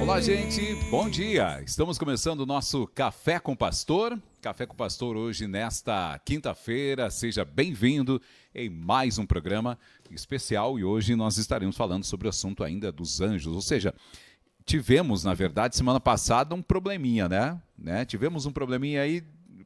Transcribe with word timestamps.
Olá, 0.00 0.20
gente, 0.20 0.76
bom 0.92 1.10
dia. 1.10 1.60
Estamos 1.66 1.98
começando 1.98 2.42
o 2.42 2.46
nosso 2.46 2.86
Café 2.86 3.40
com 3.40 3.56
Pastor. 3.56 4.16
Café 4.40 4.64
com 4.64 4.76
Pastor 4.76 5.16
hoje, 5.16 5.48
nesta 5.48 6.20
quinta-feira. 6.24 7.10
Seja 7.10 7.44
bem-vindo 7.44 8.22
em 8.54 8.70
mais 8.70 9.18
um 9.18 9.26
programa 9.26 9.76
especial 10.08 10.78
e 10.78 10.84
hoje 10.84 11.16
nós 11.16 11.36
estaremos 11.36 11.76
falando 11.76 12.04
sobre 12.04 12.28
o 12.28 12.30
assunto 12.30 12.62
ainda 12.62 12.92
dos 12.92 13.20
anjos, 13.20 13.52
ou 13.52 13.60
seja, 13.60 13.92
tivemos, 14.64 15.24
na 15.24 15.34
verdade, 15.34 15.76
semana 15.76 15.98
passada 15.98 16.54
um 16.54 16.62
probleminha, 16.62 17.28
né? 17.28 17.60
né? 17.76 18.04
Tivemos 18.04 18.46
um 18.46 18.52
probleminha 18.52 19.02
aí 19.02 19.20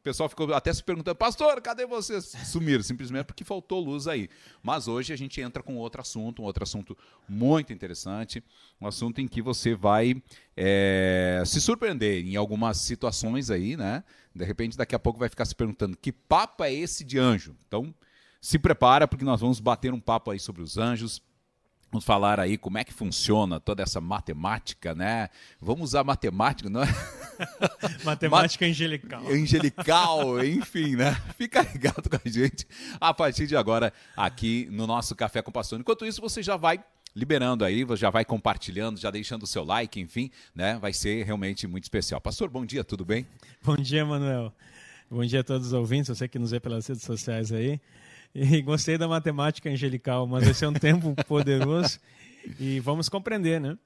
pessoal 0.04 0.28
ficou 0.28 0.52
até 0.52 0.70
se 0.72 0.84
perguntando, 0.84 1.16
pastor, 1.16 1.60
cadê 1.62 1.86
vocês? 1.86 2.26
Sumiram, 2.44 2.82
simplesmente 2.82 3.24
porque 3.24 3.42
faltou 3.42 3.80
luz 3.80 4.06
aí. 4.06 4.28
Mas 4.62 4.86
hoje 4.86 5.14
a 5.14 5.16
gente 5.16 5.40
entra 5.40 5.62
com 5.62 5.76
outro 5.76 6.02
assunto, 6.02 6.42
um 6.42 6.44
outro 6.44 6.62
assunto 6.62 6.96
muito 7.26 7.72
interessante, 7.72 8.44
um 8.78 8.86
assunto 8.86 9.22
em 9.22 9.26
que 9.26 9.40
você 9.40 9.74
vai 9.74 10.22
é, 10.54 11.42
se 11.46 11.58
surpreender 11.58 12.22
em 12.22 12.36
algumas 12.36 12.76
situações 12.76 13.50
aí, 13.50 13.78
né? 13.78 14.04
De 14.34 14.44
repente, 14.44 14.76
daqui 14.76 14.94
a 14.94 14.98
pouco 14.98 15.18
vai 15.18 15.30
ficar 15.30 15.46
se 15.46 15.54
perguntando, 15.54 15.96
que 15.96 16.12
papo 16.12 16.62
é 16.62 16.72
esse 16.72 17.02
de 17.02 17.18
anjo? 17.18 17.56
Então, 17.66 17.94
se 18.42 18.58
prepara, 18.58 19.08
porque 19.08 19.24
nós 19.24 19.40
vamos 19.40 19.58
bater 19.58 19.94
um 19.94 20.00
papo 20.00 20.30
aí 20.30 20.38
sobre 20.38 20.60
os 20.60 20.76
anjos, 20.76 21.22
Vamos 21.90 22.04
falar 22.04 22.40
aí 22.40 22.58
como 22.58 22.76
é 22.76 22.82
que 22.82 22.92
funciona 22.92 23.60
toda 23.60 23.80
essa 23.80 24.00
matemática, 24.00 24.96
né? 24.96 25.28
Vamos 25.60 25.90
usar 25.90 26.02
matemática, 26.02 26.68
não 26.68 26.82
é? 26.82 26.86
matemática 28.04 28.66
angelical. 28.66 29.26
Angelical, 29.26 30.44
enfim, 30.44 30.96
né? 30.96 31.14
Fica 31.36 31.62
ligado 31.62 32.08
com 32.08 32.16
a 32.16 32.28
gente 32.28 32.66
a 33.00 33.12
partir 33.12 33.46
de 33.46 33.56
agora 33.56 33.92
aqui 34.16 34.68
no 34.70 34.86
nosso 34.86 35.14
Café 35.14 35.42
com 35.42 35.52
Pastor. 35.52 35.80
Enquanto 35.80 36.06
isso, 36.06 36.20
você 36.20 36.42
já 36.42 36.56
vai 36.56 36.82
liberando 37.14 37.64
aí, 37.64 37.86
já 37.96 38.10
vai 38.10 38.24
compartilhando, 38.24 38.98
já 38.98 39.10
deixando 39.10 39.44
o 39.44 39.46
seu 39.46 39.64
like, 39.64 40.00
enfim, 40.00 40.30
né? 40.54 40.78
Vai 40.78 40.92
ser 40.92 41.24
realmente 41.24 41.66
muito 41.66 41.84
especial. 41.84 42.20
Pastor, 42.20 42.48
bom 42.48 42.66
dia, 42.66 42.82
tudo 42.82 43.04
bem? 43.04 43.26
Bom 43.62 43.76
dia, 43.76 44.04
Manuel. 44.04 44.52
Bom 45.10 45.24
dia 45.24 45.40
a 45.40 45.44
todos 45.44 45.68
os 45.68 45.72
ouvintes, 45.72 46.08
você 46.08 46.26
que 46.26 46.38
nos 46.38 46.50
vê 46.50 46.58
pelas 46.58 46.86
redes 46.86 47.04
sociais 47.04 47.52
aí. 47.52 47.80
E 48.34 48.60
gostei 48.62 48.98
da 48.98 49.06
matemática 49.06 49.70
angelical, 49.70 50.26
mas 50.26 50.44
vai 50.44 50.54
ser 50.54 50.66
um 50.66 50.72
tempo 50.72 51.14
poderoso 51.24 52.00
e 52.58 52.80
vamos 52.80 53.08
compreender, 53.08 53.60
né? 53.60 53.78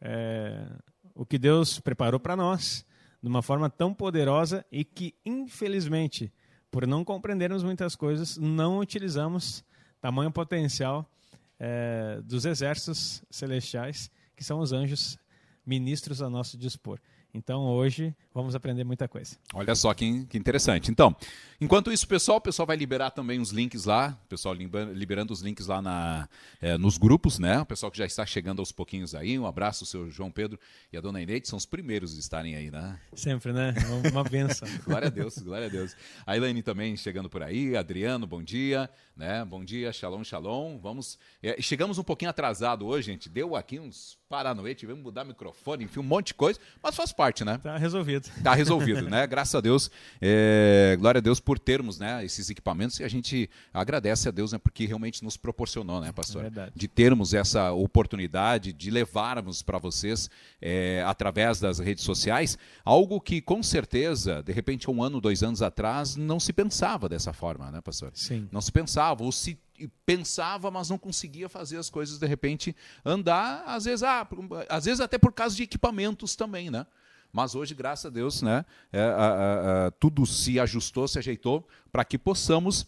É, 0.00 0.66
o 1.14 1.24
que 1.24 1.38
Deus 1.38 1.80
preparou 1.80 2.20
para 2.20 2.36
nós 2.36 2.84
de 3.24 3.28
uma 3.30 3.40
forma 3.40 3.70
tão 3.70 3.94
poderosa 3.94 4.66
e 4.70 4.84
que, 4.84 5.14
infelizmente, 5.24 6.30
por 6.70 6.86
não 6.86 7.02
compreendermos 7.02 7.62
muitas 7.62 7.96
coisas, 7.96 8.36
não 8.36 8.80
utilizamos 8.80 9.64
tamanho 9.98 10.30
potencial 10.30 11.10
é, 11.58 12.20
dos 12.22 12.44
exércitos 12.44 13.24
celestiais, 13.30 14.10
que 14.36 14.44
são 14.44 14.58
os 14.58 14.74
anjos 14.74 15.16
ministros 15.64 16.20
a 16.20 16.28
nosso 16.28 16.58
dispor. 16.58 17.00
Então 17.34 17.66
hoje 17.66 18.14
vamos 18.32 18.54
aprender 18.54 18.84
muita 18.84 19.08
coisa. 19.08 19.36
Olha 19.52 19.74
só 19.74 19.92
que, 19.92 20.24
que 20.26 20.38
interessante. 20.38 20.90
Então, 20.90 21.14
enquanto 21.60 21.90
isso, 21.90 22.06
pessoal, 22.06 22.38
o 22.38 22.40
pessoal 22.40 22.64
vai 22.64 22.76
liberar 22.76 23.10
também 23.10 23.40
os 23.40 23.50
links 23.50 23.84
lá, 23.84 24.16
o 24.24 24.28
pessoal 24.28 24.54
liberando 24.54 25.32
os 25.32 25.40
links 25.40 25.66
lá 25.66 25.82
na, 25.82 26.28
é, 26.60 26.78
nos 26.78 26.96
grupos, 26.96 27.40
né? 27.40 27.60
O 27.60 27.66
pessoal 27.66 27.90
que 27.90 27.98
já 27.98 28.06
está 28.06 28.24
chegando 28.24 28.60
aos 28.60 28.70
pouquinhos 28.70 29.16
aí. 29.16 29.36
Um 29.36 29.46
abraço, 29.46 29.84
seu 29.84 30.08
João 30.10 30.30
Pedro 30.30 30.58
e 30.92 30.96
a 30.96 31.00
dona 31.00 31.20
Inês, 31.20 31.48
são 31.48 31.56
os 31.56 31.66
primeiros 31.66 32.16
a 32.16 32.20
estarem 32.20 32.54
aí, 32.54 32.70
né? 32.70 32.98
Sempre, 33.14 33.52
né? 33.52 33.74
Uma 34.12 34.22
benção. 34.22 34.68
glória 34.86 35.08
a 35.08 35.10
Deus, 35.10 35.36
glória 35.38 35.66
a 35.66 35.70
Deus. 35.70 35.96
A 36.24 36.36
Elaine 36.36 36.62
também 36.62 36.96
chegando 36.96 37.28
por 37.28 37.42
aí, 37.42 37.76
Adriano, 37.76 38.28
bom 38.28 38.42
dia, 38.42 38.88
né? 39.16 39.44
Bom 39.44 39.64
dia, 39.64 39.92
shalom, 39.92 40.22
shalom. 40.22 40.78
Vamos. 40.78 41.18
É, 41.42 41.60
chegamos 41.60 41.98
um 41.98 42.04
pouquinho 42.04 42.30
atrasado 42.30 42.86
hoje, 42.86 43.06
gente. 43.06 43.28
Deu 43.28 43.56
aqui 43.56 43.80
uns 43.80 44.16
paranoia, 44.34 44.74
tivemos 44.74 45.00
que 45.00 45.04
mudar 45.04 45.24
microfone, 45.24 45.84
enfim, 45.84 46.00
um 46.00 46.02
monte 46.02 46.28
de 46.28 46.34
coisa, 46.34 46.58
mas 46.82 46.96
faz 46.96 47.12
parte, 47.12 47.23
né? 47.44 47.58
Tá 47.62 47.76
resolvido. 47.76 48.28
Tá 48.42 48.54
resolvido, 48.54 49.08
né? 49.08 49.26
Graças 49.28 49.54
a 49.54 49.60
Deus, 49.60 49.90
é, 50.20 50.96
glória 50.98 51.18
a 51.18 51.22
Deus 51.22 51.40
por 51.40 51.58
termos, 51.58 51.98
né, 51.98 52.24
esses 52.24 52.50
equipamentos 52.50 53.00
e 53.00 53.04
a 53.04 53.08
gente 53.08 53.48
agradece 53.72 54.28
a 54.28 54.30
Deus, 54.30 54.52
né, 54.52 54.58
porque 54.58 54.84
realmente 54.86 55.22
nos 55.24 55.36
proporcionou, 55.36 56.00
né, 56.00 56.12
pastor? 56.12 56.40
É 56.40 56.44
verdade. 56.44 56.72
De 56.74 56.88
termos 56.88 57.32
essa 57.32 57.72
oportunidade 57.72 58.72
de 58.72 58.90
levarmos 58.90 59.62
para 59.62 59.78
vocês, 59.78 60.28
é, 60.60 61.02
através 61.06 61.60
das 61.60 61.78
redes 61.78 62.04
sociais, 62.04 62.58
algo 62.84 63.20
que 63.20 63.40
com 63.40 63.62
certeza, 63.62 64.42
de 64.42 64.52
repente, 64.52 64.90
um 64.90 65.02
ano, 65.02 65.20
dois 65.20 65.42
anos 65.42 65.62
atrás, 65.62 66.16
não 66.16 66.38
se 66.38 66.52
pensava 66.52 67.08
dessa 67.08 67.32
forma, 67.32 67.70
né, 67.70 67.80
pastor? 67.80 68.10
Sim. 68.14 68.48
Não 68.52 68.60
se 68.60 68.70
pensava, 68.70 69.22
ou 69.22 69.32
se 69.32 69.58
pensava, 70.06 70.70
mas 70.70 70.88
não 70.88 70.98
conseguia 70.98 71.48
fazer 71.48 71.78
as 71.78 71.90
coisas 71.90 72.18
de 72.18 72.26
repente 72.26 72.74
andar, 73.04 73.64
às 73.66 73.84
vezes, 73.84 74.02
ah, 74.02 74.26
às 74.68 74.84
vezes 74.84 75.00
até 75.00 75.18
por 75.18 75.32
causa 75.32 75.56
de 75.56 75.62
equipamentos 75.62 76.36
também, 76.36 76.70
né? 76.70 76.86
Mas 77.34 77.56
hoje, 77.56 77.74
graças 77.74 78.06
a 78.06 78.10
Deus, 78.10 78.42
né, 78.42 78.64
é, 78.92 79.90
tudo 79.98 80.24
se 80.24 80.60
ajustou, 80.60 81.08
se 81.08 81.18
ajeitou 81.18 81.66
para 81.90 82.04
que 82.04 82.16
possamos 82.16 82.86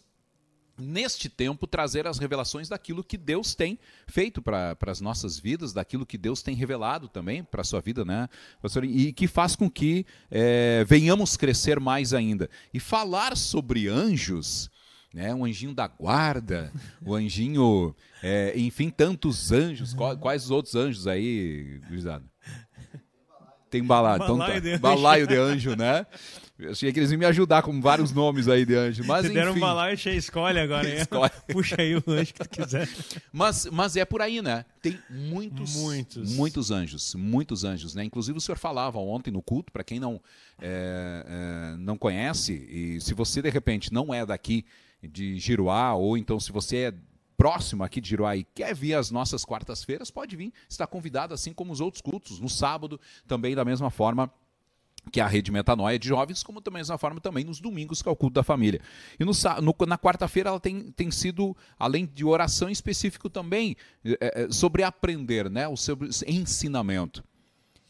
neste 0.77 1.27
tempo 1.27 1.67
trazer 1.67 2.07
as 2.07 2.17
revelações 2.17 2.69
daquilo 2.69 3.03
que 3.03 3.17
Deus 3.17 3.53
tem 3.53 3.77
feito 4.07 4.41
para 4.41 4.77
as 4.87 5.01
nossas 5.01 5.37
vidas, 5.37 5.73
daquilo 5.73 6.05
que 6.05 6.17
Deus 6.17 6.41
tem 6.41 6.55
revelado 6.55 7.09
também 7.09 7.43
para 7.43 7.59
a 7.59 7.65
sua 7.65 7.81
vida, 7.81 8.05
né, 8.05 8.29
pastor? 8.61 8.85
E 8.85 9.11
que 9.11 9.27
faz 9.27 9.53
com 9.53 9.69
que 9.69 10.05
é, 10.31 10.85
venhamos 10.87 11.35
crescer 11.35 11.77
mais 11.77 12.13
ainda. 12.13 12.49
E 12.73 12.79
falar 12.79 13.35
sobre 13.35 13.89
anjos 13.89 14.69
né? 15.13 15.33
Um 15.33 15.45
anjinho 15.45 15.73
da 15.73 15.87
guarda, 15.87 16.71
o 17.03 17.15
anjinho, 17.15 17.95
é, 18.21 18.53
enfim, 18.55 18.89
tantos 18.89 19.51
anjos. 19.51 19.95
Quais 20.21 20.45
os 20.45 20.51
outros 20.51 20.75
anjos 20.75 21.07
aí, 21.07 21.81
Gurizada? 21.87 22.23
Tem 23.69 23.83
balaio. 23.83 24.23
Então, 24.23 24.37
tá. 24.37 24.59
de 24.59 24.77
balaio 24.77 25.27
de 25.27 25.35
anjo, 25.35 25.75
né? 25.75 26.05
Eu 26.59 26.71
achei 26.71 26.91
que 26.91 26.99
eles 26.99 27.11
iam 27.11 27.19
me 27.19 27.25
ajudar 27.25 27.61
com 27.61 27.79
vários 27.79 28.11
nomes 28.11 28.47
aí 28.47 28.65
de 28.65 28.73
anjo. 28.73 29.03
Mas, 29.05 29.27
Te 29.27 29.33
deram 29.33 29.53
um 29.53 29.59
balaio 29.59 29.95
cheio, 29.95 30.17
escolhe 30.17 30.59
agora. 30.59 30.89
escolhe. 30.89 31.31
Puxa 31.53 31.75
aí 31.79 31.95
o 31.95 32.03
anjo 32.07 32.33
que 32.33 32.39
tu 32.39 32.49
quiser. 32.49 32.89
Mas, 33.31 33.67
mas 33.71 33.95
é 33.95 34.03
por 34.03 34.23
aí, 34.23 34.41
né? 34.41 34.65
Tem 34.81 34.97
muitos, 35.07 35.75
muitos, 35.75 36.35
muitos 36.35 36.71
anjos, 36.71 37.13
muitos 37.13 37.63
anjos, 37.63 37.93
né? 37.93 38.03
Inclusive 38.03 38.37
o 38.39 38.41
senhor 38.41 38.57
falava 38.57 38.97
ontem 38.97 39.29
no 39.29 39.41
culto, 39.41 39.71
para 39.71 39.83
quem 39.83 39.99
não, 39.99 40.19
é, 40.59 41.23
é, 41.27 41.77
não 41.77 41.95
conhece, 41.95 42.53
e 42.53 43.01
se 43.01 43.13
você 43.13 43.39
de 43.39 43.49
repente 43.49 43.93
não 43.93 44.11
é 44.11 44.25
daqui 44.25 44.65
de 45.03 45.37
Giruá, 45.37 45.93
ou 45.93 46.17
então 46.17 46.39
se 46.39 46.51
você 46.51 46.77
é 46.77 46.93
próximo 47.37 47.83
aqui 47.83 48.01
de 48.01 48.09
Giruá 48.09 48.35
e 48.35 48.43
quer 48.43 48.73
vir 48.73 48.95
às 48.95 49.11
nossas 49.11 49.45
quartas-feiras, 49.45 50.09
pode 50.09 50.35
vir, 50.35 50.51
está 50.67 50.87
convidado, 50.87 51.33
assim 51.33 51.53
como 51.53 51.71
os 51.71 51.79
outros 51.79 52.01
cultos, 52.01 52.39
no 52.39 52.49
sábado 52.49 52.99
também 53.27 53.55
da 53.55 53.63
mesma 53.63 53.91
forma 53.91 54.29
que 55.11 55.21
a 55.21 55.27
rede 55.27 55.51
Metanoia 55.51 55.97
de 55.97 56.07
jovens, 56.07 56.43
como 56.43 56.59
da 56.59 56.71
mesma 56.71 56.97
forma 56.97 57.21
também 57.21 57.43
nos 57.43 57.61
domingos, 57.61 58.01
que 58.01 58.09
é 58.09 58.11
o 58.11 58.15
culto 58.15 58.33
da 58.33 58.43
família. 58.43 58.81
E 59.19 59.23
no, 59.23 59.31
no, 59.61 59.85
na 59.85 59.97
quarta-feira 59.97 60.49
ela 60.49 60.59
tem, 60.59 60.91
tem 60.91 61.09
sido, 61.11 61.55
além 61.79 62.05
de 62.05 62.25
oração 62.25 62.69
específico 62.69 63.29
também, 63.29 63.77
é, 64.03 64.43
é, 64.43 64.51
sobre 64.51 64.83
aprender, 64.83 65.49
né, 65.49 65.67
o 65.67 65.77
seu 65.77 65.97
ensinamento. 66.27 67.23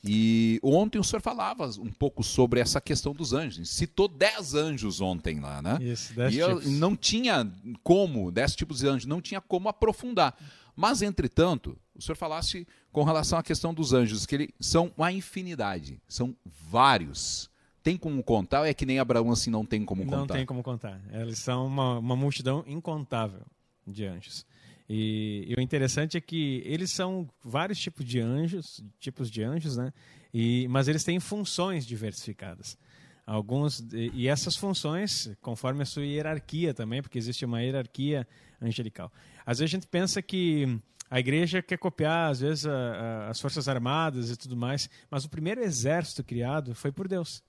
E 0.03 0.59
ontem 0.63 0.99
o 0.99 1.03
senhor 1.03 1.21
falava 1.21 1.67
um 1.79 1.91
pouco 1.91 2.23
sobre 2.23 2.59
essa 2.59 2.79
questão 2.79 3.13
dos 3.13 3.33
anjos. 3.33 3.69
Citou 3.69 4.07
dez 4.07 4.53
anjos 4.53 5.01
ontem 5.01 5.39
lá, 5.39 5.61
né? 5.61 5.77
Isso, 5.81 6.13
dez 6.13 6.33
e 6.33 6.37
eu 6.37 6.61
não 6.61 6.95
tinha 6.95 7.49
como, 7.83 8.31
dez 8.31 8.55
tipos 8.55 8.79
de 8.79 8.87
anjos, 8.87 9.05
não 9.05 9.21
tinha 9.21 9.41
como 9.41 9.69
aprofundar. 9.69 10.37
Mas, 10.75 11.01
entretanto, 11.01 11.75
o 11.95 12.01
senhor 12.01 12.15
falasse 12.15 12.67
com 12.91 13.03
relação 13.03 13.39
à 13.39 13.43
questão 13.43 13.73
dos 13.73 13.93
anjos, 13.93 14.25
que 14.25 14.35
eles 14.35 14.49
são 14.59 14.91
uma 14.95 15.11
infinidade, 15.11 15.99
são 16.07 16.35
vários. 16.45 17.49
Tem 17.81 17.97
como 17.97 18.21
contar 18.21 18.59
ou 18.59 18.65
é 18.65 18.73
que 18.73 18.85
nem 18.85 18.99
Abraão 18.99 19.31
assim 19.31 19.49
não 19.49 19.65
tem 19.65 19.83
como 19.83 20.03
contar? 20.05 20.17
Não 20.17 20.27
tem 20.27 20.45
como 20.45 20.61
contar. 20.61 21.01
Eles 21.11 21.39
são 21.39 21.65
uma, 21.65 21.97
uma 21.97 22.15
multidão 22.15 22.63
incontável 22.67 23.41
de 23.85 24.05
anjos. 24.05 24.45
E, 24.89 25.45
e, 25.47 25.55
o 25.59 25.61
interessante 25.61 26.15
é 26.15 26.21
que 26.21 26.61
eles 26.65 26.91
são 26.91 27.29
vários 27.43 27.77
tipos 27.77 28.05
de 28.05 28.21
anjos, 28.21 28.81
tipos 28.99 29.29
de 29.29 29.43
anjos, 29.43 29.75
né? 29.75 29.91
E, 30.33 30.67
mas 30.69 30.87
eles 30.87 31.03
têm 31.03 31.19
funções 31.19 31.85
diversificadas. 31.85 32.77
Alguns 33.25 33.85
e 33.91 34.29
essas 34.29 34.55
funções, 34.55 35.29
conforme 35.41 35.83
a 35.83 35.85
sua 35.85 36.05
hierarquia 36.05 36.73
também, 36.73 37.01
porque 37.01 37.17
existe 37.17 37.43
uma 37.43 37.61
hierarquia 37.61 38.25
angelical. 38.61 39.11
Às 39.45 39.59
vezes 39.59 39.73
a 39.73 39.75
gente 39.75 39.87
pensa 39.87 40.21
que 40.21 40.79
a 41.09 41.19
igreja 41.19 41.61
quer 41.61 41.77
copiar, 41.77 42.31
às 42.31 42.39
vezes, 42.39 42.65
a, 42.65 42.71
a, 42.71 43.29
as 43.29 43.41
forças 43.41 43.67
armadas 43.67 44.29
e 44.29 44.37
tudo 44.37 44.55
mais, 44.55 44.89
mas 45.09 45.25
o 45.25 45.29
primeiro 45.29 45.61
exército 45.61 46.23
criado 46.23 46.73
foi 46.73 46.91
por 46.91 47.07
Deus. 47.07 47.43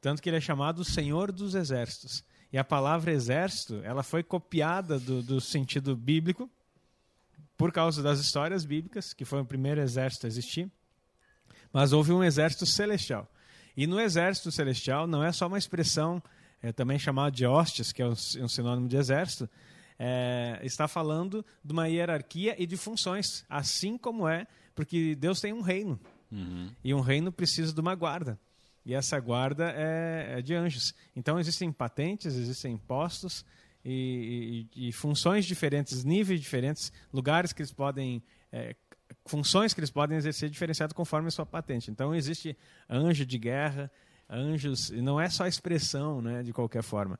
Tanto 0.00 0.20
que 0.20 0.28
ele 0.28 0.36
é 0.36 0.40
chamado 0.40 0.84
Senhor 0.84 1.32
dos 1.32 1.54
Exércitos. 1.54 2.22
E 2.52 2.58
a 2.58 2.64
palavra 2.64 3.12
exército, 3.12 3.80
ela 3.84 4.02
foi 4.02 4.22
copiada 4.22 4.98
do, 4.98 5.22
do 5.22 5.40
sentido 5.40 5.96
bíblico 5.96 6.50
por 7.56 7.72
causa 7.72 8.02
das 8.02 8.20
histórias 8.20 8.64
bíblicas, 8.64 9.12
que 9.12 9.24
foi 9.24 9.40
o 9.40 9.44
primeiro 9.44 9.80
exército 9.80 10.26
a 10.26 10.28
existir. 10.28 10.70
Mas 11.72 11.92
houve 11.92 12.12
um 12.12 12.22
exército 12.22 12.66
celestial. 12.66 13.28
E 13.76 13.86
no 13.86 14.00
exército 14.00 14.52
celestial 14.52 15.06
não 15.06 15.24
é 15.24 15.32
só 15.32 15.46
uma 15.46 15.58
expressão 15.58 16.22
é, 16.62 16.72
também 16.72 16.98
chamada 16.98 17.30
de 17.30 17.44
hostes, 17.44 17.92
que 17.92 18.00
é 18.00 18.06
um, 18.06 18.14
sinônimo 18.14 18.88
de 18.88 18.96
exército, 18.96 19.50
é, 19.98 20.60
está 20.62 20.88
falando 20.88 21.44
de 21.62 21.72
uma 21.72 21.88
hierarquia 21.88 22.54
e 22.58 22.66
de 22.66 22.76
funções, 22.76 23.44
assim 23.48 23.98
como 23.98 24.26
é, 24.26 24.46
porque 24.74 25.14
Deus 25.14 25.40
tem 25.40 25.52
um 25.52 25.60
reino. 25.60 26.00
Uhum. 26.32 26.70
E 26.82 26.94
um 26.94 27.00
reino 27.00 27.30
precisa 27.30 27.72
de 27.72 27.80
uma 27.80 27.94
guarda. 27.94 28.38
E 28.84 28.94
essa 28.94 29.18
guarda 29.18 29.72
é, 29.76 30.38
é 30.38 30.42
de 30.42 30.54
anjos. 30.54 30.94
Então 31.16 31.38
existem 31.38 31.72
patentes, 31.72 32.34
existem 32.36 32.76
postos 32.76 33.44
e, 33.84 34.68
e, 34.74 34.88
e, 34.88 34.92
funções 34.92 35.44
diferentes, 35.44 36.04
níveis 36.04 36.40
diferentes, 36.40 36.92
lugares 37.12 37.52
que 37.52 37.62
eles 37.62 37.72
podem. 37.72 38.22
É, 38.52 38.76
funções 39.26 39.72
que 39.72 39.80
eles 39.80 39.90
podem 39.90 40.16
exercer 40.16 40.50
diferenciado 40.50 40.94
conforme 40.94 41.28
a 41.28 41.30
sua 41.30 41.46
patente. 41.46 41.90
Então 41.90 42.14
existe 42.14 42.56
anjo 42.88 43.24
de 43.24 43.38
guerra, 43.38 43.90
anjos, 44.28 44.90
e 44.90 45.00
não 45.00 45.20
é 45.20 45.28
só 45.28 45.46
expressão 45.46 46.20
né, 46.20 46.42
de 46.42 46.52
qualquer 46.52 46.82
forma. 46.82 47.18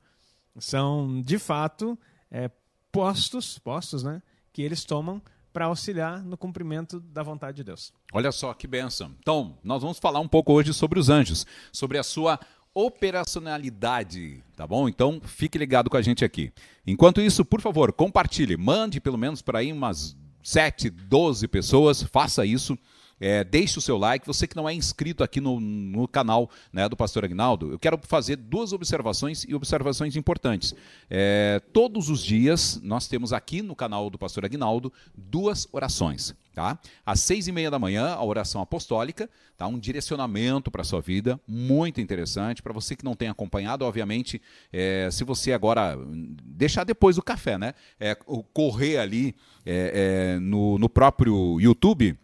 São, 0.59 1.21
de 1.21 1.39
fato, 1.39 1.99
é, 2.31 2.51
postos, 2.93 3.59
postos 3.59 4.03
né, 4.03 4.23
que 4.53 4.63
eles 4.63 4.85
tomam 4.85 5.21
para 5.55 5.67
auxiliar 5.67 6.21
no 6.25 6.37
cumprimento 6.37 6.99
da 6.99 7.23
vontade 7.23 7.59
de 7.59 7.65
Deus. 7.65 7.93
Olha 8.13 8.33
só 8.33 8.53
que 8.53 8.67
benção. 8.67 9.15
Então, 9.21 9.57
nós 9.63 9.83
vamos 9.83 10.01
falar 10.01 10.19
um 10.19 10.27
pouco 10.27 10.53
hoje 10.53 10.75
sobre 10.75 10.99
os 10.99 11.09
anjos, 11.09 11.47
sobre 11.73 11.97
a 11.97 12.03
sua 12.03 12.41
operacionalidade, 12.75 14.43
tá 14.57 14.67
bom? 14.67 14.89
Então, 14.89 15.21
fique 15.25 15.57
ligado 15.57 15.89
com 15.89 15.97
a 15.97 16.03
gente 16.03 16.25
aqui. 16.25 16.53
Enquanto 16.85 17.21
isso, 17.21 17.45
por 17.45 17.61
favor, 17.61 17.93
compartilhe, 17.93 18.57
mande 18.57 19.01
pelo 19.01 19.17
menos 19.17 19.41
para 19.41 19.61
aí 19.61 19.73
umas 19.73 20.17
7, 20.43 20.91
12 20.91 21.47
pessoas, 21.47 22.03
faça 22.03 22.45
isso. 22.45 22.77
É, 23.27 23.43
deixe 23.43 23.79
o 23.79 23.81
seu 23.81 23.97
like. 23.97 24.27
Você 24.27 24.47
que 24.47 24.55
não 24.55 24.69
é 24.69 24.75
inscrito 24.75 25.25
aqui 25.25 25.41
no, 25.41 25.59
no 25.59 26.07
canal 26.07 26.51
né, 26.71 26.87
do 26.91 26.95
Pastor 26.95 27.25
Agnaldo, 27.25 27.73
eu 27.73 27.79
quero 27.79 27.99
fazer 28.03 28.37
duas 28.37 28.75
observações 28.75 29.45
e 29.49 29.55
observações 29.55 30.15
importantes. 30.15 30.75
É, 31.09 31.59
todos 31.73 32.11
os 32.11 32.23
dias 32.23 32.79
nós 32.83 33.09
temos 33.09 33.33
aqui 33.33 33.63
no 33.63 33.75
canal 33.75 34.11
do 34.11 34.19
Pastor 34.19 34.45
Agnaldo 34.45 34.93
duas 35.17 35.67
orações. 35.73 36.35
Tá? 36.55 36.79
Às 37.05 37.21
seis 37.21 37.49
e 37.49 37.53
meia 37.53 37.69
da 37.69 37.79
manhã, 37.79 38.11
a 38.11 38.23
oração 38.23 38.61
apostólica, 38.61 39.29
tá? 39.57 39.67
um 39.67 39.79
direcionamento 39.79 40.71
para 40.71 40.83
a 40.83 40.85
sua 40.85 41.01
vida, 41.01 41.41
muito 41.49 42.03
interessante. 42.03 42.63
Para 42.63 42.75
você 42.75 42.95
que 42.95 43.05
não 43.05 43.17
tem 43.17 43.29
acompanhado, 43.29 43.87
obviamente, 43.87 44.41
é, 44.71 45.09
se 45.11 45.25
você 45.25 45.53
agora 45.53 45.99
deixar 46.45 46.85
depois 46.85 47.17
do 47.17 47.23
café, 47.23 47.59
né? 47.59 47.75
É, 47.99 48.15
correr 48.53 48.99
ali 48.99 49.35
é, 49.67 50.37
é, 50.37 50.39
no, 50.39 50.79
no 50.79 50.89
próprio 50.89 51.59
YouTube 51.59 52.17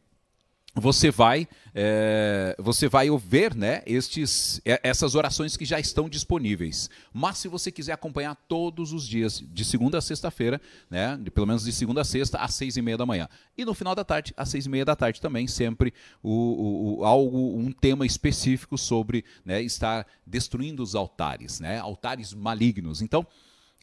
você 0.75 1.11
vai 1.11 1.49
é, 1.75 2.57
você 2.59 2.89
vai 2.89 3.09
ver 3.19 3.55
né, 3.55 3.83
estes, 3.87 4.61
essas 4.65 5.15
orações 5.15 5.57
que 5.57 5.65
já 5.65 5.79
estão 5.79 6.09
disponíveis. 6.09 6.91
Mas 7.13 7.39
se 7.39 7.49
você 7.49 7.71
quiser 7.71 7.93
acompanhar 7.93 8.35
todos 8.49 8.93
os 8.93 9.07
dias, 9.07 9.43
de 9.53 9.65
segunda 9.65 9.99
a 9.99 10.01
sexta-feira, 10.01 10.61
né, 10.89 11.19
pelo 11.33 11.47
menos 11.47 11.65
de 11.65 11.73
segunda 11.73 12.01
a 12.01 12.05
sexta, 12.05 12.39
às 12.39 12.55
seis 12.55 12.77
e 12.77 12.83
meia 12.83 12.97
da 12.97 13.07
manhã. 13.07 13.29
E 13.57 13.65
no 13.65 13.75
final 13.75 13.95
da 13.95 14.05
tarde, 14.05 14.35
às 14.37 14.49
seis 14.49 14.67
e 14.67 14.69
meia 14.69 14.85
da 14.85 14.97
tarde 14.97 15.21
também, 15.21 15.47
sempre 15.47 15.93
o, 16.23 16.31
o, 16.31 16.99
o 16.99 17.05
algo, 17.05 17.57
um 17.57 17.73
tema 17.73 18.05
específico 18.05 18.77
sobre 18.77 19.25
né, 19.45 19.63
estar 19.63 20.07
destruindo 20.27 20.83
os 20.83 20.95
altares, 20.95 21.61
né, 21.61 21.79
altares 21.79 22.35
malignos. 22.35 23.03
Então, 23.03 23.27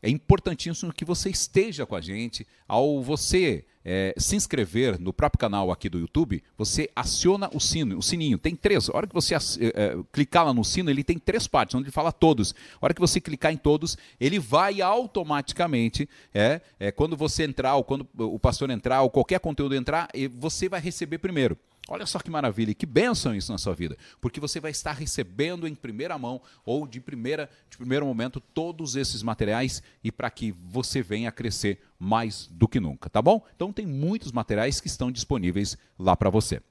é 0.01 0.09
importantíssimo 0.09 0.93
que 0.93 1.05
você 1.05 1.29
esteja 1.29 1.85
com 1.85 1.95
a 1.95 2.01
gente. 2.01 2.45
Ao 2.67 3.01
você 3.01 3.65
é, 3.83 4.13
se 4.17 4.35
inscrever 4.35 4.99
no 4.99 5.11
próprio 5.11 5.39
canal 5.39 5.71
aqui 5.71 5.89
do 5.89 5.97
YouTube, 5.97 6.43
você 6.57 6.89
aciona 6.95 7.49
o 7.53 7.59
sino, 7.59 7.97
o 7.97 8.03
sininho. 8.03 8.37
Tem 8.37 8.55
três. 8.55 8.89
A 8.89 8.97
hora 8.97 9.07
que 9.07 9.13
você 9.13 9.33
é, 9.33 9.37
é, 9.37 9.97
clicar 10.11 10.45
lá 10.45 10.53
no 10.53 10.63
sino, 10.63 10.89
ele 10.89 11.03
tem 11.03 11.17
três 11.17 11.47
partes, 11.47 11.73
onde 11.73 11.85
ele 11.85 11.91
fala 11.91 12.11
todos. 12.11 12.53
A 12.81 12.85
hora 12.85 12.93
que 12.93 13.01
você 13.01 13.19
clicar 13.19 13.51
em 13.51 13.57
todos, 13.57 13.97
ele 14.19 14.39
vai 14.39 14.81
automaticamente, 14.81 16.07
é, 16.33 16.61
é 16.79 16.91
quando 16.91 17.17
você 17.17 17.43
entrar, 17.43 17.75
ou 17.75 17.83
quando 17.83 18.07
o 18.17 18.37
pastor 18.37 18.69
entrar, 18.69 19.01
ou 19.01 19.09
qualquer 19.09 19.39
conteúdo 19.39 19.73
entrar, 19.73 20.09
você 20.37 20.69
vai 20.69 20.79
receber 20.79 21.17
primeiro. 21.17 21.57
Olha 21.89 22.05
só 22.05 22.19
que 22.19 22.29
maravilha, 22.29 22.73
que 22.73 22.85
bênção 22.85 23.33
isso 23.33 23.51
na 23.51 23.57
sua 23.57 23.73
vida, 23.73 23.97
porque 24.19 24.39
você 24.39 24.59
vai 24.59 24.71
estar 24.71 24.91
recebendo 24.91 25.67
em 25.67 25.73
primeira 25.73 26.17
mão 26.17 26.41
ou 26.65 26.85
de 26.85 26.99
primeira 26.99 27.49
de 27.69 27.77
primeiro 27.77 28.05
momento 28.05 28.41
todos 28.41 28.95
esses 28.95 29.23
materiais 29.23 29.81
e 30.03 30.11
para 30.11 30.29
que 30.29 30.51
você 30.51 31.01
venha 31.01 31.31
crescer 31.31 31.81
mais 31.97 32.47
do 32.51 32.67
que 32.67 32.79
nunca, 32.79 33.09
tá 33.09 33.21
bom? 33.21 33.45
Então 33.55 33.71
tem 33.71 33.85
muitos 33.85 34.31
materiais 34.31 34.81
que 34.81 34.87
estão 34.87 35.11
disponíveis 35.11 35.77
lá 35.97 36.15
para 36.15 36.29
você. 36.29 36.61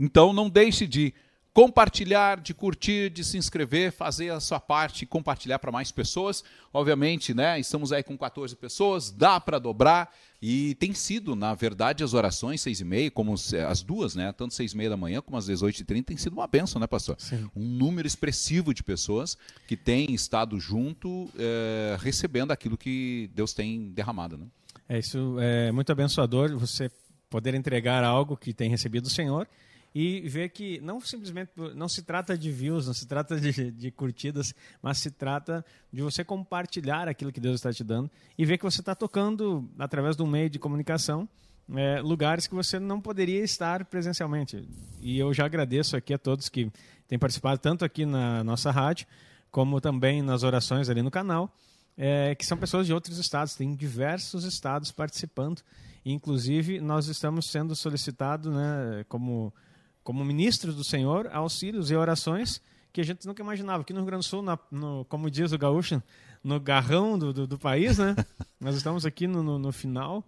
Então 0.00 0.32
não 0.32 0.48
deixe 0.48 0.86
de 0.86 1.12
compartilhar, 1.54 2.40
de 2.40 2.52
curtir, 2.52 3.08
de 3.08 3.22
se 3.22 3.38
inscrever, 3.38 3.92
fazer 3.92 4.30
a 4.30 4.40
sua 4.40 4.58
parte 4.58 5.02
e 5.02 5.06
compartilhar 5.06 5.60
para 5.60 5.70
mais 5.70 5.92
pessoas. 5.92 6.42
Obviamente, 6.72 7.32
né, 7.32 7.60
estamos 7.60 7.92
aí 7.92 8.02
com 8.02 8.18
14 8.18 8.56
pessoas, 8.56 9.12
dá 9.12 9.38
para 9.38 9.60
dobrar 9.60 10.12
e 10.42 10.74
tem 10.74 10.92
sido, 10.92 11.36
na 11.36 11.54
verdade, 11.54 12.02
as 12.02 12.12
orações 12.12 12.60
seis 12.60 12.80
e 12.80 12.84
meia, 12.84 13.08
como 13.08 13.32
as 13.32 13.82
duas, 13.82 14.16
né, 14.16 14.32
tanto 14.32 14.52
seis 14.52 14.72
e 14.72 14.76
meia 14.76 14.90
da 14.90 14.96
manhã 14.96 15.22
como 15.22 15.36
às 15.36 15.46
18 15.46 15.78
e 15.78 15.84
30 15.84 16.08
tem 16.08 16.16
sido 16.16 16.32
uma 16.32 16.48
benção, 16.48 16.80
né, 16.80 16.88
pastor? 16.88 17.14
Sim. 17.20 17.48
Um 17.54 17.64
número 17.64 18.08
expressivo 18.08 18.74
de 18.74 18.82
pessoas 18.82 19.38
que 19.68 19.76
têm 19.76 20.12
estado 20.12 20.58
junto, 20.58 21.30
é, 21.38 21.96
recebendo 22.00 22.50
aquilo 22.50 22.76
que 22.76 23.30
Deus 23.32 23.52
tem 23.52 23.92
derramado, 23.92 24.36
né? 24.36 24.46
É 24.88 24.98
isso, 24.98 25.36
é 25.38 25.70
muito 25.70 25.92
abençoador 25.92 26.58
você 26.58 26.90
poder 27.30 27.54
entregar 27.54 28.02
algo 28.02 28.36
que 28.36 28.52
tem 28.52 28.68
recebido 28.68 29.04
do 29.04 29.10
Senhor 29.10 29.46
e 29.94 30.20
ver 30.22 30.48
que 30.48 30.80
não 30.80 31.00
simplesmente 31.00 31.52
não 31.74 31.88
se 31.88 32.02
trata 32.02 32.36
de 32.36 32.50
views, 32.50 32.86
não 32.86 32.94
se 32.94 33.06
trata 33.06 33.38
de, 33.40 33.70
de 33.70 33.90
curtidas, 33.90 34.52
mas 34.82 34.98
se 34.98 35.10
trata 35.10 35.64
de 35.92 36.02
você 36.02 36.24
compartilhar 36.24 37.08
aquilo 37.08 37.30
que 37.32 37.40
Deus 37.40 37.56
está 37.56 37.72
te 37.72 37.84
dando 37.84 38.10
e 38.36 38.44
ver 38.44 38.58
que 38.58 38.64
você 38.64 38.80
está 38.80 38.94
tocando 38.94 39.70
através 39.78 40.16
de 40.16 40.22
um 40.22 40.26
meio 40.26 40.50
de 40.50 40.58
comunicação 40.58 41.28
é, 41.72 42.00
lugares 42.00 42.46
que 42.46 42.54
você 42.54 42.78
não 42.78 43.00
poderia 43.00 43.42
estar 43.42 43.84
presencialmente. 43.84 44.68
E 45.00 45.18
eu 45.18 45.32
já 45.32 45.46
agradeço 45.46 45.96
aqui 45.96 46.12
a 46.12 46.18
todos 46.18 46.48
que 46.48 46.70
têm 47.06 47.18
participado 47.18 47.58
tanto 47.58 47.84
aqui 47.84 48.04
na 48.04 48.42
nossa 48.42 48.70
rádio 48.70 49.06
como 49.54 49.80
também 49.80 50.20
nas 50.20 50.42
orações 50.42 50.90
ali 50.90 51.00
no 51.00 51.12
canal. 51.12 51.48
É, 51.96 52.34
que 52.34 52.44
são 52.44 52.58
pessoas 52.58 52.88
de 52.88 52.92
outros 52.92 53.18
estados, 53.18 53.54
tem 53.54 53.72
diversos 53.72 54.42
estados 54.42 54.90
participando. 54.90 55.62
Inclusive, 56.04 56.80
nós 56.80 57.06
estamos 57.06 57.48
sendo 57.52 57.76
solicitados 57.76 58.52
né, 58.52 59.04
como 59.08 59.54
como 60.04 60.24
ministros 60.24 60.76
do 60.76 60.84
Senhor, 60.84 61.28
auxílios 61.32 61.90
e 61.90 61.96
orações 61.96 62.60
que 62.92 63.00
a 63.00 63.04
gente 63.04 63.26
nunca 63.26 63.42
imaginava. 63.42 63.82
Aqui 63.82 63.92
no 63.92 64.00
Rio 64.00 64.06
Grande 64.06 64.24
do 64.24 64.28
Sul, 64.28 64.42
na, 64.42 64.56
no, 64.70 65.04
como 65.06 65.28
diz 65.28 65.50
o 65.50 65.58
gaúcho, 65.58 66.00
no 66.44 66.60
garrão 66.60 67.18
do, 67.18 67.32
do, 67.32 67.46
do 67.46 67.58
país, 67.58 67.98
né? 67.98 68.14
Nós 68.60 68.76
estamos 68.76 69.04
aqui 69.04 69.26
no, 69.26 69.42
no, 69.42 69.58
no 69.58 69.72
final 69.72 70.22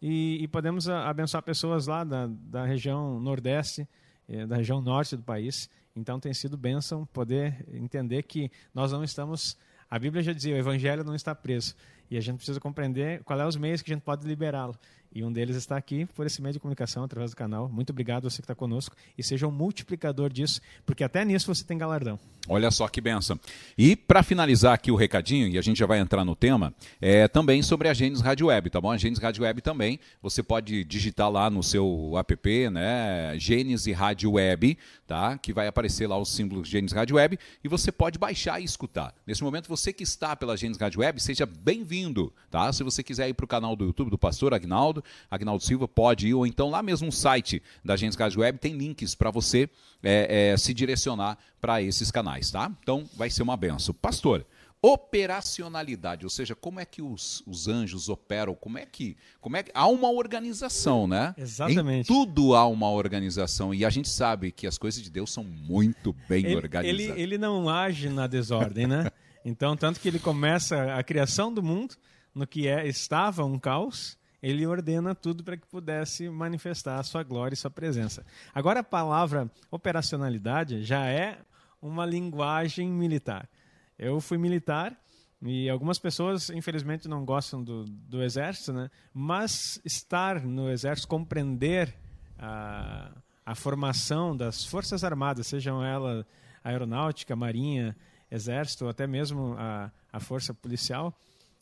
e, 0.00 0.38
e, 0.42 0.46
podemos 0.46 0.88
abençoar 0.88 1.42
pessoas 1.42 1.86
lá 1.86 2.04
da, 2.04 2.28
da 2.28 2.64
região 2.64 3.18
nordeste, 3.18 3.88
eh, 4.28 4.46
da 4.46 4.56
região 4.56 4.80
norte 4.80 5.16
do 5.16 5.22
país. 5.22 5.68
Então 5.96 6.20
tem 6.20 6.32
sido 6.34 6.56
bênção 6.56 7.06
poder 7.06 7.66
entender 7.72 8.22
que 8.22 8.50
nós 8.74 8.92
não 8.92 9.02
estamos. 9.02 9.56
A 9.90 9.98
Bíblia 9.98 10.22
já 10.22 10.32
dizia, 10.32 10.54
o 10.54 10.58
evangelho 10.58 11.02
não 11.02 11.14
está 11.14 11.34
preso. 11.34 11.74
E 12.10 12.16
a 12.16 12.20
gente 12.20 12.36
precisa 12.36 12.60
compreender 12.60 13.22
qual 13.24 13.40
é 13.40 13.46
os 13.46 13.56
meios 13.56 13.80
que 13.80 13.90
a 13.90 13.94
gente 13.94 14.04
pode 14.04 14.26
liberá-lo. 14.26 14.76
E 15.14 15.22
um 15.22 15.32
deles 15.32 15.56
está 15.56 15.76
aqui 15.76 16.06
por 16.06 16.26
esse 16.26 16.40
meio 16.40 16.54
de 16.54 16.58
comunicação, 16.58 17.04
através 17.04 17.32
do 17.32 17.36
canal. 17.36 17.68
Muito 17.68 17.90
obrigado 17.90 18.30
você 18.30 18.36
que 18.36 18.44
está 18.44 18.54
conosco 18.54 18.96
e 19.16 19.22
seja 19.22 19.46
um 19.46 19.50
multiplicador 19.50 20.32
disso, 20.32 20.60
porque 20.86 21.04
até 21.04 21.24
nisso 21.24 21.52
você 21.54 21.62
tem 21.64 21.76
galardão. 21.76 22.18
Olha 22.48 22.70
só 22.70 22.88
que 22.88 23.00
benção. 23.00 23.38
E 23.76 23.94
para 23.94 24.22
finalizar 24.22 24.72
aqui 24.72 24.90
o 24.90 24.96
recadinho, 24.96 25.46
e 25.48 25.58
a 25.58 25.62
gente 25.62 25.78
já 25.78 25.86
vai 25.86 26.00
entrar 26.00 26.24
no 26.24 26.34
tema, 26.34 26.74
é 27.00 27.28
também 27.28 27.62
sobre 27.62 27.88
a 27.88 27.94
Gênesis 27.94 28.24
Rádio 28.24 28.46
Web, 28.46 28.70
tá 28.70 28.80
bom? 28.80 28.90
A 28.90 28.96
Gênesis 28.96 29.22
Rádio 29.22 29.44
Web 29.44 29.60
também, 29.60 30.00
você 30.20 30.42
pode 30.42 30.82
digitar 30.84 31.30
lá 31.30 31.48
no 31.48 31.62
seu 31.62 32.14
app, 32.16 32.70
né, 32.70 33.38
Gênesis 33.38 33.94
Rádio 33.94 34.32
Web, 34.32 34.76
tá? 35.06 35.38
Que 35.38 35.52
vai 35.52 35.68
aparecer 35.68 36.06
lá 36.06 36.16
o 36.16 36.24
símbolo 36.24 36.64
Gênesis 36.64 36.96
Rádio 36.96 37.16
Web 37.16 37.38
e 37.62 37.68
você 37.68 37.92
pode 37.92 38.18
baixar 38.18 38.60
e 38.60 38.64
escutar. 38.64 39.14
Nesse 39.26 39.44
momento, 39.44 39.68
você 39.68 39.92
que 39.92 40.02
está 40.02 40.34
pela 40.34 40.56
Gênesis 40.56 40.80
Rádio 40.80 41.00
Web, 41.00 41.22
seja 41.22 41.46
bem-vindo, 41.46 42.32
tá? 42.50 42.72
Se 42.72 42.82
você 42.82 43.02
quiser 43.02 43.28
ir 43.28 43.34
para 43.34 43.44
o 43.44 43.48
canal 43.48 43.76
do 43.76 43.84
YouTube 43.84 44.10
do 44.10 44.18
Pastor 44.18 44.54
Agnaldo, 44.54 45.01
Agnaldo 45.30 45.62
Silva, 45.62 45.86
pode 45.86 46.28
ir, 46.28 46.34
ou 46.34 46.46
então 46.46 46.70
lá 46.70 46.82
mesmo 46.82 47.06
no 47.06 47.12
site 47.12 47.62
da 47.84 47.94
Agência 47.94 48.18
Rádio 48.18 48.40
Web 48.40 48.58
tem 48.58 48.76
links 48.76 49.14
para 49.14 49.30
você 49.30 49.68
é, 50.02 50.50
é, 50.52 50.56
se 50.56 50.72
direcionar 50.74 51.38
para 51.60 51.82
esses 51.82 52.10
canais, 52.10 52.50
tá? 52.50 52.70
Então 52.82 53.08
vai 53.16 53.30
ser 53.30 53.42
uma 53.42 53.56
benção. 53.56 53.94
Pastor, 53.94 54.46
operacionalidade, 54.82 56.26
ou 56.26 56.30
seja, 56.30 56.56
como 56.56 56.80
é 56.80 56.84
que 56.84 57.00
os, 57.00 57.40
os 57.46 57.68
anjos 57.68 58.08
operam, 58.08 58.52
como 58.52 58.78
é 58.78 58.84
que, 58.84 59.16
como 59.40 59.56
é 59.56 59.62
que 59.62 59.70
há 59.72 59.86
uma 59.86 60.10
organização, 60.10 61.06
né? 61.06 61.32
Exatamente. 61.38 62.10
Em 62.10 62.14
tudo 62.14 62.56
há 62.56 62.66
uma 62.66 62.90
organização 62.90 63.72
e 63.72 63.84
a 63.84 63.90
gente 63.90 64.08
sabe 64.08 64.50
que 64.50 64.66
as 64.66 64.76
coisas 64.76 65.00
de 65.00 65.08
Deus 65.08 65.32
são 65.32 65.44
muito 65.44 66.12
bem 66.28 66.44
ele, 66.44 66.56
organizadas. 66.56 67.10
Ele, 67.10 67.22
ele 67.22 67.38
não 67.38 67.68
age 67.68 68.08
na 68.08 68.26
desordem, 68.26 68.86
né? 68.86 69.08
Então, 69.44 69.76
tanto 69.76 69.98
que 69.98 70.06
ele 70.06 70.20
começa 70.20 70.94
a 70.94 71.02
criação 71.02 71.52
do 71.52 71.60
mundo 71.60 71.96
no 72.32 72.46
que 72.46 72.68
é 72.68 72.86
estava 72.86 73.44
um 73.44 73.58
caos 73.58 74.16
ele 74.42 74.66
ordena 74.66 75.14
tudo 75.14 75.44
para 75.44 75.56
que 75.56 75.66
pudesse 75.66 76.28
manifestar 76.28 76.98
a 76.98 77.02
sua 77.02 77.22
glória 77.22 77.54
e 77.54 77.56
sua 77.56 77.70
presença. 77.70 78.26
Agora, 78.52 78.80
a 78.80 78.84
palavra 78.84 79.50
operacionalidade 79.70 80.82
já 80.82 81.06
é 81.06 81.38
uma 81.80 82.04
linguagem 82.04 82.90
militar. 82.90 83.48
Eu 83.98 84.20
fui 84.20 84.36
militar 84.38 84.98
e 85.40 85.68
algumas 85.68 85.98
pessoas, 85.98 86.50
infelizmente, 86.50 87.08
não 87.08 87.24
gostam 87.24 87.62
do, 87.62 87.84
do 87.84 88.22
exército, 88.22 88.72
né? 88.72 88.90
mas 89.14 89.80
estar 89.84 90.40
no 90.40 90.70
exército, 90.70 91.08
compreender 91.08 91.94
a, 92.38 93.12
a 93.44 93.54
formação 93.54 94.36
das 94.36 94.64
Forças 94.64 95.04
Armadas, 95.04 95.46
sejam 95.46 95.84
elas 95.84 96.24
aeronáutica, 96.64 97.34
marinha, 97.34 97.96
exército, 98.30 98.84
ou 98.84 98.90
até 98.90 99.06
mesmo 99.06 99.54
a, 99.58 99.90
a 100.12 100.20
força 100.20 100.54
policial, 100.54 101.16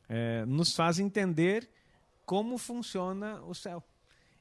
é, 0.08 0.44
nos 0.44 0.75
faz 0.75 0.99
entender 0.99 1.68
como 2.30 2.56
funciona 2.58 3.42
o 3.42 3.52
céu. 3.52 3.82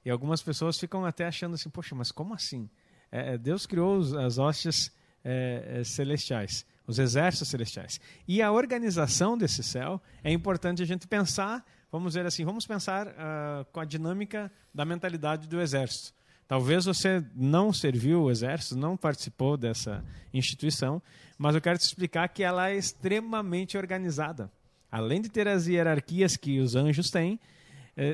E 0.05 0.11
algumas 0.11 0.43
pessoas 0.43 0.77
ficam 0.77 1.03
até 1.03 1.25
achando 1.25 1.55
assim, 1.55 1.71
poxa, 1.71 1.95
mas 1.95 2.11
como 2.11 2.35
assim? 2.35 2.69
É, 3.11 3.35
Deus 3.35 3.65
criou 3.65 3.99
as 4.19 4.37
hostes 4.37 4.91
é, 5.23 5.81
celestiais, 5.83 6.67
os 6.85 6.99
exércitos 6.99 7.47
celestiais. 7.47 7.99
E 8.27 8.43
a 8.43 8.51
organização 8.51 9.35
desse 9.35 9.63
céu 9.63 9.99
é 10.23 10.31
importante 10.31 10.83
a 10.83 10.85
gente 10.85 11.07
pensar, 11.07 11.65
vamos 11.91 12.13
dizer 12.13 12.27
assim, 12.27 12.45
vamos 12.45 12.67
pensar 12.67 13.07
uh, 13.07 13.65
com 13.71 13.79
a 13.79 13.85
dinâmica 13.85 14.51
da 14.71 14.85
mentalidade 14.85 15.47
do 15.47 15.59
exército. 15.59 16.13
Talvez 16.47 16.85
você 16.85 17.25
não 17.33 17.73
serviu 17.73 18.21
o 18.21 18.29
exército, 18.29 18.77
não 18.77 18.95
participou 18.95 19.57
dessa 19.57 20.05
instituição, 20.31 21.01
mas 21.39 21.55
eu 21.55 21.61
quero 21.61 21.79
te 21.79 21.85
explicar 21.85 22.29
que 22.29 22.43
ela 22.43 22.69
é 22.69 22.75
extremamente 22.75 23.79
organizada. 23.79 24.51
Além 24.91 25.21
de 25.21 25.29
ter 25.29 25.47
as 25.47 25.65
hierarquias 25.65 26.37
que 26.37 26.59
os 26.59 26.75
anjos 26.75 27.09
têm, 27.09 27.39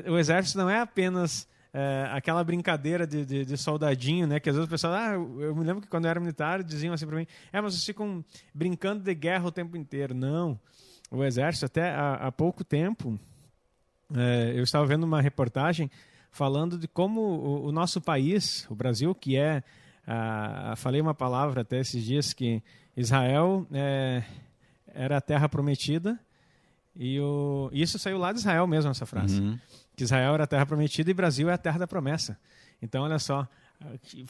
o 0.08 0.18
exército 0.18 0.58
não 0.58 0.68
é 0.68 0.80
apenas 0.80 1.48
é, 1.72 2.08
aquela 2.10 2.42
brincadeira 2.42 3.06
de, 3.06 3.24
de, 3.24 3.44
de, 3.44 3.56
soldadinho, 3.56 4.26
né? 4.26 4.40
Que 4.40 4.48
às 4.48 4.56
vezes 4.56 4.66
o 4.66 4.70
pessoal, 4.70 4.94
ah, 4.94 5.12
eu 5.12 5.54
me 5.54 5.64
lembro 5.64 5.82
que 5.82 5.88
quando 5.88 6.06
eu 6.06 6.10
era 6.10 6.18
militar 6.18 6.62
diziam 6.62 6.94
assim 6.94 7.06
para 7.06 7.16
mim, 7.16 7.26
é, 7.52 7.60
mas 7.60 7.74
vocês 7.74 7.84
ficam 7.84 8.24
brincando 8.54 9.02
de 9.02 9.14
guerra 9.14 9.46
o 9.46 9.52
tempo 9.52 9.76
inteiro. 9.76 10.14
Não, 10.14 10.58
o 11.10 11.22
exército 11.22 11.66
até 11.66 11.90
há, 11.90 12.14
há 12.14 12.32
pouco 12.32 12.64
tempo, 12.64 13.18
é, 14.14 14.52
eu 14.54 14.62
estava 14.62 14.86
vendo 14.86 15.04
uma 15.04 15.20
reportagem 15.20 15.90
falando 16.30 16.78
de 16.78 16.88
como 16.88 17.20
o, 17.20 17.66
o 17.66 17.72
nosso 17.72 18.00
país, 18.00 18.66
o 18.70 18.74
Brasil, 18.74 19.14
que 19.14 19.36
é, 19.36 19.62
ah, 20.06 20.74
falei 20.76 21.00
uma 21.00 21.14
palavra 21.14 21.62
até 21.62 21.80
esses 21.80 22.04
dias 22.04 22.32
que 22.32 22.62
Israel 22.96 23.66
é, 23.72 24.22
era 24.86 25.16
a 25.16 25.20
terra 25.20 25.48
prometida 25.48 26.18
e 26.94 27.20
o, 27.20 27.68
isso 27.72 27.98
saiu 27.98 28.16
lá 28.18 28.32
de 28.32 28.38
Israel 28.38 28.66
mesmo 28.66 28.90
essa 28.90 29.04
frase, 29.04 29.40
uhum. 29.40 29.58
Que 29.96 30.04
Israel 30.04 30.34
era 30.34 30.44
a 30.44 30.46
terra 30.46 30.66
prometida 30.66 31.10
e 31.10 31.14
Brasil 31.14 31.48
é 31.50 31.54
a 31.54 31.58
terra 31.58 31.78
da 31.78 31.86
promessa. 31.86 32.38
Então 32.80 33.02
olha 33.04 33.18
só, 33.18 33.48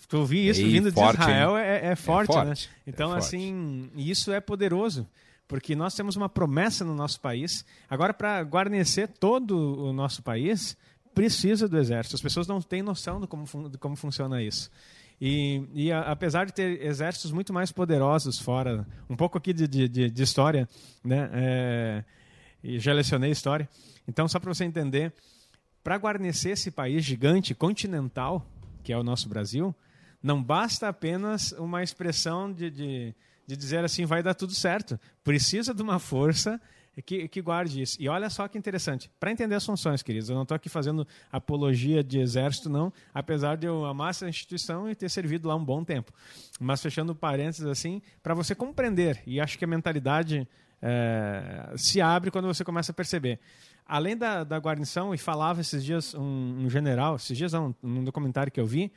tu 0.08 0.18
ouvir 0.18 0.48
isso 0.48 0.62
vindo 0.62 0.92
forte, 0.92 1.16
de 1.16 1.22
Israel 1.22 1.56
é, 1.56 1.88
é, 1.88 1.96
forte, 1.96 2.30
é, 2.30 2.32
forte, 2.32 2.48
né? 2.68 2.74
Então 2.86 3.14
é 3.14 3.18
assim, 3.18 3.90
isso 3.96 4.32
é 4.32 4.40
poderoso 4.40 5.06
porque 5.48 5.76
nós 5.76 5.94
temos 5.94 6.16
uma 6.16 6.28
promessa 6.28 6.84
no 6.84 6.94
nosso 6.94 7.20
país. 7.20 7.64
Agora, 7.88 8.12
para 8.12 8.42
guarnecer 8.42 9.08
todo 9.08 9.56
o 9.84 9.92
nosso 9.92 10.22
país, 10.22 10.76
precisa 11.14 11.68
do 11.68 11.78
exército. 11.78 12.16
As 12.16 12.22
pessoas 12.22 12.46
não 12.46 12.60
têm 12.60 12.82
noção 12.82 13.20
de 13.20 13.26
como, 13.26 13.68
de 13.68 13.78
como 13.78 13.96
funciona 13.96 14.42
isso. 14.42 14.70
E, 15.20 15.62
e 15.72 15.92
a, 15.92 16.00
apesar 16.00 16.46
de 16.46 16.52
ter 16.52 16.84
exércitos 16.84 17.30
muito 17.30 17.52
mais 17.52 17.72
poderosos 17.72 18.38
fora, 18.38 18.86
um 19.08 19.16
pouco 19.16 19.38
aqui 19.38 19.52
de, 19.52 19.66
de, 19.66 20.10
de 20.10 20.22
história, 20.22 20.68
né? 21.02 21.30
É, 21.32 22.04
e 22.62 22.78
já 22.78 22.92
lecionei 22.92 23.30
história. 23.30 23.68
Então, 24.08 24.26
só 24.28 24.40
para 24.40 24.52
você 24.52 24.64
entender, 24.64 25.12
para 25.86 25.98
guarnecer 25.98 26.50
esse 26.50 26.68
país 26.68 27.04
gigante, 27.04 27.54
continental, 27.54 28.44
que 28.82 28.92
é 28.92 28.98
o 28.98 29.04
nosso 29.04 29.28
Brasil, 29.28 29.72
não 30.20 30.42
basta 30.42 30.88
apenas 30.88 31.52
uma 31.52 31.80
expressão 31.80 32.52
de, 32.52 32.68
de, 32.72 33.14
de 33.46 33.56
dizer 33.56 33.84
assim, 33.84 34.04
vai 34.04 34.20
dar 34.20 34.34
tudo 34.34 34.52
certo. 34.52 34.98
Precisa 35.22 35.72
de 35.72 35.80
uma 35.80 36.00
força 36.00 36.60
que, 37.04 37.28
que 37.28 37.40
guarde 37.40 37.82
isso. 37.82 38.02
E 38.02 38.08
olha 38.08 38.28
só 38.28 38.48
que 38.48 38.58
interessante, 38.58 39.08
para 39.20 39.30
entender 39.30 39.54
as 39.54 39.64
funções, 39.64 40.02
queridos, 40.02 40.28
eu 40.28 40.34
não 40.34 40.42
estou 40.42 40.56
aqui 40.56 40.68
fazendo 40.68 41.06
apologia 41.30 42.02
de 42.02 42.18
exército, 42.18 42.68
não, 42.68 42.92
apesar 43.14 43.56
de 43.56 43.68
eu 43.68 43.84
amar 43.84 44.10
essa 44.10 44.28
instituição 44.28 44.90
e 44.90 44.94
ter 44.96 45.08
servido 45.08 45.46
lá 45.46 45.54
um 45.54 45.64
bom 45.64 45.84
tempo. 45.84 46.12
Mas 46.58 46.82
fechando 46.82 47.14
parênteses 47.14 47.64
assim, 47.64 48.02
para 48.24 48.34
você 48.34 48.56
compreender, 48.56 49.22
e 49.24 49.40
acho 49.40 49.56
que 49.56 49.64
a 49.64 49.68
mentalidade 49.68 50.48
é, 50.82 51.72
se 51.76 52.00
abre 52.00 52.30
quando 52.30 52.46
você 52.46 52.64
começa 52.64 52.92
a 52.92 52.94
perceber. 52.94 53.38
Além 53.86 54.16
da, 54.16 54.42
da 54.42 54.58
guarnição, 54.58 55.14
e 55.14 55.18
falava 55.18 55.60
esses 55.60 55.84
dias 55.84 56.14
um, 56.14 56.64
um 56.64 56.70
general, 56.70 57.16
esses 57.16 57.36
dias 57.36 57.52
não, 57.52 57.74
num 57.82 58.02
documentário 58.02 58.50
que 58.50 58.60
eu 58.60 58.66
vi, 58.66 58.92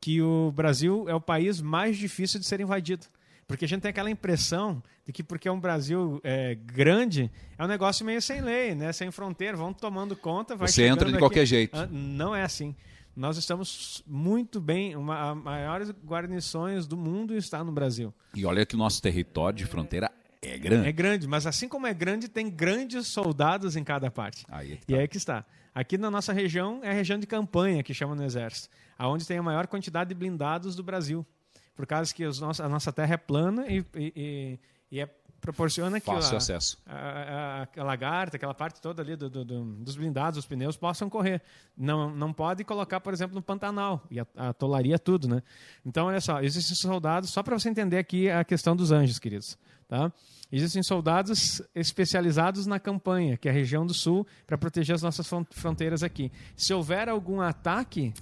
que 0.00 0.20
o 0.20 0.52
Brasil 0.52 1.08
é 1.08 1.14
o 1.14 1.20
país 1.20 1.60
mais 1.60 1.96
difícil 1.96 2.40
de 2.40 2.46
ser 2.46 2.60
invadido. 2.60 3.06
Porque 3.46 3.64
a 3.64 3.68
gente 3.68 3.82
tem 3.82 3.90
aquela 3.90 4.10
impressão 4.10 4.82
de 5.06 5.12
que 5.12 5.22
porque 5.22 5.48
é 5.48 5.52
um 5.52 5.60
Brasil 5.60 6.20
é, 6.24 6.54
grande, 6.54 7.30
é 7.58 7.64
um 7.64 7.68
negócio 7.68 8.04
meio 8.04 8.20
sem 8.20 8.40
lei, 8.40 8.74
né? 8.74 8.92
sem 8.92 9.10
fronteira, 9.10 9.56
vão 9.56 9.72
tomando 9.72 10.16
conta. 10.16 10.56
Vai 10.56 10.68
Você 10.68 10.84
entra 10.84 11.06
de 11.06 11.12
aqui. 11.12 11.18
qualquer 11.18 11.44
jeito. 11.46 11.76
Ah, 11.78 11.86
não 11.90 12.34
é 12.34 12.42
assim. 12.42 12.74
Nós 13.14 13.36
estamos 13.36 14.02
muito 14.06 14.60
bem, 14.60 14.96
uma 14.96 15.34
das 15.34 15.44
maiores 15.44 15.90
guarnições 16.04 16.86
do 16.86 16.96
mundo 16.96 17.36
está 17.36 17.62
no 17.62 17.70
Brasil. 17.70 18.12
E 18.34 18.44
olha 18.44 18.66
que 18.66 18.74
o 18.74 18.78
nosso 18.78 19.00
território 19.00 19.56
de 19.56 19.66
fronteira 19.66 20.10
é 20.48 20.58
grande. 20.58 20.88
É 20.88 20.92
grande, 20.92 21.28
mas 21.28 21.46
assim 21.46 21.68
como 21.68 21.86
é 21.86 21.94
grande, 21.94 22.28
tem 22.28 22.50
grandes 22.50 23.06
soldados 23.08 23.76
em 23.76 23.84
cada 23.84 24.10
parte. 24.10 24.44
Aí 24.48 24.72
é 24.72 24.76
tá. 24.76 24.82
E 24.88 24.94
aí 24.94 25.08
que 25.08 25.16
está. 25.16 25.44
Aqui 25.74 25.98
na 25.98 26.10
nossa 26.10 26.32
região 26.32 26.80
é 26.82 26.90
a 26.90 26.92
região 26.92 27.18
de 27.18 27.26
campanha, 27.26 27.82
que 27.82 27.92
chama 27.92 28.14
no 28.14 28.24
Exército, 28.24 28.68
aonde 28.96 29.26
tem 29.26 29.38
a 29.38 29.42
maior 29.42 29.66
quantidade 29.66 30.08
de 30.08 30.14
blindados 30.14 30.76
do 30.76 30.82
Brasil 30.82 31.26
por 31.74 31.86
causa 31.86 32.14
que 32.14 32.24
os 32.24 32.40
nossos, 32.40 32.60
a 32.60 32.68
nossa 32.68 32.92
terra 32.92 33.14
é 33.14 33.16
plana 33.16 33.66
e, 33.68 33.84
e, 33.96 34.58
e 34.90 35.00
é, 35.00 35.08
proporciona 35.44 36.00
que 36.00 36.06
Fácil 36.06 36.34
a, 36.34 36.38
acesso. 36.38 36.78
A, 36.86 37.66
a, 37.76 37.80
a, 37.80 37.84
lagarta, 37.84 38.36
aquela 38.36 38.54
parte 38.54 38.80
toda 38.80 39.02
ali 39.02 39.14
do, 39.14 39.28
do, 39.28 39.44
do, 39.44 39.62
dos 39.74 39.94
blindados, 39.94 40.38
os 40.38 40.46
pneus, 40.46 40.74
possam 40.74 41.10
correr. 41.10 41.42
Não, 41.76 42.08
não 42.08 42.32
pode 42.32 42.64
colocar, 42.64 42.98
por 42.98 43.12
exemplo, 43.12 43.34
no 43.34 43.42
Pantanal 43.42 44.02
e 44.10 44.18
atolaria 44.18 44.98
tudo, 44.98 45.28
né? 45.28 45.42
Então, 45.84 46.06
olha 46.06 46.20
só, 46.20 46.40
existem 46.40 46.74
soldados, 46.74 47.28
só 47.28 47.42
para 47.42 47.58
você 47.58 47.68
entender 47.68 47.98
aqui 47.98 48.30
a 48.30 48.42
questão 48.42 48.74
dos 48.74 48.90
anjos, 48.90 49.18
queridos, 49.18 49.58
tá? 49.86 50.10
Existem 50.50 50.82
soldados 50.82 51.60
especializados 51.74 52.64
na 52.64 52.80
campanha, 52.80 53.36
que 53.36 53.46
é 53.46 53.50
a 53.50 53.54
região 53.54 53.84
do 53.84 53.92
sul, 53.92 54.26
para 54.46 54.56
proteger 54.56 54.94
as 54.94 55.02
nossas 55.02 55.28
fronteiras 55.50 56.02
aqui. 56.02 56.32
Se 56.56 56.72
houver 56.72 57.08
algum 57.08 57.42
ataque, 57.42 58.14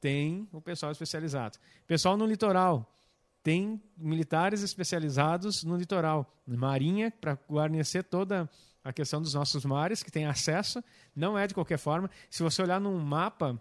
tem 0.00 0.48
o 0.52 0.60
pessoal 0.60 0.90
especializado. 0.90 1.58
Pessoal 1.86 2.16
no 2.16 2.24
litoral, 2.24 2.88
tem 3.42 3.82
militares 3.96 4.62
especializados 4.62 5.64
no 5.64 5.76
litoral. 5.76 6.32
Marinha, 6.46 7.10
para 7.10 7.38
guarnecer 7.48 8.04
toda 8.04 8.48
a 8.84 8.92
questão 8.92 9.20
dos 9.20 9.34
nossos 9.34 9.64
mares, 9.64 10.02
que 10.02 10.10
tem 10.10 10.26
acesso, 10.26 10.82
não 11.14 11.38
é 11.38 11.46
de 11.46 11.54
qualquer 11.54 11.78
forma. 11.78 12.10
Se 12.30 12.42
você 12.42 12.62
olhar 12.62 12.80
num 12.80 12.98
mapa, 12.98 13.60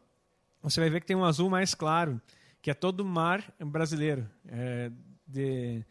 você 0.62 0.80
vai 0.80 0.90
ver 0.90 1.02
que 1.02 1.08
tem 1.08 1.16
um 1.16 1.26
azul 1.26 1.50
mais 1.50 1.74
claro, 1.74 2.22
que 2.62 2.70
é 2.70 2.74
todo 2.74 3.02
o 3.02 3.06
mar 3.06 3.54
brasileiro, 3.60 4.30
é, 4.48 4.92
de, 5.28 5.84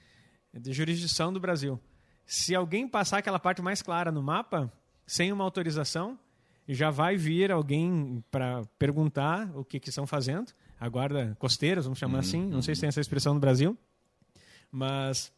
de 0.53 0.73
jurisdição 0.73 1.33
do 1.33 1.41
Brasil. 1.41 1.81
Se 2.25 2.55
alguém 2.55 2.89
passar 2.89 3.19
aquela 3.19 3.41
parte 3.41 3.61
mais 3.61 3.83
clara 3.83 4.13
no 4.13 4.23
mapa, 4.23 4.73
sem 5.07 5.33
uma 5.33 5.43
autorização, 5.43 6.19
já 6.69 6.91
vai 6.91 7.17
vir 7.17 7.51
alguém 7.51 8.25
para 8.31 8.65
perguntar 8.79 9.51
o 9.57 9.65
que, 9.65 9.81
que 9.81 9.89
estão 9.89 10.07
fazendo. 10.07 10.53
A 10.81 10.89
guarda 10.89 11.37
costeira, 11.39 11.83
vamos 11.83 11.99
chamar 11.99 12.15
uhum, 12.15 12.21
assim. 12.21 12.47
Não 12.47 12.63
sei 12.63 12.75
se 12.75 12.81
tem 12.81 12.89
essa 12.89 13.01
expressão 13.01 13.35
no 13.35 13.41
Brasil. 13.41 13.77
Mas 14.73 15.31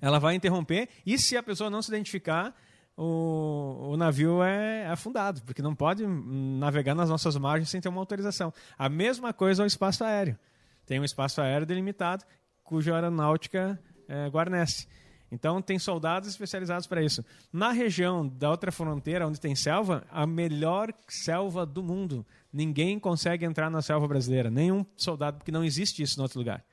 ela 0.00 0.18
vai 0.18 0.34
interromper. 0.34 0.88
E 1.06 1.16
se 1.16 1.36
a 1.36 1.42
pessoa 1.42 1.70
não 1.70 1.80
se 1.80 1.88
identificar, 1.90 2.52
o, 2.96 3.92
o 3.92 3.96
navio 3.96 4.42
é 4.42 4.86
afundado, 4.86 5.40
porque 5.42 5.62
não 5.62 5.74
pode 5.74 6.04
navegar 6.06 6.94
nas 6.94 7.08
nossas 7.08 7.36
margens 7.36 7.70
sem 7.70 7.80
ter 7.80 7.88
uma 7.88 8.00
autorização. 8.00 8.52
A 8.76 8.88
mesma 8.88 9.32
coisa 9.32 9.62
ao 9.62 9.66
espaço 9.66 10.02
aéreo. 10.02 10.36
Tem 10.84 10.98
um 10.98 11.04
espaço 11.04 11.40
aéreo 11.40 11.66
delimitado, 11.66 12.24
cuja 12.64 12.94
aeronáutica 12.94 13.80
é, 14.08 14.28
guarnece. 14.28 14.88
Então, 15.32 15.62
tem 15.62 15.78
soldados 15.78 16.28
especializados 16.28 16.86
para 16.86 17.02
isso. 17.02 17.24
Na 17.52 17.70
região 17.70 18.26
da 18.26 18.50
outra 18.50 18.72
fronteira, 18.72 19.26
onde 19.26 19.40
tem 19.40 19.54
selva, 19.54 20.04
a 20.10 20.26
melhor 20.26 20.92
selva 21.08 21.64
do 21.64 21.82
mundo. 21.82 22.26
Ninguém 22.52 22.98
consegue 22.98 23.44
entrar 23.44 23.70
na 23.70 23.80
selva 23.80 24.08
brasileira, 24.08 24.50
nenhum 24.50 24.84
soldado, 24.96 25.38
porque 25.38 25.52
não 25.52 25.64
existe 25.64 26.02
isso 26.02 26.18
em 26.18 26.22
outro 26.22 26.38
lugar. 26.38 26.64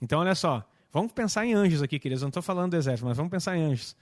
Então, 0.00 0.20
olha 0.20 0.34
só, 0.34 0.66
vamos 0.90 1.12
pensar 1.12 1.44
em 1.44 1.52
anjos 1.52 1.82
aqui, 1.82 1.98
queridos. 1.98 2.22
Não 2.22 2.28
estou 2.28 2.42
falando 2.42 2.70
do 2.70 2.76
exército, 2.76 3.06
mas 3.06 3.16
vamos 3.16 3.30
pensar 3.30 3.56
em 3.56 3.62
anjos. 3.62 3.94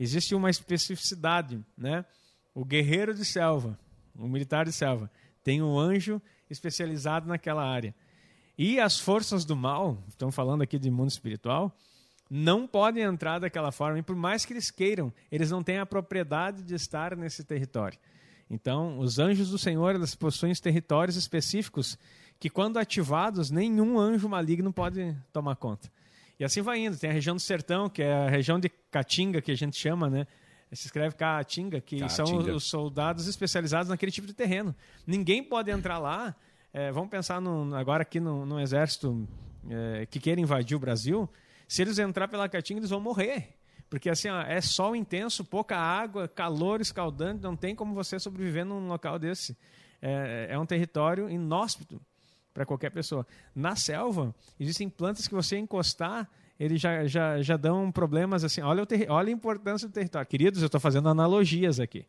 Existe 0.00 0.34
uma 0.34 0.48
especificidade, 0.48 1.62
né? 1.76 2.04
O 2.54 2.64
guerreiro 2.64 3.14
de 3.14 3.24
selva, 3.24 3.78
o 4.14 4.26
militar 4.26 4.64
de 4.64 4.72
selva, 4.72 5.10
tem 5.44 5.62
um 5.62 5.78
anjo 5.78 6.20
especializado 6.48 7.28
naquela 7.28 7.62
área. 7.62 7.94
E 8.58 8.80
as 8.80 8.98
forças 8.98 9.44
do 9.44 9.54
mal, 9.54 10.02
estamos 10.08 10.34
falando 10.34 10.62
aqui 10.62 10.78
de 10.78 10.90
mundo 10.90 11.10
espiritual, 11.10 11.76
não 12.28 12.66
podem 12.66 13.02
entrar 13.02 13.38
daquela 13.38 13.70
forma, 13.70 13.98
e 13.98 14.02
por 14.02 14.16
mais 14.16 14.44
que 14.44 14.52
eles 14.52 14.70
queiram, 14.70 15.12
eles 15.30 15.50
não 15.50 15.62
têm 15.62 15.78
a 15.78 15.86
propriedade 15.86 16.62
de 16.62 16.74
estar 16.74 17.16
nesse 17.16 17.44
território. 17.44 17.98
Então, 18.48 18.98
os 18.98 19.18
anjos 19.18 19.50
do 19.50 19.58
Senhor, 19.58 19.94
eles 19.94 20.14
possuem 20.14 20.54
territórios 20.54 21.16
específicos 21.16 21.98
que, 22.38 22.48
quando 22.48 22.78
ativados, 22.78 23.50
nenhum 23.50 23.98
anjo 23.98 24.28
maligno 24.28 24.72
pode 24.72 25.16
tomar 25.32 25.56
conta. 25.56 25.90
E 26.38 26.44
assim 26.44 26.60
vai 26.62 26.78
indo. 26.78 26.96
Tem 26.96 27.10
a 27.10 27.12
região 27.12 27.34
do 27.34 27.40
sertão, 27.40 27.88
que 27.88 28.02
é 28.02 28.12
a 28.12 28.28
região 28.28 28.60
de 28.60 28.68
Caatinga, 28.90 29.40
que 29.40 29.50
a 29.50 29.56
gente 29.56 29.76
chama, 29.76 30.08
né? 30.08 30.26
Se 30.72 30.86
escreve 30.86 31.14
Caatinga, 31.14 31.80
que 31.80 32.00
Caatinga. 32.00 32.26
são 32.26 32.54
os 32.54 32.64
soldados 32.64 33.26
especializados 33.26 33.88
naquele 33.88 34.12
tipo 34.12 34.26
de 34.26 34.34
terreno. 34.34 34.74
Ninguém 35.06 35.42
pode 35.42 35.70
entrar 35.70 35.98
lá 35.98 36.36
é, 36.76 36.92
vamos 36.92 37.08
pensar 37.08 37.40
no, 37.40 37.74
agora 37.74 38.02
aqui 38.02 38.20
no, 38.20 38.44
no 38.44 38.60
exército 38.60 39.26
é, 39.66 40.04
que 40.04 40.20
queira 40.20 40.38
invadir 40.38 40.76
o 40.76 40.78
Brasil, 40.78 41.26
se 41.66 41.82
eles 41.82 41.98
entrar 41.98 42.28
pela 42.28 42.48
Caatinga, 42.48 42.80
eles 42.80 42.90
vão 42.90 43.00
morrer. 43.00 43.56
Porque 43.88 44.10
assim, 44.10 44.28
ó, 44.28 44.42
é 44.42 44.60
sol 44.60 44.96
intenso, 44.96 45.44
pouca 45.44 45.76
água, 45.76 46.26
calor 46.26 46.80
escaldante, 46.80 47.42
não 47.42 47.56
tem 47.56 47.74
como 47.74 47.94
você 47.94 48.18
sobreviver 48.18 48.64
num 48.64 48.88
local 48.88 49.18
desse. 49.18 49.56
É, 50.02 50.48
é 50.50 50.58
um 50.58 50.66
território 50.66 51.30
inóspito 51.30 52.00
para 52.52 52.66
qualquer 52.66 52.90
pessoa. 52.90 53.26
Na 53.54 53.76
selva, 53.76 54.34
existem 54.58 54.88
plantas 54.88 55.28
que 55.28 55.34
você 55.34 55.56
encostar, 55.56 56.28
eles 56.58 56.80
já, 56.80 57.06
já, 57.06 57.40
já 57.42 57.56
dão 57.56 57.92
problemas 57.92 58.42
assim. 58.42 58.60
Olha, 58.62 58.82
o 58.82 58.86
olha 59.12 59.28
a 59.28 59.32
importância 59.32 59.86
do 59.86 59.92
território. 59.92 60.26
Queridos, 60.26 60.62
eu 60.62 60.66
estou 60.66 60.80
fazendo 60.80 61.08
analogias 61.08 61.78
aqui. 61.78 62.06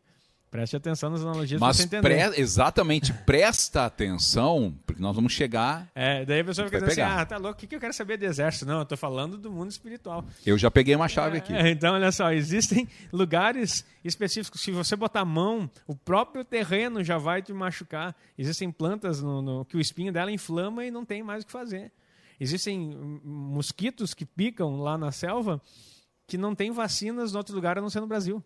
Preste 0.50 0.76
atenção 0.76 1.10
nas 1.10 1.20
analogias 1.20 1.60
Mas 1.60 1.84
pra 1.84 2.00
você. 2.00 2.00
Pre 2.00 2.40
exatamente, 2.40 3.12
presta 3.12 3.84
atenção, 3.84 4.74
porque 4.86 5.00
nós 5.00 5.14
vamos 5.14 5.32
chegar. 5.32 5.86
É, 5.94 6.24
daí 6.24 6.40
a 6.40 6.44
pessoa 6.44 6.66
fica 6.66 6.80
dizendo 6.80 6.92
assim: 6.92 7.20
ah, 7.20 7.26
tá 7.26 7.36
louco, 7.36 7.58
o 7.58 7.60
que, 7.60 7.66
que 7.66 7.76
eu 7.76 7.80
quero 7.80 7.92
saber 7.92 8.16
de 8.16 8.24
exército? 8.24 8.64
Não, 8.64 8.78
eu 8.78 8.86
tô 8.86 8.96
falando 8.96 9.36
do 9.36 9.50
mundo 9.50 9.70
espiritual. 9.70 10.24
Eu 10.46 10.56
já 10.56 10.70
peguei 10.70 10.96
uma 10.96 11.06
chave 11.06 11.36
é, 11.36 11.38
aqui. 11.38 11.52
Então, 11.68 11.94
olha 11.94 12.10
só, 12.10 12.32
existem 12.32 12.88
lugares 13.12 13.84
específicos. 14.02 14.62
Se 14.62 14.70
você 14.70 14.96
botar 14.96 15.20
a 15.20 15.24
mão, 15.24 15.70
o 15.86 15.94
próprio 15.94 16.42
terreno 16.44 17.04
já 17.04 17.18
vai 17.18 17.42
te 17.42 17.52
machucar. 17.52 18.16
Existem 18.38 18.70
plantas 18.70 19.20
no, 19.20 19.42
no, 19.42 19.64
que 19.66 19.76
o 19.76 19.80
espinho 19.80 20.12
dela 20.12 20.32
inflama 20.32 20.84
e 20.84 20.90
não 20.90 21.04
tem 21.04 21.22
mais 21.22 21.42
o 21.42 21.46
que 21.46 21.52
fazer. 21.52 21.92
Existem 22.40 22.96
mosquitos 23.22 24.14
que 24.14 24.24
picam 24.24 24.80
lá 24.80 24.96
na 24.96 25.12
selva 25.12 25.60
que 26.26 26.38
não 26.38 26.54
tem 26.54 26.70
vacinas 26.70 27.32
em 27.32 27.36
outro 27.36 27.54
lugar 27.54 27.78
a 27.78 27.80
não 27.80 27.90
ser 27.90 28.00
no 28.00 28.06
Brasil. 28.06 28.44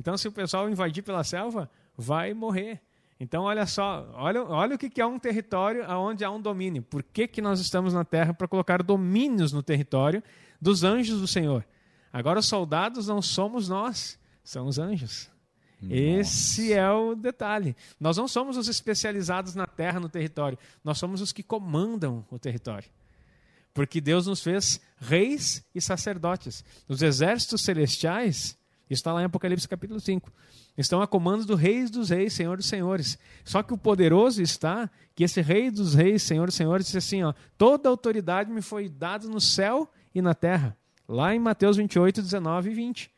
Então, 0.00 0.16
se 0.16 0.26
o 0.26 0.32
pessoal 0.32 0.66
invadir 0.70 1.02
pela 1.02 1.22
selva, 1.22 1.70
vai 1.94 2.32
morrer. 2.32 2.80
Então, 3.20 3.42
olha 3.42 3.66
só, 3.66 4.10
olha, 4.14 4.42
olha 4.44 4.74
o 4.76 4.78
que 4.78 4.98
é 4.98 5.04
um 5.04 5.18
território 5.18 5.84
onde 5.90 6.24
há 6.24 6.30
um 6.30 6.40
domínio. 6.40 6.82
Por 6.82 7.02
que, 7.02 7.28
que 7.28 7.42
nós 7.42 7.60
estamos 7.60 7.92
na 7.92 8.02
terra? 8.02 8.32
Para 8.32 8.48
colocar 8.48 8.82
domínios 8.82 9.52
no 9.52 9.62
território 9.62 10.22
dos 10.58 10.84
anjos 10.84 11.20
do 11.20 11.26
Senhor. 11.26 11.66
Agora, 12.10 12.38
os 12.38 12.46
soldados 12.46 13.08
não 13.08 13.20
somos 13.20 13.68
nós, 13.68 14.18
são 14.42 14.66
os 14.66 14.78
anjos. 14.78 15.28
Nossa. 15.82 15.94
Esse 15.94 16.72
é 16.72 16.90
o 16.90 17.14
detalhe. 17.14 17.76
Nós 18.00 18.16
não 18.16 18.26
somos 18.26 18.56
os 18.56 18.68
especializados 18.68 19.54
na 19.54 19.66
terra, 19.66 20.00
no 20.00 20.08
território. 20.08 20.58
Nós 20.82 20.96
somos 20.96 21.20
os 21.20 21.30
que 21.30 21.42
comandam 21.42 22.24
o 22.30 22.38
território. 22.38 22.88
Porque 23.74 24.00
Deus 24.00 24.26
nos 24.26 24.42
fez 24.42 24.80
reis 24.98 25.62
e 25.74 25.80
sacerdotes. 25.80 26.64
Os 26.88 27.02
exércitos 27.02 27.60
celestiais 27.60 28.58
está 28.94 29.12
lá 29.12 29.22
em 29.22 29.24
Apocalipse 29.24 29.68
capítulo 29.68 30.00
5. 30.00 30.32
Estão 30.76 31.00
a 31.00 31.06
comando 31.06 31.44
do 31.44 31.54
Reis 31.54 31.90
dos 31.90 32.10
Reis, 32.10 32.32
Senhor 32.32 32.56
dos 32.56 32.66
Senhores. 32.66 33.18
Só 33.44 33.62
que 33.62 33.72
o 33.72 33.78
poderoso 33.78 34.42
está 34.42 34.90
que 35.14 35.24
esse 35.24 35.40
Rei 35.40 35.70
dos 35.70 35.94
Reis, 35.94 36.22
Senhor 36.22 36.46
dos 36.46 36.54
Senhores, 36.54 36.86
disse 36.86 36.98
assim: 36.98 37.22
ó, 37.22 37.32
toda 37.56 37.88
autoridade 37.88 38.50
me 38.50 38.62
foi 38.62 38.88
dada 38.88 39.28
no 39.28 39.40
céu 39.40 39.88
e 40.14 40.20
na 40.20 40.34
terra. 40.34 40.76
Lá 41.08 41.34
em 41.34 41.38
Mateus 41.38 41.76
28, 41.76 42.22
19 42.22 42.70
e 42.70 42.74
20. 42.74 43.10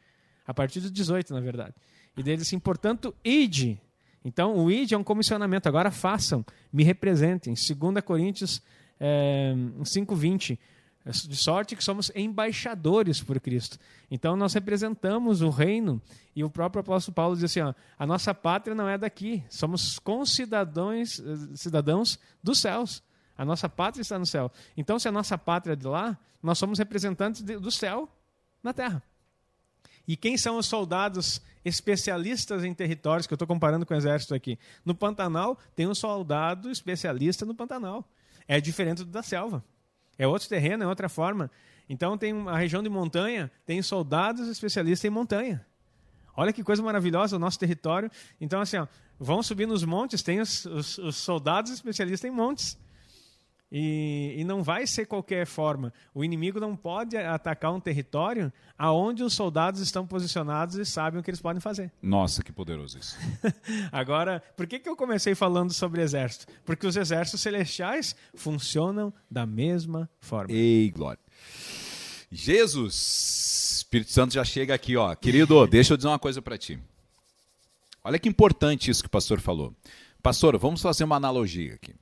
A 0.46 0.54
partir 0.54 0.80
do 0.80 0.90
18, 0.90 1.32
na 1.32 1.40
verdade. 1.40 1.74
E 2.16 2.22
dele 2.22 2.42
assim, 2.42 2.58
portanto, 2.58 3.14
ide. 3.24 3.80
Então, 4.24 4.56
o 4.56 4.70
ide 4.70 4.94
é 4.94 4.98
um 4.98 5.04
comissionamento. 5.04 5.68
Agora 5.68 5.90
façam, 5.90 6.44
me 6.72 6.82
representem. 6.84 7.54
2 7.54 8.04
Coríntios 8.04 8.62
é, 9.00 9.54
5, 9.84 10.14
20. 10.14 10.58
De 11.04 11.36
sorte 11.36 11.74
que 11.74 11.82
somos 11.82 12.12
embaixadores 12.14 13.20
por 13.20 13.40
Cristo. 13.40 13.76
Então 14.08 14.36
nós 14.36 14.54
representamos 14.54 15.42
o 15.42 15.50
reino 15.50 16.00
e 16.34 16.44
o 16.44 16.50
próprio 16.50 16.80
apóstolo 16.80 17.14
Paulo 17.14 17.34
diz 17.34 17.44
assim: 17.44 17.60
ó, 17.60 17.74
a 17.98 18.06
nossa 18.06 18.32
pátria 18.32 18.74
não 18.74 18.88
é 18.88 18.96
daqui, 18.96 19.42
somos 19.48 19.98
concidadãos 19.98 21.18
eh, 21.18 21.56
cidadãos 21.56 22.20
dos 22.42 22.60
céus. 22.60 23.02
A 23.36 23.44
nossa 23.44 23.68
pátria 23.68 24.02
está 24.02 24.18
no 24.18 24.26
céu. 24.26 24.52
Então, 24.76 24.98
se 24.98 25.08
a 25.08 25.12
nossa 25.12 25.36
pátria 25.36 25.72
é 25.72 25.76
de 25.76 25.86
lá, 25.86 26.16
nós 26.42 26.58
somos 26.58 26.78
representantes 26.78 27.42
de, 27.42 27.58
do 27.58 27.70
céu 27.70 28.08
na 28.62 28.72
terra. 28.72 29.02
E 30.06 30.16
quem 30.16 30.36
são 30.36 30.58
os 30.58 30.66
soldados 30.66 31.40
especialistas 31.64 32.64
em 32.64 32.74
territórios 32.74 33.26
que 33.26 33.32
eu 33.32 33.36
estou 33.36 33.48
comparando 33.48 33.86
com 33.86 33.94
o 33.94 33.96
exército 33.96 34.34
aqui? 34.34 34.58
No 34.84 34.94
Pantanal, 34.94 35.58
tem 35.74 35.86
um 35.86 35.94
soldado 35.94 36.70
especialista 36.70 37.44
no 37.44 37.54
Pantanal. 37.54 38.08
É 38.46 38.60
diferente 38.60 38.98
do 38.98 39.10
da 39.10 39.22
selva. 39.22 39.64
É 40.18 40.26
outro 40.26 40.48
terreno, 40.48 40.84
é 40.84 40.86
outra 40.86 41.08
forma. 41.08 41.50
Então 41.88 42.16
tem 42.16 42.48
a 42.48 42.56
região 42.56 42.82
de 42.82 42.88
montanha, 42.88 43.50
tem 43.66 43.82
soldados 43.82 44.48
especialistas 44.48 45.04
em 45.04 45.10
montanha. 45.10 45.64
Olha 46.36 46.52
que 46.52 46.62
coisa 46.62 46.82
maravilhosa 46.82 47.36
o 47.36 47.38
nosso 47.38 47.58
território. 47.58 48.10
Então, 48.40 48.60
assim, 48.60 48.78
ó, 48.78 48.86
vão 49.18 49.42
subir 49.42 49.66
nos 49.66 49.84
montes, 49.84 50.22
tem 50.22 50.40
os, 50.40 50.64
os, 50.64 50.98
os 50.98 51.16
soldados 51.16 51.70
especialistas 51.70 52.30
em 52.30 52.32
montes. 52.32 52.78
E, 53.74 54.34
e, 54.36 54.44
não 54.44 54.62
vai 54.62 54.86
ser 54.86 55.06
qualquer 55.06 55.46
forma. 55.46 55.94
O 56.14 56.22
inimigo 56.22 56.60
não 56.60 56.76
pode 56.76 57.16
atacar 57.16 57.72
um 57.72 57.80
território 57.80 58.52
aonde 58.76 59.22
os 59.22 59.32
soldados 59.32 59.80
estão 59.80 60.06
posicionados 60.06 60.76
e 60.76 60.84
sabem 60.84 61.18
o 61.18 61.22
que 61.22 61.30
eles 61.30 61.40
podem 61.40 61.58
fazer. 61.58 61.90
Nossa, 62.02 62.42
que 62.42 62.52
poderoso 62.52 62.98
isso. 62.98 63.16
Agora, 63.90 64.42
por 64.58 64.66
que, 64.66 64.78
que 64.78 64.86
eu 64.86 64.94
comecei 64.94 65.34
falando 65.34 65.72
sobre 65.72 66.02
exército? 66.02 66.52
Porque 66.66 66.86
os 66.86 66.96
exércitos 66.96 67.40
celestiais 67.40 68.14
funcionam 68.34 69.10
da 69.30 69.46
mesma 69.46 70.06
forma. 70.20 70.52
Ei, 70.52 70.90
glória. 70.90 71.20
Jesus, 72.30 73.76
Espírito 73.78 74.12
Santo 74.12 74.34
já 74.34 74.44
chega 74.44 74.74
aqui, 74.74 74.98
ó. 74.98 75.14
Querido, 75.14 75.66
deixa 75.66 75.94
eu 75.94 75.96
dizer 75.96 76.08
uma 76.08 76.18
coisa 76.18 76.42
para 76.42 76.58
ti. 76.58 76.78
Olha 78.04 78.18
que 78.18 78.28
importante 78.28 78.90
isso 78.90 79.02
que 79.02 79.06
o 79.06 79.10
pastor 79.10 79.40
falou. 79.40 79.74
Pastor, 80.22 80.58
vamos 80.58 80.82
fazer 80.82 81.04
uma 81.04 81.16
analogia 81.16 81.74
aqui 81.74 81.94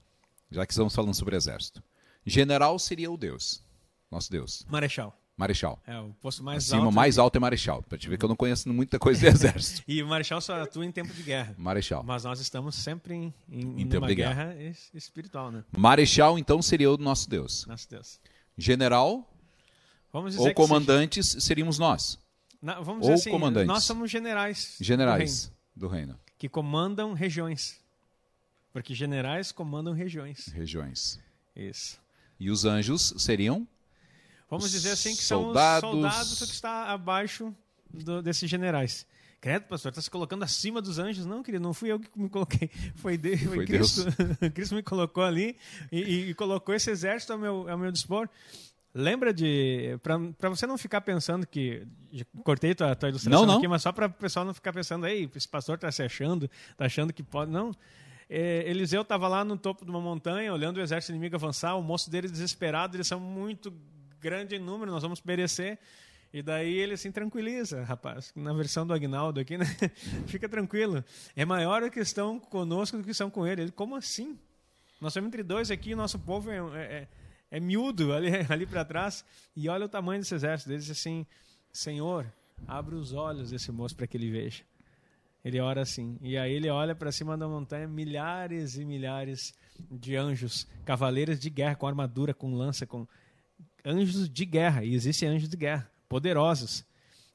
já 0.51 0.67
que 0.67 0.73
estamos 0.73 0.95
falando 0.95 1.15
sobre 1.15 1.37
exército. 1.37 1.83
General 2.25 2.79
seria 2.79 3.11
o 3.11 3.17
Deus, 3.17 3.63
nosso 4.11 4.31
Deus. 4.31 4.65
Marechal. 4.69 5.17
Marechal. 5.41 5.83
É, 5.87 5.99
o 5.99 6.13
posto 6.21 6.45
mais 6.45 6.65
Acima, 6.65 6.85
alto. 6.85 6.95
mais 6.95 7.19
alto 7.19 7.37
é 7.37 7.41
Marechal. 7.41 7.83
Para 7.83 7.97
te 7.97 8.07
ver 8.11 8.19
que 8.19 8.25
eu 8.27 8.29
não 8.29 8.37
conheço 8.37 8.69
muita 8.69 8.99
coisa 8.99 9.21
de 9.21 9.27
exército. 9.35 9.83
e 9.89 10.03
o 10.03 10.07
Marechal 10.07 10.39
só 10.39 10.61
atua 10.63 10.85
em 10.85 10.93
tempo 10.93 11.15
de 11.15 11.23
guerra. 11.23 11.55
Marechal. 11.57 12.03
Mas 12.05 12.25
nós 12.25 12.41
estamos 12.41 12.75
sempre 12.75 13.15
em, 13.15 13.35
em, 13.49 13.81
em 13.81 13.89
tempo 13.89 14.07
de 14.07 14.15
guerra. 14.15 14.53
guerra 14.53 14.75
espiritual, 14.93 15.51
né? 15.51 15.65
Marechal, 15.75 16.39
então, 16.39 16.61
seria 16.61 16.91
o 16.91 16.99
nosso 16.99 17.27
Deus. 17.27 17.65
Nosso 17.65 17.89
Deus. 17.89 18.21
General 18.59 19.27
ou 20.13 20.55
comandantes 20.55 21.29
seja... 21.29 21.41
seríamos 21.41 21.79
nós. 21.79 22.19
Na, 22.61 22.75
vamos 22.75 23.07
ou 23.07 23.15
dizer 23.15 23.15
assim, 23.15 23.31
comandantes. 23.31 23.69
nós 23.69 23.85
somos 23.85 24.11
generais. 24.11 24.77
Generais 24.79 25.51
do 25.75 25.89
reino. 25.89 26.11
do 26.11 26.13
reino. 26.13 26.21
Que 26.37 26.51
comandam 26.51 27.15
regiões. 27.15 27.80
Porque 28.73 28.95
generais 28.95 29.53
comandam 29.53 29.93
regiões. 29.93 30.47
Regiões. 30.49 31.21
Isso. 31.55 32.01
E 32.39 32.51
os 32.51 32.65
anjos 32.65 33.15
seriam? 33.19 33.67
Vamos 34.49 34.71
dizer 34.71 34.93
assim 34.93 35.15
que 35.15 35.23
soldados... 35.23 35.81
são 35.81 35.91
os 35.91 35.95
soldados 35.97 36.39
que 36.39 36.55
está 36.55 36.91
abaixo 36.91 37.55
do, 37.93 38.23
desses 38.23 38.49
generais. 38.49 39.07
Credo, 39.41 39.63
pastor, 39.65 39.91
está 39.91 40.03
se 40.03 40.11
colocando 40.11 40.43
acima 40.43 40.83
dos 40.83 40.99
anjos? 40.99 41.25
Não, 41.25 41.43
querido, 41.43 41.63
não 41.63 41.73
fui 41.73 41.91
eu 41.91 41.99
que 41.99 42.11
me 42.15 42.29
coloquei. 42.29 42.71
Foi, 42.97 43.17
de, 43.17 43.37
foi, 43.39 43.57
foi 43.57 43.67
Cristo. 43.67 44.05
Cristo 44.53 44.75
me 44.75 44.83
colocou 44.83 45.25
ali 45.25 45.57
e, 45.91 46.29
e, 46.31 46.35
colocou 46.35 46.75
esse 46.75 46.91
exército 46.91 47.33
ao 47.33 47.39
meu, 47.39 47.69
ao 47.69 47.79
meu 47.79 47.91
dispor. 47.91 48.29
Lembra 48.93 49.33
de. 49.33 49.99
Para 50.03 50.51
você 50.51 50.67
não 50.67 50.77
ficar 50.77 51.01
pensando 51.01 51.47
que. 51.47 51.87
Cortei 52.45 52.75
tua, 52.75 52.95
tua 52.95 53.09
ilustração 53.09 53.41
não, 53.41 53.47
não. 53.47 53.59
aqui, 53.59 53.69
mas 53.69 53.83
só 53.83 53.93
para 53.93 54.07
o 54.07 54.11
pessoal 54.11 54.45
não 54.45 54.53
ficar 54.53 54.73
pensando, 54.73 55.07
ei, 55.07 55.31
esse 55.35 55.49
pastor 55.49 55.77
está 55.77 55.91
se 55.91 56.03
achando, 56.03 56.51
está 56.73 56.85
achando 56.85 57.13
que 57.13 57.23
pode. 57.23 57.51
Não. 57.51 57.75
É, 58.33 58.63
Eliseu 58.71 59.03
estava 59.03 59.27
lá 59.27 59.45
no 59.45 59.57
topo 59.57 59.85
de 59.85 59.91
uma 59.91 60.01
montanha, 60.01 60.55
olhando 60.55 60.77
o 60.77 60.81
exército 60.81 61.11
inimigo 61.11 61.35
avançar, 61.35 61.75
o 61.75 61.83
moço 61.83 62.09
dele 62.09 62.29
desesperado, 62.29 62.97
eles 62.97 63.09
são 63.09 63.19
muito 63.19 63.73
grandes 64.21 64.57
em 64.57 64.63
número, 64.63 64.93
nós 64.93 65.03
vamos 65.03 65.21
perecer. 65.21 65.81
E 66.33 66.41
daí 66.41 66.73
ele 66.73 66.97
se 66.97 67.11
tranquiliza, 67.11 67.83
rapaz. 67.83 68.33
Na 68.37 68.53
versão 68.53 68.87
do 68.87 68.95
Agnaldo 68.95 69.41
aqui, 69.41 69.59
né? 69.59 69.65
Fica 70.29 70.49
tranquilo. 70.49 71.05
É 71.35 71.45
maior 71.45 71.83
a 71.83 71.91
questão 71.91 72.39
conosco 72.39 72.97
do 72.99 73.03
que 73.03 73.13
são 73.13 73.29
com 73.29 73.45
ele. 73.45 73.63
Ele, 73.63 73.73
como 73.73 73.97
assim? 73.97 74.39
Nós 75.01 75.13
somos 75.13 75.27
entre 75.27 75.43
dois 75.43 75.73
aqui, 75.73 75.97
nosso 75.97 76.17
povo 76.17 76.53
é, 76.53 76.59
é, 76.59 76.81
é, 76.81 77.09
é 77.51 77.59
miúdo 77.59 78.13
ali, 78.13 78.29
ali 78.49 78.65
para 78.65 78.85
trás. 78.85 79.25
E 79.57 79.69
olha 79.69 79.87
o 79.87 79.89
tamanho 79.89 80.21
desse 80.21 80.37
exército. 80.37 80.71
Ele 80.71 80.79
diz 80.79 80.91
assim: 80.91 81.27
Senhor, 81.73 82.33
abre 82.65 82.95
os 82.95 83.13
olhos 83.13 83.51
desse 83.51 83.73
moço 83.73 83.97
para 83.97 84.07
que 84.07 84.17
ele 84.17 84.31
veja. 84.31 84.63
Ele 85.45 85.59
ora 85.61 85.83
assim. 85.83 86.19
E 86.21 86.37
aí 86.37 86.53
ele 86.53 86.69
olha 86.69 86.95
para 86.95 87.11
cima 87.11 87.37
da 87.37 87.49
montanha, 87.49 87.87
milhares 87.89 88.77
e 88.77 88.85
milhares 88.85 89.55
de 89.91 90.17
anjos, 90.17 90.67
cavaleiros 90.85 91.41
de 91.41 91.49
guerra 91.49 91.75
com 91.75 91.87
armadura, 91.87 92.35
com 92.35 92.55
lança, 92.55 92.87
com 92.87 93.07
anjos 93.85 94.29
de 94.29 94.45
guerra. 94.45 94.85
E 94.85 94.95
existem 94.95 95.29
anjos 95.29 95.49
de 95.49 95.57
guerra, 95.57 95.91
poderosos. 96.09 96.85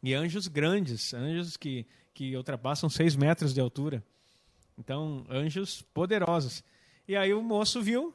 E 0.03 0.13
anjos 0.13 0.47
grandes, 0.47 1.13
anjos 1.13 1.57
que, 1.57 1.87
que 2.13 2.35
ultrapassam 2.35 2.89
seis 2.89 3.15
metros 3.15 3.53
de 3.53 3.59
altura. 3.59 4.03
Então, 4.77 5.25
anjos 5.29 5.81
poderosos. 5.81 6.63
E 7.07 7.15
aí 7.15 7.33
o 7.33 7.41
moço 7.41 7.81
viu 7.81 8.13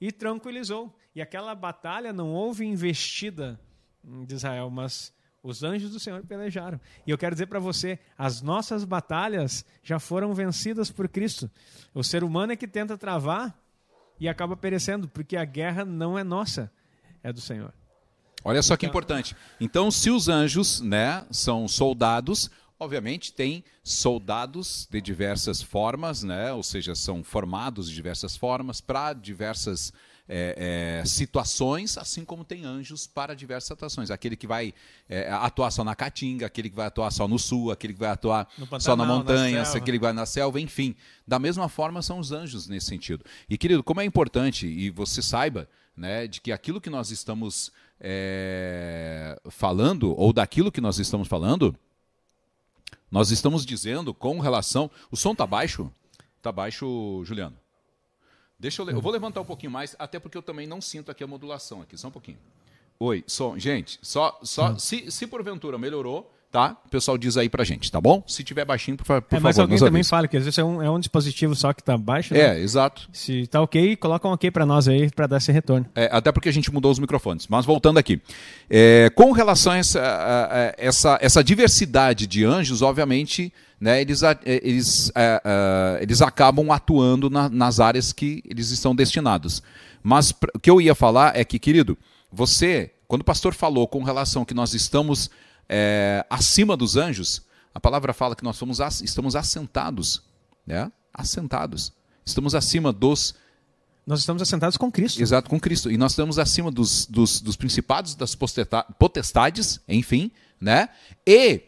e 0.00 0.10
tranquilizou. 0.10 0.94
E 1.14 1.20
aquela 1.20 1.54
batalha 1.54 2.12
não 2.12 2.32
houve 2.32 2.64
investida 2.64 3.60
de 4.02 4.34
Israel, 4.34 4.70
mas 4.70 5.12
os 5.42 5.62
anjos 5.62 5.90
do 5.90 6.00
Senhor 6.00 6.22
pelejaram. 6.24 6.80
E 7.06 7.10
eu 7.10 7.18
quero 7.18 7.34
dizer 7.34 7.46
para 7.46 7.58
você, 7.58 7.98
as 8.16 8.42
nossas 8.42 8.84
batalhas 8.84 9.64
já 9.82 9.98
foram 9.98 10.34
vencidas 10.34 10.90
por 10.90 11.08
Cristo. 11.08 11.50
O 11.94 12.02
ser 12.02 12.22
humano 12.22 12.52
é 12.52 12.56
que 12.56 12.68
tenta 12.68 12.98
travar 12.98 13.58
e 14.18 14.28
acaba 14.28 14.56
perecendo, 14.56 15.08
porque 15.08 15.36
a 15.36 15.44
guerra 15.44 15.84
não 15.84 16.18
é 16.18 16.22
nossa, 16.22 16.70
é 17.22 17.32
do 17.32 17.40
Senhor. 17.40 17.72
Olha 18.44 18.62
só 18.62 18.76
que 18.76 18.86
então- 18.86 18.90
importante. 18.92 19.36
Então, 19.60 19.90
se 19.90 20.10
os 20.10 20.28
anjos 20.28 20.80
né, 20.80 21.24
são 21.30 21.66
soldados, 21.66 22.50
obviamente 22.78 23.32
tem 23.32 23.64
soldados 23.82 24.86
de 24.90 25.00
diversas 25.00 25.62
formas, 25.62 26.22
né, 26.22 26.52
ou 26.52 26.62
seja, 26.62 26.94
são 26.94 27.22
formados 27.22 27.88
de 27.88 27.94
diversas 27.94 28.36
formas 28.36 28.80
para 28.80 29.12
diversas 29.12 29.92
é, 30.28 31.00
é, 31.00 31.04
situações, 31.04 31.98
assim 31.98 32.24
como 32.24 32.44
tem 32.44 32.64
anjos 32.64 33.06
para 33.06 33.34
diversas 33.34 33.68
situações. 33.68 34.10
Aquele 34.10 34.36
que 34.36 34.46
vai 34.46 34.72
é, 35.08 35.30
atuar 35.30 35.70
só 35.70 35.82
na 35.82 35.94
caatinga, 35.94 36.46
aquele 36.46 36.70
que 36.70 36.76
vai 36.76 36.86
atuar 36.86 37.10
só 37.10 37.26
no 37.26 37.38
sul, 37.38 37.70
aquele 37.70 37.92
que 37.92 37.98
vai 38.00 38.10
atuar 38.10 38.46
Pantanal, 38.46 38.80
só 38.80 38.96
na 38.96 39.04
montanha, 39.04 39.62
na 39.62 39.68
aquele 39.68 39.98
que 39.98 40.04
vai 40.04 40.12
na 40.12 40.26
selva, 40.26 40.60
enfim. 40.60 40.94
Da 41.26 41.38
mesma 41.38 41.68
forma 41.68 42.02
são 42.02 42.18
os 42.18 42.32
anjos 42.32 42.68
nesse 42.68 42.86
sentido. 42.86 43.24
E 43.48 43.58
querido, 43.58 43.82
como 43.82 44.00
é 44.00 44.04
importante, 44.04 44.66
e 44.66 44.90
você 44.90 45.22
saiba, 45.22 45.68
né, 45.96 46.26
de 46.26 46.40
que 46.40 46.52
aquilo 46.52 46.80
que 46.80 46.90
nós 46.90 47.10
estamos 47.10 47.72
é, 48.00 49.38
falando, 49.50 50.16
ou 50.16 50.32
daquilo 50.32 50.72
que 50.72 50.80
nós 50.80 50.98
estamos 50.98 51.28
falando, 51.28 51.76
nós 53.10 53.30
estamos 53.30 53.66
dizendo 53.66 54.14
com 54.14 54.38
relação. 54.38 54.90
O 55.10 55.16
som 55.16 55.32
está 55.32 55.46
baixo? 55.46 55.90
Está 56.38 56.52
baixo, 56.52 57.22
Juliano? 57.24 57.59
Deixa 58.60 58.82
eu, 58.82 58.90
eu 58.90 59.00
vou 59.00 59.10
levantar 59.10 59.40
um 59.40 59.44
pouquinho 59.44 59.72
mais, 59.72 59.96
até 59.98 60.20
porque 60.20 60.36
eu 60.36 60.42
também 60.42 60.66
não 60.66 60.82
sinto 60.82 61.10
aqui 61.10 61.24
a 61.24 61.26
modulação 61.26 61.80
aqui, 61.80 61.96
só 61.96 62.08
um 62.08 62.10
pouquinho. 62.10 62.38
Oi, 62.98 63.24
som. 63.26 63.58
Gente, 63.58 63.98
só, 64.02 64.38
só 64.42 64.72
hum. 64.72 64.78
se, 64.78 65.10
se 65.10 65.26
porventura 65.26 65.78
melhorou, 65.78 66.30
tá? 66.50 66.76
O 66.84 66.88
pessoal 66.88 67.16
diz 67.16 67.36
aí 67.36 67.48
pra 67.48 67.62
gente, 67.62 67.90
tá 67.90 68.00
bom? 68.00 68.22
Se 68.26 68.42
tiver 68.42 68.64
baixinho, 68.64 68.96
por, 68.96 69.04
por 69.04 69.14
é, 69.14 69.20
favor. 69.20 69.42
Mas 69.42 69.58
alguém 69.58 69.78
também 69.78 70.02
fala 70.02 70.26
que 70.26 70.36
às 70.36 70.44
vezes 70.44 70.58
é 70.58 70.64
um, 70.64 70.82
é 70.82 70.90
um 70.90 70.98
dispositivo 70.98 71.54
só 71.54 71.72
que 71.72 71.82
tá 71.82 71.96
baixo. 71.96 72.34
Né? 72.34 72.40
É, 72.40 72.60
exato. 72.60 73.08
Se 73.12 73.46
tá 73.46 73.60
ok, 73.60 73.96
coloca 73.96 74.26
um 74.26 74.32
ok 74.32 74.50
para 74.50 74.66
nós 74.66 74.88
aí 74.88 75.10
para 75.10 75.26
dar 75.26 75.36
esse 75.36 75.52
retorno. 75.52 75.86
É, 75.94 76.08
até 76.12 76.32
porque 76.32 76.48
a 76.48 76.52
gente 76.52 76.72
mudou 76.72 76.90
os 76.90 76.98
microfones. 76.98 77.46
Mas 77.46 77.64
voltando 77.64 77.98
aqui. 77.98 78.20
É, 78.68 79.10
com 79.14 79.30
relação 79.32 79.72
a 79.72 79.76
essa, 79.76 80.00
a, 80.00 80.44
a, 80.44 80.74
essa, 80.76 81.18
essa 81.20 81.44
diversidade 81.44 82.26
de 82.26 82.44
anjos, 82.44 82.82
obviamente 82.82 83.52
né, 83.80 84.00
eles, 84.00 84.20
eles, 84.44 85.10
é, 85.14 85.40
é, 85.42 86.02
eles 86.02 86.20
acabam 86.20 86.70
atuando 86.70 87.30
na, 87.30 87.48
nas 87.48 87.80
áreas 87.80 88.12
que 88.12 88.42
eles 88.44 88.70
estão 88.70 88.94
destinados. 88.94 89.62
Mas 90.02 90.32
o 90.54 90.58
que 90.58 90.70
eu 90.70 90.80
ia 90.80 90.94
falar 90.94 91.36
é 91.36 91.44
que, 91.44 91.58
querido, 91.58 91.96
você, 92.30 92.90
quando 93.08 93.22
o 93.22 93.24
pastor 93.24 93.54
falou 93.54 93.88
com 93.88 94.02
relação 94.02 94.44
que 94.44 94.54
nós 94.54 94.74
estamos 94.74 95.30
é, 95.72 96.26
acima 96.28 96.76
dos 96.76 96.96
anjos, 96.96 97.42
a 97.72 97.78
palavra 97.78 98.12
fala 98.12 98.34
que 98.34 98.42
nós 98.42 98.56
somos, 98.56 98.80
estamos 99.02 99.36
assentados, 99.36 100.20
né? 100.66 100.90
assentados. 101.14 101.92
Estamos 102.26 102.56
acima 102.56 102.92
dos 102.92 103.34
nós 104.06 104.20
estamos 104.20 104.42
assentados 104.42 104.76
com 104.76 104.90
Cristo. 104.90 105.22
Exato, 105.22 105.48
com 105.48 105.60
Cristo. 105.60 105.88
E 105.88 105.96
nós 105.96 106.12
estamos 106.12 106.36
acima 106.36 106.68
dos, 106.68 107.06
dos, 107.06 107.40
dos 107.40 107.54
principados, 107.54 108.16
das 108.16 108.36
potestades, 108.98 109.78
enfim, 109.86 110.32
né? 110.60 110.88
E 111.24 111.62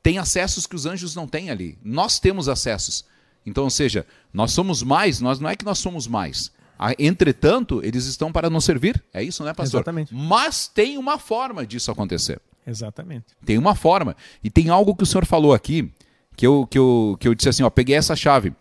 tem 0.00 0.18
acessos 0.18 0.68
que 0.68 0.76
os 0.76 0.86
anjos 0.86 1.16
não 1.16 1.26
têm 1.26 1.50
ali. 1.50 1.76
Nós 1.82 2.20
temos 2.20 2.48
acessos. 2.48 3.04
Então, 3.44 3.64
ou 3.64 3.70
seja, 3.70 4.06
nós 4.32 4.52
somos 4.52 4.84
mais, 4.84 5.20
nós 5.20 5.40
não 5.40 5.50
é 5.50 5.56
que 5.56 5.64
nós 5.64 5.78
somos 5.78 6.06
mais. 6.06 6.52
Entretanto, 6.96 7.80
eles 7.82 8.04
estão 8.04 8.30
para 8.30 8.48
nos 8.48 8.64
servir. 8.64 9.02
É 9.12 9.22
isso, 9.22 9.42
né, 9.42 9.52
pastor? 9.52 9.78
Exatamente. 9.78 10.14
Mas 10.14 10.68
tem 10.68 10.96
uma 10.96 11.18
forma 11.18 11.66
disso 11.66 11.90
acontecer. 11.90 12.40
Exatamente. 12.66 13.26
Tem 13.44 13.58
uma 13.58 13.74
forma. 13.74 14.16
E 14.42 14.50
tem 14.50 14.68
algo 14.68 14.94
que 14.94 15.02
o 15.02 15.06
senhor 15.06 15.26
falou 15.26 15.52
aqui, 15.52 15.90
que 16.36 16.46
eu, 16.46 16.66
que 16.66 16.78
eu, 16.78 17.16
que 17.20 17.28
eu 17.28 17.34
disse 17.34 17.48
assim, 17.48 17.62
ó, 17.62 17.70
peguei 17.70 17.96
essa 17.96 18.16
chave. 18.16 18.52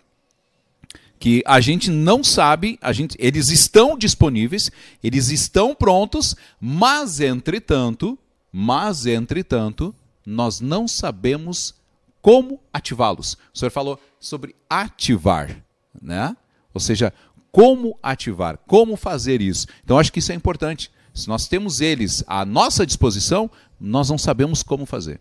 Que 1.19 1.41
a 1.45 1.61
gente 1.61 1.89
não 1.89 2.23
sabe, 2.23 2.77
a 2.81 2.91
gente, 2.91 3.15
eles 3.17 3.49
estão 3.49 3.97
disponíveis, 3.97 4.69
eles 5.01 5.29
estão 5.29 5.73
prontos, 5.73 6.35
mas 6.59 7.21
entretanto, 7.21 8.19
mas 8.51 9.05
entretanto, 9.05 9.95
nós 10.25 10.59
não 10.59 10.87
sabemos 10.87 11.75
como 12.21 12.59
ativá-los. 12.73 13.37
O 13.53 13.57
senhor 13.57 13.71
falou 13.71 13.99
sobre 14.19 14.55
ativar, 14.69 15.63
né? 16.01 16.35
Ou 16.73 16.79
seja, 16.79 17.13
como 17.51 17.97
ativar, 18.01 18.57
como 18.65 18.97
fazer 18.97 19.41
isso. 19.41 19.67
Então 19.83 19.99
acho 19.99 20.11
que 20.11 20.19
isso 20.19 20.31
é 20.31 20.35
importante. 20.35 20.91
Se 21.13 21.27
nós 21.27 21.47
temos 21.47 21.81
eles 21.81 22.23
à 22.25 22.43
nossa 22.43 22.85
disposição, 22.85 23.49
nós 23.83 24.09
não 24.09 24.17
sabemos 24.17 24.63
como 24.63 24.85
fazer. 24.85 25.19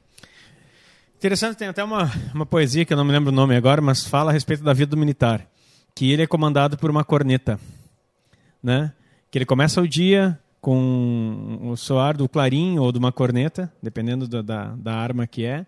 Interessante, 1.16 1.56
tem 1.56 1.68
até 1.68 1.82
uma, 1.82 2.10
uma 2.32 2.46
poesia 2.46 2.84
que 2.84 2.92
eu 2.92 2.96
não 2.96 3.04
me 3.04 3.10
lembro 3.10 3.30
o 3.30 3.34
nome 3.34 3.56
agora, 3.56 3.80
mas 3.80 4.06
fala 4.06 4.30
a 4.30 4.32
respeito 4.32 4.62
da 4.62 4.72
vida 4.72 4.90
do 4.90 4.96
militar, 4.96 5.46
que 5.94 6.10
ele 6.12 6.22
é 6.22 6.26
comandado 6.26 6.78
por 6.78 6.88
uma 6.88 7.04
corneta, 7.04 7.58
né? 8.62 8.92
Que 9.30 9.38
ele 9.38 9.46
começa 9.46 9.80
o 9.80 9.88
dia 9.88 10.38
com 10.60 11.58
o 11.62 11.76
soar 11.76 12.16
do 12.16 12.28
clarim 12.28 12.78
ou 12.78 12.92
de 12.92 12.98
uma 12.98 13.10
corneta, 13.10 13.72
dependendo 13.82 14.28
da, 14.28 14.42
da, 14.42 14.64
da 14.76 14.94
arma 14.94 15.26
que 15.26 15.44
é. 15.44 15.66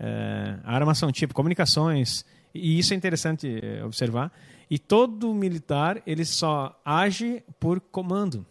é. 0.00 0.58
Armas 0.64 0.96
são 0.96 1.12
tipo 1.12 1.34
comunicações, 1.34 2.24
e 2.54 2.78
isso 2.78 2.94
é 2.94 2.96
interessante 2.96 3.60
é, 3.62 3.84
observar. 3.84 4.32
E 4.70 4.78
todo 4.78 5.34
militar 5.34 6.02
ele 6.06 6.24
só 6.24 6.80
age 6.84 7.42
por 7.60 7.78
comando. 7.78 8.44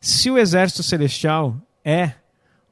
Se 0.00 0.30
o 0.30 0.36
exército 0.36 0.82
celestial 0.82 1.56
é 1.84 2.14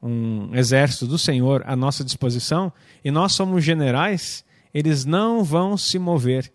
um 0.03 0.55
exército 0.55 1.07
do 1.07 1.19
Senhor 1.19 1.63
à 1.67 1.77
nossa 1.77 2.03
disposição 2.03 2.73
e 3.05 3.11
nós 3.11 3.33
somos 3.33 3.65
generais, 3.65 4.45
eles 4.73 5.05
não 5.05 5.45
vão 5.45 5.77
se 5.77 5.99
mover 5.99 6.53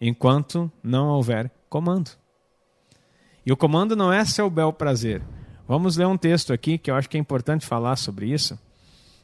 enquanto 0.00 0.70
não 0.82 1.08
houver 1.08 1.50
comando. 1.68 2.10
E 3.44 3.52
o 3.52 3.56
comando 3.56 3.96
não 3.96 4.12
é 4.12 4.24
seu 4.24 4.48
bel 4.48 4.72
prazer. 4.72 5.22
Vamos 5.66 5.96
ler 5.96 6.06
um 6.06 6.16
texto 6.16 6.52
aqui 6.52 6.78
que 6.78 6.90
eu 6.90 6.94
acho 6.94 7.08
que 7.08 7.16
é 7.16 7.20
importante 7.20 7.66
falar 7.66 7.96
sobre 7.96 8.26
isso. 8.26 8.58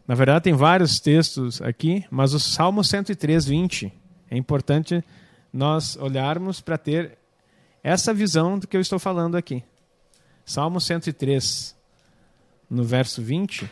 Na 0.06 0.14
verdade, 0.14 0.44
tem 0.44 0.52
vários 0.52 1.00
textos 1.00 1.62
aqui, 1.62 2.04
mas 2.10 2.34
o 2.34 2.40
Salmo 2.40 2.84
103, 2.84 3.46
20 3.46 3.92
é 4.30 4.36
importante 4.36 5.02
nós 5.52 5.96
olharmos 5.96 6.60
para 6.60 6.76
ter 6.76 7.16
essa 7.82 8.12
visão 8.12 8.58
do 8.58 8.66
que 8.66 8.76
eu 8.76 8.80
estou 8.80 8.98
falando 8.98 9.36
aqui. 9.36 9.62
Salmo 10.44 10.80
103, 10.80 11.74
no 12.70 12.84
verso 12.84 13.22
20. 13.22 13.70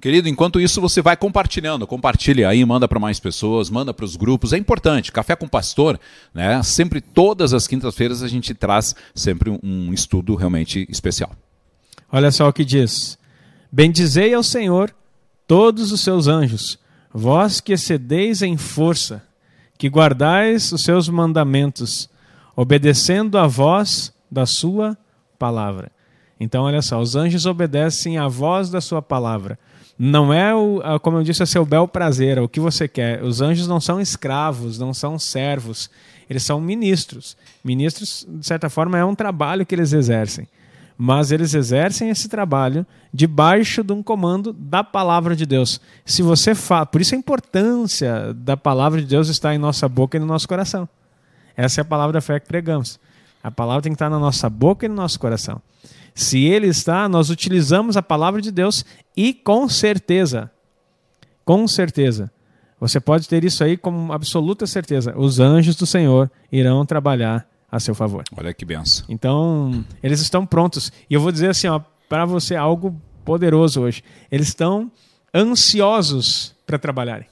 Querido, 0.00 0.30
enquanto 0.30 0.58
isso 0.58 0.80
você 0.80 1.02
vai 1.02 1.14
compartilhando, 1.14 1.86
compartilha 1.86 2.48
aí, 2.48 2.64
manda 2.64 2.88
para 2.88 2.98
mais 2.98 3.20
pessoas, 3.20 3.68
manda 3.68 3.92
para 3.92 4.04
os 4.04 4.16
grupos, 4.16 4.54
é 4.54 4.56
importante. 4.56 5.12
Café 5.12 5.36
com 5.36 5.46
Pastor, 5.46 6.00
né? 6.32 6.62
Sempre 6.62 7.02
todas 7.02 7.52
as 7.52 7.66
quintas-feiras 7.66 8.22
a 8.22 8.28
gente 8.28 8.54
traz 8.54 8.96
sempre 9.14 9.50
um 9.62 9.92
estudo 9.92 10.34
realmente 10.34 10.86
especial. 10.88 11.32
Olha 12.10 12.30
só 12.30 12.48
o 12.48 12.52
que 12.52 12.64
diz: 12.64 13.18
Bendizei 13.70 14.32
ao 14.32 14.42
Senhor 14.42 14.90
todos 15.46 15.92
os 15.92 16.00
seus 16.00 16.28
anjos, 16.28 16.78
vós 17.12 17.60
que 17.60 17.74
excedeis 17.74 18.40
em 18.40 18.56
força, 18.56 19.22
que 19.76 19.90
guardais 19.90 20.72
os 20.72 20.82
seus 20.82 21.10
mandamentos, 21.10 22.08
obedecendo 22.56 23.36
a 23.36 23.46
voz 23.46 24.14
da 24.30 24.46
sua 24.46 24.96
palavra. 25.38 25.92
Então, 26.40 26.64
olha 26.64 26.80
só, 26.80 26.98
os 26.98 27.14
anjos 27.14 27.44
obedecem 27.44 28.16
à 28.16 28.26
voz 28.26 28.70
da 28.70 28.80
sua 28.80 29.02
palavra 29.02 29.58
não 30.02 30.32
é, 30.32 30.54
o, 30.54 30.80
como 31.00 31.18
eu 31.18 31.22
disse, 31.22 31.42
é 31.42 31.46
seu 31.46 31.62
bel 31.62 31.86
prazer, 31.86 32.38
é 32.38 32.40
o 32.40 32.48
que 32.48 32.58
você 32.58 32.88
quer. 32.88 33.22
Os 33.22 33.42
anjos 33.42 33.68
não 33.68 33.78
são 33.78 34.00
escravos, 34.00 34.78
não 34.78 34.94
são 34.94 35.18
servos, 35.18 35.90
eles 36.28 36.42
são 36.42 36.58
ministros. 36.58 37.36
Ministros, 37.62 38.26
de 38.26 38.46
certa 38.46 38.70
forma, 38.70 38.96
é 38.96 39.04
um 39.04 39.14
trabalho 39.14 39.66
que 39.66 39.74
eles 39.74 39.92
exercem. 39.92 40.48
Mas 40.96 41.30
eles 41.30 41.52
exercem 41.52 42.08
esse 42.08 42.30
trabalho 42.30 42.86
debaixo 43.12 43.84
de 43.84 43.92
um 43.92 44.02
comando 44.02 44.54
da 44.54 44.82
palavra 44.82 45.36
de 45.36 45.44
Deus. 45.44 45.78
Se 46.02 46.22
você 46.22 46.54
fala, 46.54 46.86
por 46.86 47.02
isso 47.02 47.14
a 47.14 47.18
importância 47.18 48.32
da 48.32 48.56
palavra 48.56 49.02
de 49.02 49.06
Deus 49.06 49.28
está 49.28 49.54
em 49.54 49.58
nossa 49.58 49.86
boca 49.86 50.16
e 50.16 50.20
no 50.20 50.24
nosso 50.24 50.48
coração. 50.48 50.88
Essa 51.54 51.80
é 51.80 51.82
a 51.82 51.84
palavra 51.84 52.14
da 52.14 52.22
fé 52.22 52.40
que 52.40 52.46
pregamos. 52.46 52.98
A 53.42 53.50
palavra 53.50 53.82
tem 53.82 53.92
que 53.92 53.96
estar 53.96 54.10
na 54.10 54.18
nossa 54.18 54.48
boca 54.50 54.86
e 54.86 54.88
no 54.88 54.94
nosso 54.94 55.18
coração. 55.18 55.60
Se 56.14 56.44
ele 56.44 56.66
está, 56.66 57.08
nós 57.08 57.30
utilizamos 57.30 57.96
a 57.96 58.02
palavra 58.02 58.42
de 58.42 58.50
Deus 58.50 58.84
e 59.16 59.32
com 59.32 59.68
certeza, 59.68 60.50
com 61.44 61.66
certeza, 61.66 62.30
você 62.78 62.98
pode 62.98 63.28
ter 63.28 63.44
isso 63.44 63.62
aí 63.62 63.76
como 63.76 64.12
absoluta 64.12 64.66
certeza. 64.66 65.14
Os 65.16 65.38
anjos 65.38 65.76
do 65.76 65.86
Senhor 65.86 66.30
irão 66.50 66.84
trabalhar 66.84 67.46
a 67.70 67.78
seu 67.78 67.94
favor. 67.94 68.24
Olha 68.36 68.52
que 68.52 68.64
benção. 68.64 69.04
Então, 69.08 69.84
eles 70.02 70.20
estão 70.20 70.44
prontos. 70.44 70.90
E 71.08 71.14
eu 71.14 71.20
vou 71.20 71.30
dizer 71.30 71.50
assim, 71.50 71.68
para 72.08 72.24
você 72.24 72.56
algo 72.56 73.00
poderoso 73.24 73.82
hoje. 73.82 74.02
Eles 74.30 74.48
estão 74.48 74.90
ansiosos 75.34 76.54
para 76.66 76.78
trabalharem. 76.78 77.26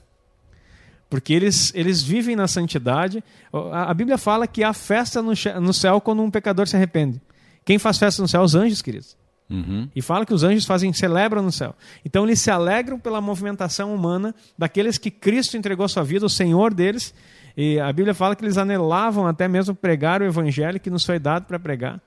Porque 1.09 1.33
eles, 1.33 1.73
eles 1.75 2.03
vivem 2.03 2.37
na 2.37 2.47
santidade. 2.47 3.25
A, 3.53 3.91
a 3.91 3.95
Bíblia 3.95 4.19
fala 4.19 4.47
que 4.47 4.63
há 4.63 4.73
festa 4.73 5.23
no, 5.23 5.33
no 5.61 5.73
céu 5.73 6.01
quando 6.01 6.23
um 6.23 6.31
pecador 6.31 6.69
se 6.69 6.77
arrepende. 6.77 7.21
Quem 7.65 7.79
faz 7.79 7.99
festa 7.99 8.21
no 8.21 8.29
céu? 8.29 8.43
Os 8.43 8.55
anjos, 8.55 8.83
queridos. 8.83 9.17
Uhum. 9.51 9.89
E 9.97 10.03
fala 10.03 10.27
que 10.27 10.35
os 10.35 10.45
anjos 10.45 10.67
fazem, 10.67 10.93
celebram 10.93 11.43
no 11.43 11.51
céu. 11.51 11.75
Então 12.05 12.25
eles 12.25 12.41
se 12.41 12.51
alegram 12.51 12.99
pela 12.99 13.21
movimentação 13.21 13.95
humana 13.95 14.35
daqueles 14.57 14.99
que 14.99 15.11
Cristo 15.11 15.57
entregou 15.57 15.89
sua 15.89 16.05
vida, 16.05 16.27
o 16.27 16.31
Senhor 16.31 16.75
deles, 16.75 17.15
E 17.57 17.81
a 17.81 17.93
Bíblia 17.93 18.15
fala 18.15 18.37
que 18.37 18.45
eles 18.45 18.59
anelavam 18.59 19.27
até 19.27 19.49
mesmo 19.49 19.75
pregar 19.75 20.21
o 20.21 20.25
evangelho 20.25 20.79
que 20.79 20.91
nos 20.91 21.05
foi 21.05 21.19
dado 21.19 21.47
para 21.47 21.59
pregar. 21.59 22.01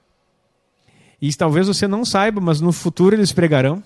E 1.22 1.34
talvez 1.34 1.68
você 1.68 1.88
não 1.88 2.06
saiba, 2.06 2.40
mas 2.40 2.62
no 2.62 2.72
futuro 2.72 3.16
eles 3.16 3.32
pregarão. 3.32 3.84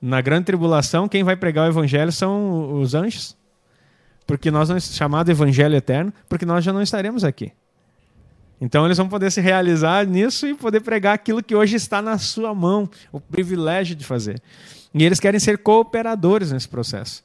Na 0.00 0.20
grande 0.20 0.44
tribulação, 0.44 1.08
quem 1.08 1.24
vai 1.24 1.34
pregar 1.34 1.66
o 1.66 1.72
evangelho 1.72 2.12
são 2.12 2.80
os 2.80 2.94
anjos. 2.94 3.36
Porque 4.28 4.50
nós 4.50 4.68
não 4.68 4.78
chamado 4.78 5.30
evangelho 5.30 5.74
eterno, 5.74 6.12
porque 6.28 6.44
nós 6.44 6.62
já 6.62 6.70
não 6.70 6.82
estaremos 6.82 7.24
aqui. 7.24 7.50
Então 8.60 8.84
eles 8.84 8.98
vão 8.98 9.08
poder 9.08 9.32
se 9.32 9.40
realizar 9.40 10.06
nisso 10.06 10.46
e 10.46 10.54
poder 10.54 10.80
pregar 10.80 11.14
aquilo 11.14 11.42
que 11.42 11.54
hoje 11.54 11.76
está 11.76 12.02
na 12.02 12.18
sua 12.18 12.54
mão, 12.54 12.90
o 13.10 13.18
privilégio 13.18 13.96
de 13.96 14.04
fazer. 14.04 14.42
E 14.92 15.02
eles 15.02 15.18
querem 15.18 15.40
ser 15.40 15.56
cooperadores 15.56 16.52
nesse 16.52 16.68
processo. 16.68 17.24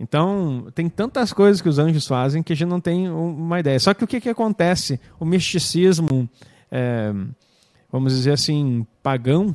Então, 0.00 0.66
tem 0.74 0.88
tantas 0.88 1.32
coisas 1.32 1.62
que 1.62 1.68
os 1.68 1.78
anjos 1.78 2.04
fazem 2.04 2.42
que 2.42 2.52
a 2.52 2.56
gente 2.56 2.68
não 2.68 2.80
tem 2.80 3.08
uma 3.08 3.60
ideia. 3.60 3.78
Só 3.78 3.94
que 3.94 4.02
o 4.02 4.06
que, 4.06 4.20
que 4.20 4.28
acontece? 4.28 5.00
O 5.20 5.24
misticismo, 5.24 6.28
é, 6.68 7.14
vamos 7.92 8.12
dizer 8.12 8.32
assim, 8.32 8.84
pagão, 9.04 9.54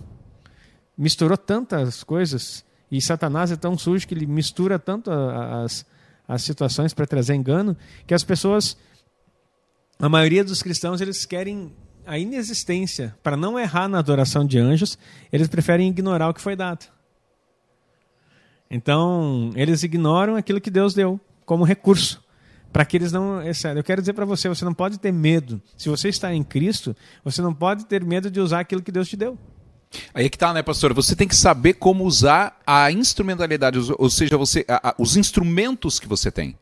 misturou 0.97 1.37
tantas 1.37 2.05
coisas 2.05 2.63
e 2.89 3.01
Satanás 3.01 3.51
é 3.51 3.57
tão 3.57 3.77
sujo 3.77 4.07
que 4.07 4.13
ele 4.13 4.25
mistura 4.25 4.79
tanto 4.79 5.11
as, 5.11 5.85
as 6.29 6.43
situações 6.43 6.93
para 6.93 7.07
trazer 7.07 7.33
engano 7.33 7.75
que 8.05 8.13
as 8.13 8.23
pessoas 8.23 8.77
a 9.97 10.07
maioria 10.07 10.43
dos 10.43 10.61
cristãos 10.61 11.01
eles 11.01 11.25
querem 11.25 11.73
a 12.05 12.17
inexistência. 12.17 13.15
Para 13.21 13.35
não 13.35 13.59
errar 13.59 13.89
na 13.89 13.99
adoração 13.99 14.45
de 14.45 14.57
anjos, 14.57 14.97
eles 15.33 15.47
preferem 15.47 15.89
ignorar 15.89 16.29
o 16.29 16.33
que 16.33 16.39
foi 16.39 16.55
dado. 16.55 16.85
Então, 18.71 19.51
eles 19.55 19.83
ignoram 19.83 20.35
aquilo 20.35 20.61
que 20.61 20.69
Deus 20.69 20.93
deu 20.93 21.19
como 21.45 21.65
recurso. 21.65 22.23
Para 22.71 22.85
que 22.85 22.95
eles 22.95 23.11
não. 23.11 23.41
É 23.41 23.51
eu 23.75 23.83
quero 23.83 24.01
dizer 24.01 24.13
para 24.13 24.25
você: 24.25 24.47
você 24.47 24.63
não 24.63 24.73
pode 24.73 24.99
ter 24.99 25.11
medo. 25.11 25.59
Se 25.75 25.89
você 25.89 26.07
está 26.07 26.33
em 26.33 26.43
Cristo, 26.43 26.95
você 27.23 27.41
não 27.41 27.53
pode 27.53 27.85
ter 27.87 28.03
medo 28.05 28.29
de 28.29 28.39
usar 28.39 28.59
aquilo 28.59 28.83
que 28.83 28.91
Deus 28.91 29.09
te 29.09 29.17
deu. 29.17 29.37
Aí 30.13 30.25
é 30.25 30.29
que 30.29 30.37
tá, 30.37 30.53
né, 30.53 30.61
pastor? 30.61 30.93
Você 30.93 31.15
tem 31.15 31.27
que 31.27 31.35
saber 31.35 31.73
como 31.73 32.03
usar 32.05 32.59
a 32.65 32.91
instrumentalidade, 32.91 33.79
ou 33.97 34.09
seja, 34.09 34.37
você, 34.37 34.63
a, 34.67 34.89
a, 34.89 34.95
os 34.97 35.17
instrumentos 35.17 35.99
que 35.99 36.07
você 36.07 36.31
tem. 36.31 36.55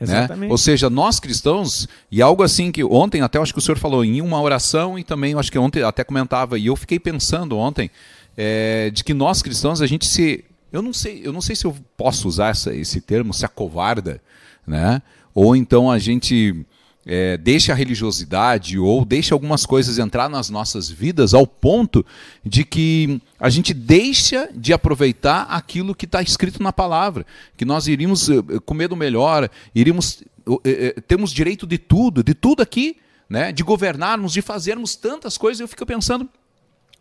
Né? 0.00 0.28
Ou 0.48 0.56
seja, 0.56 0.88
nós 0.88 1.18
cristãos, 1.18 1.88
e 2.10 2.22
algo 2.22 2.42
assim 2.42 2.70
que 2.70 2.84
ontem 2.84 3.20
até 3.20 3.38
acho 3.38 3.52
que 3.52 3.58
o 3.58 3.62
senhor 3.62 3.78
falou 3.78 4.04
em 4.04 4.20
uma 4.20 4.40
oração 4.40 4.96
e 4.98 5.02
também 5.02 5.34
acho 5.34 5.50
que 5.50 5.58
ontem 5.58 5.82
até 5.82 6.04
comentava, 6.04 6.58
e 6.58 6.66
eu 6.66 6.76
fiquei 6.76 7.00
pensando 7.00 7.56
ontem, 7.56 7.90
é, 8.36 8.90
de 8.90 9.02
que 9.02 9.12
nós 9.12 9.42
cristãos, 9.42 9.82
a 9.82 9.86
gente 9.86 10.06
se. 10.06 10.44
Eu 10.70 10.82
não 10.82 10.92
sei, 10.92 11.22
eu 11.24 11.32
não 11.32 11.40
sei 11.40 11.56
se 11.56 11.64
eu 11.64 11.74
posso 11.96 12.28
usar 12.28 12.50
essa, 12.50 12.74
esse 12.74 13.00
termo, 13.00 13.34
se 13.34 13.44
acovarda, 13.44 14.20
né? 14.66 15.02
Ou 15.34 15.56
então 15.56 15.90
a 15.90 15.98
gente 15.98 16.64
é, 17.10 17.38
deixa 17.38 17.72
a 17.72 17.74
religiosidade 17.74 18.78
ou 18.78 19.02
deixa 19.02 19.34
algumas 19.34 19.64
coisas 19.64 19.98
entrar 19.98 20.28
nas 20.28 20.50
nossas 20.50 20.90
vidas 20.90 21.32
ao 21.32 21.46
ponto 21.46 22.04
de 22.44 22.64
que 22.64 23.18
a 23.40 23.48
gente 23.48 23.72
deixa 23.72 24.50
de 24.54 24.74
aproveitar 24.74 25.44
aquilo 25.44 25.94
que 25.94 26.04
está 26.04 26.20
escrito 26.20 26.62
na 26.62 26.70
palavra, 26.70 27.24
que 27.56 27.64
nós 27.64 27.88
iríamos 27.88 28.28
eh, 28.28 28.42
comer 28.66 28.88
do 28.88 28.96
melhor, 28.96 29.48
iríamos 29.74 30.22
eh, 30.64 30.94
eh, 30.96 31.00
temos 31.00 31.32
direito 31.32 31.66
de 31.66 31.78
tudo, 31.78 32.22
de 32.22 32.34
tudo 32.34 32.62
aqui, 32.62 32.98
né, 33.26 33.52
de 33.52 33.62
governarmos, 33.62 34.34
de 34.34 34.42
fazermos 34.42 34.94
tantas 34.94 35.38
coisas. 35.38 35.60
Eu 35.60 35.68
fico 35.68 35.86
pensando, 35.86 36.28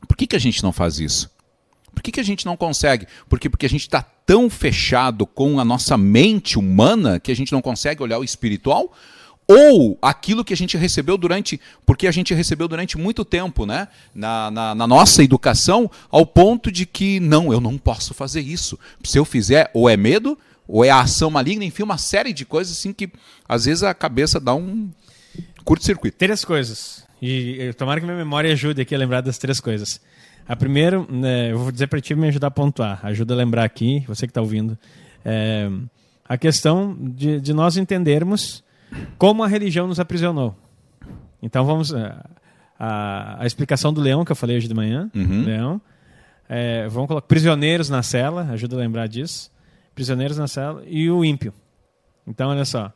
por 0.08 0.16
que, 0.16 0.26
que 0.26 0.38
a 0.38 0.40
gente 0.40 0.64
não 0.64 0.72
faz 0.72 1.02
isso? 1.02 1.30
Por 1.94 2.02
que, 2.02 2.14
que 2.14 2.20
a 2.22 2.24
gente 2.24 2.46
não 2.46 2.56
consegue? 2.56 3.08
Porque, 3.28 3.50
porque 3.50 3.66
a 3.66 3.70
gente 3.70 3.82
está 3.82 4.02
tão 4.02 4.50
fechado 4.50 5.26
com 5.26 5.60
a 5.60 5.66
nossa 5.66 5.98
mente 5.98 6.58
humana 6.58 7.20
que 7.20 7.32
a 7.32 7.36
gente 7.36 7.52
não 7.52 7.62
consegue 7.62 8.02
olhar 8.02 8.20
o 8.20 8.24
espiritual? 8.24 8.94
Ou 9.48 9.98
aquilo 10.02 10.44
que 10.44 10.54
a 10.54 10.58
gente 10.58 10.76
recebeu 10.76 11.18
durante, 11.18 11.60
porque 11.86 12.06
a 12.06 12.12
gente 12.12 12.34
recebeu 12.34 12.68
durante 12.68 12.98
muito 12.98 13.24
tempo, 13.24 13.66
né, 13.66 13.88
na, 14.14 14.52
na, 14.52 14.76
na, 14.76 14.88
nossa 14.88 15.24
educação, 15.24 15.90
ao 16.12 16.26
ponto 16.26 16.70
de 16.70 16.86
que 16.86 17.20
não, 17.20 17.54
eu 17.54 17.62
não 17.62 17.78
posso 17.78 18.14
fazer 18.14 18.42
isso. 18.42 18.78
Se 19.04 19.18
eu 19.18 19.24
fizer, 19.24 19.72
ou 19.74 19.90
é 19.90 19.96
medo, 19.96 20.38
ou 20.68 20.84
é 20.84 20.90
a 20.90 21.00
ação 21.00 21.30
maligna, 21.30 21.64
enfim, 21.64 21.84
uma 21.84 21.98
série 21.98 22.34
de 22.34 22.44
coisas 22.44 22.78
assim 22.78 22.92
que 22.92 23.10
às 23.48 23.64
vezes 23.66 23.84
a 23.84 23.94
cabeça 23.94 24.38
dá 24.40 24.54
um 24.54 24.90
curto-circuito. 25.64 26.18
Três 26.18 26.44
coisas. 26.44 27.06
E 27.22 27.74
tomara 27.78 28.02
que 28.02 28.06
minha 28.06 28.18
memória 28.18 28.52
ajude 28.52 28.82
aqui 28.82 28.94
a 28.94 28.98
lembrar 28.98 29.22
das 29.22 29.38
três 29.38 29.62
coisas. 29.62 30.02
A 30.46 30.56
primeira, 30.56 31.06
né, 31.10 31.52
eu 31.52 31.58
vou 31.58 31.72
dizer 31.72 31.88
para 31.88 32.02
ti 32.02 32.14
me 32.16 32.28
ajudar 32.28 32.48
a 32.48 32.52
pontuar, 32.52 33.00
ajuda 33.04 33.34
a 33.34 33.38
lembrar 33.38 33.64
aqui, 33.64 34.04
você 34.08 34.28
que 34.28 34.32
está 34.32 34.42
ouvindo, 34.42 34.78
é, 35.26 35.70
a 36.28 36.38
questão 36.38 36.96
de, 37.00 37.40
de 37.40 37.54
nós 37.54 37.76
entendermos 37.76 38.64
como 39.18 39.44
a 39.44 39.48
religião 39.48 39.88
nos 39.88 40.00
aprisionou. 40.00 40.56
Então 41.42 41.66
vamos. 41.66 41.94
A, 41.94 42.00
eh, 42.00 42.38
a, 42.80 43.44
a 43.44 43.46
explicação 43.46 43.92
do 43.92 44.02
leão 44.02 44.24
que 44.24 44.32
eu 44.32 44.36
falei 44.36 44.58
hoje 44.58 44.68
de 44.68 44.74
manhã. 44.74 45.10
Uhum. 45.16 45.44
Leão. 45.44 45.82
É, 46.50 46.88
vamos 46.88 47.08
colocar 47.08 47.28
prisioneiros 47.28 47.90
na 47.90 48.02
cela, 48.02 48.50
ajuda 48.52 48.76
a 48.76 48.80
lembrar 48.80 49.08
disso. 49.08 49.52
Prisioneiros 49.94 50.38
na 50.38 50.48
cela 50.48 50.84
e 50.86 51.10
o 51.10 51.26
ímpio. 51.26 51.54
Então, 52.26 52.50
olha 52.50 52.66
só. 52.66 52.92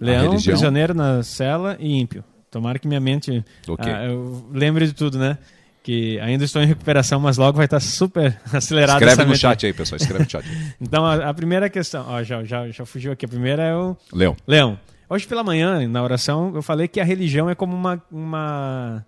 Leão, 0.00 0.40
prisioneiro 0.40 0.94
na 0.94 1.22
cela 1.22 1.76
e 1.78 1.98
ímpio. 1.98 2.24
Tomara 2.50 2.78
que 2.78 2.88
minha 2.88 3.00
mente 3.00 3.44
okay. 3.68 3.92
ah, 3.92 4.06
eu 4.06 4.44
lembre 4.50 4.86
de 4.86 4.92
tudo, 4.92 5.18
né? 5.18 5.38
Que 5.82 6.18
ainda 6.20 6.44
estou 6.44 6.60
em 6.60 6.66
recuperação, 6.66 7.20
mas 7.20 7.36
logo 7.36 7.56
vai 7.56 7.66
estar 7.66 7.80
super 7.80 8.40
acelerado. 8.52 9.02
Escreve 9.02 9.24
no 9.24 9.36
chat 9.36 9.66
aí, 9.66 9.72
pessoal. 9.72 9.98
Escreve 9.98 10.24
no 10.24 10.30
chat. 10.30 10.44
então, 10.80 11.04
a, 11.04 11.28
a, 11.28 11.34
primeira 11.34 11.68
questão. 11.70 12.04
Ó, 12.08 12.22
já, 12.22 12.42
já, 12.44 12.68
já 12.70 12.84
fugiu 12.84 13.12
aqui. 13.12 13.24
A 13.24 13.28
primeira 13.28 13.62
é 13.62 13.74
o. 13.74 13.96
Leão. 14.12 14.36
Leão. 14.46 14.78
Hoje 15.12 15.26
pela 15.26 15.42
manhã, 15.42 15.88
na 15.88 16.04
oração, 16.04 16.52
eu 16.54 16.62
falei 16.62 16.86
que 16.86 17.00
a 17.00 17.04
religião 17.04 17.50
é 17.50 17.54
como 17.56 17.74
uma, 17.74 18.00
uma, 18.12 19.04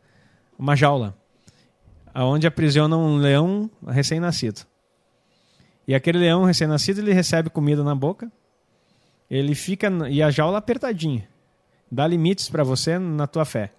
uma 0.58 0.74
jaula, 0.74 1.16
onde 2.12 2.44
aprisiona 2.44 2.96
um 2.96 3.18
leão 3.18 3.70
recém-nascido. 3.86 4.62
E 5.86 5.94
aquele 5.94 6.18
leão 6.18 6.42
recém-nascido, 6.42 7.00
ele 7.00 7.12
recebe 7.12 7.50
comida 7.50 7.84
na 7.84 7.94
boca, 7.94 8.32
ele 9.30 9.54
fica 9.54 9.92
e 10.10 10.20
a 10.20 10.28
jaula 10.28 10.58
apertadinha, 10.58 11.28
dá 11.88 12.04
limites 12.04 12.48
para 12.48 12.64
você 12.64 12.98
na 12.98 13.28
tua 13.28 13.44
fé. 13.44 13.70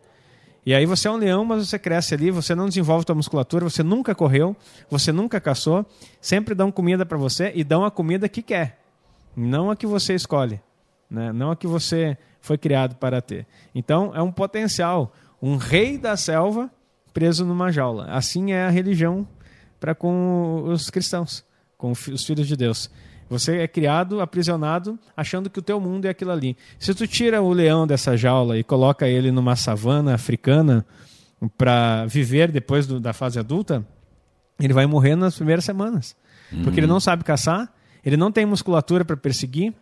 E 0.66 0.74
aí 0.74 0.86
você 0.86 1.10
é 1.10 1.12
um 1.12 1.18
leão, 1.18 1.44
mas 1.44 1.68
você 1.68 1.78
cresce 1.78 2.14
ali, 2.14 2.32
você 2.32 2.56
não 2.56 2.70
desenvolve 2.70 3.04
tua 3.04 3.16
musculatura, 3.16 3.66
você 3.66 3.84
nunca 3.84 4.16
correu, 4.16 4.56
você 4.90 5.12
nunca 5.12 5.42
caçou, 5.42 5.86
sempre 6.22 6.56
dão 6.56 6.72
comida 6.72 7.06
para 7.06 7.18
você 7.18 7.52
e 7.54 7.66
dão 7.66 7.84
a 7.84 7.92
comida 7.92 8.30
que 8.30 8.42
quer, 8.42 8.80
não 9.36 9.70
a 9.70 9.76
que 9.76 9.86
você 9.86 10.16
escolhe 10.16 10.62
né? 11.14 11.32
não 11.32 11.52
a 11.52 11.56
que 11.56 11.68
você 11.68 12.18
foi 12.42 12.58
criado 12.58 12.96
para 12.96 13.22
ter. 13.22 13.46
Então, 13.74 14.12
é 14.16 14.22
um 14.22 14.32
potencial, 14.32 15.14
um 15.42 15.56
rei 15.56 15.98
da 15.98 16.18
selva 16.18 16.70
preso 17.14 17.46
numa 17.46 17.72
jaula. 17.72 18.06
Assim 18.06 18.52
é 18.52 18.66
a 18.66 18.70
religião 18.70 19.28
para 19.80 19.94
com 19.94 20.64
os 20.66 20.90
cristãos, 20.90 21.46
com 21.78 21.92
os 21.92 22.26
filhos 22.26 22.48
de 22.48 22.58
Deus. 22.58 22.90
Você 23.30 23.58
é 23.58 23.68
criado, 23.68 24.20
aprisionado, 24.20 25.00
achando 25.16 25.50
que 25.50 25.60
o 25.60 25.62
teu 25.62 25.80
mundo 25.80 26.06
é 26.06 26.10
aquilo 26.10 26.32
ali. 26.32 26.58
Se 26.80 26.94
tu 26.94 27.08
tira 27.08 27.42
o 27.42 27.54
leão 27.54 27.88
dessa 27.88 28.18
jaula 28.18 28.58
e 28.58 28.64
coloca 28.64 29.08
ele 29.08 29.32
numa 29.32 29.56
savana 29.56 30.14
africana 30.14 30.86
para 31.58 32.06
viver 32.06 32.52
depois 32.52 32.88
do, 32.88 33.00
da 33.00 33.14
fase 33.14 33.40
adulta, 33.40 33.86
ele 34.60 34.74
vai 34.74 34.86
morrer 34.86 35.16
nas 35.16 35.36
primeiras 35.36 35.66
semanas. 35.66 36.16
Uhum. 36.52 36.64
Porque 36.64 36.80
ele 36.80 36.88
não 36.88 37.00
sabe 37.00 37.24
caçar, 37.24 37.72
ele 38.04 38.18
não 38.18 38.32
tem 38.32 38.46
musculatura 38.46 39.04
para 39.06 39.18
perseguir, 39.18 39.74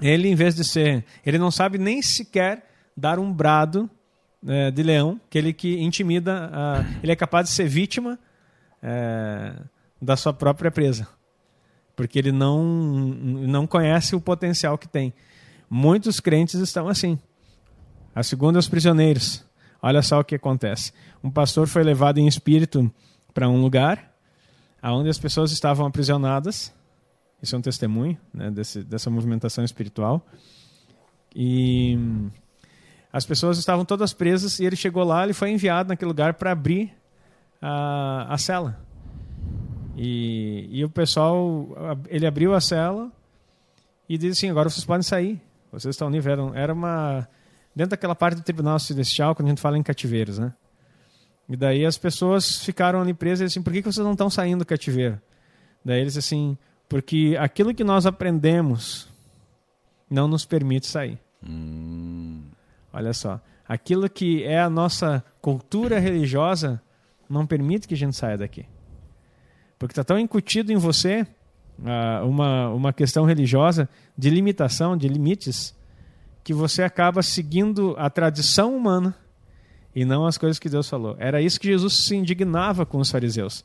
ele, 0.00 0.28
em 0.28 0.34
vez 0.34 0.54
de 0.54 0.64
ser. 0.64 1.04
Ele 1.24 1.38
não 1.38 1.50
sabe 1.50 1.78
nem 1.78 2.00
sequer 2.02 2.64
dar 2.96 3.18
um 3.18 3.32
brado 3.32 3.88
é, 4.46 4.70
de 4.70 4.82
leão, 4.82 5.20
que 5.28 5.38
ele 5.38 5.52
que 5.52 5.80
intimida. 5.80 6.50
A, 6.52 6.84
ele 7.02 7.12
é 7.12 7.16
capaz 7.16 7.48
de 7.48 7.54
ser 7.54 7.68
vítima 7.68 8.18
é, 8.82 9.54
da 10.00 10.16
sua 10.16 10.32
própria 10.32 10.70
presa. 10.70 11.06
Porque 11.94 12.18
ele 12.18 12.32
não, 12.32 12.62
não 12.64 13.66
conhece 13.66 14.16
o 14.16 14.20
potencial 14.20 14.78
que 14.78 14.88
tem. 14.88 15.12
Muitos 15.68 16.18
crentes 16.18 16.54
estão 16.54 16.88
assim. 16.88 17.18
A 18.14 18.22
segunda 18.22 18.58
é 18.58 18.60
os 18.60 18.68
prisioneiros. 18.68 19.44
Olha 19.82 20.02
só 20.02 20.20
o 20.20 20.24
que 20.24 20.34
acontece. 20.34 20.92
Um 21.22 21.30
pastor 21.30 21.66
foi 21.66 21.82
levado 21.82 22.18
em 22.18 22.26
espírito 22.26 22.92
para 23.32 23.48
um 23.48 23.60
lugar 23.60 24.10
onde 24.82 25.10
as 25.10 25.18
pessoas 25.18 25.52
estavam 25.52 25.86
aprisionadas 25.86 26.72
isso 27.42 27.54
é 27.54 27.58
um 27.58 27.62
testemunho 27.62 28.18
né, 28.32 28.50
desse, 28.50 28.82
dessa 28.82 29.10
movimentação 29.10 29.64
espiritual. 29.64 30.24
E 31.34 31.96
as 33.12 33.24
pessoas 33.24 33.58
estavam 33.58 33.84
todas 33.84 34.12
presas 34.12 34.58
e 34.58 34.64
ele 34.64 34.76
chegou 34.76 35.04
lá, 35.04 35.24
ele 35.24 35.32
foi 35.32 35.50
enviado 35.50 35.88
naquele 35.88 36.08
lugar 36.08 36.34
para 36.34 36.52
abrir 36.52 36.92
a, 37.60 38.34
a 38.34 38.38
cela. 38.38 38.78
E, 39.96 40.68
e 40.70 40.84
o 40.84 40.90
pessoal, 40.90 41.68
ele 42.08 42.26
abriu 42.26 42.54
a 42.54 42.60
cela 42.60 43.10
e 44.08 44.16
disse 44.16 44.46
assim: 44.46 44.50
agora 44.50 44.68
vocês 44.68 44.84
podem 44.84 45.02
sair, 45.02 45.40
vocês 45.70 45.94
estão 45.94 46.10
livres. 46.10 46.36
Era, 46.54 46.72
uma. 46.72 47.28
Dentro 47.74 47.90
daquela 47.90 48.14
parte 48.14 48.36
do 48.36 48.42
tribunal 48.42 48.78
celestial, 48.78 49.34
quando 49.34 49.46
a 49.46 49.50
gente 49.50 49.60
fala 49.60 49.78
em 49.78 49.82
cativeiros, 49.82 50.38
né? 50.38 50.52
E 51.48 51.56
daí 51.56 51.84
as 51.84 51.98
pessoas 51.98 52.64
ficaram 52.64 53.00
ali 53.00 53.12
presas 53.12 53.40
e 53.40 53.44
assim: 53.44 53.62
por 53.62 53.72
que, 53.72 53.82
que 53.82 53.92
vocês 53.92 54.04
não 54.04 54.12
estão 54.12 54.30
saindo 54.30 54.60
do 54.60 54.66
cativeiro? 54.66 55.20
Daí 55.84 56.00
eles 56.00 56.16
assim: 56.16 56.56
porque 56.90 57.36
aquilo 57.38 57.72
que 57.72 57.84
nós 57.84 58.04
aprendemos 58.04 59.08
não 60.10 60.26
nos 60.26 60.44
permite 60.44 60.88
sair. 60.88 61.20
Hum. 61.40 62.42
Olha 62.92 63.12
só. 63.12 63.40
Aquilo 63.66 64.10
que 64.10 64.42
é 64.42 64.60
a 64.60 64.68
nossa 64.68 65.24
cultura 65.40 66.00
religiosa 66.00 66.82
não 67.28 67.46
permite 67.46 67.86
que 67.86 67.94
a 67.94 67.96
gente 67.96 68.16
saia 68.16 68.36
daqui. 68.36 68.66
Porque 69.78 69.92
está 69.92 70.02
tão 70.02 70.18
incutido 70.18 70.72
em 70.72 70.76
você 70.76 71.24
uh, 71.78 72.26
uma, 72.26 72.70
uma 72.70 72.92
questão 72.92 73.24
religiosa 73.24 73.88
de 74.18 74.28
limitação, 74.28 74.96
de 74.96 75.06
limites, 75.06 75.72
que 76.42 76.52
você 76.52 76.82
acaba 76.82 77.22
seguindo 77.22 77.94
a 77.98 78.10
tradição 78.10 78.76
humana 78.76 79.14
e 79.94 80.04
não 80.04 80.26
as 80.26 80.36
coisas 80.36 80.58
que 80.58 80.68
Deus 80.68 80.88
falou. 80.88 81.14
Era 81.20 81.40
isso 81.40 81.60
que 81.60 81.68
Jesus 81.68 82.04
se 82.04 82.16
indignava 82.16 82.84
com 82.84 82.98
os 82.98 83.12
fariseus. 83.12 83.64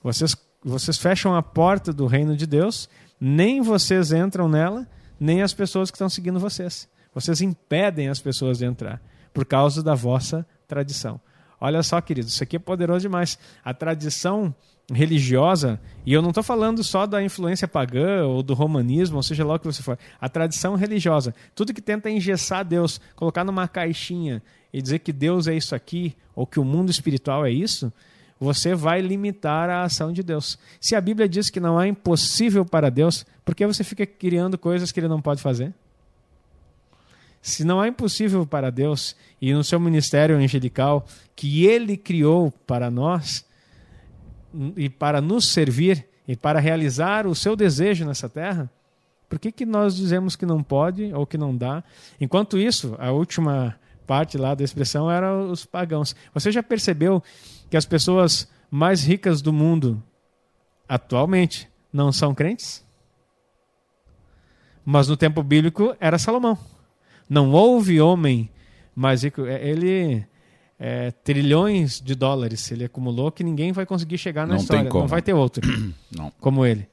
Vocês, 0.00 0.36
vocês 0.62 0.98
fecham 0.98 1.34
a 1.34 1.42
porta 1.42 1.92
do 1.92 2.06
reino 2.06 2.36
de 2.36 2.46
Deus, 2.46 2.88
nem 3.20 3.60
vocês 3.60 4.12
entram 4.12 4.48
nela, 4.48 4.86
nem 5.18 5.42
as 5.42 5.52
pessoas 5.52 5.90
que 5.90 5.96
estão 5.96 6.08
seguindo 6.08 6.38
vocês. 6.38 6.88
Vocês 7.14 7.40
impedem 7.40 8.08
as 8.08 8.20
pessoas 8.20 8.58
de 8.58 8.64
entrar 8.64 9.00
por 9.32 9.44
causa 9.44 9.82
da 9.82 9.94
vossa 9.94 10.46
tradição. 10.66 11.20
Olha 11.60 11.82
só, 11.82 12.00
queridos, 12.00 12.32
isso 12.32 12.42
aqui 12.42 12.56
é 12.56 12.58
poderoso 12.58 13.00
demais. 13.00 13.38
A 13.64 13.74
tradição 13.74 14.54
religiosa, 14.92 15.80
e 16.04 16.12
eu 16.12 16.22
não 16.22 16.30
estou 16.30 16.42
falando 16.42 16.82
só 16.82 17.06
da 17.06 17.22
influência 17.22 17.68
pagã 17.68 18.24
ou 18.24 18.42
do 18.42 18.54
romanismo, 18.54 19.16
ou 19.16 19.22
seja 19.22 19.44
lá 19.44 19.54
o 19.54 19.58
que 19.58 19.66
você 19.66 19.82
for, 19.82 19.98
a 20.20 20.28
tradição 20.28 20.74
religiosa, 20.74 21.34
tudo 21.54 21.72
que 21.72 21.80
tenta 21.80 22.10
engessar 22.10 22.64
Deus, 22.64 23.00
colocar 23.14 23.44
numa 23.44 23.68
caixinha 23.68 24.42
e 24.72 24.82
dizer 24.82 25.00
que 25.00 25.12
Deus 25.12 25.46
é 25.46 25.54
isso 25.54 25.74
aqui, 25.74 26.16
ou 26.34 26.46
que 26.46 26.58
o 26.58 26.64
mundo 26.64 26.90
espiritual 26.90 27.46
é 27.46 27.50
isso, 27.50 27.92
você 28.40 28.74
vai 28.74 29.02
limitar 29.02 29.68
a 29.68 29.82
ação 29.82 30.10
de 30.10 30.22
Deus. 30.22 30.58
Se 30.80 30.96
a 30.96 31.00
Bíblia 31.00 31.28
diz 31.28 31.50
que 31.50 31.60
não 31.60 31.78
é 31.78 31.86
impossível 31.86 32.64
para 32.64 32.90
Deus, 32.90 33.26
por 33.44 33.54
que 33.54 33.66
você 33.66 33.84
fica 33.84 34.06
criando 34.06 34.56
coisas 34.56 34.90
que 34.90 34.98
ele 34.98 35.08
não 35.08 35.20
pode 35.20 35.42
fazer? 35.42 35.74
Se 37.42 37.64
não 37.64 37.84
é 37.84 37.88
impossível 37.88 38.46
para 38.46 38.70
Deus 38.70 39.14
e 39.40 39.52
no 39.52 39.62
seu 39.62 39.78
ministério 39.78 40.36
angelical 40.36 41.06
que 41.36 41.66
ele 41.66 41.98
criou 41.98 42.50
para 42.66 42.90
nós 42.90 43.44
e 44.74 44.88
para 44.88 45.20
nos 45.20 45.48
servir 45.48 46.06
e 46.26 46.34
para 46.34 46.60
realizar 46.60 47.26
o 47.26 47.34
seu 47.34 47.54
desejo 47.54 48.06
nessa 48.06 48.28
terra, 48.28 48.70
por 49.28 49.38
que, 49.38 49.52
que 49.52 49.66
nós 49.66 49.96
dizemos 49.96 50.34
que 50.34 50.46
não 50.46 50.62
pode 50.62 51.12
ou 51.12 51.26
que 51.26 51.38
não 51.38 51.54
dá? 51.54 51.84
Enquanto 52.20 52.58
isso, 52.58 52.96
a 52.98 53.10
última 53.10 53.78
parte 54.06 54.36
lá 54.36 54.54
da 54.54 54.64
expressão 54.64 55.10
era 55.10 55.32
os 55.36 55.64
pagãos. 55.64 56.16
Você 56.34 56.50
já 56.50 56.62
percebeu 56.62 57.22
que 57.70 57.76
as 57.76 57.86
pessoas 57.86 58.50
mais 58.70 59.04
ricas 59.04 59.40
do 59.40 59.52
mundo 59.52 60.02
atualmente 60.88 61.68
não 61.92 62.12
são 62.12 62.34
crentes? 62.34 62.84
Mas 64.84 65.08
no 65.08 65.16
tempo 65.16 65.42
bíblico 65.42 65.96
era 66.00 66.18
Salomão. 66.18 66.58
Não 67.28 67.52
houve 67.52 68.00
homem 68.00 68.50
mais 68.94 69.22
rico. 69.22 69.46
É, 69.46 69.64
ele 69.66 70.26
é, 70.78 71.10
trilhões 71.10 72.00
de 72.00 72.14
dólares 72.14 72.72
ele 72.72 72.84
acumulou 72.84 73.30
que 73.30 73.44
ninguém 73.44 73.70
vai 73.70 73.84
conseguir 73.84 74.18
chegar 74.18 74.46
na 74.46 74.54
não 74.54 74.60
história. 74.60 74.90
Não 74.90 75.06
vai 75.06 75.22
ter 75.22 75.34
outro 75.34 75.62
não. 76.10 76.32
como 76.40 76.66
ele. 76.66 76.88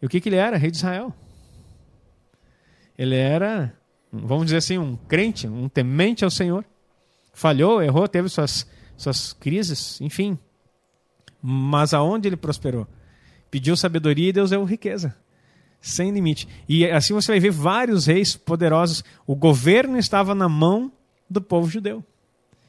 E 0.00 0.06
o 0.06 0.08
que, 0.08 0.20
que 0.20 0.28
ele 0.28 0.36
era? 0.36 0.56
Rei 0.56 0.70
de 0.70 0.78
Israel. 0.78 1.12
Ele 2.96 3.14
era, 3.14 3.72
vamos 4.12 4.46
dizer 4.46 4.56
assim, 4.56 4.78
um 4.78 4.96
crente, 4.96 5.46
um 5.46 5.68
temente 5.68 6.24
ao 6.24 6.30
Senhor. 6.30 6.64
Falhou, 7.32 7.80
errou, 7.82 8.08
teve 8.08 8.28
suas, 8.28 8.66
suas 8.98 9.32
crises, 9.32 9.98
enfim. 10.02 10.38
Mas 11.40 11.94
aonde 11.94 12.28
ele 12.28 12.36
prosperou? 12.36 12.86
Pediu 13.50 13.74
sabedoria 13.74 14.28
e 14.28 14.32
Deus 14.32 14.50
deu 14.50 14.62
riqueza 14.64 15.16
sem 15.80 16.10
limite. 16.10 16.48
E 16.68 16.84
assim 16.86 17.14
você 17.14 17.32
vai 17.32 17.40
ver 17.40 17.50
vários 17.50 18.06
reis 18.06 18.36
poderosos. 18.36 19.04
O 19.26 19.34
governo 19.34 19.98
estava 19.98 20.34
na 20.34 20.48
mão 20.48 20.92
do 21.28 21.40
povo 21.40 21.68
judeu, 21.68 22.04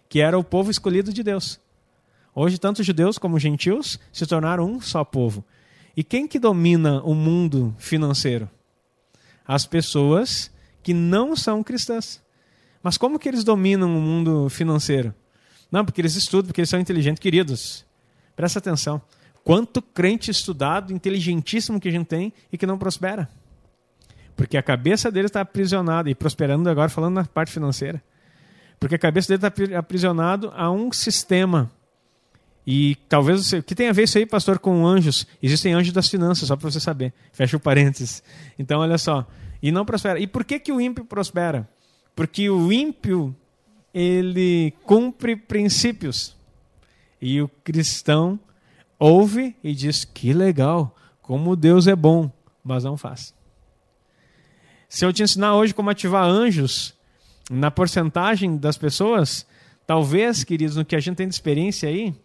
que 0.07 0.19
era 0.19 0.37
o 0.37 0.43
povo 0.43 0.71
escolhido 0.71 1.11
de 1.11 1.23
Deus. 1.23 1.59
Hoje, 2.33 2.59
tanto 2.59 2.83
judeus 2.83 3.17
como 3.17 3.39
gentios 3.39 3.99
se 4.13 4.25
tornaram 4.25 4.65
um 4.65 4.79
só 4.79 5.03
povo. 5.03 5.43
E 5.95 6.03
quem 6.03 6.27
que 6.27 6.39
domina 6.39 7.01
o 7.01 7.13
mundo 7.13 7.75
financeiro? 7.77 8.49
As 9.45 9.65
pessoas 9.65 10.51
que 10.83 10.93
não 10.93 11.35
são 11.35 11.63
cristãs. 11.63 12.21
Mas 12.81 12.97
como 12.97 13.19
que 13.19 13.27
eles 13.27 13.43
dominam 13.43 13.97
o 13.97 14.01
mundo 14.01 14.47
financeiro? 14.49 15.13
Não, 15.71 15.85
porque 15.85 16.01
eles 16.01 16.15
estudam, 16.15 16.47
porque 16.47 16.61
eles 16.61 16.69
são 16.69 16.79
inteligentes, 16.79 17.19
queridos. 17.19 17.85
Presta 18.35 18.59
atenção. 18.59 19.01
Quanto 19.43 19.81
crente 19.81 20.31
estudado, 20.31 20.93
inteligentíssimo 20.93 21.79
que 21.79 21.87
a 21.87 21.91
gente 21.91 22.07
tem 22.07 22.33
e 22.51 22.57
que 22.57 22.65
não 22.65 22.77
prospera. 22.77 23.29
Porque 24.35 24.57
a 24.57 24.63
cabeça 24.63 25.11
dele 25.11 25.27
está 25.27 25.41
aprisionada, 25.41 26.09
e 26.09 26.15
prosperando 26.15 26.69
agora 26.69 26.89
falando 26.89 27.15
na 27.15 27.25
parte 27.25 27.51
financeira. 27.51 28.01
Porque 28.79 28.95
a 28.95 28.99
cabeça 28.99 29.27
dele 29.27 29.45
está 29.45 29.77
aprisionado 29.77 30.51
a 30.55 30.71
um 30.71 30.91
sistema. 30.91 31.69
E 32.65 32.95
talvez. 33.09 33.51
O 33.51 33.63
que 33.63 33.75
tem 33.75 33.89
a 33.89 33.91
ver 33.91 34.03
isso 34.03 34.17
aí, 34.17 34.25
pastor, 34.25 34.59
com 34.59 34.85
anjos? 34.87 35.27
Existem 35.41 35.73
anjos 35.73 35.91
das 35.91 36.07
finanças, 36.07 36.47
só 36.47 36.55
para 36.55 36.69
você 36.69 36.79
saber. 36.79 37.13
Fecha 37.33 37.57
o 37.57 37.59
parênteses. 37.59 38.23
Então, 38.57 38.79
olha 38.79 38.97
só. 38.97 39.27
E 39.61 39.71
não 39.71 39.83
prospera. 39.83 40.19
E 40.19 40.27
por 40.27 40.45
que, 40.45 40.59
que 40.59 40.71
o 40.71 40.79
ímpio 40.79 41.03
prospera? 41.03 41.67
Porque 42.15 42.49
o 42.49 42.71
ímpio, 42.71 43.35
ele 43.93 44.73
cumpre 44.83 45.35
princípios. 45.35 46.35
E 47.21 47.41
o 47.41 47.49
cristão 47.63 48.39
ouve 48.97 49.55
e 49.63 49.73
diz: 49.73 50.05
que 50.05 50.33
legal, 50.33 50.95
como 51.21 51.55
Deus 51.55 51.87
é 51.87 51.95
bom, 51.95 52.31
mas 52.63 52.83
não 52.83 52.97
faz. 52.97 53.33
Se 54.87 55.05
eu 55.05 55.13
te 55.13 55.21
ensinar 55.21 55.55
hoje 55.55 55.73
como 55.73 55.89
ativar 55.89 56.23
anjos 56.23 56.95
na 57.49 57.69
porcentagem 57.69 58.57
das 58.57 58.77
pessoas, 58.77 59.45
talvez, 59.85 60.43
queridos, 60.43 60.75
no 60.75 60.85
que 60.85 60.95
a 60.95 60.99
gente 60.99 61.17
tem 61.17 61.27
de 61.27 61.33
experiência 61.33 61.87
aí, 61.89 62.15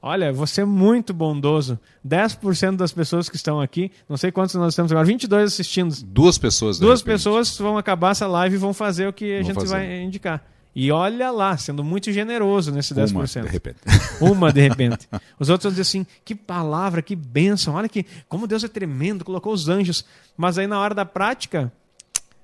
olha, 0.00 0.32
você 0.32 0.60
é 0.60 0.64
muito 0.64 1.12
bondoso. 1.12 1.78
10% 2.06 2.76
das 2.76 2.92
pessoas 2.92 3.28
que 3.28 3.36
estão 3.36 3.60
aqui, 3.60 3.90
não 4.08 4.16
sei 4.16 4.30
quantos 4.30 4.54
nós 4.54 4.76
temos 4.76 4.92
agora, 4.92 5.06
22 5.06 5.52
assistindo. 5.52 5.94
Duas 6.04 6.38
pessoas. 6.38 6.78
Duas 6.78 7.02
pessoas 7.02 7.56
vão 7.58 7.76
acabar 7.76 8.12
essa 8.12 8.26
live 8.26 8.54
e 8.54 8.58
vão 8.58 8.72
fazer 8.72 9.08
o 9.08 9.12
que 9.12 9.32
a 9.32 9.36
vão 9.38 9.44
gente 9.44 9.54
fazer. 9.54 9.68
vai 9.68 10.02
indicar. 10.02 10.44
E 10.74 10.90
olha 10.90 11.30
lá, 11.30 11.56
sendo 11.56 11.84
muito 11.84 12.10
generoso 12.10 12.72
nesse 12.72 12.94
10%. 12.94 13.12
Uma, 13.12 13.26
de 13.26 13.52
repente. 13.52 13.78
Uma, 14.20 14.52
de 14.52 14.60
repente. 14.60 15.08
Os 15.38 15.50
outros 15.50 15.64
vão 15.64 15.72
dizer 15.72 15.82
assim: 15.82 16.06
que 16.24 16.34
palavra, 16.34 17.02
que 17.02 17.14
bênção, 17.14 17.74
olha 17.74 17.88
que, 17.88 18.06
como 18.28 18.46
Deus 18.46 18.64
é 18.64 18.68
tremendo, 18.68 19.24
colocou 19.24 19.52
os 19.52 19.68
anjos. 19.68 20.04
Mas 20.36 20.56
aí 20.56 20.66
na 20.66 20.80
hora 20.80 20.94
da 20.94 21.04
prática, 21.04 21.70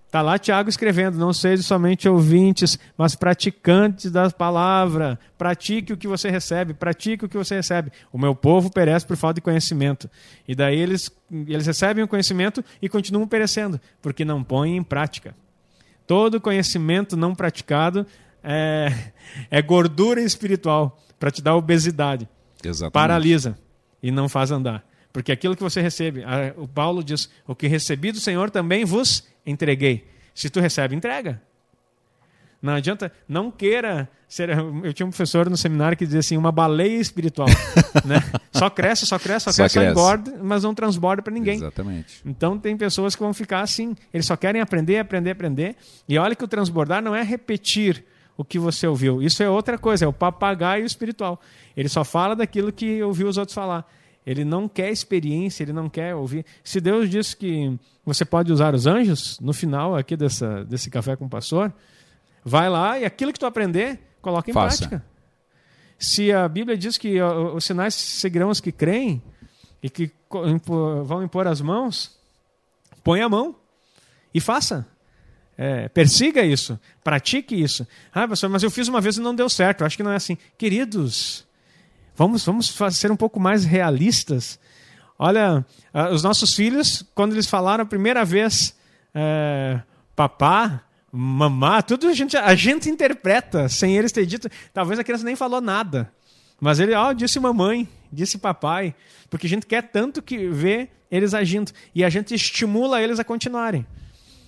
Está 0.08 0.22
lá 0.22 0.38
Tiago 0.38 0.70
escrevendo: 0.70 1.18
não 1.18 1.34
sejam 1.34 1.62
somente 1.62 2.08
ouvintes, 2.08 2.78
mas 2.96 3.14
praticantes 3.14 4.10
da 4.10 4.30
palavra. 4.30 5.18
Pratique 5.36 5.92
o 5.92 5.98
que 5.98 6.08
você 6.08 6.30
recebe, 6.30 6.72
pratique 6.72 7.26
o 7.26 7.28
que 7.28 7.36
você 7.36 7.56
recebe. 7.56 7.92
O 8.10 8.16
meu 8.16 8.34
povo 8.34 8.72
perece 8.72 9.06
por 9.06 9.18
falta 9.18 9.34
de 9.34 9.42
conhecimento. 9.42 10.08
E 10.46 10.54
daí 10.54 10.78
eles, 10.78 11.10
eles 11.30 11.66
recebem 11.66 12.02
o 12.02 12.08
conhecimento 12.08 12.64
e 12.80 12.88
continuam 12.88 13.28
perecendo, 13.28 13.78
porque 14.00 14.24
não 14.24 14.42
põem 14.42 14.78
em 14.78 14.82
prática. 14.82 15.34
Todo 16.08 16.40
conhecimento 16.40 17.18
não 17.18 17.34
praticado 17.34 18.06
é, 18.42 18.90
é 19.50 19.60
gordura 19.60 20.22
espiritual 20.22 20.98
para 21.20 21.30
te 21.30 21.42
dar 21.42 21.54
obesidade. 21.54 22.26
Exatamente. 22.64 22.92
Paralisa 22.94 23.58
e 24.02 24.10
não 24.10 24.26
faz 24.26 24.50
andar. 24.50 24.84
Porque 25.12 25.30
aquilo 25.30 25.54
que 25.54 25.62
você 25.62 25.82
recebe, 25.82 26.24
o 26.56 26.66
Paulo 26.66 27.04
diz: 27.04 27.30
o 27.46 27.54
que 27.54 27.66
recebi 27.66 28.10
do 28.10 28.20
Senhor 28.20 28.50
também 28.50 28.86
vos 28.86 29.28
entreguei. 29.44 30.08
Se 30.34 30.48
tu 30.48 30.60
recebe, 30.60 30.96
entrega. 30.96 31.42
Não 32.60 32.72
adianta, 32.74 33.12
não 33.28 33.50
queira 33.50 34.08
ser. 34.28 34.50
Eu 34.50 34.92
tinha 34.92 35.06
um 35.06 35.10
professor 35.10 35.48
no 35.48 35.56
seminário 35.56 35.96
que 35.96 36.04
dizia 36.04 36.20
assim: 36.20 36.36
uma 36.36 36.50
baleia 36.50 36.98
espiritual. 36.98 37.48
né? 38.04 38.22
Só 38.52 38.68
cresce, 38.68 39.06
só 39.06 39.18
cresce, 39.18 39.44
só, 39.44 39.52
só 39.52 39.62
cresce, 39.62 39.78
cresce, 39.78 39.94
só 39.94 40.00
engorda, 40.00 40.38
mas 40.42 40.64
não 40.64 40.74
transborda 40.74 41.22
para 41.22 41.32
ninguém. 41.32 41.56
Exatamente. 41.56 42.20
Então 42.26 42.58
tem 42.58 42.76
pessoas 42.76 43.14
que 43.14 43.22
vão 43.22 43.32
ficar 43.32 43.60
assim, 43.60 43.94
eles 44.12 44.26
só 44.26 44.36
querem 44.36 44.61
aprender, 44.61 44.98
aprender, 44.98 45.30
aprender. 45.30 45.76
E 46.09 46.18
olha 46.18 46.34
que 46.34 46.44
o 46.44 46.48
transbordar 46.48 47.00
não 47.00 47.14
é 47.14 47.22
repetir 47.22 48.04
o 48.36 48.44
que 48.44 48.59
você 48.59 48.86
ouviu. 48.86 49.22
Isso 49.22 49.42
é 49.42 49.48
outra 49.48 49.78
coisa, 49.78 50.04
é 50.04 50.09
o 50.09 50.12
papagaio 50.12 50.84
espiritual. 50.84 51.40
Ele 51.76 51.88
só 51.88 52.04
fala 52.04 52.34
daquilo 52.34 52.72
que 52.72 53.02
ouviu 53.02 53.28
os 53.28 53.36
outros 53.36 53.54
falar. 53.54 53.88
Ele 54.26 54.44
não 54.44 54.68
quer 54.68 54.90
experiência, 54.90 55.62
ele 55.62 55.72
não 55.72 55.88
quer 55.88 56.14
ouvir. 56.14 56.44
Se 56.62 56.80
Deus 56.80 57.09
diz 57.09 57.34
que 57.34 57.78
você 58.04 58.24
pode 58.24 58.52
usar 58.52 58.74
os 58.74 58.86
anjos, 58.86 59.40
no 59.40 59.52
final 59.52 59.96
aqui 59.96 60.16
dessa, 60.16 60.64
desse 60.64 60.90
café 60.90 61.16
com 61.16 61.24
o 61.24 61.28
pastor, 61.28 61.72
vai 62.49 62.68
lá 62.68 62.99
e 62.99 63.05
aquilo 63.05 63.32
que 63.32 63.38
tu 63.38 63.46
aprender, 63.46 64.01
coloca 64.20 64.51
em 64.51 64.55
Faça. 64.55 64.88
prática. 64.88 65.05
Se 65.99 66.32
a 66.32 66.49
Bíblia 66.49 66.76
diz 66.76 66.96
que 66.96 67.20
os 67.20 67.64
sinais 67.64 67.94
seguirão 67.94 68.51
os 68.51 68.61
que 68.61 68.72
creem 68.72 69.22
e 69.82 69.90
que 69.90 70.11
vão 71.05 71.22
impor 71.22 71.46
as 71.46 71.61
mãos, 71.61 72.16
põe 73.03 73.20
a 73.20 73.28
mão 73.28 73.55
e 74.32 74.40
faça. 74.40 74.86
É, 75.57 75.88
persiga 75.88 76.42
isso, 76.42 76.78
pratique 77.03 77.61
isso. 77.61 77.86
Ah, 78.14 78.28
pastor, 78.28 78.49
mas 78.49 78.62
eu 78.62 78.70
fiz 78.70 78.86
uma 78.86 79.01
vez 79.01 79.16
e 79.16 79.20
não 79.20 79.34
deu 79.34 79.49
certo. 79.49 79.80
Eu 79.80 79.86
acho 79.86 79.96
que 79.96 80.05
não 80.05 80.12
é 80.12 80.16
assim. 80.16 80.38
Queridos, 80.57 81.49
Vamos, 82.18 82.44
vamos 82.44 82.74
ser 82.94 83.12
um 83.12 83.16
pouco 83.16 83.38
mais 83.38 83.64
realistas. 83.64 84.59
Olha, 85.16 85.64
ah, 85.94 86.09
os 86.11 86.20
nossos 86.24 86.53
filhos, 86.53 87.05
quando 87.14 87.32
eles 87.32 87.46
falaram 87.46 87.84
a 87.84 87.86
primeira 87.86 88.24
vez 88.24 88.76
é, 89.14 89.80
papá 90.16 90.82
mamar, 91.12 91.82
tudo 91.82 92.09
a 92.09 92.12
gente, 92.12 92.36
a 92.36 92.54
gente 92.54 92.88
interpreta 92.88 93.68
sem 93.68 93.96
eles 93.96 94.12
ter 94.12 94.26
dito. 94.26 94.48
Talvez 94.72 94.98
a 94.98 95.04
criança 95.04 95.24
nem 95.24 95.36
falou 95.36 95.61
nada. 95.61 96.12
Mas 96.61 96.80
ele, 96.80 96.94
ó, 96.94 97.12
disse 97.12 97.38
mamãe, 97.38 97.88
disse 98.12 98.38
papai. 98.38 98.94
Porque 99.30 99.46
a 99.46 99.50
gente 99.50 99.66
quer 99.66 99.82
tanto 99.82 100.20
que 100.20 100.48
ver 100.48 100.90
eles 101.11 101.34
agindo. 101.34 101.72
E 101.94 102.04
a 102.04 102.11
gente 102.11 102.34
estimula 102.34 103.00
eles 103.02 103.18
a 103.18 103.24
continuarem. 103.24 103.86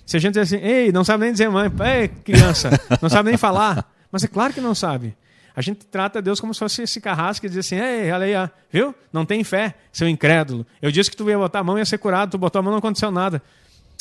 Se 0.05 0.17
a 0.17 0.21
gente 0.21 0.35
diz 0.35 0.53
assim, 0.53 0.63
ei, 0.63 0.91
não 0.91 1.05
sabe 1.05 1.25
nem 1.25 1.33
dizer 1.33 1.49
mãe, 1.49 1.71
ei, 2.01 2.09
criança, 2.09 2.71
não 3.01 3.09
sabe 3.09 3.29
nem 3.29 3.39
falar. 3.39 3.89
Mas 4.11 4.25
é 4.25 4.29
claro 4.29 4.53
que 4.53 4.61
não 4.61 4.75
sabe. 4.75 5.17
A 5.55 5.63
gente 5.63 5.87
trata 5.87 6.21
Deus 6.21 6.41
como 6.41 6.53
se 6.53 6.61
fosse 6.61 6.83
esse 6.83 7.01
carrasco 7.01 7.47
e 7.47 7.49
diz 7.49 7.59
assim, 7.59 7.77
ei, 7.77 8.11
olha 8.11 8.25
aí, 8.25 8.35
ó, 8.35 8.49
viu? 8.73 8.95
Não 9.13 9.25
tem 9.25 9.45
fé, 9.45 9.75
seu 9.93 10.09
incrédulo. 10.09 10.67
Eu 10.81 10.91
disse 10.91 11.11
que 11.11 11.17
tu 11.17 11.29
ia 11.29 11.39
botar 11.39 11.61
a 11.61 11.65
mão 11.65 11.77
e 11.77 11.81
ia 11.81 11.85
ser 11.85 11.99
curado, 11.99 12.33
tu 12.33 12.39
botou 12.39 12.59
a 12.59 12.63
mão 12.63 12.73
não 12.73 12.79
aconteceu 12.79 13.11
nada. 13.11 13.43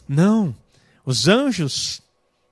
Não. 0.07 0.55
Os 1.05 1.27
anjos 1.27 2.01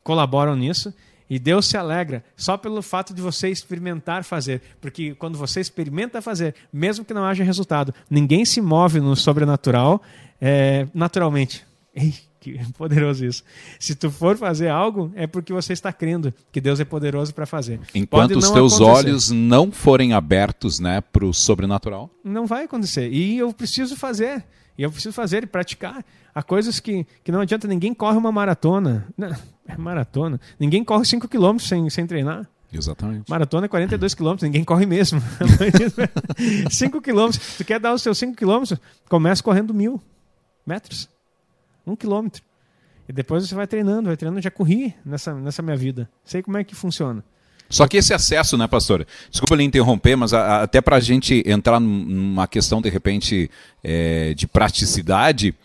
colaboram 0.08 0.56
nisso 0.56 0.94
e 1.30 1.38
Deus 1.38 1.66
se 1.66 1.76
alegra 1.76 2.24
só 2.38 2.56
pelo 2.56 2.82
fato 2.82 3.14
de 3.14 3.22
você 3.22 3.50
experimentar 3.50 4.24
fazer. 4.24 4.62
Porque 4.80 5.14
quando 5.16 5.38
você 5.38 5.60
experimenta 5.60 6.22
fazer, 6.22 6.56
mesmo 6.72 7.04
que 7.04 7.14
não 7.14 7.26
haja 7.26 7.44
resultado, 7.44 7.94
ninguém 8.10 8.46
se 8.46 8.62
move 8.62 9.02
no 9.02 9.18
sobrenatural 9.18 10.02
é, 10.40 10.88
naturalmente. 10.94 11.66
Ei, 11.94 12.14
que 12.40 12.58
poderoso 12.78 13.26
isso. 13.26 13.44
Se 13.78 13.96
tu 13.96 14.10
for 14.10 14.38
fazer 14.38 14.70
algo, 14.70 15.12
é 15.14 15.28
porque 15.28 15.52
você 15.52 15.74
está 15.74 15.92
crendo 15.92 16.34
que 16.54 16.62
Deus 16.62 16.80
é 16.80 16.86
poderoso 16.86 17.34
para 17.34 17.46
fazer. 17.46 17.82
Enquanto 17.94 18.38
os 18.38 18.50
teus 18.50 18.76
acontecer. 18.76 19.08
olhos 19.10 19.30
não 19.30 19.74
forem 19.74 20.14
abertos 20.14 20.80
né, 20.80 21.02
para 21.02 21.26
o 21.26 21.34
sobrenatural. 21.34 22.10
Não 22.24 22.46
vai 22.46 22.64
acontecer. 22.64 23.12
E 23.12 23.38
eu 23.38 23.52
preciso 23.52 23.98
fazer. 23.98 24.46
E 24.78 24.84
eu 24.84 24.92
preciso 24.92 25.14
fazer 25.14 25.44
e 25.44 25.48
praticar. 25.48 26.06
Há 26.34 26.44
coisas 26.44 26.80
que, 26.80 27.06
que 27.24 27.32
não 27.32 27.42
adianta. 27.42 27.68
Ninguém 27.68 27.94
corre 27.94 28.16
uma 28.16 28.32
maratona. 28.32 29.08
Não, 29.18 29.36
é 29.68 29.78
maratona. 29.78 30.40
Ninguém 30.60 30.84
corre 30.84 31.06
5 31.06 31.28
km 31.28 31.58
sem, 31.60 31.90
sem 31.90 32.08
treinar. 32.08 32.48
Exatamente. 32.72 33.30
Maratona 33.30 33.66
é 33.66 33.70
42 33.70 34.14
quilômetros, 34.14 34.44
ninguém 34.44 34.64
corre 34.64 34.86
mesmo. 34.86 35.22
5 36.70 37.02
quilômetros. 37.02 37.58
Tu 37.58 37.66
quer 37.66 37.80
dar 37.80 37.94
os 37.94 38.02
seus 38.02 38.18
5 38.18 38.36
quilômetros? 38.36 38.80
Começa 39.10 39.42
correndo 39.42 39.74
mil 39.74 40.02
metros 40.66 41.10
um 41.86 41.96
quilômetro. 41.96 42.44
E 43.08 43.14
depois 43.14 43.48
você 43.48 43.56
vai 43.56 43.66
treinando, 43.66 44.08
vai 44.08 44.18
treinando. 44.18 44.42
Já 44.42 44.52
corri 44.52 44.94
nessa, 45.06 45.34
nessa 45.34 45.62
minha 45.62 45.78
vida. 45.78 46.10
Sei 46.26 46.42
como 46.42 46.58
é 46.58 46.64
que 46.64 46.76
funciona. 46.76 47.24
Só 47.70 47.88
que 47.88 47.98
esse 47.98 48.14
acesso, 48.14 48.58
né, 48.58 48.68
pastor? 48.68 49.06
Desculpa 49.30 49.56
lhe 49.56 49.64
interromper, 49.64 50.16
mas 50.16 50.34
a, 50.34 50.42
a, 50.42 50.64
até 50.64 50.82
para 50.82 50.98
a 50.98 51.00
gente 51.00 51.44
entrar 51.46 51.80
numa 51.80 52.48
questão, 52.48 52.82
de 52.82 52.90
repente, 52.90 53.50
é, 53.84 54.34
de 54.34 54.48
praticidade, 54.48 55.56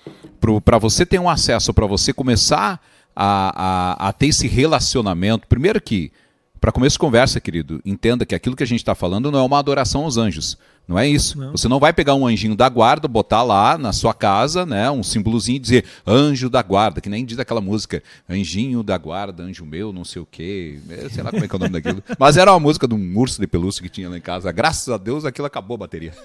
para 0.65 0.79
você 0.79 1.07
ter 1.07 1.21
um 1.21 1.29
acesso, 1.29 1.73
para 1.73 1.87
você 1.87 2.13
começar 2.13 2.81
a, 3.15 3.97
a, 4.05 4.09
a, 4.09 4.13
ter 4.13 4.27
esse 4.27 4.47
relacionamento, 4.47 5.47
primeiro 5.47 5.81
que, 5.81 6.13
para 6.61 6.73
começo 6.73 6.95
de 6.95 7.01
conversa, 7.01 7.41
querido, 7.41 7.81
entenda 7.85 8.25
que 8.25 8.35
aquilo 8.35 8.57
que 8.57 8.63
a 8.63 8.67
gente 8.67 8.81
está 8.81 8.95
falando 8.95 9.31
não 9.31 9.39
é 9.39 9.43
uma 9.43 9.59
adoração 9.59 10.05
aos 10.05 10.17
anjos. 10.17 10.57
Não 10.87 10.99
é 10.99 11.09
isso. 11.09 11.39
Não. 11.39 11.53
Você 11.53 11.69
não 11.69 11.79
vai 11.79 11.93
pegar 11.93 12.15
um 12.15 12.27
anjinho 12.27 12.57
da 12.57 12.69
guarda, 12.69 13.07
botar 13.07 13.43
lá 13.43 13.79
na 13.79 13.93
sua 13.93 14.13
casa, 14.13 14.67
né, 14.67 14.91
um 14.91 15.03
símbolozinho 15.03 15.57
e 15.57 15.61
dizer 15.61 15.85
anjo 16.07 16.51
da 16.51 16.61
guarda, 16.63 17.01
que 17.01 17.09
nem 17.09 17.25
diz 17.25 17.39
aquela 17.39 17.61
música, 17.61 18.03
anjinho 18.29 18.83
da 18.83 18.99
guarda, 18.99 19.45
anjo 19.45 19.65
meu, 19.65 19.93
não 19.93 20.05
sei 20.05 20.21
o 20.21 20.27
quê. 20.27 20.81
É, 20.91 21.09
sei 21.09 21.23
lá 21.23 21.31
como 21.31 21.45
é 21.45 21.49
que 21.49 21.55
é 21.55 21.57
o 21.57 21.61
nome 21.61 21.73
daquilo. 21.73 22.03
Mas 22.19 22.37
era 22.37 22.53
uma 22.53 22.61
música 22.61 22.89
de 22.89 22.95
um 22.95 23.19
urso 23.19 23.41
de 23.41 23.47
pelúcia 23.47 23.83
que 23.83 23.89
tinha 23.89 24.09
lá 24.09 24.19
em 24.19 24.21
casa. 24.21 24.51
Graças 24.51 24.89
a 24.89 24.97
Deus 24.97 25.25
aquilo 25.25 25.47
acabou 25.47 25.77
a 25.77 25.79
bateria. 25.79 26.13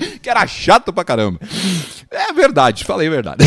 que 0.22 0.28
era 0.28 0.46
chato 0.46 0.92
pra 0.92 1.04
caramba. 1.04 1.40
É 2.10 2.32
verdade, 2.32 2.84
falei 2.84 3.08
a 3.08 3.10
verdade. 3.10 3.44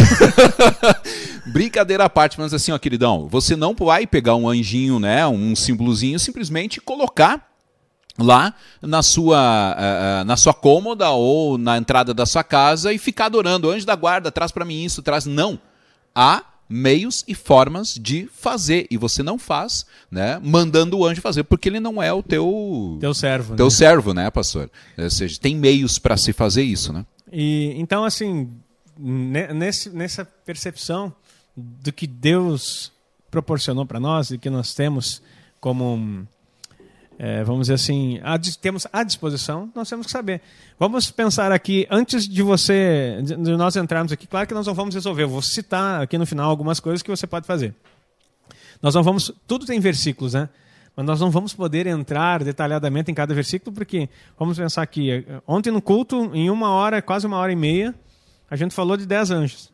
Brincadeira 1.48 2.06
à 2.06 2.10
parte, 2.10 2.40
mas 2.40 2.54
assim, 2.54 2.72
ó, 2.72 2.78
queridão, 2.78 3.28
você 3.28 3.56
não 3.56 3.74
vai 3.74 4.06
pegar 4.06 4.36
um 4.36 4.48
anjinho, 4.48 5.00
né, 5.00 5.26
um 5.28 5.56
símbolozinho, 5.56 6.20
simplesmente 6.20 6.80
colocar 6.80 7.48
lá 8.18 8.54
na 8.82 9.02
sua, 9.02 9.76
uh, 9.76 10.26
na 10.26 10.38
sua 10.38 10.54
cômoda 10.54 11.10
ou 11.10 11.58
na 11.58 11.78
entrada 11.78 12.14
da 12.14 12.26
sua 12.26 12.44
casa 12.44 12.94
e 12.94 12.98
ficar 12.98 13.26
adorando. 13.26 13.70
Anjo 13.70 13.86
da 13.86 13.96
guarda, 13.96 14.32
traz 14.32 14.52
para 14.52 14.66
mim 14.66 14.84
isso, 14.84 15.02
traz. 15.02 15.26
Não. 15.26 15.60
Há 16.14 16.44
meios 16.72 17.24
e 17.28 17.36
formas 17.36 17.94
de 17.94 18.28
fazer 18.34 18.88
e 18.90 18.98
você 18.98 19.22
não 19.22 19.38
faz, 19.38 19.86
né, 20.10 20.40
mandando 20.44 20.98
o 20.98 21.06
anjo 21.06 21.22
fazer, 21.22 21.44
porque 21.44 21.70
ele 21.70 21.80
não 21.80 22.02
é 22.02 22.12
o 22.14 22.24
teu 22.24 22.98
teu 23.00 23.14
servo, 23.14 23.56
teu 23.56 23.66
né? 23.66 23.72
servo, 23.72 24.14
né, 24.14 24.30
pastor? 24.32 24.70
Ou 24.98 25.10
seja, 25.10 25.40
tem 25.40 25.56
meios 25.56 26.00
para 26.00 26.18
se 26.18 26.34
fazer 26.34 26.64
isso, 26.64 26.94
né? 26.94 27.06
E 27.32 27.74
então 27.78 28.04
assim, 28.04 28.50
nesse, 28.98 29.90
nessa 29.90 30.26
percepção 30.26 31.14
do 31.56 31.92
que 31.92 32.08
Deus 32.08 32.92
proporcionou 33.30 33.86
para 33.86 34.00
nós 34.00 34.32
e 34.32 34.38
que 34.38 34.50
nós 34.50 34.74
temos 34.74 35.22
como 35.60 36.28
é, 37.24 37.44
vamos 37.44 37.68
dizer 37.68 37.76
assim, 37.76 38.20
a, 38.24 38.36
temos 38.60 38.88
à 38.92 39.04
disposição, 39.04 39.72
nós 39.76 39.88
temos 39.88 40.08
que 40.08 40.12
saber. 40.12 40.42
Vamos 40.80 41.12
pensar 41.12 41.52
aqui, 41.52 41.86
antes 41.88 42.28
de 42.28 42.42
você, 42.42 43.20
de 43.22 43.56
nós 43.56 43.76
entrarmos 43.76 44.12
aqui, 44.12 44.26
claro 44.26 44.48
que 44.48 44.56
nós 44.56 44.66
não 44.66 44.74
vamos 44.74 44.96
resolver, 44.96 45.22
eu 45.22 45.30
vou 45.30 45.44
citar 45.44 46.02
aqui 46.02 46.18
no 46.18 46.26
final 46.26 46.50
algumas 46.50 46.80
coisas 46.80 47.04
que 47.04 47.12
você 47.12 47.28
pode 47.28 47.46
fazer. 47.46 47.76
Nós 48.82 48.96
não 48.96 49.04
vamos, 49.04 49.32
tudo 49.46 49.68
tem 49.68 49.80
versículos, 49.80 50.34
né? 50.34 50.50
Mas 50.96 51.06
nós 51.06 51.20
não 51.20 51.30
vamos 51.30 51.54
poder 51.54 51.86
entrar 51.86 52.44
detalhadamente 52.44 53.12
em 53.12 53.14
cada 53.14 53.36
versículo, 53.36 53.72
porque, 53.72 54.10
vamos 54.36 54.58
pensar 54.58 54.82
aqui, 54.82 55.24
ontem 55.46 55.70
no 55.70 55.80
culto, 55.80 56.32
em 56.34 56.50
uma 56.50 56.72
hora, 56.72 57.04
quase 57.04 57.28
uma 57.28 57.38
hora 57.38 57.52
e 57.52 57.56
meia, 57.56 57.94
a 58.50 58.56
gente 58.56 58.74
falou 58.74 58.98
de 58.98 59.06
dez 59.06 59.30
anjos. 59.30 59.72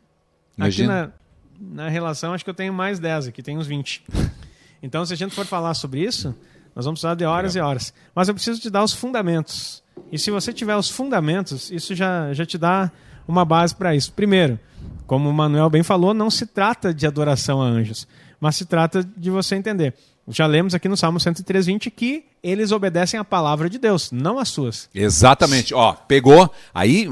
Imagina. 0.57 1.03
Aqui 1.03 1.13
na, 1.61 1.83
na 1.85 1.89
relação, 1.89 2.33
acho 2.33 2.43
que 2.43 2.49
eu 2.49 2.53
tenho 2.53 2.73
mais 2.73 2.99
dez 2.99 3.25
aqui, 3.25 3.41
tem 3.41 3.57
uns 3.57 3.67
vinte. 3.67 4.03
Então, 4.79 5.03
se 5.03 5.11
a 5.11 5.17
gente 5.17 5.33
for 5.33 5.43
falar 5.43 5.73
sobre 5.73 6.01
isso, 6.01 6.35
nós 6.77 6.85
vamos 6.85 6.99
precisar 6.99 7.15
de 7.15 7.25
horas 7.25 7.55
e 7.55 7.59
horas. 7.59 7.91
Mas 8.13 8.27
eu 8.27 8.35
preciso 8.35 8.61
te 8.61 8.69
dar 8.69 8.83
os 8.83 8.93
fundamentos. 8.93 9.81
E 10.11 10.19
se 10.19 10.29
você 10.29 10.53
tiver 10.53 10.75
os 10.75 10.87
fundamentos, 10.87 11.71
isso 11.71 11.95
já, 11.95 12.31
já 12.33 12.45
te 12.45 12.55
dá 12.55 12.91
uma 13.27 13.43
base 13.43 13.75
para 13.75 13.95
isso. 13.95 14.13
Primeiro, 14.13 14.59
como 15.07 15.27
o 15.27 15.33
Manuel 15.33 15.71
bem 15.71 15.81
falou, 15.81 16.13
não 16.13 16.29
se 16.29 16.45
trata 16.45 16.93
de 16.93 17.07
adoração 17.07 17.63
a 17.63 17.65
anjos, 17.65 18.07
mas 18.39 18.57
se 18.57 18.65
trata 18.65 19.03
de 19.17 19.31
você 19.31 19.55
entender. 19.55 19.95
Já 20.27 20.45
lemos 20.45 20.75
aqui 20.75 20.87
no 20.87 20.95
Salmo 20.95 21.19
103:20 21.19 21.89
que 21.89 22.25
eles 22.43 22.71
obedecem 22.71 23.19
à 23.19 23.23
palavra 23.23 23.67
de 23.67 23.79
Deus, 23.79 24.11
não 24.11 24.37
às 24.37 24.49
suas. 24.49 24.87
Exatamente. 24.93 25.73
Ó, 25.73 25.93
pegou. 25.93 26.53
Aí 26.75 27.09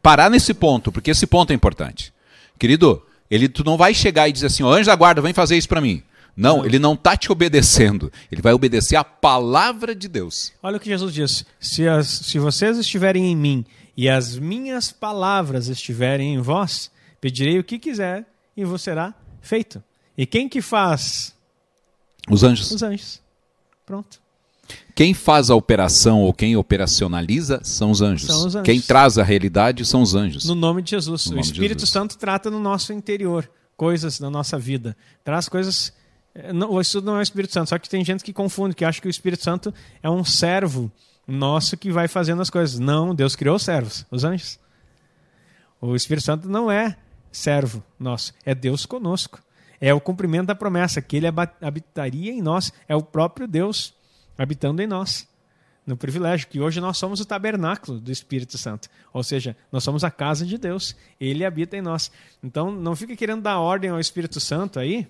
parar 0.00 0.30
nesse 0.30 0.54
ponto, 0.54 0.92
porque 0.92 1.10
esse 1.10 1.26
ponto 1.26 1.50
é 1.50 1.54
importante. 1.54 2.12
Querido, 2.56 3.02
ele 3.28 3.48
tu 3.48 3.64
não 3.64 3.76
vai 3.76 3.92
chegar 3.94 4.28
e 4.28 4.32
dizer 4.32 4.46
assim: 4.46 4.62
"Anjo 4.62 4.86
da 4.86 4.94
guarda, 4.94 5.20
vem 5.20 5.32
fazer 5.32 5.56
isso 5.56 5.68
para 5.68 5.80
mim". 5.80 6.04
Não, 6.38 6.64
ele 6.64 6.78
não 6.78 6.94
está 6.94 7.16
te 7.16 7.32
obedecendo. 7.32 8.12
Ele 8.30 8.40
vai 8.40 8.52
obedecer 8.52 8.94
à 8.94 9.02
palavra 9.02 9.92
de 9.92 10.06
Deus. 10.06 10.52
Olha 10.62 10.76
o 10.76 10.80
que 10.80 10.88
Jesus 10.88 11.12
diz: 11.12 11.44
se, 11.58 11.88
as, 11.88 12.06
se 12.06 12.38
vocês 12.38 12.78
estiverem 12.78 13.26
em 13.26 13.34
mim 13.34 13.64
e 13.96 14.08
as 14.08 14.38
minhas 14.38 14.92
palavras 14.92 15.66
estiverem 15.66 16.34
em 16.34 16.40
vós, 16.40 16.92
pedirei 17.20 17.58
o 17.58 17.64
que 17.64 17.76
quiser 17.76 18.24
e 18.56 18.64
vos 18.64 18.82
será 18.82 19.12
feito. 19.42 19.82
E 20.16 20.24
quem 20.24 20.48
que 20.48 20.62
faz? 20.62 21.34
Os 22.30 22.44
anjos. 22.44 22.70
Os 22.70 22.82
anjos. 22.84 23.20
Pronto. 23.84 24.20
Quem 24.94 25.14
faz 25.14 25.50
a 25.50 25.56
operação 25.56 26.22
ou 26.22 26.32
quem 26.32 26.56
operacionaliza 26.56 27.60
são 27.64 27.90
os 27.90 28.00
anjos. 28.00 28.28
São 28.28 28.46
os 28.46 28.54
anjos. 28.54 28.64
Quem 28.64 28.80
traz 28.80 29.18
a 29.18 29.24
realidade 29.24 29.84
são 29.84 30.02
os 30.02 30.14
anjos. 30.14 30.44
No 30.44 30.54
nome 30.54 30.82
de 30.82 30.90
Jesus. 30.90 31.26
No 31.26 31.38
o 31.38 31.40
Espírito 31.40 31.80
Jesus. 31.80 31.90
Santo 31.90 32.16
trata 32.16 32.48
no 32.48 32.60
nosso 32.60 32.92
interior 32.92 33.50
coisas 33.76 34.20
da 34.20 34.30
nossa 34.30 34.56
vida. 34.56 34.96
Traz 35.24 35.48
coisas 35.48 35.92
não, 36.52 36.80
isso 36.80 37.00
não 37.00 37.16
é 37.16 37.18
o 37.18 37.22
Espírito 37.22 37.52
Santo, 37.52 37.70
só 37.70 37.78
que 37.78 37.88
tem 37.88 38.04
gente 38.04 38.22
que 38.22 38.32
confunde, 38.32 38.74
que 38.74 38.84
acha 38.84 39.00
que 39.00 39.08
o 39.08 39.10
Espírito 39.10 39.42
Santo 39.42 39.72
é 40.02 40.08
um 40.08 40.24
servo 40.24 40.90
nosso 41.26 41.76
que 41.76 41.90
vai 41.90 42.08
fazendo 42.08 42.40
as 42.40 42.50
coisas. 42.50 42.78
Não, 42.78 43.14
Deus 43.14 43.36
criou 43.36 43.58
servos, 43.58 44.06
os 44.10 44.24
anjos. 44.24 44.58
O 45.80 45.94
Espírito 45.94 46.24
Santo 46.24 46.48
não 46.48 46.70
é 46.70 46.96
servo 47.30 47.84
nosso, 47.98 48.32
é 48.44 48.54
Deus 48.54 48.86
conosco. 48.86 49.40
É 49.80 49.94
o 49.94 50.00
cumprimento 50.00 50.46
da 50.46 50.54
promessa, 50.54 51.00
que 51.00 51.16
ele 51.16 51.26
habitaria 51.60 52.32
em 52.32 52.42
nós, 52.42 52.72
é 52.88 52.96
o 52.96 53.02
próprio 53.02 53.46
Deus 53.46 53.94
habitando 54.36 54.82
em 54.82 54.86
nós. 54.86 55.28
No 55.86 55.96
privilégio, 55.96 56.48
que 56.48 56.60
hoje 56.60 56.80
nós 56.80 56.98
somos 56.98 57.20
o 57.20 57.24
tabernáculo 57.24 58.00
do 58.00 58.10
Espírito 58.10 58.58
Santo. 58.58 58.88
Ou 59.12 59.22
seja, 59.22 59.56
nós 59.70 59.84
somos 59.84 60.04
a 60.04 60.10
casa 60.10 60.44
de 60.44 60.58
Deus, 60.58 60.96
ele 61.20 61.44
habita 61.44 61.76
em 61.76 61.80
nós. 61.80 62.10
Então, 62.42 62.70
não 62.70 62.96
fica 62.96 63.16
querendo 63.16 63.42
dar 63.42 63.58
ordem 63.58 63.90
ao 63.90 64.00
Espírito 64.00 64.40
Santo 64.40 64.80
aí, 64.80 65.08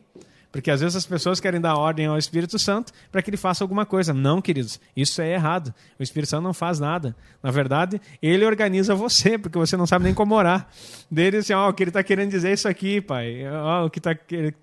porque 0.51 0.71
às 0.71 0.81
vezes 0.81 0.97
as 0.97 1.05
pessoas 1.05 1.41
querem 1.41 1.61
dar 1.61 1.77
ordem 1.77 2.07
ao 2.07 2.17
Espírito 2.17 2.59
Santo 2.59 2.93
para 3.13 3.21
que 3.21 3.29
ele 3.29 3.37
faça 3.37 3.63
alguma 3.63 3.85
coisa. 3.85 4.15
Não, 4.15 4.41
queridos, 4.41 4.81
isso 4.97 5.21
é 5.21 5.33
errado. 5.33 5.75
O 5.99 6.03
Espírito 6.03 6.31
Santo 6.31 6.43
não 6.43 6.55
faz 6.55 6.81
nada. 6.81 7.15
Na 7.43 7.51
verdade, 7.51 8.01
ele 8.23 8.45
organiza 8.45 8.95
você, 8.95 9.37
porque 9.37 9.59
você 9.59 9.77
não 9.77 9.87
sabe 9.87 10.05
nem 10.05 10.15
como 10.15 10.35
orar. 10.35 10.69
Dele, 11.11 11.39
assim, 11.39 11.53
ó, 11.53 11.67
oh, 11.67 11.71
o 11.71 11.73
que 11.73 11.83
ele 11.83 11.91
está 11.91 12.03
querendo 12.03 12.31
dizer 12.31 12.49
é 12.49 12.53
isso 12.55 12.67
aqui, 12.67 13.01
pai. 13.01 13.47
Ó, 13.47 13.83
oh, 13.83 13.87
o 13.87 13.91
que 13.91 13.99
está 13.99 14.15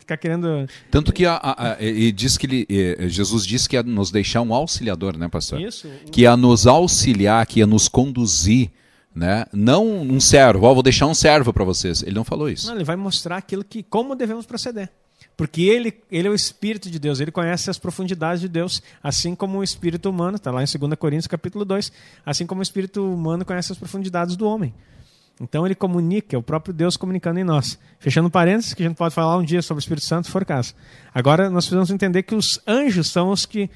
tá 0.06 0.18
querendo. 0.18 0.68
Tanto 0.90 1.14
que 1.14 1.26
a, 1.26 1.36
a, 1.36 1.74
a, 1.74 1.84
ele 1.84 2.12
diz 2.12 2.36
que 2.36 2.48
ele, 2.48 3.10
Jesus 3.10 3.46
disse 3.46 3.70
que 3.70 3.76
ia 3.76 3.84
nos 3.84 4.10
deixar 4.10 4.42
um 4.42 4.54
auxiliador, 4.54 5.16
né, 5.18 5.28
pastor? 5.28 5.62
Isso. 5.62 5.88
Que 6.12 6.22
ia 6.22 6.36
nos 6.36 6.66
auxiliar, 6.66 7.46
que 7.46 7.60
ia 7.60 7.68
nos 7.68 7.88
conduzir. 7.88 8.72
Né? 9.14 9.46
Não 9.54 9.88
um 10.02 10.20
servo, 10.20 10.66
ó, 10.66 10.74
vou 10.74 10.84
deixar 10.84 11.08
um 11.08 11.14
servo 11.14 11.54
para 11.54 11.64
vocês. 11.64 12.04
Ele 12.04 12.16
não 12.16 12.26
falou 12.26 12.50
isso. 12.50 12.68
Não, 12.68 12.76
ele 12.76 12.84
vai 12.84 12.98
mostrar 12.98 13.38
aquilo 13.38 13.64
que 13.64 13.82
como 13.82 14.14
devemos 14.14 14.46
proceder. 14.46 14.90
Porque 15.38 15.64
ele, 15.64 15.94
ele 16.10 16.28
é 16.28 16.32
o 16.32 16.36
Espírito 16.36 16.90
de 16.90 16.98
Deus, 16.98 17.20
ele 17.20 17.32
conhece 17.32 17.70
as 17.70 17.78
profundidades 17.78 18.40
de 18.40 18.48
Deus, 18.48 18.82
assim 19.04 19.36
como 19.36 19.58
o 19.58 19.64
Espírito 19.64 20.10
humano, 20.10 20.38
está 20.38 20.50
lá 20.50 20.64
em 20.64 20.66
2 20.66 20.94
Coríntios 20.98 21.28
capítulo 21.28 21.66
2, 21.66 21.92
assim 22.26 22.46
como 22.46 22.60
o 22.60 22.64
Espírito 22.64 23.04
humano 23.04 23.44
conhece 23.44 23.72
as 23.72 23.78
profundidades 23.78 24.38
do 24.38 24.48
homem. 24.48 24.74
Então 25.40 25.66
ele 25.66 25.76
comunica, 25.76 26.36
é 26.36 26.40
o 26.40 26.44
próprio 26.44 26.74
Deus 26.74 26.96
comunicando 26.96 27.40
em 27.40 27.44
nós. 27.44 27.78
Fechando 28.00 28.30
parênteses, 28.30 28.74
que 28.74 28.82
a 28.82 28.88
gente 28.88 28.98
pode 28.98 29.14
falar 29.14 29.36
um 29.38 29.44
dia 29.44 29.62
sobre 29.62 29.80
o 29.80 29.84
Espírito 29.84 30.06
Santo, 30.06 30.28
se 30.28 30.32
for 30.32 30.46
caso. 30.46 30.74
Agora 31.14 31.50
nós 31.50 31.66
precisamos 31.66 31.92
entender 31.92 32.24
que 32.24 32.36
os 32.36 32.62
anjos 32.66 33.12
são 33.12 33.30
os 33.30 33.46
que 33.46 33.70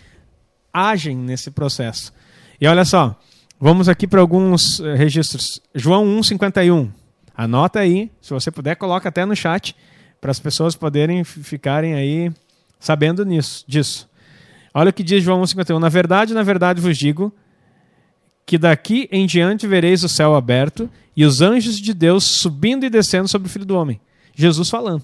agem 0.71 1.17
nesse 1.17 1.51
processo. 1.51 2.13
E 2.61 2.67
olha 2.67 2.85
só, 2.85 3.19
vamos 3.59 3.89
aqui 3.89 4.07
para 4.07 4.21
alguns 4.21 4.79
eh, 4.79 4.95
registros. 4.95 5.61
João 5.75 6.05
1,51. 6.05 6.89
Anota 7.35 7.79
aí, 7.79 8.09
se 8.21 8.31
você 8.31 8.49
puder, 8.49 8.75
coloca 8.75 9.09
até 9.09 9.25
no 9.25 9.35
chat 9.35 9.75
para 10.19 10.31
as 10.31 10.39
pessoas 10.39 10.75
poderem 10.75 11.23
ficarem 11.23 11.93
aí 11.93 12.31
sabendo 12.79 13.25
nisso, 13.25 13.63
disso. 13.67 14.09
Olha 14.73 14.89
o 14.89 14.93
que 14.93 15.03
diz 15.03 15.23
João 15.23 15.41
1,51. 15.41 15.79
Na 15.79 15.89
verdade, 15.89 16.33
na 16.33 16.43
verdade 16.43 16.81
vos 16.81 16.97
digo 16.97 17.33
que 18.45 18.57
daqui 18.57 19.07
em 19.11 19.25
diante 19.25 19.67
vereis 19.67 20.03
o 20.03 20.09
céu 20.09 20.35
aberto 20.35 20.89
e 21.15 21.25
os 21.25 21.41
anjos 21.41 21.79
de 21.79 21.93
Deus 21.93 22.23
subindo 22.23 22.85
e 22.85 22.89
descendo 22.89 23.27
sobre 23.27 23.47
o 23.47 23.51
Filho 23.51 23.65
do 23.65 23.75
Homem. 23.75 23.99
Jesus 24.35 24.69
falando. 24.69 25.03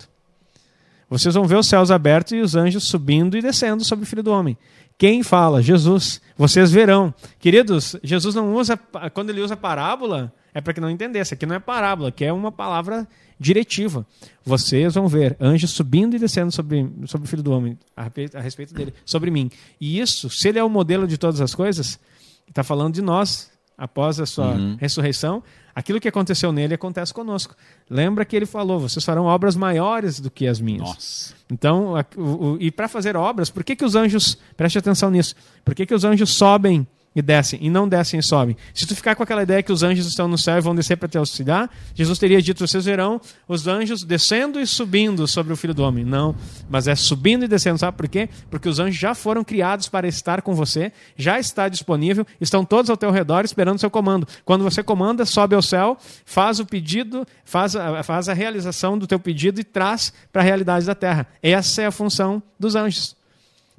Vocês 1.09 1.35
vão 1.35 1.45
ver 1.45 1.57
os 1.57 1.67
céus 1.67 1.91
abertos 1.91 2.33
e 2.33 2.41
os 2.41 2.55
anjos 2.55 2.87
subindo 2.87 3.37
e 3.37 3.41
descendo 3.41 3.83
sobre 3.83 4.03
o 4.03 4.07
Filho 4.07 4.23
do 4.23 4.31
Homem. 4.31 4.57
Quem 4.97 5.21
fala? 5.23 5.61
Jesus. 5.61 6.21
Vocês 6.37 6.71
verão. 6.71 7.13
Queridos, 7.39 7.95
Jesus 8.01 8.33
não 8.33 8.55
usa, 8.55 8.77
quando 9.13 9.29
ele 9.29 9.41
usa 9.41 9.55
parábola, 9.55 10.33
é 10.53 10.61
para 10.61 10.73
que 10.73 10.81
não 10.81 10.89
entendesse. 10.89 11.33
Aqui 11.33 11.45
não 11.45 11.55
é 11.55 11.59
parábola, 11.59 12.11
que 12.11 12.23
é 12.23 12.31
uma 12.33 12.51
palavra 12.51 13.07
diretiva. 13.39 14.05
Vocês 14.43 14.93
vão 14.93 15.07
ver 15.07 15.35
anjos 15.39 15.71
subindo 15.71 16.15
e 16.15 16.19
descendo 16.19 16.51
sobre, 16.51 16.89
sobre 17.05 17.27
o 17.27 17.29
Filho 17.29 17.43
do 17.43 17.51
Homem, 17.51 17.77
a, 17.95 18.09
a 18.35 18.41
respeito 18.41 18.73
dele, 18.73 18.93
sobre 19.05 19.31
mim. 19.31 19.49
E 19.79 19.99
isso, 19.99 20.29
se 20.29 20.49
ele 20.49 20.59
é 20.59 20.63
o 20.63 20.69
modelo 20.69 21.07
de 21.07 21.17
todas 21.17 21.41
as 21.41 21.53
coisas, 21.53 21.99
está 22.47 22.63
falando 22.63 22.93
de 22.93 23.01
nós, 23.01 23.51
após 23.77 24.19
a 24.19 24.25
sua 24.25 24.53
uhum. 24.53 24.77
ressurreição, 24.79 25.43
aquilo 25.73 25.99
que 25.99 26.07
aconteceu 26.07 26.51
nele 26.51 26.73
acontece 26.73 27.13
conosco. 27.13 27.55
Lembra 27.89 28.25
que 28.25 28.35
ele 28.35 28.45
falou: 28.45 28.79
vocês 28.79 29.03
farão 29.03 29.25
obras 29.25 29.55
maiores 29.55 30.19
do 30.19 30.31
que 30.31 30.47
as 30.47 30.59
minhas. 30.59 30.81
Nossa. 30.81 31.33
Então, 31.51 31.93
o, 32.15 32.21
o, 32.21 32.57
e 32.59 32.71
para 32.71 32.87
fazer 32.87 33.15
obras, 33.15 33.49
por 33.49 33.63
que, 33.63 33.75
que 33.75 33.85
os 33.85 33.95
anjos, 33.95 34.37
preste 34.55 34.77
atenção 34.77 35.11
nisso, 35.11 35.35
por 35.63 35.75
que, 35.75 35.85
que 35.85 35.93
os 35.93 36.03
anjos 36.03 36.33
sobem 36.33 36.87
e 37.15 37.21
descem, 37.21 37.57
e 37.61 37.69
não 37.69 37.87
descem 37.87 38.19
e 38.19 38.23
sobem. 38.23 38.57
Se 38.73 38.85
tu 38.85 38.93
ficar 38.93 39.15
com 39.15 39.23
aquela 39.23 39.43
ideia 39.43 39.63
que 39.63 39.71
os 39.71 39.83
anjos 39.83 40.05
estão 40.05 40.27
no 40.27 40.37
céu 40.37 40.57
e 40.57 40.61
vão 40.61 40.75
descer 40.75 40.97
para 40.97 41.07
te 41.07 41.17
auxiliar, 41.17 41.69
Jesus 41.93 42.19
teria 42.19 42.41
dito: 42.41 42.67
vocês 42.67 42.83
verão 42.83 43.21
os 43.47 43.65
anjos 43.67 44.03
descendo 44.03 44.59
e 44.59 44.67
subindo 44.67 45.25
sobre 45.25 45.53
o 45.53 45.55
filho 45.55 45.73
do 45.73 45.81
homem. 45.81 46.03
Não, 46.03 46.35
mas 46.69 46.87
é 46.87 46.95
subindo 46.95 47.45
e 47.45 47.47
descendo. 47.47 47.79
Sabe 47.79 47.95
por 47.95 48.09
quê? 48.09 48.27
Porque 48.49 48.67
os 48.67 48.79
anjos 48.79 48.99
já 48.99 49.15
foram 49.15 49.43
criados 49.43 49.87
para 49.87 50.07
estar 50.07 50.41
com 50.41 50.53
você, 50.53 50.91
já 51.15 51.39
está 51.39 51.69
disponível, 51.69 52.27
estão 52.41 52.65
todos 52.65 52.89
ao 52.89 52.97
teu 52.97 53.11
redor 53.11 53.45
esperando 53.45 53.77
o 53.77 53.79
seu 53.79 53.89
comando. 53.89 54.27
Quando 54.43 54.63
você 54.63 54.83
comanda, 54.83 55.25
sobe 55.25 55.55
ao 55.55 55.61
céu, 55.61 55.97
faz 56.25 56.59
o 56.59 56.65
pedido, 56.65 57.25
faz 57.45 57.77
a, 57.77 58.03
faz 58.03 58.27
a 58.27 58.33
realização 58.33 58.97
do 58.97 59.07
teu 59.07 59.19
pedido 59.19 59.61
e 59.61 59.63
traz 59.63 60.11
para 60.33 60.41
a 60.41 60.45
realidade 60.45 60.85
da 60.85 60.93
terra. 60.93 61.27
Essa 61.41 61.83
é 61.83 61.85
a 61.85 61.91
função 61.91 62.43
dos 62.59 62.75
anjos. 62.75 63.15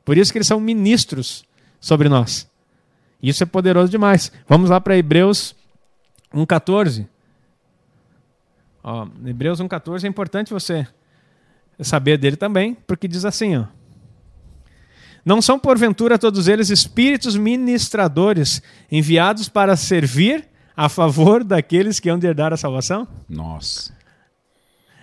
Por 0.07 0.17
isso 0.17 0.33
que 0.33 0.39
eles 0.39 0.47
são 0.47 0.59
ministros 0.59 1.45
sobre 1.81 2.09
nós. 2.09 2.49
Isso 3.23 3.43
é 3.43 3.47
poderoso 3.47 3.91
demais. 3.91 4.31
Vamos 4.49 4.71
lá 4.71 4.81
para 4.81 4.97
Hebreus 4.97 5.55
1,14. 6.35 7.07
Ó, 8.83 9.09
Hebreus 9.25 9.61
1,14 9.61 10.05
é 10.05 10.09
importante 10.09 10.53
você 10.53 10.87
saber 11.81 12.19
dele 12.19 12.37
também, 12.37 12.75
porque 12.87 13.09
diz 13.09 13.25
assim: 13.25 13.57
ó, 13.57 13.65
Não 15.25 15.43
são 15.43 15.59
porventura 15.59 16.19
todos 16.19 16.47
eles 16.47 16.71
espíritos 16.71 17.37
ministradores 17.37 18.63
enviados 18.91 19.49
para 19.49 19.77
servir 19.77 20.49
a 20.77 20.89
favor 20.89 21.43
daqueles 21.43 21.99
que 21.99 22.09
hão 22.09 22.19
de 22.19 22.27
herdar 22.27 22.53
a 22.53 22.57
salvação? 22.57 23.09
Nossa. 23.29 23.97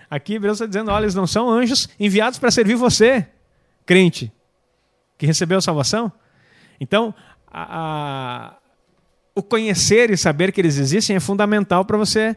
Aqui 0.08 0.34
Hebreus 0.34 0.56
está 0.56 0.66
dizendo: 0.66 0.90
olha, 0.90 1.04
eles 1.04 1.14
não 1.14 1.26
são 1.26 1.50
anjos 1.50 1.88
enviados 1.98 2.38
para 2.38 2.50
servir 2.50 2.76
você, 2.76 3.26
crente, 3.84 4.32
que 5.18 5.26
recebeu 5.26 5.58
a 5.58 5.62
salvação. 5.62 6.12
Então, 6.80 7.14
a, 7.54 7.66
a, 7.70 8.56
o 9.32 9.42
conhecer 9.42 10.10
e 10.10 10.16
saber 10.16 10.50
que 10.50 10.60
eles 10.60 10.76
existem 10.76 11.14
é 11.14 11.20
fundamental 11.20 11.84
para 11.84 11.96
você 11.96 12.36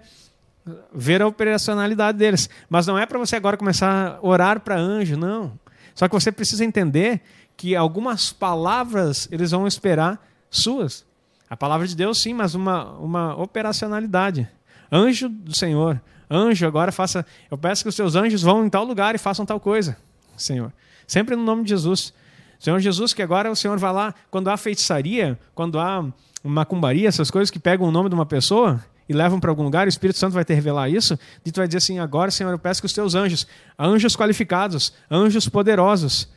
ver 0.93 1.21
a 1.23 1.27
operacionalidade 1.27 2.17
deles. 2.19 2.47
Mas 2.69 2.85
não 2.85 2.97
é 2.97 3.05
para 3.05 3.17
você 3.17 3.35
agora 3.35 3.57
começar 3.57 4.19
a 4.21 4.25
orar 4.25 4.59
para 4.59 4.77
anjo, 4.77 5.17
não. 5.17 5.59
Só 5.95 6.07
que 6.07 6.13
você 6.13 6.31
precisa 6.31 6.63
entender 6.63 7.21
que 7.55 7.75
algumas 7.75 8.31
palavras 8.31 9.27
eles 9.31 9.49
vão 9.49 9.65
esperar 9.65 10.23
suas. 10.51 11.03
A 11.49 11.57
palavra 11.57 11.87
de 11.87 11.95
Deus, 11.95 12.19
sim, 12.21 12.33
mas 12.33 12.53
uma, 12.53 12.91
uma 12.99 13.35
operacionalidade. 13.35 14.47
Anjo 14.91 15.29
do 15.29 15.55
Senhor, 15.55 15.99
anjo, 16.29 16.67
agora 16.67 16.91
faça. 16.91 17.25
Eu 17.49 17.57
peço 17.57 17.83
que 17.83 17.89
os 17.89 17.95
seus 17.95 18.15
anjos 18.15 18.43
vão 18.43 18.65
em 18.65 18.69
tal 18.69 18.83
lugar 18.83 19.15
e 19.15 19.17
façam 19.17 19.45
tal 19.45 19.59
coisa, 19.59 19.97
Senhor. 20.37 20.71
Sempre 21.07 21.35
no 21.35 21.43
nome 21.43 21.63
de 21.63 21.69
Jesus. 21.69 22.13
Senhor 22.59 22.79
Jesus, 22.79 23.13
que 23.13 23.21
agora 23.21 23.51
o 23.51 23.55
Senhor 23.55 23.77
vai 23.77 23.93
lá, 23.93 24.13
quando 24.31 24.49
há 24.49 24.57
feitiçaria, 24.57 25.37
quando 25.53 25.79
há 25.79 26.05
macumbaria, 26.43 27.07
essas 27.07 27.29
coisas 27.29 27.51
que 27.51 27.59
pegam 27.59 27.87
o 27.87 27.91
nome 27.91 28.09
de 28.09 28.15
uma 28.15 28.25
pessoa 28.25 28.83
e 29.07 29.13
levam 29.13 29.39
para 29.39 29.49
algum 29.49 29.63
lugar, 29.63 29.85
o 29.85 29.89
Espírito 29.89 30.19
Santo 30.19 30.33
vai 30.33 30.43
te 30.43 30.53
revelar 30.53 30.89
isso, 30.89 31.17
e 31.45 31.51
tu 31.51 31.57
vai 31.57 31.67
dizer 31.67 31.77
assim: 31.77 31.99
agora, 31.99 32.31
Senhor, 32.31 32.51
eu 32.51 32.59
peço 32.59 32.81
que 32.81 32.85
os 32.85 32.93
teus 32.93 33.15
anjos, 33.15 33.47
anjos 33.79 34.15
qualificados, 34.15 34.93
anjos 35.09 35.47
poderosos, 35.47 36.27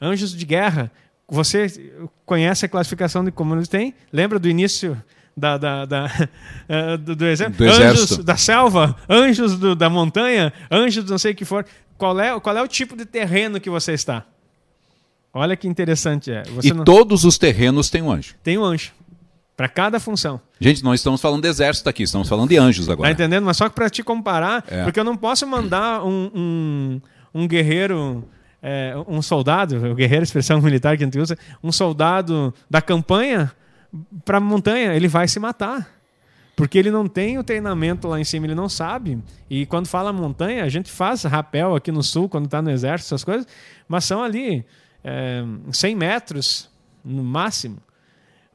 anjos 0.00 0.34
de 0.34 0.44
guerra, 0.44 0.90
você 1.28 1.92
conhece 2.26 2.66
a 2.66 2.68
classificação 2.68 3.24
de 3.24 3.30
como 3.30 3.54
eles 3.54 3.68
têm? 3.68 3.94
Lembra 4.12 4.38
do 4.38 4.48
início 4.48 5.00
da, 5.36 5.56
da, 5.56 5.84
da 5.84 6.06
uh, 6.06 6.98
do, 6.98 7.16
do, 7.16 7.26
exército? 7.26 7.64
do, 7.64 7.70
Anjos 7.70 8.18
da 8.18 8.36
selva, 8.36 8.96
anjos 9.08 9.58
do, 9.58 9.74
da 9.74 9.88
montanha, 9.88 10.52
anjos 10.70 11.04
do 11.04 11.10
não 11.10 11.18
sei 11.18 11.32
o 11.32 11.34
que 11.34 11.44
for. 11.44 11.64
Qual 11.96 12.18
é, 12.18 12.38
qual 12.40 12.56
é 12.56 12.62
o 12.62 12.68
tipo 12.68 12.96
de 12.96 13.04
terreno 13.04 13.60
que 13.60 13.70
você 13.70 13.92
está? 13.92 14.24
Olha 15.32 15.56
que 15.56 15.68
interessante 15.68 16.30
é. 16.30 16.42
Você 16.54 16.68
e 16.68 16.72
não... 16.72 16.84
todos 16.84 17.24
os 17.24 17.38
terrenos 17.38 17.88
têm 17.88 18.02
um 18.02 18.10
anjo. 18.10 18.34
Tem 18.42 18.58
um 18.58 18.64
anjo. 18.64 18.92
Para 19.56 19.68
cada 19.68 20.00
função. 20.00 20.40
Gente, 20.58 20.82
não 20.82 20.94
estamos 20.94 21.20
falando 21.20 21.42
de 21.42 21.48
exército 21.48 21.88
aqui, 21.88 22.02
estamos 22.02 22.28
falando 22.28 22.48
de 22.48 22.56
anjos 22.56 22.88
agora. 22.88 23.08
Tá 23.08 23.12
entendendo? 23.12 23.44
Mas 23.44 23.58
só 23.58 23.68
para 23.68 23.90
te 23.90 24.02
comparar, 24.02 24.64
é. 24.66 24.84
porque 24.84 24.98
eu 24.98 25.04
não 25.04 25.16
posso 25.16 25.46
mandar 25.46 26.02
um, 26.02 26.30
um, 26.34 27.00
um 27.34 27.46
guerreiro, 27.46 28.24
é, 28.62 28.94
um 29.06 29.20
soldado, 29.20 29.76
o 29.76 29.94
guerreiro, 29.94 30.24
expressão 30.24 30.60
militar 30.62 30.96
que 30.96 31.04
a 31.04 31.06
gente 31.06 31.18
usa, 31.18 31.36
um 31.62 31.70
soldado 31.70 32.54
da 32.70 32.80
campanha 32.80 33.52
para 34.24 34.38
a 34.38 34.40
montanha, 34.40 34.94
ele 34.94 35.08
vai 35.08 35.28
se 35.28 35.38
matar. 35.38 36.00
Porque 36.56 36.78
ele 36.78 36.90
não 36.90 37.06
tem 37.06 37.38
o 37.38 37.44
treinamento 37.44 38.08
lá 38.08 38.20
em 38.20 38.24
cima, 38.24 38.46
ele 38.46 38.54
não 38.54 38.68
sabe. 38.68 39.18
E 39.48 39.66
quando 39.66 39.86
fala 39.86 40.12
montanha, 40.12 40.64
a 40.64 40.68
gente 40.68 40.90
faz 40.90 41.22
rapel 41.24 41.74
aqui 41.74 41.92
no 41.92 42.02
sul, 42.02 42.28
quando 42.28 42.46
está 42.46 42.60
no 42.60 42.70
exército, 42.70 43.14
essas 43.14 43.24
coisas, 43.24 43.46
mas 43.88 44.04
são 44.04 44.22
ali 44.22 44.64
é, 45.04 45.42
100 45.72 45.96
metros 45.96 46.70
no 47.04 47.22
máximo. 47.22 47.78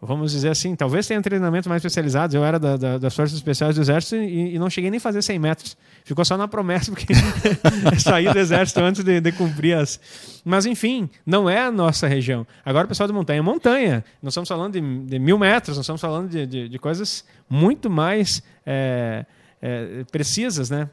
Vamos 0.02 0.34
dizer 0.34 0.50
assim, 0.50 0.76
talvez 0.76 1.08
tenha 1.08 1.22
treinamento 1.22 1.68
mais 1.68 1.80
especializado. 1.80 2.36
Eu 2.36 2.44
era 2.44 2.60
da, 2.60 2.78
da, 2.78 2.98
das 2.98 3.16
Forças 3.16 3.36
Especiais 3.36 3.76
do 3.76 3.82
Exército 3.82 4.16
e, 4.18 4.54
e, 4.54 4.60
não 4.60 4.70
cheguei 4.70 4.92
nem 4.92 4.98
a 4.98 5.02
fazer 5.02 5.22
100 5.22 5.40
metros. 5.40 5.78
Ficou 6.04 6.24
só 6.24 6.38
na 6.38 6.48
promessa, 6.48 6.92
porque 6.92 7.14
saí 7.98 8.32
do 8.32 8.38
Exército 8.38 8.82
antes 8.82 9.04
de, 9.04 9.20
de, 9.20 9.32
cumprir 9.32 9.76
as. 9.78 10.00
Mas, 10.44 10.66
enfim, 10.66 11.10
não 11.26 11.50
é 11.50 11.62
a 11.62 11.72
nossa 11.72 12.08
região. 12.08 12.46
Agora, 12.64 12.86
o 12.86 12.88
pessoal 12.88 13.08
de 13.08 13.14
montanha 13.14 13.40
é 13.40 13.42
montanha. 13.42 14.06
Nós 14.22 14.34
estamos 14.34 14.48
falando 14.48 14.74
de, 14.74 15.06
de 15.06 15.18
mil 15.18 15.40
metros, 15.40 15.78
nós 15.78 15.86
estamos 15.86 16.02
falando 16.02 16.30
de, 16.30 16.46
de, 16.46 16.70
de 16.70 16.80
coisas 16.80 17.26
muito 17.50 17.90
mais 17.90 18.44
é, 18.66 19.26
é, 19.62 20.04
precisas, 20.12 20.70
né? 20.70 20.90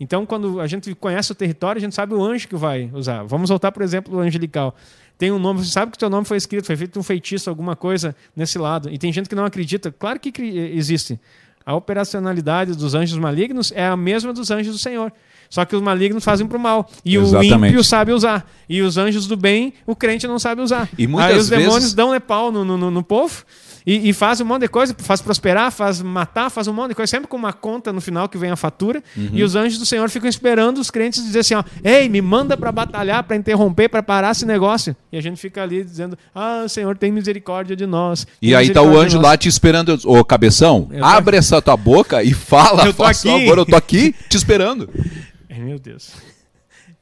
Então, 0.00 0.24
quando 0.24 0.60
a 0.60 0.66
gente 0.66 0.94
conhece 0.94 1.32
o 1.32 1.34
território, 1.34 1.78
a 1.78 1.80
gente 1.80 1.94
sabe 1.94 2.14
o 2.14 2.22
anjo 2.22 2.46
que 2.46 2.56
vai 2.56 2.90
usar. 2.92 3.24
Vamos 3.24 3.50
voltar, 3.50 3.72
por 3.72 3.82
exemplo, 3.82 4.16
o 4.16 4.20
angelical. 4.20 4.74
Tem 5.16 5.32
um 5.32 5.38
nome, 5.38 5.64
você 5.64 5.72
sabe 5.72 5.90
que 5.90 5.96
o 5.96 5.98
teu 5.98 6.08
nome 6.08 6.24
foi 6.24 6.36
escrito, 6.36 6.66
foi 6.66 6.76
feito 6.76 6.98
um 6.98 7.02
feitiço, 7.02 7.50
alguma 7.50 7.74
coisa 7.74 8.14
nesse 8.36 8.56
lado. 8.58 8.88
E 8.88 8.96
tem 8.96 9.12
gente 9.12 9.28
que 9.28 9.34
não 9.34 9.44
acredita. 9.44 9.90
Claro 9.90 10.20
que 10.20 10.32
existe. 10.40 11.18
A 11.66 11.74
operacionalidade 11.74 12.74
dos 12.74 12.94
anjos 12.94 13.18
malignos 13.18 13.72
é 13.74 13.86
a 13.86 13.96
mesma 13.96 14.32
dos 14.32 14.50
anjos 14.50 14.72
do 14.72 14.78
Senhor. 14.78 15.12
Só 15.50 15.64
que 15.64 15.74
os 15.74 15.82
malignos 15.82 16.24
fazem 16.24 16.46
para 16.46 16.56
o 16.56 16.60
mal. 16.60 16.88
E 17.04 17.16
Exatamente. 17.16 17.52
o 17.52 17.66
ímpio 17.66 17.84
sabe 17.84 18.12
usar. 18.12 18.48
E 18.68 18.80
os 18.80 18.96
anjos 18.96 19.26
do 19.26 19.36
bem, 19.36 19.72
o 19.86 19.96
crente 19.96 20.26
não 20.26 20.38
sabe 20.38 20.62
usar. 20.62 20.88
E 20.96 21.06
muitas 21.06 21.32
Aí 21.32 21.38
os 21.38 21.48
vezes... 21.48 21.64
demônios 21.64 21.94
dão 21.94 22.12
né, 22.12 22.20
pau 22.20 22.52
no, 22.52 22.64
no, 22.64 22.90
no 22.90 23.02
povo 23.02 23.44
e, 23.88 24.10
e, 24.10 24.12
faz 24.12 24.38
um 24.38 24.44
monte 24.44 24.60
de 24.60 24.68
coisa, 24.68 24.94
faz 24.98 25.22
prosperar, 25.22 25.72
faz 25.72 26.02
matar, 26.02 26.50
faz 26.50 26.68
um 26.68 26.74
monte 26.74 26.90
de 26.90 26.94
coisa, 26.94 27.10
sempre 27.10 27.26
com 27.26 27.38
uma 27.38 27.54
conta 27.54 27.90
no 27.90 28.02
final 28.02 28.28
que 28.28 28.36
vem 28.36 28.50
a 28.50 28.56
fatura. 28.56 29.02
Uhum. 29.16 29.30
E 29.32 29.42
os 29.42 29.56
anjos 29.56 29.78
do 29.78 29.86
Senhor 29.86 30.10
ficam 30.10 30.28
esperando 30.28 30.76
os 30.76 30.90
crentes 30.90 31.24
dizer 31.24 31.38
assim: 31.38 31.54
ó, 31.54 31.64
ei, 31.82 32.06
me 32.06 32.20
manda 32.20 32.54
para 32.54 32.70
batalhar, 32.70 33.24
para 33.24 33.34
interromper, 33.34 33.88
para 33.88 34.02
parar 34.02 34.32
esse 34.32 34.44
negócio. 34.44 34.94
E 35.10 35.16
a 35.16 35.22
gente 35.22 35.40
fica 35.40 35.62
ali 35.62 35.82
dizendo: 35.82 36.18
ah, 36.34 36.66
Senhor, 36.68 36.98
tem 36.98 37.10
misericórdia 37.10 37.74
de 37.74 37.86
nós. 37.86 38.26
E 38.42 38.54
aí 38.54 38.68
tá 38.68 38.82
o 38.82 38.94
anjo 38.94 39.18
lá 39.18 39.38
te 39.38 39.48
esperando, 39.48 39.98
ô 40.04 40.22
cabeção, 40.22 40.90
abre 41.00 41.38
essa 41.38 41.62
tua 41.62 41.76
boca 41.76 42.22
e 42.22 42.34
fala, 42.34 42.84
eu 42.84 43.04
aqui. 43.06 43.28
favor, 43.30 43.56
eu 43.56 43.64
tô 43.64 43.76
aqui 43.76 44.14
te 44.28 44.36
esperando. 44.36 44.86
Meu 45.48 45.78
Deus. 45.78 46.12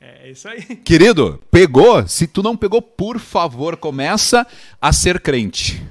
É 0.00 0.30
isso 0.30 0.48
aí. 0.48 0.62
Querido, 0.62 1.42
pegou? 1.50 2.06
Se 2.06 2.26
tu 2.26 2.42
não 2.42 2.56
pegou, 2.56 2.80
por 2.80 3.18
favor, 3.18 3.76
começa 3.76 4.46
a 4.80 4.92
ser 4.92 5.20
crente. 5.20 5.82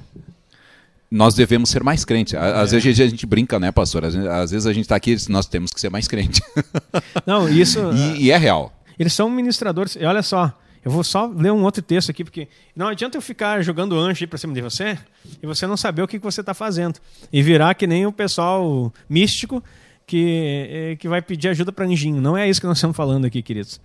Nós 1.10 1.34
devemos 1.34 1.70
ser 1.70 1.82
mais 1.84 2.04
crentes. 2.04 2.34
Às 2.34 2.72
é. 2.72 2.78
vezes 2.78 3.00
a 3.00 3.06
gente 3.06 3.26
brinca, 3.26 3.58
né, 3.60 3.70
pastor? 3.70 4.04
Às 4.04 4.50
vezes 4.50 4.66
a 4.66 4.72
gente 4.72 4.84
está 4.84 4.96
aqui 4.96 5.12
e 5.14 5.30
nós 5.30 5.46
temos 5.46 5.70
que 5.70 5.80
ser 5.80 5.90
mais 5.90 6.08
crente. 6.08 6.42
Não, 7.24 7.48
isso. 7.48 7.78
e, 7.92 8.24
e 8.24 8.30
é 8.30 8.36
real. 8.36 8.72
Eles 8.98 9.12
são 9.12 9.30
ministradores. 9.30 9.96
E 9.96 10.04
olha 10.04 10.22
só, 10.22 10.52
eu 10.86 10.90
vou 10.90 11.04
só 11.04 11.26
ler 11.26 11.52
um 11.52 11.64
outro 11.64 11.82
texto 11.82 12.10
aqui, 12.10 12.22
porque 12.22 12.46
não 12.74 12.86
adianta 12.86 13.16
eu 13.18 13.20
ficar 13.20 13.60
jogando 13.60 13.98
anjo 13.98 14.26
para 14.28 14.38
cima 14.38 14.54
de 14.54 14.62
você 14.62 14.96
e 15.42 15.46
você 15.46 15.66
não 15.66 15.76
saber 15.76 16.00
o 16.00 16.06
que, 16.06 16.16
que 16.16 16.24
você 16.24 16.40
está 16.40 16.54
fazendo. 16.54 17.00
E 17.32 17.42
virar 17.42 17.74
que 17.74 17.86
nem 17.86 18.06
o 18.06 18.12
pessoal 18.12 18.92
místico 19.08 19.62
que, 20.06 20.68
eh, 20.70 20.96
que 20.96 21.08
vai 21.08 21.20
pedir 21.20 21.48
ajuda 21.48 21.72
para 21.72 21.84
anjinho. 21.84 22.20
Não 22.20 22.36
é 22.36 22.48
isso 22.48 22.60
que 22.60 22.66
nós 22.68 22.78
estamos 22.78 22.96
falando 22.96 23.24
aqui, 23.24 23.42
queridos. 23.42 23.80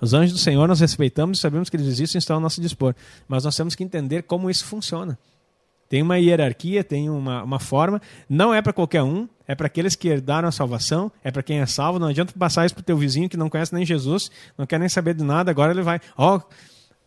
Os 0.00 0.14
anjos 0.14 0.32
do 0.32 0.38
Senhor 0.38 0.68
nós 0.68 0.78
respeitamos 0.78 1.38
e 1.38 1.40
sabemos 1.40 1.68
que 1.68 1.76
eles 1.76 1.88
existem 1.88 2.18
e 2.18 2.20
estão 2.20 2.36
ao 2.36 2.40
nosso 2.40 2.60
dispor. 2.60 2.94
Mas 3.26 3.42
nós 3.44 3.56
temos 3.56 3.74
que 3.74 3.82
entender 3.82 4.22
como 4.22 4.48
isso 4.48 4.64
funciona. 4.64 5.18
Tem 5.94 6.02
uma 6.02 6.18
hierarquia, 6.18 6.82
tem 6.82 7.08
uma, 7.08 7.44
uma 7.44 7.60
forma. 7.60 8.02
Não 8.28 8.52
é 8.52 8.60
para 8.60 8.72
qualquer 8.72 9.04
um, 9.04 9.28
é 9.46 9.54
para 9.54 9.68
aqueles 9.68 9.94
que 9.94 10.08
herdaram 10.08 10.48
a 10.48 10.50
salvação, 10.50 11.08
é 11.22 11.30
para 11.30 11.40
quem 11.40 11.60
é 11.60 11.66
salvo. 11.66 12.00
Não 12.00 12.08
adianta 12.08 12.32
passar 12.36 12.66
isso 12.66 12.74
para 12.74 12.82
o 12.82 12.84
teu 12.84 12.96
vizinho 12.96 13.28
que 13.28 13.36
não 13.36 13.48
conhece 13.48 13.72
nem 13.72 13.86
Jesus, 13.86 14.28
não 14.58 14.66
quer 14.66 14.80
nem 14.80 14.88
saber 14.88 15.14
de 15.14 15.22
nada, 15.22 15.52
agora 15.52 15.70
ele 15.70 15.82
vai. 15.82 16.00
Ó, 16.16 16.34
oh, 16.36 16.42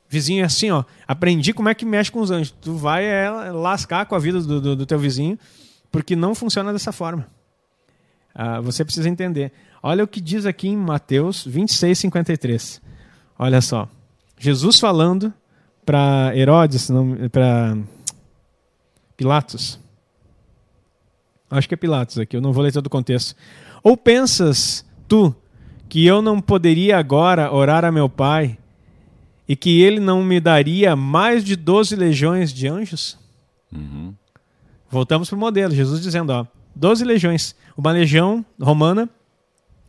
vizinho 0.08 0.42
é 0.42 0.46
assim, 0.46 0.72
ó. 0.72 0.86
Aprendi 1.06 1.52
como 1.52 1.68
é 1.68 1.76
que 1.76 1.84
mexe 1.84 2.10
com 2.10 2.22
os 2.22 2.32
anjos. 2.32 2.56
Tu 2.62 2.78
vai 2.78 3.04
é, 3.04 3.30
lascar 3.52 4.06
com 4.06 4.16
a 4.16 4.20
vida 4.20 4.40
do, 4.40 4.62
do, 4.62 4.74
do 4.78 4.86
teu 4.86 4.98
vizinho, 4.98 5.38
porque 5.92 6.16
não 6.16 6.34
funciona 6.34 6.72
dessa 6.72 6.94
forma. 6.94 7.28
Ah, 8.34 8.62
você 8.62 8.86
precisa 8.86 9.10
entender. 9.10 9.52
Olha 9.84 10.06
o 10.06 10.08
que 10.08 10.22
diz 10.22 10.46
aqui 10.46 10.70
em 10.70 10.78
Mateus 10.78 11.46
26, 11.46 12.00
53. 12.00 12.82
Olha 13.38 13.60
só. 13.60 13.90
Jesus 14.40 14.80
falando 14.80 15.34
para 15.86 16.32
Herodes, 16.34 16.90
para 17.34 17.76
Pilatos. 19.18 19.80
Acho 21.50 21.68
que 21.68 21.74
é 21.74 21.78
Pilatos 21.78 22.20
aqui, 22.20 22.38
eu 22.38 22.42
não 22.42 22.54
vou 22.54 22.64
ler 22.64 22.72
todo 22.72 22.86
o 22.86 22.90
contexto. 22.90 23.36
Ou 23.84 23.98
pensas 23.98 24.86
tu 25.08 25.36
que 25.90 26.06
eu 26.06 26.22
não 26.22 26.40
poderia 26.40 26.98
agora 26.98 27.52
orar 27.52 27.84
a 27.84 27.92
meu 27.92 28.08
Pai 28.08 28.58
e 29.48 29.56
que 29.56 29.82
ele 29.82 30.00
não 30.00 30.24
me 30.24 30.40
daria 30.40 30.96
mais 30.96 31.44
de 31.44 31.56
12 31.56 31.96
legiões 31.96 32.54
de 32.54 32.68
anjos? 32.68 33.18
Uhum. 33.72 34.14
Voltamos 34.90 35.30
para 35.30 35.36
o 35.36 35.40
modelo, 35.40 35.74
Jesus 35.74 36.02
dizendo, 36.02 36.32
ó, 36.32 36.46
12 36.76 37.04
legiões. 37.04 37.56
Uma 37.76 37.92
legião 37.92 38.46
romana, 38.60 39.10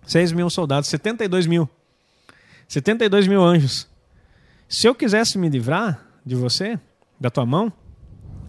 6 0.07 0.33
mil 0.33 0.49
soldados, 0.49 0.89
72 0.89 1.47
mil. 1.47 1.69
72 2.67 3.27
mil 3.27 3.43
anjos. 3.43 3.89
Se 4.69 4.87
eu 4.87 4.95
quisesse 4.95 5.39
me 5.39 5.49
livrar 5.49 6.07
de 6.25 6.35
você, 6.35 6.79
da 7.19 7.31
tua 7.31 7.47
mão, 7.47 7.73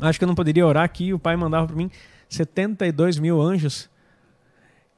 Acho 0.02 0.20
que 0.20 0.24
eu 0.24 0.28
não 0.28 0.36
poderia 0.36 0.66
orar 0.66 0.84
aqui. 0.84 1.14
O 1.14 1.20
pai 1.20 1.36
mandava 1.36 1.68
para 1.68 1.76
mim 1.76 1.90
72 2.28 3.20
mil 3.20 3.42
anjos. 3.42 3.90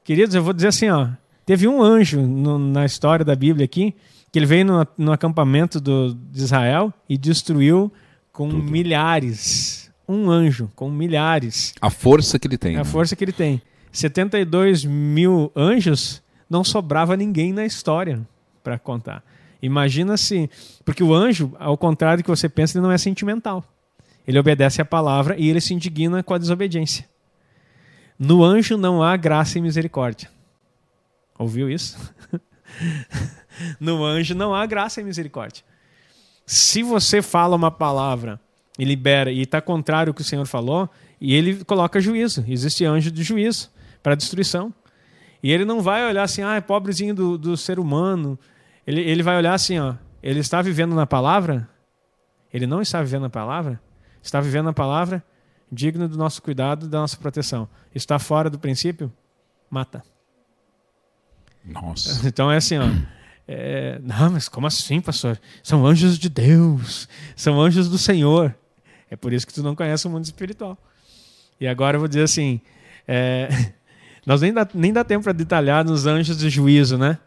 Queridos, 0.04 0.36
eu 0.36 0.44
vou 0.44 0.54
dizer 0.54 0.68
assim, 0.68 0.90
ó. 0.90 1.10
Teve 1.46 1.68
um 1.68 1.82
anjo 1.82 2.22
no, 2.22 2.60
na 2.60 2.86
história 2.86 3.26
da 3.26 3.36
Bíblia 3.36 3.66
aqui, 3.66 3.96
que 4.32 4.40
ele 4.40 4.46
veio 4.46 4.66
no, 4.66 4.88
no 4.98 5.12
acampamento 5.12 5.80
do, 5.82 6.14
de 6.14 6.40
Israel 6.42 6.94
e 7.10 7.18
destruiu 7.18 7.92
com 8.32 8.50
Tudo. 8.50 8.72
milhares. 8.72 9.92
Um 10.08 10.30
anjo 10.30 10.70
com 10.76 10.90
milhares. 10.90 11.74
A 11.82 11.90
força 11.90 12.38
que 12.38 12.48
ele 12.48 12.58
tem. 12.58 12.76
A 12.76 12.80
né? 12.80 12.84
força 12.84 13.16
que 13.16 13.24
ele 13.24 13.32
tem. 13.32 13.62
72 13.92 14.86
mil 14.86 15.52
anjos, 15.56 16.22
não 16.50 16.64
sobrava 16.64 17.18
ninguém 17.18 17.52
na 17.52 17.66
história 17.66 18.22
para 18.64 18.80
contar. 18.80 19.24
Imagina 19.62 20.18
se. 20.18 20.50
Porque 20.84 21.04
o 21.04 21.14
anjo, 21.14 21.54
ao 21.60 21.78
contrário 21.78 22.22
do 22.22 22.26
que 22.26 22.30
você 22.30 22.50
pensa, 22.50 22.78
ele 22.78 22.84
não 22.84 22.92
é 22.92 22.98
sentimental. 22.98 23.64
Ele 24.28 24.40
obedece 24.40 24.82
à 24.82 24.86
palavra 24.86 25.36
e 25.38 25.50
ele 25.50 25.62
se 25.62 25.74
indigna 25.74 26.22
com 26.24 26.34
a 26.34 26.38
desobediência. 26.38 27.08
No 28.18 28.44
anjo 28.44 28.78
não 28.78 29.02
há 29.02 29.18
graça 29.18 29.58
e 29.58 29.62
misericórdia. 29.62 30.30
Ouviu 31.38 31.70
isso? 31.70 31.98
no 33.80 34.04
anjo 34.04 34.36
não 34.36 34.54
há 34.54 34.66
graça 34.66 35.02
e 35.02 35.04
misericórdia. 35.04 35.64
Se 36.46 36.84
você 36.84 37.22
fala 37.22 37.56
uma 37.56 37.72
palavra 37.72 38.40
e 38.78 38.86
libera 38.86 39.32
e 39.32 39.42
está 39.42 39.60
contrário 39.62 40.12
ao 40.12 40.14
que 40.14 40.22
o 40.22 40.26
Senhor 40.26 40.46
falou, 40.46 40.90
e 41.20 41.36
ele 41.36 41.64
coloca 41.64 42.00
juízo. 42.00 42.44
Existe 42.48 42.86
anjo 42.86 43.12
de 43.12 43.24
juízo 43.24 43.70
para 44.02 44.16
destruição. 44.16 44.74
E 45.44 45.52
ele 45.52 45.66
não 45.66 45.82
vai 45.82 46.08
olhar 46.08 46.24
assim, 46.24 46.42
ah, 46.42 46.56
é 46.56 46.62
pobrezinho 46.62 47.14
do, 47.14 47.38
do 47.38 47.58
ser 47.58 47.80
humano. 47.80 48.38
Ele, 48.86 49.02
ele 49.02 49.24
vai 49.24 49.38
olhar 49.38 49.54
assim, 49.54 49.80
ó, 49.80 49.96
ele 50.22 50.40
está 50.40 50.62
vivendo 50.62 50.96
na 50.96 51.06
palavra? 51.06 51.68
Ele 52.54 52.68
não 52.68 52.82
está 52.82 53.02
vivendo 53.02 53.24
na 53.24 53.30
palavra? 53.30 53.82
Está 54.22 54.40
vivendo 54.40 54.70
a 54.70 54.74
palavra? 54.74 55.24
Digno 55.72 56.08
do 56.08 56.18
nosso 56.18 56.42
cuidado, 56.42 56.88
da 56.88 57.00
nossa 57.00 57.18
proteção. 57.18 57.68
Está 57.94 58.20
fora 58.20 58.50
do 58.50 58.60
princípio? 58.60 59.12
Mata. 59.70 60.04
Nossa. 61.64 62.22
Então 62.28 62.52
é 62.52 62.58
assim, 62.58 62.78
ó. 62.78 62.88
É, 63.48 64.00
não, 64.04 64.32
mas 64.32 64.48
como 64.48 64.68
assim, 64.68 65.02
pastor? 65.02 65.40
São 65.64 65.86
anjos 65.86 66.18
de 66.18 66.30
Deus. 66.30 67.08
São 67.36 67.60
anjos 67.60 67.90
do 67.90 67.98
Senhor. 67.98 68.56
É 69.10 69.16
por 69.16 69.34
isso 69.34 69.46
que 69.46 69.54
tu 69.54 69.64
não 69.64 69.76
conhece 69.76 70.08
o 70.08 70.10
mundo 70.10 70.24
espiritual. 70.24 70.78
E 71.60 71.68
agora 71.68 71.96
eu 71.96 72.00
vou 72.00 72.08
dizer 72.08 72.24
assim: 72.24 72.62
é, 73.08 73.50
nós 74.26 74.42
nem 74.42 74.54
dá, 74.54 74.68
nem 74.74 74.94
dá 74.94 75.04
tempo 75.04 75.24
para 75.24 75.34
detalhar 75.34 75.84
nos 75.84 76.06
anjos 76.06 76.38
de 76.38 76.50
juízo, 76.50 76.98
né? 76.98 77.18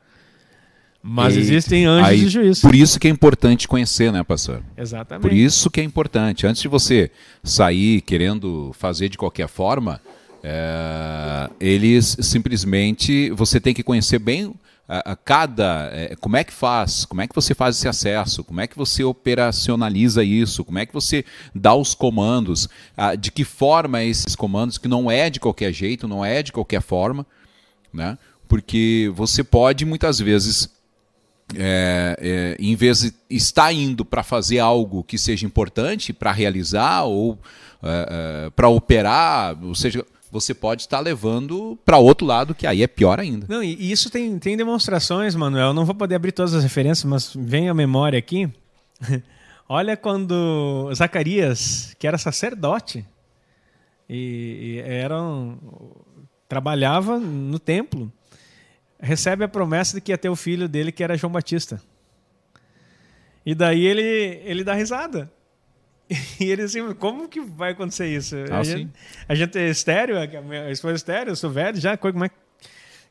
Mas 1.07 1.37
existem 1.37 1.85
anjos 1.85 2.09
Aí, 2.09 2.21
de 2.21 2.29
juízo. 2.31 2.63
Por 2.63 2.75
isso 2.75 2.99
que 2.99 3.07
é 3.07 3.11
importante 3.11 3.69
conhecer, 3.69 4.11
né, 4.11 4.25
pastor? 4.25 4.63
Exatamente. 4.75 5.21
Por 5.21 5.35
isso 5.35 5.69
que 5.69 5.79
é 5.79 5.85
importante. 5.85 6.47
Antes 6.47 6.63
de 6.63 6.69
você 6.69 7.11
sair 7.43 8.01
querendo 8.01 8.71
fazer 8.73 9.11
de 9.11 9.19
qualquer 9.19 9.47
forma, 9.47 10.01
é, 10.43 11.51
eles 11.61 12.17
simplesmente 12.21 13.29
você 13.33 13.61
tem 13.61 13.75
que 13.75 13.83
conhecer 13.83 14.19
bem 14.19 14.55
a, 14.89 15.13
a 15.13 15.17
cada 15.17 15.91
é, 15.93 16.17
como 16.19 16.39
é 16.39 16.45
que 16.45 16.55
faz, 16.55 17.05
como 17.05 17.21
é 17.21 17.29
que 17.29 17.35
você 17.35 17.55
faz 17.55 17.77
esse 17.77 17.87
acesso, 17.87 18.43
como 18.43 18.63
é 18.63 18.67
que 18.67 18.77
você 18.77 19.05
operacionaliza 19.05 20.25
isso, 20.25 20.65
como 20.65 20.79
é 20.79 20.87
que 20.87 20.95
você 20.95 21.23
dá 21.55 21.75
os 21.75 21.95
comandos, 21.95 22.67
a, 22.97 23.15
de 23.15 23.31
que 23.31 23.45
forma 23.45 24.01
é 24.01 24.07
esses 24.07 24.35
comandos, 24.35 24.79
que 24.79 24.89
não 24.89 25.11
é 25.11 25.29
de 25.29 25.39
qualquer 25.39 25.71
jeito, 25.71 26.09
não 26.09 26.25
é 26.25 26.43
de 26.43 26.51
qualquer 26.51 26.81
forma, 26.81 27.27
né? 27.93 28.17
Porque 28.49 29.13
você 29.15 29.45
pode 29.45 29.85
muitas 29.85 30.19
vezes 30.19 30.74
é, 31.57 32.17
é, 32.21 32.57
em 32.59 32.75
vez 32.75 33.01
de 33.01 33.13
estar 33.29 33.73
indo 33.73 34.05
para 34.05 34.23
fazer 34.23 34.59
algo 34.59 35.05
que 35.05 35.19
seja 35.19 35.45
importante 35.47 36.13
para 36.13 36.33
realizar 36.33 37.05
ou 37.05 37.39
é, 37.83 38.47
é 38.47 38.51
para 38.51 38.69
operar, 38.69 39.57
ou 39.63 39.75
seja, 39.75 40.05
você 40.31 40.53
pode 40.53 40.83
estar 40.83 40.99
levando 40.99 41.79
para 41.85 41.99
outro 41.99 42.27
lado, 42.27 42.55
que 42.55 42.67
aí 42.67 42.83
é 42.83 42.89
pior 42.89 43.21
ainda. 43.21 43.47
Não, 43.49 43.63
e 43.63 43.93
isso 43.93 44.11
tem, 44.11 44.37
tem 44.39 44.57
demonstrações, 44.57 45.37
Manuel. 45.37 45.73
Não 45.73 45.85
vou 45.85 45.95
poder 45.95 46.17
abrir 46.17 46.33
todas 46.33 46.55
as 46.55 46.65
referências, 46.65 47.05
mas 47.05 47.33
vem 47.37 47.69
a 47.69 47.75
memória 47.75 48.19
aqui. 48.19 48.51
Olha 49.69 49.97
quando 49.97 50.91
Zacarias, 50.93 51.95
que 51.99 52.07
era 52.07 52.19
sacerdote, 52.19 53.07
e, 54.09 54.77
e 54.77 54.79
era 54.81 55.23
um, 55.23 55.57
trabalhava 56.49 57.19
no 57.19 57.59
templo, 57.59 58.13
recebe 59.05 59.45
a 59.45 59.49
promessa 59.49 59.95
de 59.95 60.01
que 60.01 60.11
ia 60.11 60.19
ter 60.19 60.29
o 60.29 60.37
filho 60.37 60.69
dele, 60.69 60.91
que 60.91 61.05
era 61.05 61.17
João 61.17 61.33
Batista. 61.33 61.81
E 63.45 63.55
daí 63.55 63.85
ele, 63.85 64.03
ele 64.45 64.65
dá 64.65 64.75
risada. 64.75 65.31
E 66.41 66.45
ele 66.45 66.63
assim, 66.63 66.93
como 66.95 67.29
que 67.29 67.41
vai 67.41 67.73
acontecer 67.73 68.07
isso? 68.07 68.37
Ah, 68.51 68.59
a, 68.59 68.63
gente, 68.63 68.93
a, 69.29 69.35
gente, 69.35 69.59
é 69.59 69.69
estéreo, 69.69 70.17
a 70.21 70.43
minha 70.43 70.71
esposa 70.71 70.95
é 70.95 70.97
estéreo, 70.97 71.31
eu 71.31 71.37
sou 71.37 71.51
velho 71.51 71.79
já, 71.79 71.97
como 71.97 72.25
é 72.25 72.31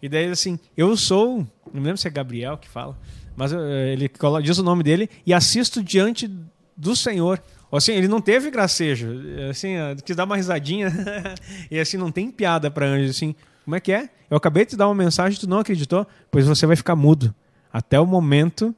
E 0.02 0.08
daí 0.08 0.28
assim, 0.28 0.60
eu 0.78 0.96
sou, 0.96 1.40
não 1.74 1.82
me 1.82 1.86
lembro 1.86 1.98
se 1.98 2.08
é 2.08 2.12
Gabriel 2.12 2.58
que 2.58 2.70
fala, 2.70 2.98
mas 3.36 3.52
eh, 3.52 3.94
ele 3.94 4.12
diz 4.44 4.58
o 4.60 4.64
nome 4.64 4.84
dele 4.84 5.10
e 5.26 5.34
assisto 5.34 5.84
diante 5.84 6.30
do 6.78 6.96
Senhor. 6.96 7.42
Assim, 7.72 7.94
ele 7.94 8.08
não 8.08 8.22
teve 8.22 8.52
gracejo, 8.52 9.10
assim, 9.50 9.74
quis 10.06 10.16
dar 10.16 10.26
uma 10.26 10.36
risadinha 10.36 10.94
e 11.72 11.80
assim, 11.80 11.98
não 11.98 12.12
tem 12.12 12.30
piada 12.30 12.70
para 12.70 12.86
anjo, 12.86 13.10
assim, 13.10 13.36
como 13.64 13.76
é 13.76 13.80
que 13.80 13.92
é? 13.92 14.10
Eu 14.30 14.38
acabei 14.38 14.66
de 14.66 14.72
te 14.72 14.78
dar 14.78 14.88
uma 14.88 14.96
mensagem, 14.96 15.40
tu 15.40 15.48
não 15.48 15.60
acreditou? 15.60 16.06
Pois 16.30 16.46
você 16.46 16.66
vai 16.66 16.76
ficar 16.76 16.96
mudo 16.96 17.34
até 17.72 18.00
o 18.00 18.06
momento 18.06 18.76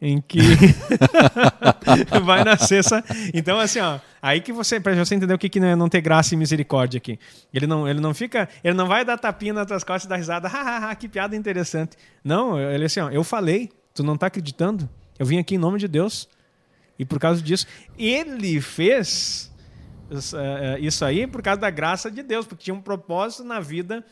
em 0.00 0.20
que 0.20 0.38
vai 2.24 2.44
nascer 2.44 2.78
essa. 2.78 3.04
Então, 3.34 3.58
assim, 3.58 3.80
ó, 3.80 3.98
aí 4.22 4.40
que 4.40 4.52
você, 4.52 4.78
para 4.78 4.94
você 4.94 5.14
entender 5.14 5.34
o 5.34 5.38
que, 5.38 5.48
que 5.48 5.58
é 5.58 5.74
não 5.74 5.88
ter 5.88 6.00
graça 6.00 6.34
e 6.34 6.36
misericórdia 6.36 6.98
aqui. 6.98 7.18
Ele 7.52 7.66
não, 7.66 7.88
ele 7.88 8.00
não 8.00 8.14
fica, 8.14 8.48
ele 8.62 8.74
não 8.74 8.86
vai 8.86 9.04
dar 9.04 9.18
tapinha 9.18 9.52
nas 9.52 9.66
tuas 9.66 9.82
costas 9.82 10.04
e 10.04 10.08
dar 10.08 10.16
risada, 10.16 10.46
hahaha, 10.46 10.94
que 10.94 11.08
piada 11.08 11.34
interessante. 11.34 11.96
Não, 12.22 12.58
ele 12.58 12.84
assim, 12.84 13.00
ó, 13.00 13.10
eu 13.10 13.24
falei, 13.24 13.70
tu 13.92 14.04
não 14.04 14.14
está 14.14 14.28
acreditando? 14.28 14.88
Eu 15.18 15.26
vim 15.26 15.38
aqui 15.38 15.56
em 15.56 15.58
nome 15.58 15.78
de 15.78 15.88
Deus. 15.88 16.28
E 16.96 17.04
por 17.04 17.18
causa 17.18 17.42
disso, 17.42 17.66
ele 17.96 18.60
fez 18.60 19.52
é, 20.10 20.74
é, 20.74 20.80
isso 20.80 21.04
aí 21.04 21.26
por 21.26 21.42
causa 21.42 21.60
da 21.60 21.70
graça 21.70 22.10
de 22.10 22.22
Deus, 22.22 22.46
porque 22.46 22.64
tinha 22.64 22.74
um 22.74 22.80
propósito 22.80 23.44
na 23.44 23.60
vida 23.60 24.04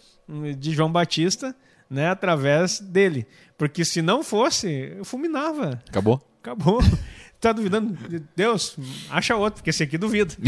de 0.59 0.72
João 0.72 0.91
Batista, 0.91 1.55
né, 1.89 2.09
através 2.09 2.81
dele. 2.81 3.27
Porque 3.57 3.85
se 3.85 4.03
não 4.03 4.22
fosse, 4.22 4.95
eu 4.97 5.05
fulminava. 5.05 5.81
Acabou? 5.89 6.20
Acabou. 6.43 6.81
Tá 7.39 7.53
duvidando? 7.53 7.95
Deus, 8.35 8.79
acha 9.11 9.37
outro, 9.37 9.57
porque 9.57 9.68
esse 9.68 9.83
aqui 9.83 9.99
duvida. 9.99 10.35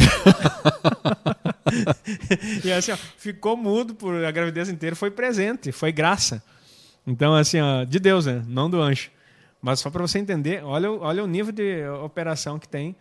e 2.64 2.72
assim, 2.72 2.93
ó, 2.93 2.97
ficou 2.97 3.59
mudo 3.59 3.95
por 3.95 4.24
a 4.24 4.31
gravidez 4.31 4.70
inteira, 4.70 4.97
foi 4.97 5.11
presente, 5.11 5.70
foi 5.70 5.93
graça. 5.93 6.43
Então, 7.07 7.35
assim, 7.35 7.61
ó, 7.61 7.85
de 7.85 7.99
Deus, 7.99 8.24
né? 8.24 8.43
Não 8.49 8.70
do 8.70 8.81
anjo. 8.81 9.11
Mas 9.61 9.81
só 9.81 9.91
para 9.91 10.01
você 10.01 10.18
entender, 10.18 10.64
olha, 10.64 10.91
olha 10.91 11.22
o 11.22 11.26
nível 11.26 11.53
de 11.53 11.87
operação 12.05 12.59
que 12.59 12.68
tem. 12.68 12.95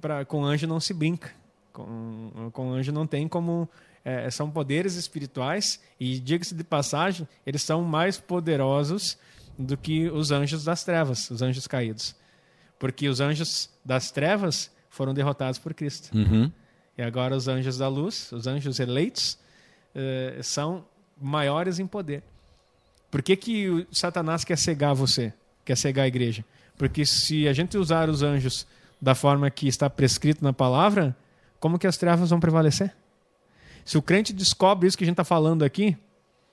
Pra, 0.00 0.24
com 0.24 0.44
anjo 0.44 0.66
não 0.66 0.80
se 0.80 0.92
brinca. 0.92 1.30
Com, 1.72 2.50
com 2.52 2.72
anjo 2.72 2.92
não 2.92 3.06
tem 3.06 3.28
como. 3.28 3.68
É, 4.08 4.30
são 4.30 4.48
poderes 4.48 4.94
espirituais 4.94 5.80
e, 5.98 6.20
diga-se 6.20 6.54
de 6.54 6.62
passagem, 6.62 7.26
eles 7.44 7.60
são 7.62 7.82
mais 7.82 8.18
poderosos 8.18 9.18
do 9.58 9.76
que 9.76 10.08
os 10.08 10.30
anjos 10.30 10.62
das 10.62 10.84
trevas, 10.84 11.28
os 11.28 11.42
anjos 11.42 11.66
caídos. 11.66 12.14
Porque 12.78 13.08
os 13.08 13.20
anjos 13.20 13.68
das 13.84 14.12
trevas 14.12 14.70
foram 14.88 15.12
derrotados 15.12 15.58
por 15.58 15.74
Cristo. 15.74 16.16
Uhum. 16.16 16.52
E 16.96 17.02
agora 17.02 17.34
os 17.34 17.48
anjos 17.48 17.78
da 17.78 17.88
luz, 17.88 18.30
os 18.30 18.46
anjos 18.46 18.78
eleitos, 18.78 19.36
uh, 19.92 20.40
são 20.40 20.84
maiores 21.20 21.80
em 21.80 21.86
poder. 21.86 22.22
Por 23.10 23.22
que, 23.22 23.34
que 23.34 23.88
Satanás 23.90 24.44
quer 24.44 24.56
cegar 24.56 24.94
você? 24.94 25.32
Quer 25.64 25.76
cegar 25.76 26.04
a 26.04 26.08
igreja? 26.08 26.44
Porque 26.78 27.04
se 27.04 27.48
a 27.48 27.52
gente 27.52 27.76
usar 27.76 28.08
os 28.08 28.22
anjos 28.22 28.68
da 29.02 29.16
forma 29.16 29.50
que 29.50 29.66
está 29.66 29.90
prescrito 29.90 30.44
na 30.44 30.52
palavra, 30.52 31.16
como 31.58 31.76
que 31.76 31.88
as 31.88 31.96
trevas 31.96 32.30
vão 32.30 32.38
prevalecer? 32.38 32.94
Se 33.86 33.96
o 33.96 34.02
crente 34.02 34.32
descobre 34.32 34.88
isso 34.88 34.98
que 34.98 35.04
a 35.04 35.06
gente 35.06 35.14
está 35.14 35.24
falando 35.24 35.62
aqui, 35.62 35.96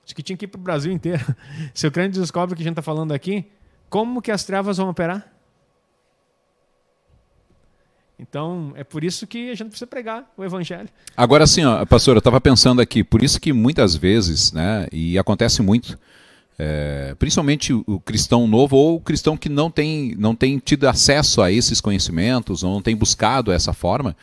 isso 0.05 0.13
que 0.13 0.21
tinha 0.21 0.37
que 0.37 0.45
ir 0.45 0.47
para 0.47 0.59
o 0.59 0.63
Brasil 0.63 0.91
inteiro. 0.91 1.25
Se 1.73 1.87
o 1.87 1.91
crente 1.91 2.19
descobre 2.19 2.53
o 2.53 2.55
que 2.55 2.61
a 2.61 2.63
gente 2.63 2.73
está 2.73 2.83
falando 2.83 3.11
aqui, 3.11 3.47
como 3.89 4.21
que 4.21 4.31
as 4.31 4.43
trevas 4.43 4.77
vão 4.77 4.87
operar? 4.87 5.33
Então, 8.19 8.71
é 8.75 8.83
por 8.83 9.03
isso 9.03 9.25
que 9.25 9.49
a 9.49 9.55
gente 9.55 9.69
precisa 9.69 9.87
pregar 9.87 10.31
o 10.37 10.43
evangelho. 10.43 10.87
Agora 11.17 11.47
sim, 11.47 11.63
pastor, 11.89 12.15
eu 12.15 12.19
estava 12.19 12.39
pensando 12.39 12.79
aqui, 12.79 13.03
por 13.03 13.23
isso 13.23 13.41
que 13.41 13.51
muitas 13.51 13.95
vezes, 13.95 14.53
né, 14.53 14.87
e 14.91 15.17
acontece 15.17 15.63
muito, 15.63 15.97
é, 16.59 17.15
principalmente 17.17 17.73
o, 17.73 17.99
cristão 17.99 18.47
novo 18.47 18.77
ou 18.77 18.97
o 18.97 19.01
cristão 19.01 19.35
que 19.35 19.49
não 19.49 19.71
tem, 19.71 20.15
não 20.19 20.35
tem 20.35 20.59
tido 20.59 20.87
acesso 20.87 21.41
a 21.41 21.51
esses 21.51 21.81
conhecimentos, 21.81 22.63
ou 22.63 22.71
não 22.71 22.81
tem 22.81 22.95
buscado 22.95 23.51
essa 23.51 23.73
forma, 23.73 24.15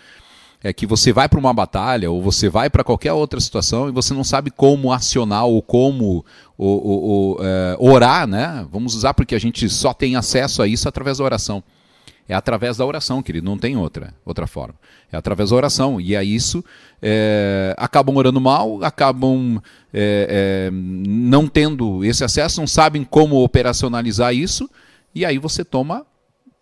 é 0.63 0.73
que 0.73 0.87
você 0.87 1.13
vai 1.13 1.29
para 1.29 1.39
uma 1.39 1.55
batalha 1.55 2.11
ou 2.11 2.23
você 2.23 2.49
vai 2.49 2.69
para 2.69 2.85
qualquer 2.85 3.13
outra 3.13 3.41
situação 3.41 3.89
e 3.89 3.93
você 3.93 4.13
não 4.13 4.23
sabe 4.23 4.51
como 4.51 4.93
acionar 4.93 5.47
ou 5.47 5.63
como 5.63 6.25
ou, 6.57 6.87
ou, 6.87 7.03
ou, 7.03 7.39
é, 7.41 7.77
orar, 7.79 8.27
né? 8.27 8.67
Vamos 8.71 8.95
usar 8.95 9.15
porque 9.15 9.35
a 9.35 9.39
gente 9.39 9.69
só 9.71 9.95
tem 9.95 10.17
acesso 10.17 10.63
a 10.63 10.69
isso 10.69 10.87
através 10.89 11.19
da 11.19 11.25
oração. 11.25 11.63
É 12.29 12.35
através 12.35 12.77
da 12.77 12.87
oração, 12.87 13.23
querido, 13.23 13.45
não 13.45 13.59
tem 13.59 13.77
outra, 13.77 14.15
outra 14.25 14.47
forma. 14.47 14.75
É 15.11 15.17
através 15.17 15.51
da 15.51 15.57
oração. 15.57 16.01
E 16.01 16.15
aí 16.15 16.33
isso 16.33 16.65
é, 17.03 17.75
acabam 17.77 18.17
orando 18.17 18.41
mal, 18.41 18.85
acabam 18.85 19.61
é, 19.93 20.69
é, 20.69 20.71
não 20.73 21.49
tendo 21.49 22.05
esse 22.05 22.23
acesso, 22.23 22.61
não 22.61 22.69
sabem 22.69 23.03
como 23.03 23.43
operacionalizar 23.43 24.33
isso, 24.33 24.71
e 25.13 25.25
aí 25.25 25.39
você 25.39 25.65
toma 25.65 26.07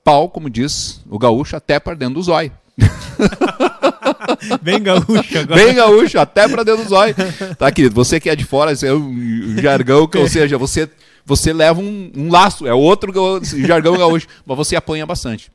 pau, 0.03 0.31
como 0.31 0.49
diz 0.49 1.03
o 1.11 1.19
gaúcho, 1.19 1.55
até 1.55 1.79
para 1.79 1.95
dentro 1.95 2.15
do 2.15 2.23
zóio. 2.23 2.51
Bem 4.63 4.83
gaúcho 4.83 5.39
agora. 5.39 5.65
Bem 5.65 5.75
gaúcho, 5.75 6.19
até 6.19 6.49
para 6.49 6.63
dentro 6.63 6.85
do 6.85 6.89
zóio. 6.89 7.15
Tá, 7.59 7.71
querido? 7.71 7.95
Você 7.95 8.21
que 8.21 8.31
é 8.31 8.37
de 8.37 8.45
fora, 8.45 8.73
esse 8.73 8.87
é 8.87 8.93
um 8.93 9.57
jargão, 9.61 10.07
que, 10.07 10.19
ou 10.19 10.29
seja, 10.29 10.59
você, 10.59 10.89
você 11.25 11.53
leva 11.53 11.81
um, 11.81 12.11
um 12.17 12.31
laço, 12.31 12.67
é 12.67 12.75
outro 12.75 13.13
jargão 13.67 13.97
gaúcho, 13.97 14.27
mas 14.47 14.57
você 14.57 14.77
apanha 14.77 15.07
bastante 15.07 15.51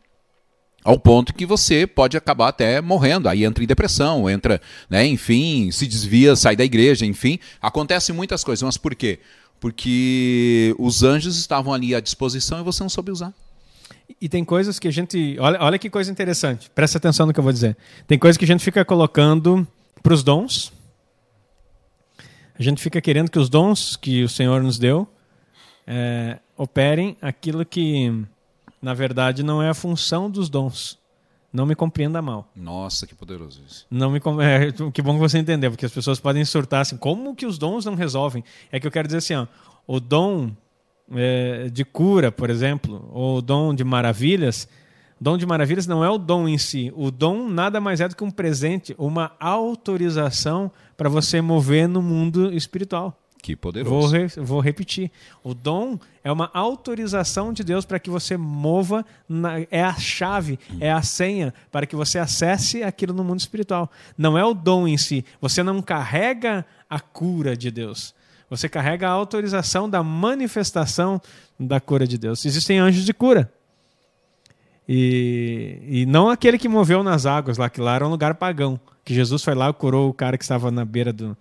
ao 0.83 0.99
ponto 0.99 1.33
que 1.33 1.45
você 1.45 1.87
pode 1.87 2.17
acabar 2.17 2.49
até 2.49 2.81
morrendo. 2.81 3.29
Aí 3.29 3.43
entra 3.43 3.63
em 3.63 3.67
depressão, 3.67 4.29
entra, 4.29 4.61
né, 4.89 5.05
enfim, 5.05 5.71
se 5.71 5.87
desvia, 5.87 6.35
sai 6.35 6.55
da 6.55 6.65
igreja, 6.65 7.05
enfim. 7.05 7.39
Acontecem 7.61 8.13
muitas 8.13 8.43
coisas, 8.43 8.63
mas 8.63 8.77
por 8.77 8.93
quê? 8.93 9.19
Porque 9.59 10.75
os 10.77 11.03
anjos 11.03 11.37
estavam 11.37 11.73
ali 11.73 11.95
à 11.95 12.01
disposição 12.01 12.59
e 12.59 12.63
você 12.63 12.83
não 12.83 12.89
soube 12.89 13.11
usar. 13.11 13.33
E 14.19 14.29
tem 14.29 14.43
coisas 14.43 14.79
que 14.79 14.87
a 14.87 14.91
gente. 14.91 15.37
Olha, 15.39 15.61
olha 15.61 15.79
que 15.79 15.89
coisa 15.89 16.11
interessante. 16.11 16.69
Presta 16.69 16.97
atenção 16.97 17.25
no 17.25 17.33
que 17.33 17.39
eu 17.39 17.43
vou 17.43 17.53
dizer. 17.53 17.77
Tem 18.07 18.17
coisas 18.17 18.37
que 18.37 18.45
a 18.45 18.47
gente 18.47 18.63
fica 18.63 18.83
colocando 18.83 19.67
para 20.01 20.13
os 20.13 20.23
dons. 20.23 20.71
A 22.57 22.61
gente 22.61 22.81
fica 22.81 23.01
querendo 23.01 23.31
que 23.31 23.39
os 23.39 23.49
dons 23.49 23.95
que 23.95 24.23
o 24.23 24.29
Senhor 24.29 24.61
nos 24.61 24.77
deu 24.77 25.07
é, 25.87 26.39
operem 26.55 27.17
aquilo 27.21 27.65
que 27.65 28.25
na 28.83 28.93
verdade, 28.93 29.43
não 29.43 29.63
é 29.63 29.69
a 29.69 29.73
função 29.73 30.29
dos 30.29 30.49
dons. 30.49 30.99
Não 31.53 31.65
me 31.65 31.73
compreenda 31.73 32.21
mal. 32.21 32.51
Nossa, 32.53 33.07
que 33.07 33.15
poderoso 33.15 33.61
isso. 33.65 33.87
Não 33.89 34.11
me 34.11 34.19
é, 34.43 34.91
que 34.91 35.01
bom 35.01 35.13
que 35.13 35.19
você 35.19 35.39
entendeu, 35.39 35.71
porque 35.71 35.85
as 35.85 35.91
pessoas 35.91 36.19
podem 36.19 36.43
surtar 36.43 36.81
assim, 36.81 36.97
como 36.97 37.33
que 37.33 37.45
os 37.45 37.57
dons 37.57 37.85
não 37.85 37.95
resolvem? 37.95 38.43
É 38.69 38.79
que 38.79 38.85
eu 38.85 38.91
quero 38.91 39.07
dizer 39.07 39.19
assim, 39.19 39.35
ó, 39.35 39.47
o 39.87 40.01
dom 40.01 40.51
é, 41.15 41.69
de 41.69 41.83
cura, 41.83 42.31
por 42.31 42.49
exemplo, 42.49 43.09
ou 43.11 43.37
o 43.37 43.41
dom 43.41 43.73
de 43.73 43.83
maravilhas, 43.83 44.67
dom 45.19 45.37
de 45.37 45.45
maravilhas 45.45 45.87
não 45.87 46.03
é 46.03 46.09
o 46.09 46.17
dom 46.17 46.47
em 46.47 46.57
si. 46.57 46.91
O 46.95 47.09
dom 47.09 47.47
nada 47.47 47.79
mais 47.79 48.01
é 48.01 48.07
do 48.07 48.15
que 48.15 48.23
um 48.23 48.31
presente, 48.31 48.93
uma 48.97 49.31
autorização 49.39 50.71
para 50.97 51.09
você 51.09 51.41
mover 51.41 51.87
no 51.87 52.01
mundo 52.01 52.53
espiritual. 52.53 53.17
Que 53.43 53.57
poderoso. 53.57 53.93
Vou, 53.93 54.07
re, 54.07 54.27
vou 54.37 54.59
repetir. 54.61 55.11
O 55.43 55.53
dom 55.53 55.99
é 56.23 56.31
uma 56.31 56.49
autorização 56.53 57.51
de 57.51 57.61
Deus 57.61 57.83
para 57.83 57.99
que 57.99 58.09
você 58.09 58.37
mova, 58.37 59.05
na, 59.27 59.59
é 59.69 59.83
a 59.83 59.93
chave, 59.95 60.57
hum. 60.71 60.77
é 60.79 60.89
a 60.89 61.01
senha 61.01 61.53
para 61.69 61.85
que 61.85 61.93
você 61.93 62.17
acesse 62.17 62.83
aquilo 62.83 63.13
no 63.13 63.21
mundo 63.21 63.41
espiritual. 63.41 63.91
Não 64.17 64.37
é 64.37 64.45
o 64.45 64.53
dom 64.53 64.87
em 64.87 64.97
si. 64.97 65.25
Você 65.41 65.61
não 65.61 65.81
carrega 65.81 66.65
a 66.89 67.01
cura 67.01 67.55
de 67.55 67.69
Deus. 67.69 68.15
Você 68.57 68.69
carrega 68.69 69.07
a 69.07 69.11
autorização 69.11 69.89
da 69.89 70.03
manifestação 70.03 71.19
da 71.59 71.79
cura 71.79 72.05
de 72.05 72.19
Deus. 72.19 72.45
Existem 72.45 72.77
anjos 72.77 73.03
de 73.03 73.13
cura. 73.13 73.51
E, 74.87 75.79
e 75.81 76.05
não 76.05 76.29
aquele 76.29 76.59
que 76.59 76.67
moveu 76.67 77.01
nas 77.01 77.25
águas 77.25 77.57
lá, 77.57 77.67
que 77.67 77.81
lá 77.81 77.95
era 77.95 78.05
um 78.05 78.09
lugar 78.09 78.35
pagão. 78.35 78.79
Que 79.03 79.13
Jesus 79.13 79.43
foi 79.43 79.55
lá 79.55 79.69
e 79.69 79.73
curou 79.73 80.07
o 80.07 80.13
cara 80.13 80.37
que 80.37 80.43
estava 80.43 80.69
na 80.69 80.85
beira 80.85 81.11
do, 81.11 81.35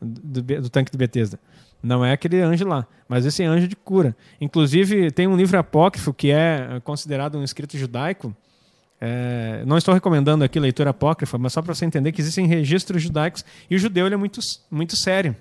do, 0.00 0.42
do 0.42 0.68
tanque 0.68 0.92
de 0.92 0.98
Betesda. 0.98 1.40
Não 1.82 2.04
é 2.04 2.12
aquele 2.12 2.38
anjo 2.42 2.68
lá, 2.68 2.86
mas 3.08 3.24
esse 3.24 3.42
anjo 3.42 3.66
de 3.66 3.74
cura. 3.74 4.14
Inclusive, 4.38 5.10
tem 5.10 5.26
um 5.26 5.36
livro 5.36 5.58
apócrifo 5.58 6.12
que 6.12 6.30
é 6.30 6.78
considerado 6.84 7.38
um 7.38 7.42
escrito 7.42 7.78
judaico. 7.78 8.36
É, 9.00 9.62
não 9.66 9.78
estou 9.78 9.94
recomendando 9.94 10.44
aqui 10.44 10.60
leitura 10.60 10.90
apócrifa, 10.90 11.38
mas 11.38 11.54
só 11.54 11.62
para 11.62 11.74
você 11.74 11.86
entender 11.86 12.12
que 12.12 12.20
existem 12.20 12.46
registros 12.46 13.02
judaicos 13.02 13.46
e 13.70 13.74
o 13.74 13.78
judeu 13.78 14.06
é 14.06 14.16
muito, 14.16 14.40
muito 14.70 14.94
sério 14.94 15.34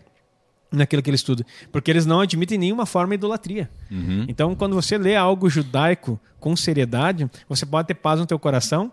naquilo 0.72 1.01
que 1.01 1.09
ele 1.09 1.15
estuda, 1.15 1.45
porque 1.72 1.89
eles 1.89 2.05
não 2.05 2.22
admitem 2.22 2.57
nenhuma 2.57 2.86
forma 2.86 3.09
de 3.11 3.15
idolatria. 3.15 3.70
Uhum. 3.89 4.26
Então, 4.28 4.55
quando 4.55 4.76
você 4.76 4.97
lê 4.97 5.15
algo 5.15 5.49
judaico 5.49 6.20
com 6.39 6.55
seriedade, 6.55 7.30
você 7.47 7.65
pode 7.65 7.88
ter 7.88 7.95
paz 7.95 8.20
no 8.20 8.26
teu 8.26 8.38
coração 8.38 8.91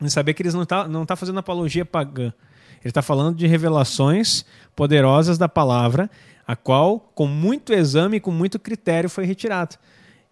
e 0.00 0.10
saber 0.10 0.34
que 0.34 0.42
eles 0.42 0.54
não 0.54 0.62
estão 0.62 0.82
tá, 0.82 0.88
não 0.88 1.04
tá 1.04 1.16
fazendo 1.16 1.38
apologia 1.38 1.84
pagã. 1.84 2.32
Ele 2.80 2.90
está 2.90 3.02
falando 3.02 3.36
de 3.36 3.46
revelações 3.46 4.44
poderosas 4.74 5.38
da 5.38 5.48
palavra, 5.48 6.10
a 6.46 6.56
qual, 6.56 6.98
com 7.14 7.26
muito 7.26 7.72
exame 7.72 8.16
e 8.16 8.20
com 8.20 8.30
muito 8.30 8.58
critério, 8.58 9.08
foi 9.08 9.24
retirado. 9.24 9.76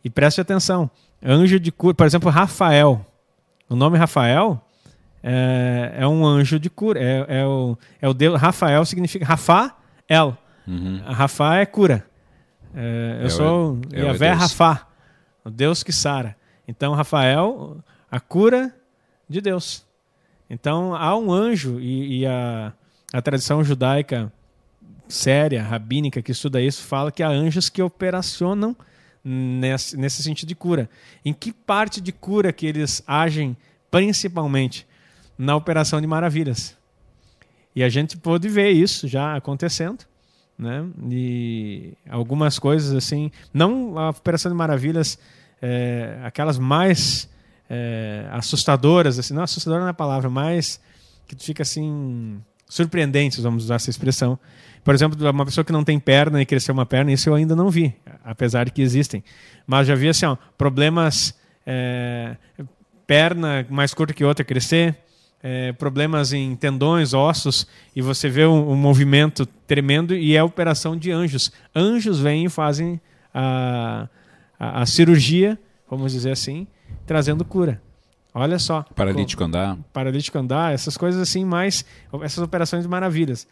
E 0.05 0.11
preste 0.11 0.41
atenção: 0.41 0.91
anjo 1.25 1.61
de 1.61 1.71
cura, 1.71 1.95
por 1.95 2.07
exemplo, 2.07 2.31
Rafael. 2.31 3.07
O 3.69 3.77
nome 3.77 3.97
Rafael 3.97 4.61
é, 5.23 5.95
é 5.99 6.07
um 6.09 6.27
anjo 6.27 6.59
de 6.59 6.69
cura. 6.69 7.01
É, 7.01 7.41
é, 7.41 7.47
o, 7.47 7.79
é 8.01 8.09
o 8.09 8.15
Deus. 8.15 8.41
Rafael 8.41 8.85
significa 8.85 9.25
Rafael. 9.25 10.37
Uhum. 10.67 11.01
Rafa 11.05 11.57
é 11.57 11.67
cura. 11.67 12.07
É, 12.75 13.19
eu 13.21 13.27
é 13.27 13.31
sou 13.31 13.75
o, 13.75 13.81
é 13.93 14.01
Yahvé 14.01 14.33
Rafa, 14.33 14.87
o 15.45 15.51
Deus 15.51 15.83
que 15.83 15.93
sara. 15.93 16.37
Então, 16.67 16.95
Rafael, 16.95 17.83
a 18.11 18.21
cura 18.21 18.75
de 19.29 19.41
Deus. 19.41 19.85
Então 20.51 20.95
há 20.95 21.17
um 21.17 21.33
anjo, 21.33 21.79
e, 21.79 22.21
e 22.21 22.27
a, 22.27 22.73
a 23.13 23.23
tradição 23.23 23.63
judaica 23.63 24.33
séria, 25.09 25.63
rabínica, 25.63 26.21
que 26.21 26.33
estuda 26.33 26.61
isso, 26.61 26.83
fala 26.83 27.13
que 27.13 27.23
há 27.23 27.29
anjos 27.29 27.69
que 27.69 27.81
operacionam 27.81 28.77
nesse, 29.25 29.97
nesse 29.97 30.23
sentido 30.23 30.49
de 30.49 30.55
cura. 30.57 30.91
Em 31.25 31.33
que 31.33 31.53
parte 31.53 32.01
de 32.01 32.11
cura 32.11 32.53
que 32.53 32.67
eles 32.67 33.03
agem 33.07 33.57
principalmente? 33.91 34.87
Na 35.39 35.57
operação 35.57 36.03
de 36.03 36.07
maravilhas. 36.07 36.77
E 37.75 37.83
a 37.83 37.89
gente 37.89 38.17
pôde 38.19 38.47
ver 38.47 38.71
isso 38.73 39.09
já 39.09 39.35
acontecendo. 39.37 40.05
Né? 40.61 40.85
E 41.11 41.95
algumas 42.07 42.59
coisas 42.59 42.95
assim, 42.95 43.31
não 43.53 43.99
a 43.99 44.11
operação 44.11 44.53
de 44.53 44.57
maravilhas, 44.57 45.19
é, 45.63 46.21
aquelas 46.23 46.59
mais 46.59 47.31
é, 47.69 48.29
assustadoras, 48.31 49.19
assim, 49.19 49.33
não 49.33 49.43
assustadora 49.43 49.81
não 49.81 49.89
é 49.89 49.95
palavra, 49.95 50.29
mas 50.29 50.79
que 51.27 51.35
fica 51.43 51.63
assim 51.63 52.43
surpreendentes, 52.69 53.43
vamos 53.43 53.65
usar 53.65 53.77
essa 53.77 53.89
expressão. 53.89 54.39
Por 54.85 54.95
exemplo, 54.95 55.31
uma 55.31 55.47
pessoa 55.47 55.65
que 55.65 55.73
não 55.73 55.83
tem 55.83 55.99
perna 55.99 56.43
e 56.43 56.45
cresceu 56.45 56.75
uma 56.75 56.85
perna, 56.85 57.11
isso 57.11 57.31
eu 57.31 57.35
ainda 57.35 57.57
não 57.57 57.71
vi, 57.71 57.97
apesar 58.23 58.65
de 58.65 58.71
que 58.71 58.83
existem. 58.83 59.25
Mas 59.67 59.87
já 59.87 59.95
vi 59.95 60.11
assim, 60.11 60.27
ó, 60.27 60.37
problemas, 60.59 61.35
é, 61.67 62.37
perna 63.07 63.67
mais 63.71 63.95
curta 63.95 64.13
que 64.13 64.25
outra 64.25 64.45
crescer, 64.45 64.95
é, 65.43 65.73
problemas 65.73 66.33
em 66.33 66.55
tendões, 66.55 67.15
ossos, 67.15 67.67
e 67.95 68.03
você 68.03 68.29
vê 68.29 68.47
um, 68.47 68.71
um, 68.71 68.77
movimento 68.77 69.47
tremendo 69.67 70.15
e 70.15 70.37
é 70.37 70.39
a 70.39 70.45
operação 70.45 70.97
de 70.97 71.11
anjos. 71.11 71.51
Anjos 71.75 72.21
vêm 72.21 72.45
e 72.45 72.49
fazem 72.49 73.01
a, 73.33 74.09
a, 74.59 74.83
a 74.83 74.87
cirurgia, 74.87 75.59
vamos 75.89 76.13
dizer 76.13 76.33
assim, 76.33 76.67
trazendo 77.07 77.45
cura. 77.45 77.81
Olha 78.33 78.59
só. 78.59 78.83
Paralítico 78.95 79.43
andar. 79.43 79.77
Paralítico 79.93 80.39
andar, 80.39 80.73
essas 80.73 80.97
coisas 80.97 81.21
assim, 81.21 81.45
mais. 81.45 81.85
Essas 82.23 82.45
operações 82.45 82.87
maravilhas. 82.87 83.47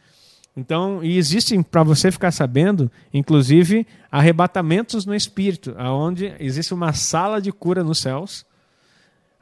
Então, 0.56 1.02
e 1.04 1.16
existem, 1.16 1.62
para 1.62 1.82
você 1.82 2.10
ficar 2.10 2.32
sabendo, 2.32 2.90
inclusive, 3.14 3.86
arrebatamentos 4.10 5.06
no 5.06 5.14
espírito, 5.14 5.74
aonde 5.78 6.34
existe 6.40 6.74
uma 6.74 6.92
sala 6.92 7.40
de 7.40 7.52
cura 7.52 7.84
nos 7.84 7.98
céus, 7.98 8.44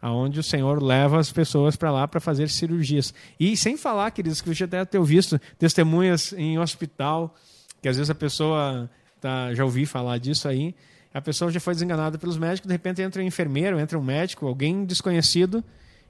aonde 0.01 0.41
o 0.41 0.43
Senhor 0.43 0.83
leva 0.83 1.19
as 1.19 1.33
pessoas 1.33 1.77
para 1.77 1.91
lá 1.91 2.07
para 2.07 2.21
fazer 2.21 2.49
cirurgias. 2.49 3.15
E 3.39 3.57
sem 3.57 3.77
falar, 3.77 4.11
queridos, 4.11 4.41
que 4.41 4.55
você 4.55 4.67
deve 4.67 4.87
ter 4.87 5.03
visto 5.03 5.41
testemunhas 5.59 6.33
em 6.33 6.59
hospital, 6.59 7.35
que 7.81 7.89
às 7.89 7.97
vezes 7.97 8.11
a 8.11 8.15
pessoa 8.15 8.91
tá, 9.21 9.55
já 9.55 9.65
ouvi 9.65 9.87
falar 9.87 10.19
disso 10.19 10.49
aí, 10.49 10.75
a 11.13 11.21
pessoa 11.21 11.51
já 11.51 11.59
foi 11.59 11.73
desenganada 11.73 12.19
pelos 12.19 12.37
médicos, 12.37 12.69
de 12.69 12.75
repente 12.75 13.01
entra 13.01 13.23
um 13.23 13.25
enfermeiro, 13.25 13.79
entra 13.81 13.99
um 13.99 14.03
médico, 14.03 14.47
alguém 14.47 14.85
desconhecido, 14.85 15.65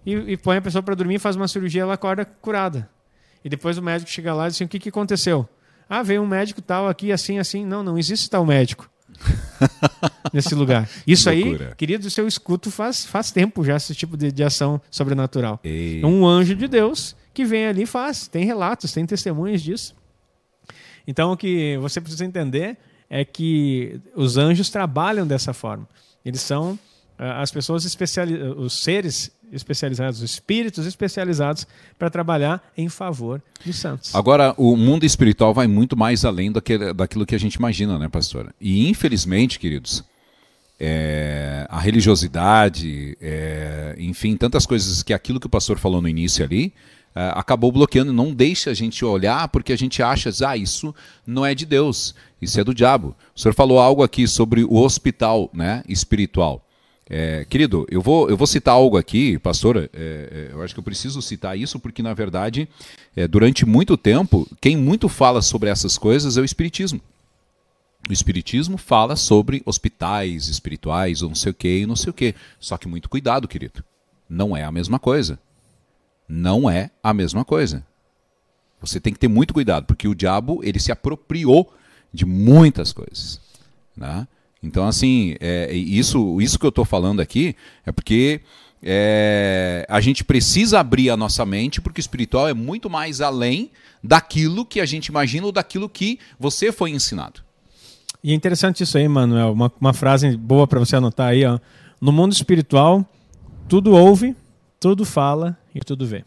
e, 0.05 0.13
e 0.13 0.37
põe 0.37 0.57
a 0.57 0.63
pessoa 0.63 0.83
para 0.83 0.95
dormir, 0.95 1.19
faz 1.19 1.37
uma 1.37 1.47
cirurgia, 1.47 1.83
ela 1.83 1.95
acorda 1.95 2.25
curada. 2.25 2.89
E 3.45 3.49
depois 3.49 3.79
o 3.79 3.83
médico 3.83 4.11
chega 4.11 4.35
lá 4.35 4.47
e 4.47 4.49
diz 4.49 4.57
assim, 4.57 4.65
o 4.65 4.69
que, 4.69 4.81
que 4.81 4.89
aconteceu? 4.89 5.49
Ah, 5.89 6.03
veio 6.03 6.23
um 6.23 6.27
médico 6.27 6.61
tal 6.61 6.89
aqui, 6.89 7.13
assim, 7.13 7.39
assim. 7.39 7.65
Não, 7.65 7.81
não 7.81 7.97
existe 7.97 8.29
tal 8.29 8.45
médico 8.45 8.91
nesse 10.33 10.55
lugar. 10.55 10.89
Isso 11.07 11.29
aí, 11.29 11.59
querido, 11.77 12.09
eu 12.17 12.27
escuto 12.27 12.71
faz, 12.71 13.05
faz 13.05 13.31
tempo 13.31 13.65
já 13.65 13.77
esse 13.77 13.95
tipo 13.95 14.17
de, 14.17 14.31
de 14.31 14.43
ação 14.43 14.81
sobrenatural. 14.91 15.61
Ei. 15.65 16.05
Um 16.05 16.27
anjo 16.27 16.55
de 16.55 16.69
Deus 16.69 17.17
que 17.33 17.45
vem 17.45 17.67
ali 17.67 17.83
e 17.83 17.87
faz. 17.87 18.29
Tem 18.29 18.45
relatos, 18.45 18.93
tem 18.93 19.05
testemunhas 19.05 19.63
disso. 19.63 19.95
Então, 21.07 21.33
o 21.33 21.37
que 21.37 21.77
você 21.79 22.01
precisa 22.01 22.25
entender 22.25 22.77
é 23.09 23.25
que 23.25 24.01
os 24.15 24.37
anjos 24.37 24.71
trabalham 24.71 25.27
dessa 25.27 25.53
forma. 25.53 25.89
Eles 26.25 26.41
são 26.41 26.79
ah, 27.19 27.41
as 27.41 27.51
pessoas 27.51 27.85
especializadas, 27.85 28.57
os 28.59 28.83
seres 28.83 29.31
especializados, 29.53 30.21
os 30.21 30.31
espíritos 30.31 30.87
especializados 30.87 31.67
para 31.99 32.11
trabalhar 32.11 32.63
em 32.77 32.89
favor 32.89 33.43
dos 33.65 33.77
santos. 33.77 34.15
Agora, 34.15 34.55
o 34.57 34.77
mundo 34.77 35.05
espiritual 35.05 35.55
vai 35.55 35.67
muito 35.67 35.97
mais 35.97 36.25
além 36.25 36.53
daquilo, 36.53 36.93
daquilo 36.93 37.27
que 37.27 37.35
a 37.35 37.39
gente 37.39 37.55
imagina, 37.55 37.99
né, 37.99 38.09
pastora? 38.09 38.55
E 38.61 38.89
infelizmente, 38.89 39.59
queridos, 39.59 40.05
é, 40.79 41.67
a 41.71 41.81
religiosidade, 41.81 43.17
é, 43.21 43.95
enfim, 43.99 44.37
tantas 44.37 44.67
coisas 44.67 45.03
que 45.03 45.15
aquilo 45.15 45.41
que 45.41 45.47
o 45.47 45.51
pastor 45.51 45.79
falou 45.79 46.03
no 46.03 46.09
início 46.09 46.45
ali, 46.45 46.73
é, 47.15 47.33
acabou 47.35 47.73
bloqueando, 47.73 48.13
não 48.13 48.35
deixa 48.35 48.71
a 48.71 48.75
gente 48.75 49.05
olhar 49.05 49.49
porque 49.49 49.73
a 49.73 49.79
gente 49.79 50.03
acha, 50.03 50.31
ah, 50.47 50.57
isso 50.57 50.95
não 51.27 51.47
é 51.47 51.55
de 51.55 51.65
Deus, 51.65 52.15
isso 52.43 52.61
é 52.61 52.65
do 52.65 52.75
diabo. 52.75 53.17
O 53.35 53.41
senhor 53.41 53.55
falou 53.55 53.79
algo 53.79 54.03
aqui 54.03 54.29
sobre 54.29 54.65
o 54.65 54.77
hospital 54.77 55.49
né, 55.53 55.83
espiritual. 55.89 56.66
É, 57.09 57.45
querido, 57.45 57.87
eu 57.89 58.03
vou, 58.03 58.29
eu 58.29 58.37
vou 58.37 58.47
citar 58.47 58.75
algo 58.75 58.97
aqui, 58.97 59.39
pastora. 59.39 59.89
É, 59.93 60.49
é, 60.51 60.53
eu 60.53 60.63
acho 60.63 60.75
que 60.75 60.81
eu 60.81 60.85
preciso 60.85 61.23
citar 61.23 61.57
isso 61.57 61.79
porque, 61.79 62.03
na 62.03 62.13
verdade, 62.13 62.69
é, 63.15 63.29
durante 63.29 63.65
muito 63.65 63.97
tempo, 63.97 64.49
quem 64.61 64.77
muito 64.77 65.09
fala 65.09 65.41
sobre 65.41 65.71
essas 65.71 65.97
coisas 65.97 66.37
é 66.37 66.41
o 66.41 66.45
Espiritismo. 66.45 67.01
O 68.09 68.13
Espiritismo 68.13 68.77
fala 68.77 69.17
sobre 69.17 69.63
hospitais 69.65 70.49
espirituais, 70.49 71.23
ou 71.23 71.29
não 71.29 71.37
sei 71.37 71.51
o 71.51 71.55
que, 71.55 71.79
e 71.79 71.87
não 71.87 71.97
sei 71.97 72.11
o 72.11 72.15
que. 72.15 72.35
Só 72.59 72.77
que 72.77 72.89
muito 72.89 73.09
cuidado, 73.09 73.49
querido. 73.49 73.85
Não 74.29 74.57
é 74.57 74.65
a 74.65 74.73
mesma 74.73 74.99
coisa. 74.99 75.39
Não 76.29 76.69
é 76.69 76.91
a 77.03 77.15
mesma 77.15 77.45
coisa. 77.45 77.85
Você 78.81 79.01
tem 79.01 79.13
que 79.13 79.19
ter 79.19 79.29
muito 79.29 79.55
cuidado, 79.55 79.87
porque 79.87 80.09
o 80.09 80.15
diabo 80.15 80.61
ele 80.63 80.79
se 80.79 80.93
apropriou 80.93 81.73
de 82.13 82.25
muitas 82.25 82.93
coisas. 82.93 83.41
Né? 83.97 84.27
Então, 84.63 84.87
assim, 84.87 85.37
é, 85.41 85.73
isso, 85.73 86.41
isso 86.41 86.59
que 86.59 86.67
eu 86.67 86.71
estou 86.71 86.85
falando 86.85 87.21
aqui 87.21 87.55
é 87.85 87.93
porque 87.93 88.41
é, 88.83 89.87
a 89.89 90.01
gente 90.01 90.25
precisa 90.25 90.81
abrir 90.81 91.11
a 91.11 91.17
nossa 91.17 91.45
mente, 91.45 91.81
porque 91.81 91.99
o 91.99 92.03
espiritual 92.03 92.49
é 92.49 92.55
muito 92.55 92.89
mais 92.89 93.21
além 93.21 93.71
daquilo 94.03 94.65
que 94.65 94.81
a 94.81 94.87
gente 94.87 95.07
imagina 95.07 95.47
ou 95.47 95.53
daquilo 95.53 95.89
que 95.89 96.19
você 96.39 96.71
foi 96.73 96.91
ensinado. 96.91 97.41
E 98.23 98.33
é 98.33 98.35
interessante 98.35 98.83
isso 98.83 98.99
aí, 98.99 99.07
Manuel. 99.07 99.53
Uma, 99.53 99.73
uma 99.81 99.93
frase 99.93 100.37
boa 100.37 100.67
para 100.67 100.81
você 100.81 100.97
anotar 100.97 101.29
aí. 101.29 101.45
Ó. 101.45 101.59
No 102.01 102.11
mundo 102.11 102.33
espiritual, 102.33 103.05
tudo 103.69 103.93
ouve, 103.93 104.35
tudo 104.81 105.05
fala 105.05 105.57
e 105.75 105.81
tudo 105.81 106.07
vê. 106.07 106.25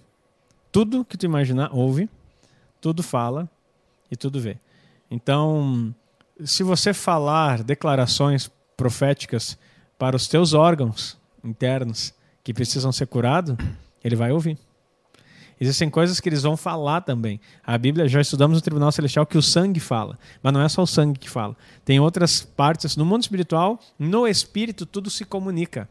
Tudo 0.71 1.03
que 1.03 1.17
tu 1.17 1.25
imaginar, 1.25 1.69
ouve, 1.73 2.09
tudo 2.79 3.03
fala 3.03 3.49
e 4.11 4.15
tudo 4.15 4.39
vê. 4.39 4.57
Então, 5.09 5.93
se 6.43 6.63
você 6.63 6.93
falar 6.93 7.63
declarações 7.63 8.49
proféticas 8.77 9.57
para 9.97 10.15
os 10.15 10.27
teus 10.27 10.53
órgãos 10.53 11.17
internos 11.43 12.13
que 12.43 12.53
precisam 12.53 12.91
ser 12.91 13.07
curados, 13.07 13.55
ele 14.03 14.15
vai 14.15 14.31
ouvir. 14.31 14.57
Existem 15.59 15.89
coisas 15.89 16.21
que 16.21 16.29
eles 16.29 16.41
vão 16.41 16.55
falar 16.55 17.01
também. 17.01 17.39
A 17.65 17.77
Bíblia, 17.77 18.07
já 18.07 18.21
estudamos 18.21 18.55
no 18.55 18.61
Tribunal 18.61 18.93
Celestial 18.93 19.25
que 19.25 19.37
o 19.37 19.41
sangue 19.41 19.79
fala, 19.79 20.17
mas 20.41 20.53
não 20.53 20.61
é 20.61 20.69
só 20.69 20.81
o 20.81 20.87
sangue 20.87 21.19
que 21.19 21.29
fala. 21.29 21.55
Tem 21.83 21.99
outras 21.99 22.41
partes. 22.41 22.95
No 22.95 23.05
mundo 23.05 23.23
espiritual, 23.23 23.77
no 23.97 24.25
espírito, 24.25 24.85
tudo 24.85 25.09
se 25.09 25.25
comunica. 25.25 25.89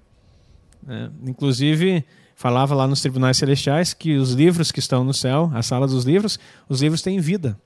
É, 0.88 1.11
inclusive, 1.26 2.03
falava 2.34 2.74
lá 2.74 2.86
nos 2.86 3.03
Tribunais 3.03 3.36
Celestiais 3.36 3.92
que 3.92 4.16
os 4.16 4.32
livros 4.32 4.72
que 4.72 4.78
estão 4.78 5.05
no 5.05 5.12
céu, 5.12 5.51
a 5.53 5.62
sala 5.62 5.86
dos 5.86 6.07
livros, 6.07 6.40
os 6.66 6.80
livros 6.80 7.03
têm 7.03 7.20
vida. 7.20 7.59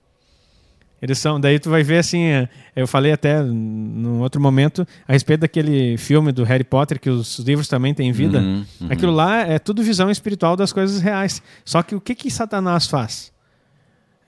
Eles 1.02 1.18
são, 1.18 1.40
daí 1.40 1.58
tu 1.58 1.68
vai 1.68 1.82
ver 1.82 1.98
assim, 1.98 2.22
é, 2.26 2.48
eu 2.76 2.86
falei 2.86 3.10
até 3.10 3.42
num 3.42 4.20
outro 4.20 4.40
momento 4.40 4.86
a 5.06 5.12
respeito 5.12 5.40
daquele 5.40 5.98
filme 5.98 6.30
do 6.30 6.44
Harry 6.44 6.62
Potter 6.62 7.00
que 7.00 7.10
os 7.10 7.40
livros 7.40 7.66
também 7.66 7.92
têm 7.92 8.12
vida. 8.12 8.38
Uhum, 8.38 8.64
uhum. 8.80 8.88
Aquilo 8.88 9.10
lá 9.10 9.40
é 9.40 9.58
tudo 9.58 9.82
visão 9.82 10.08
espiritual 10.08 10.54
das 10.54 10.72
coisas 10.72 11.00
reais. 11.00 11.42
Só 11.64 11.82
que 11.82 11.96
o 11.96 12.00
que 12.00 12.14
que 12.14 12.30
Satanás 12.30 12.86
faz? 12.86 13.32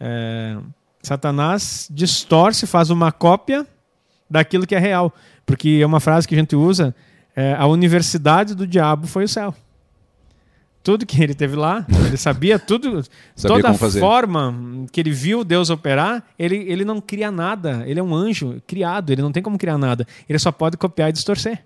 É, 0.01 0.57
Satanás 1.01 1.89
distorce, 1.93 2.67
faz 2.67 2.91
uma 2.91 3.13
cópia 3.13 3.65
daquilo 4.29 4.67
que 4.67 4.75
é 4.75 4.79
real, 4.81 5.15
porque 5.47 5.79
é 5.81 5.87
uma 5.87 6.01
frase 6.01 6.27
que 6.27 6.35
a 6.35 6.39
gente 6.39 6.57
usa, 6.57 6.93
é, 7.37 7.55
a 7.57 7.69
universidade 7.69 8.53
do 8.53 8.67
diabo 8.67 9.07
foi 9.07 9.23
o 9.23 9.29
céu 9.29 9.55
tudo 10.85 11.07
que 11.07 11.21
ele 11.21 11.35
teve 11.35 11.57
lá, 11.57 11.87
ele 12.07 12.17
sabia 12.19 12.59
tudo, 12.59 13.03
sabia 13.35 13.63
toda 13.63 13.71
a 13.71 13.75
forma 13.75 14.55
que 14.93 15.01
ele 15.01 15.11
viu 15.11 15.43
Deus 15.43 15.71
operar, 15.71 16.23
ele, 16.39 16.57
ele 16.57 16.85
não 16.85 17.01
cria 17.01 17.31
nada, 17.31 17.83
ele 17.87 17.99
é 17.99 18.03
um 18.03 18.15
anjo 18.15 18.63
criado, 18.67 19.11
ele 19.11 19.23
não 19.23 19.33
tem 19.33 19.43
como 19.43 19.57
criar 19.57 19.79
nada, 19.79 20.07
ele 20.29 20.39
só 20.39 20.53
pode 20.53 20.77
copiar 20.77 21.09
e 21.09 21.13
distorcer. 21.13 21.65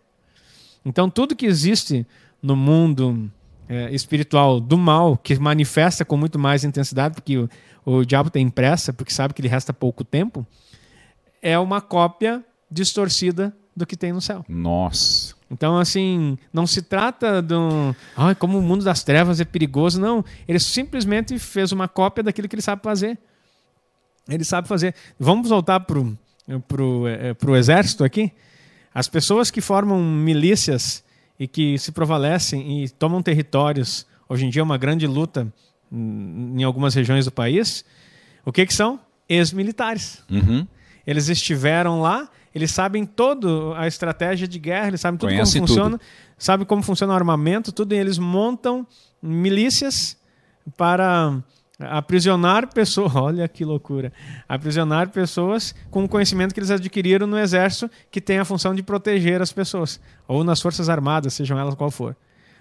Então, 0.84 1.10
tudo 1.10 1.34
que 1.34 1.46
existe 1.46 2.06
no 2.40 2.54
mundo 2.54 3.28
é, 3.68 3.92
espiritual 3.92 4.60
do 4.60 4.78
mal, 4.78 5.16
que 5.18 5.36
manifesta 5.36 6.04
com 6.04 6.16
muito 6.16 6.38
mais 6.38 6.62
intensidade, 6.62 7.16
porque 7.16 7.38
o, 7.38 7.48
o 7.84 8.04
diabo 8.04 8.30
tem 8.30 8.48
pressa, 8.48 8.92
porque 8.92 9.12
sabe 9.12 9.34
que 9.34 9.42
lhe 9.42 9.48
resta 9.48 9.72
pouco 9.72 10.04
tempo, 10.04 10.46
é 11.42 11.58
uma 11.58 11.80
cópia 11.80 12.44
distorcida 12.70 13.52
do 13.76 13.84
que 13.84 13.96
tem 13.96 14.12
no 14.12 14.20
céu. 14.20 14.44
Nossa. 14.48 15.37
Então, 15.50 15.78
assim, 15.78 16.36
não 16.52 16.66
se 16.66 16.82
trata 16.82 17.40
de 17.40 17.54
um. 17.54 17.94
Ah, 18.16 18.34
como 18.34 18.58
o 18.58 18.62
mundo 18.62 18.84
das 18.84 19.02
trevas 19.02 19.40
é 19.40 19.44
perigoso. 19.44 20.00
Não. 20.00 20.24
Ele 20.46 20.58
simplesmente 20.58 21.38
fez 21.38 21.72
uma 21.72 21.88
cópia 21.88 22.22
daquilo 22.22 22.48
que 22.48 22.54
ele 22.54 22.62
sabe 22.62 22.82
fazer. 22.82 23.18
Ele 24.28 24.44
sabe 24.44 24.68
fazer. 24.68 24.94
Vamos 25.18 25.48
voltar 25.48 25.80
para 25.80 25.98
o 25.98 26.16
pro, 26.66 27.06
é, 27.08 27.32
pro 27.34 27.56
exército 27.56 28.04
aqui. 28.04 28.30
As 28.92 29.08
pessoas 29.08 29.50
que 29.50 29.60
formam 29.60 30.02
milícias 30.02 31.02
e 31.38 31.46
que 31.46 31.78
se 31.78 31.92
prevalecem 31.92 32.84
e 32.84 32.88
tomam 32.88 33.22
territórios, 33.22 34.06
hoje 34.28 34.44
em 34.44 34.50
dia 34.50 34.60
é 34.60 34.62
uma 34.62 34.76
grande 34.76 35.06
luta 35.06 35.52
em 35.90 36.62
algumas 36.62 36.94
regiões 36.94 37.24
do 37.24 37.32
país. 37.32 37.84
O 38.44 38.52
que, 38.52 38.66
que 38.66 38.74
são? 38.74 39.00
Ex-militares. 39.28 40.22
Uhum. 40.30 40.66
Eles 41.06 41.28
estiveram 41.28 42.00
lá 42.00 42.28
eles 42.54 42.70
sabem 42.70 43.04
toda 43.04 43.78
a 43.78 43.86
estratégia 43.86 44.48
de 44.48 44.58
guerra, 44.58 44.88
eles 44.88 45.00
sabem 45.00 45.18
tudo 45.18 45.30
Conhece 45.30 45.58
como 45.58 45.68
funciona, 45.68 45.98
tudo. 45.98 46.06
sabem 46.36 46.66
como 46.66 46.82
funciona 46.82 47.12
o 47.12 47.16
armamento, 47.16 47.72
tudo, 47.72 47.94
e 47.94 47.98
eles 47.98 48.18
montam 48.18 48.86
milícias 49.22 50.16
para 50.76 51.42
aprisionar 51.80 52.72
pessoas, 52.72 53.14
olha 53.16 53.46
que 53.48 53.64
loucura, 53.64 54.12
aprisionar 54.48 55.10
pessoas 55.10 55.74
com 55.90 56.04
o 56.04 56.08
conhecimento 56.08 56.52
que 56.52 56.60
eles 56.60 56.70
adquiriram 56.70 57.26
no 57.26 57.38
exército, 57.38 57.90
que 58.10 58.20
tem 58.20 58.38
a 58.38 58.44
função 58.44 58.74
de 58.74 58.82
proteger 58.82 59.40
as 59.40 59.52
pessoas, 59.52 60.00
ou 60.26 60.42
nas 60.42 60.60
forças 60.60 60.88
armadas, 60.88 61.34
sejam 61.34 61.58
elas 61.58 61.74
qual 61.74 61.90
for. 61.90 62.16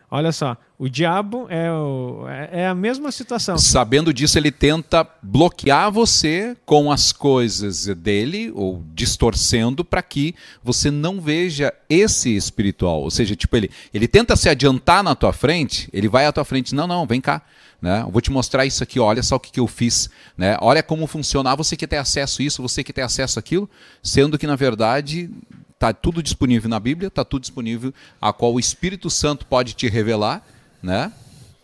Olha 0.10 0.32
só, 0.32 0.55
o 0.80 0.88
diabo 0.88 1.47
é, 1.49 1.70
o, 1.70 2.26
é, 2.30 2.62
é 2.62 2.68
a 2.68 2.74
mesma 2.74 3.12
situação. 3.12 3.58
Sabendo 3.58 4.14
disso, 4.14 4.38
ele 4.38 4.51
tenta 4.51 5.05
bloquear 5.22 5.91
você 5.91 6.55
com 6.66 6.89
as 6.89 7.12
coisas 7.12 7.88
dele, 7.88 8.49
ou 8.55 8.82
distorcendo, 8.93 9.84
para 9.84 10.01
que 10.01 10.34
você 10.64 10.89
não 10.89 11.20
veja 11.20 11.74
esse 11.89 12.34
espiritual. 12.34 13.01
Ou 13.01 13.12
seja, 13.12 13.36
tipo, 13.36 13.58
ele, 13.58 13.70
ele 13.93 14.08
tenta 14.08 14.38
se 14.38 14.47
adiantar 14.47 15.03
na 15.03 15.14
tua 15.14 15.34
frente, 15.34 15.89
ele 15.91 16.08
vai 16.08 16.26
à 16.26 16.32
tua 16.32 16.45
frente, 16.45 16.74
não, 16.74 16.88
não, 16.88 17.05
vem 17.05 17.20
cá. 17.20 17.41
Né? 17.82 18.01
Eu 18.01 18.10
vou 18.10 18.22
te 18.22 18.32
mostrar 18.32 18.66
isso 18.66 18.82
aqui, 18.82 18.99
olha 19.01 19.22
só 19.22 19.36
o 19.36 19.39
que, 19.41 19.51
que 19.51 19.60
eu 19.60 19.68
fiz. 19.68 20.10
Né? 20.38 20.58
Olha 20.62 20.82
como 20.82 21.05
funciona. 21.05 21.51
Ah, 21.51 21.55
você 21.55 21.76
que 21.76 21.86
tem 21.86 21.99
acesso 21.99 22.41
a 22.41 22.45
isso, 22.45 22.62
você 22.62 22.82
que 22.82 22.93
tem 22.93 23.03
acesso 23.03 23.38
àquilo, 23.38 23.70
sendo 24.01 24.38
que, 24.38 24.47
na 24.47 24.55
verdade, 24.55 25.30
Está 25.78 25.93
tudo 25.93 26.23
disponível 26.23 26.67
na 26.67 26.80
Bíblia, 26.80 27.07
está 27.07 27.23
tudo 27.23 27.41
disponível, 27.41 27.93
a 28.19 28.34
qual 28.34 28.51
o 28.51 28.59
Espírito 28.59 29.11
Santo 29.11 29.45
pode 29.45 29.75
te 29.75 29.88
revelar, 29.88 30.43
né? 30.82 31.13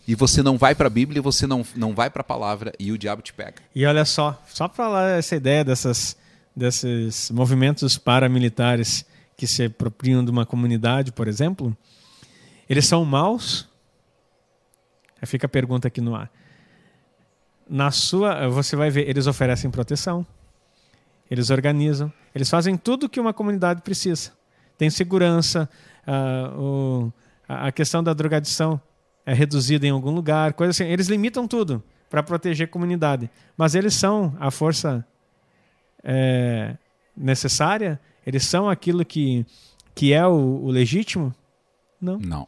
E 0.07 0.13
você 0.13 0.43
não 0.43 0.55
vai 0.55 0.75
para 0.75 0.85
a 0.85 0.89
Bíblia, 0.89 1.19
você 1.19 1.47
não, 1.47 1.65
não 1.75 1.95
vai 1.95 2.11
para 2.11 2.21
a 2.21 2.23
palavra 2.23 2.71
e 2.77 2.91
o 2.91 2.97
diabo 2.97 3.23
te 3.23 3.33
pega. 3.33 3.55
E 3.73 3.83
olha 3.87 4.05
só, 4.05 4.39
só 4.47 4.67
para 4.67 4.75
falar 4.75 5.17
essa 5.17 5.35
ideia 5.35 5.63
dessas, 5.63 6.15
desses 6.55 7.31
movimentos 7.31 7.97
paramilitares 7.97 9.03
que 9.35 9.47
se 9.47 9.63
apropriam 9.63 10.23
de 10.23 10.29
uma 10.29 10.45
comunidade, 10.45 11.11
por 11.11 11.27
exemplo, 11.27 11.75
eles 12.69 12.85
são 12.85 13.03
maus? 13.03 13.67
Aí 15.19 15.25
fica 15.25 15.47
a 15.47 15.49
pergunta 15.49 15.87
aqui 15.87 16.01
no 16.01 16.15
ar. 16.15 16.29
Na 17.67 17.89
sua, 17.89 18.47
você 18.47 18.75
vai 18.75 18.91
ver, 18.91 19.09
eles 19.09 19.25
oferecem 19.25 19.71
proteção, 19.71 20.23
eles 21.33 21.49
organizam, 21.49 22.13
eles 22.35 22.47
fazem 22.47 22.77
tudo 22.77 23.09
que 23.09 23.19
uma 23.19 23.33
comunidade 23.33 23.81
precisa. 23.81 24.31
Tem 24.77 24.87
segurança, 24.91 25.67
uh, 26.07 26.61
o, 26.61 27.13
a 27.47 27.71
questão 27.71 28.03
da 28.03 28.13
drogadição 28.13 28.79
é 29.25 29.33
reduzida 29.33 29.87
em 29.87 29.89
algum 29.89 30.11
lugar, 30.11 30.53
coisa 30.53 30.69
assim. 30.69 30.83
Eles 30.83 31.07
limitam 31.07 31.47
tudo 31.47 31.83
para 32.07 32.21
proteger 32.21 32.67
a 32.67 32.69
comunidade. 32.69 33.31
Mas 33.57 33.73
eles 33.73 33.95
são 33.95 34.37
a 34.39 34.51
força 34.51 35.03
é, 36.03 36.77
necessária? 37.17 37.99
Eles 38.27 38.45
são 38.45 38.69
aquilo 38.69 39.03
que, 39.03 39.43
que 39.95 40.13
é 40.13 40.27
o, 40.27 40.61
o 40.63 40.69
legítimo? 40.69 41.33
Não. 41.99 42.19
Não. 42.19 42.47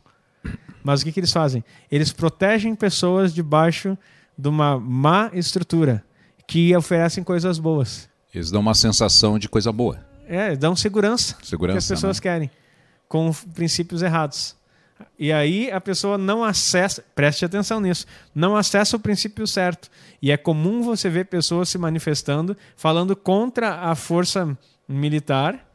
Mas 0.84 1.02
o 1.02 1.06
que, 1.06 1.12
que 1.12 1.20
eles 1.20 1.34
fazem? 1.34 1.64
Eles 1.90 2.14
protegem 2.14 2.76
pessoas 2.76 3.34
debaixo 3.34 3.98
de 4.38 4.48
uma 4.48 4.80
má 4.80 5.32
estrutura 5.34 6.06
que 6.46 6.76
oferecem 6.76 7.24
coisas 7.24 7.58
boas. 7.58 8.08
Eles 8.36 8.52
dão 8.52 8.62
uma 8.62 8.76
sensação 8.76 9.40
de 9.40 9.48
coisa 9.48 9.72
boa. 9.72 10.00
É, 10.28 10.56
dão 10.56 10.76
segurança, 10.76 11.38
segurança 11.42 11.76
que 11.76 11.78
as 11.78 11.88
pessoas 11.88 12.18
né? 12.18 12.22
querem, 12.22 12.52
com 13.08 13.32
princípios 13.54 14.02
errados. 14.02 14.56
E 15.18 15.32
aí 15.32 15.72
a 15.72 15.80
pessoa 15.80 16.18
não 16.18 16.44
acessa, 16.44 17.04
preste 17.14 17.46
atenção 17.46 17.80
nisso, 17.80 18.06
não 18.34 18.56
acessa 18.56 18.98
o 18.98 19.00
princípio 19.00 19.46
certo. 19.48 19.90
E 20.22 20.32
é 20.32 20.38
comum 20.38 20.82
você 20.82 21.10
ver 21.10 21.26
pessoas 21.26 21.70
se 21.70 21.78
manifestando, 21.78 22.58
falando 22.76 23.16
contra 23.16 23.76
a 23.82 23.96
força 23.96 24.58
militar 24.88 25.66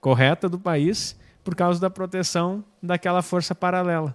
correta 0.00 0.48
do 0.48 0.58
país, 0.58 1.16
por 1.44 1.54
causa 1.54 1.80
da 1.80 1.88
proteção 1.88 2.64
daquela 2.82 3.22
força 3.22 3.54
paralela. 3.54 4.14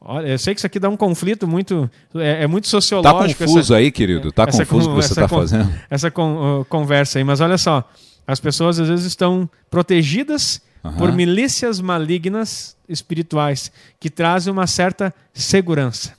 Olha, 0.00 0.28
eu 0.28 0.38
sei 0.38 0.54
que 0.54 0.60
isso 0.60 0.66
aqui 0.66 0.78
dá 0.78 0.88
um 0.88 0.96
conflito 0.96 1.46
muito. 1.46 1.90
É, 2.14 2.44
é 2.44 2.46
muito 2.46 2.64
tá 2.64 2.70
sociológico. 2.70 3.40
Tá 3.40 3.46
confuso 3.46 3.58
essa, 3.58 3.76
aí, 3.76 3.90
querido? 3.90 4.30
Tá 4.30 4.46
confuso 4.46 4.90
o 4.90 4.94
que 4.94 5.02
você 5.02 5.12
está 5.12 5.28
fazendo? 5.28 5.72
Essa 5.90 6.10
con, 6.10 6.60
uh, 6.60 6.64
conversa 6.66 7.18
aí. 7.18 7.24
Mas 7.24 7.40
olha 7.40 7.58
só, 7.58 7.88
as 8.26 8.38
pessoas 8.38 8.78
às 8.78 8.88
vezes 8.88 9.06
estão 9.06 9.48
protegidas 9.70 10.62
uhum. 10.84 10.92
por 10.92 11.12
milícias 11.12 11.80
malignas 11.80 12.76
espirituais 12.88 13.72
que 13.98 14.08
trazem 14.08 14.52
uma 14.52 14.66
certa 14.66 15.12
segurança. 15.34 16.16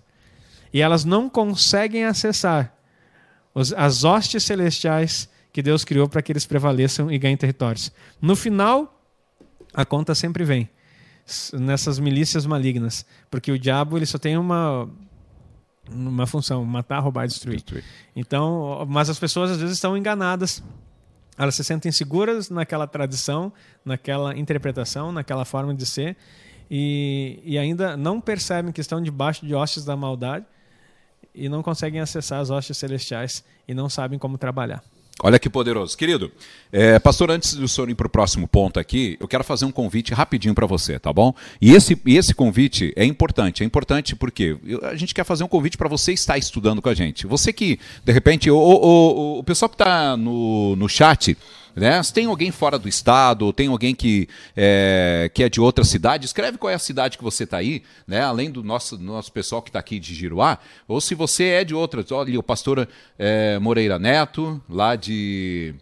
E 0.73 0.81
elas 0.81 1.05
não 1.05 1.29
conseguem 1.29 2.05
acessar 2.05 2.73
os, 3.55 3.73
as 3.73 4.03
hostes 4.03 4.43
celestiais 4.43 5.29
que 5.51 5.63
Deus 5.63 5.83
criou 5.83 6.07
para 6.07 6.21
que 6.21 6.31
eles 6.31 6.45
prevaleçam 6.45 7.11
e 7.11 7.17
ganhem 7.17 7.37
territórios. 7.37 7.91
No 8.21 8.35
final, 8.35 9.01
a 9.73 9.83
conta 9.85 10.13
sempre 10.13 10.43
vem 10.43 10.69
nessas 11.53 11.99
milícias 11.99 12.45
malignas, 12.45 13.05
porque 13.29 13.51
o 13.51 13.59
diabo 13.59 13.97
ele 13.97 14.05
só 14.05 14.17
tem 14.17 14.37
uma 14.37 14.89
uma 15.91 16.27
função, 16.27 16.63
matar, 16.63 16.99
roubar, 16.99 17.27
destruir. 17.27 17.57
destruir. 17.57 17.83
Então, 18.15 18.85
mas 18.87 19.09
as 19.09 19.17
pessoas 19.17 19.49
às 19.49 19.57
vezes 19.57 19.75
estão 19.75 19.97
enganadas. 19.97 20.63
Elas 21.35 21.55
se 21.55 21.63
sentem 21.63 21.91
seguras 21.91 22.49
naquela 22.49 22.85
tradição, 22.85 23.51
naquela 23.83 24.37
interpretação, 24.37 25.11
naquela 25.11 25.45
forma 25.45 25.73
de 25.73 25.85
ser 25.85 26.15
e, 26.69 27.39
e 27.43 27.57
ainda 27.57 27.97
não 27.97 28.21
percebem 28.21 28.71
que 28.71 28.81
estão 28.81 29.01
debaixo 29.01 29.45
de 29.45 29.55
hostes 29.55 29.83
da 29.83 29.95
maldade 29.95 30.45
e 31.33 31.49
não 31.49 31.63
conseguem 31.63 31.99
acessar 31.99 32.39
as 32.39 32.49
hostes 32.49 32.77
celestiais 32.77 33.43
e 33.67 33.73
não 33.73 33.89
sabem 33.89 34.19
como 34.19 34.37
trabalhar. 34.37 34.83
Olha 35.21 35.37
que 35.37 35.49
poderoso. 35.49 35.97
Querido, 35.97 36.31
é, 36.71 36.97
pastor, 36.97 37.29
antes 37.29 37.53
do 37.53 37.67
senhor 37.67 37.89
ir 37.89 37.95
para 37.95 38.07
o 38.07 38.09
próximo 38.09 38.47
ponto 38.47 38.79
aqui, 38.79 39.17
eu 39.19 39.27
quero 39.27 39.43
fazer 39.43 39.65
um 39.65 39.71
convite 39.71 40.13
rapidinho 40.13 40.55
para 40.55 40.65
você, 40.65 40.97
tá 40.97 41.11
bom? 41.11 41.33
E 41.61 41.73
esse, 41.73 41.99
e 42.05 42.17
esse 42.17 42.33
convite 42.33 42.93
é 42.95 43.03
importante. 43.03 43.61
É 43.61 43.65
importante 43.65 44.15
porque 44.15 44.57
a 44.83 44.95
gente 44.95 45.13
quer 45.13 45.25
fazer 45.25 45.43
um 45.43 45.47
convite 45.47 45.77
para 45.77 45.89
você 45.89 46.13
estar 46.13 46.37
estudando 46.37 46.81
com 46.81 46.87
a 46.87 46.93
gente. 46.93 47.27
Você 47.27 47.51
que, 47.51 47.79
de 48.03 48.13
repente, 48.13 48.49
o, 48.49 48.57
o, 48.57 48.85
o, 48.85 49.39
o 49.39 49.43
pessoal 49.43 49.67
que 49.67 49.75
está 49.75 50.15
no, 50.15 50.75
no 50.77 50.87
chat, 50.87 51.37
né? 51.79 52.01
Se 52.03 52.13
tem 52.13 52.25
alguém 52.25 52.51
fora 52.51 52.77
do 52.77 52.87
estado, 52.87 53.45
ou 53.45 53.53
tem 53.53 53.67
alguém 53.67 53.95
que 53.95 54.27
é, 54.55 55.31
que 55.33 55.43
é 55.43 55.49
de 55.49 55.59
outra 55.59 55.83
cidade, 55.83 56.25
escreve 56.25 56.57
qual 56.57 56.71
é 56.71 56.75
a 56.75 56.79
cidade 56.79 57.17
que 57.17 57.23
você 57.23 57.43
está 57.43 57.57
aí, 57.57 57.83
né? 58.07 58.21
além 58.21 58.51
do 58.51 58.63
nosso, 58.63 58.97
nosso 58.97 59.31
pessoal 59.31 59.61
que 59.61 59.69
está 59.69 59.79
aqui 59.79 59.99
de 59.99 60.13
Giruá, 60.13 60.59
ou 60.87 60.99
se 61.01 61.15
você 61.15 61.45
é 61.45 61.63
de 61.63 61.73
outra, 61.73 62.05
olha 62.11 62.39
o 62.39 62.43
pastor 62.43 62.87
é, 63.17 63.57
Moreira 63.59 63.97
Neto, 63.97 64.61
lá 64.69 64.95
de 64.95 65.73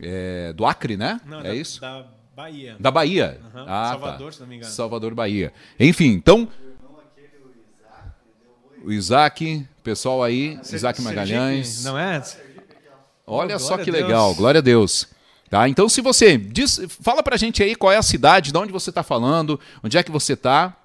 é, 0.00 0.52
do 0.52 0.64
Acre, 0.64 0.96
né? 0.96 1.20
Não, 1.26 1.40
é 1.40 1.44
da, 1.44 1.54
isso? 1.54 1.80
Da 1.80 2.06
Bahia. 2.34 2.76
Da 2.80 2.90
Bahia. 2.90 3.40
Uhum. 3.54 3.64
Ah, 3.66 3.88
Salvador, 3.90 4.26
tá. 4.26 4.32
se 4.32 4.40
não 4.40 4.46
me 4.46 4.56
engano. 4.56 4.72
Salvador, 4.72 5.14
Bahia. 5.14 5.52
Enfim, 5.78 6.08
então. 6.08 6.48
O 8.82 8.90
Isaac, 8.90 9.66
pessoal 9.84 10.22
aí, 10.22 10.58
Isaac 10.72 11.02
Magalhães. 11.02 11.84
Não 11.84 11.98
é? 11.98 12.22
Olha 13.26 13.56
oh, 13.56 13.58
só 13.58 13.76
que 13.76 13.90
legal, 13.90 14.34
glória 14.34 14.58
a 14.58 14.62
Deus. 14.62 15.06
Tá? 15.50 15.68
Então, 15.68 15.88
se 15.88 16.00
você 16.00 16.38
diz, 16.38 16.80
fala 17.02 17.24
pra 17.24 17.36
gente 17.36 17.60
aí 17.60 17.74
qual 17.74 17.92
é 17.92 17.96
a 17.96 18.02
cidade, 18.02 18.52
de 18.52 18.56
onde 18.56 18.72
você 18.72 18.90
está 18.90 19.02
falando, 19.02 19.58
onde 19.82 19.98
é 19.98 20.02
que 20.02 20.10
você 20.10 20.34
está, 20.34 20.76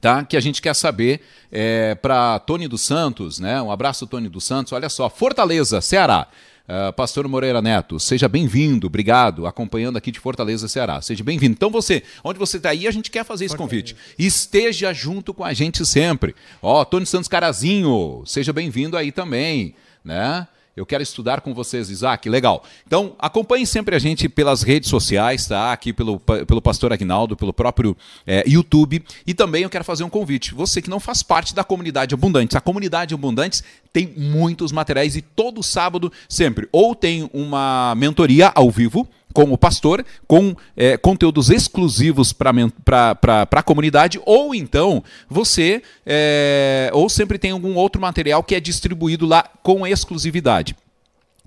tá? 0.00 0.24
Que 0.24 0.36
a 0.36 0.40
gente 0.40 0.62
quer 0.62 0.72
saber 0.74 1.20
é, 1.50 1.96
para 1.96 2.38
Tony 2.38 2.68
dos 2.68 2.82
Santos, 2.82 3.40
né? 3.40 3.60
Um 3.60 3.72
abraço, 3.72 4.06
Tony 4.06 4.28
dos 4.28 4.44
Santos. 4.44 4.72
Olha 4.72 4.88
só, 4.88 5.10
Fortaleza, 5.10 5.80
Ceará. 5.80 6.28
Uh, 6.68 6.92
Pastor 6.92 7.26
Moreira 7.26 7.62
Neto, 7.62 7.98
seja 7.98 8.28
bem-vindo, 8.28 8.88
obrigado, 8.88 9.46
acompanhando 9.46 9.96
aqui 9.96 10.12
de 10.12 10.20
Fortaleza, 10.20 10.68
Ceará. 10.68 11.00
Seja 11.00 11.24
bem-vindo. 11.24 11.54
Então, 11.54 11.70
você, 11.70 12.02
onde 12.22 12.38
você 12.38 12.58
está 12.58 12.68
aí, 12.68 12.86
a 12.86 12.90
gente 12.90 13.10
quer 13.10 13.24
fazer 13.24 13.46
esse 13.46 13.56
convite. 13.56 13.96
Esteja 14.18 14.92
junto 14.92 15.32
com 15.32 15.42
a 15.42 15.54
gente 15.54 15.84
sempre. 15.86 16.36
Ó, 16.60 16.84
Tony 16.84 17.06
Santos 17.06 17.26
Carazinho, 17.26 18.22
seja 18.26 18.52
bem-vindo 18.52 18.98
aí 18.98 19.10
também, 19.10 19.74
né? 20.04 20.46
Eu 20.78 20.86
quero 20.86 21.02
estudar 21.02 21.40
com 21.40 21.52
vocês, 21.52 21.90
Isaac. 21.90 22.28
Legal. 22.28 22.62
Então, 22.86 23.16
acompanhe 23.18 23.66
sempre 23.66 23.96
a 23.96 23.98
gente 23.98 24.28
pelas 24.28 24.62
redes 24.62 24.88
sociais, 24.88 25.46
tá? 25.46 25.72
Aqui 25.72 25.92
pelo, 25.92 26.20
pelo 26.20 26.62
pastor 26.62 26.92
Agnaldo, 26.92 27.36
pelo 27.36 27.52
próprio 27.52 27.96
é, 28.24 28.44
YouTube. 28.46 29.02
E 29.26 29.34
também 29.34 29.64
eu 29.64 29.70
quero 29.70 29.82
fazer 29.84 30.04
um 30.04 30.08
convite. 30.08 30.54
Você 30.54 30.80
que 30.80 30.88
não 30.88 31.00
faz 31.00 31.20
parte 31.20 31.52
da 31.52 31.64
comunidade 31.64 32.14
Abundantes. 32.14 32.54
A 32.56 32.60
comunidade 32.60 33.12
Abundantes 33.12 33.64
tem 33.92 34.14
muitos 34.16 34.70
materiais 34.70 35.16
e 35.16 35.22
todo 35.22 35.62
sábado, 35.62 36.12
sempre, 36.28 36.68
ou 36.70 36.94
tem 36.94 37.28
uma 37.32 37.94
mentoria 37.96 38.52
ao 38.54 38.70
vivo 38.70 39.08
com 39.32 39.52
o 39.52 39.58
pastor, 39.58 40.04
com 40.26 40.54
é, 40.76 40.96
conteúdos 40.96 41.50
exclusivos 41.50 42.32
para 42.32 43.16
a 43.50 43.62
comunidade, 43.62 44.20
ou 44.24 44.54
então 44.54 45.02
você, 45.28 45.82
é, 46.04 46.90
ou 46.92 47.08
sempre 47.08 47.38
tem 47.38 47.50
algum 47.50 47.74
outro 47.74 48.00
material 48.00 48.42
que 48.42 48.54
é 48.54 48.60
distribuído 48.60 49.26
lá 49.26 49.44
com 49.62 49.86
exclusividade. 49.86 50.74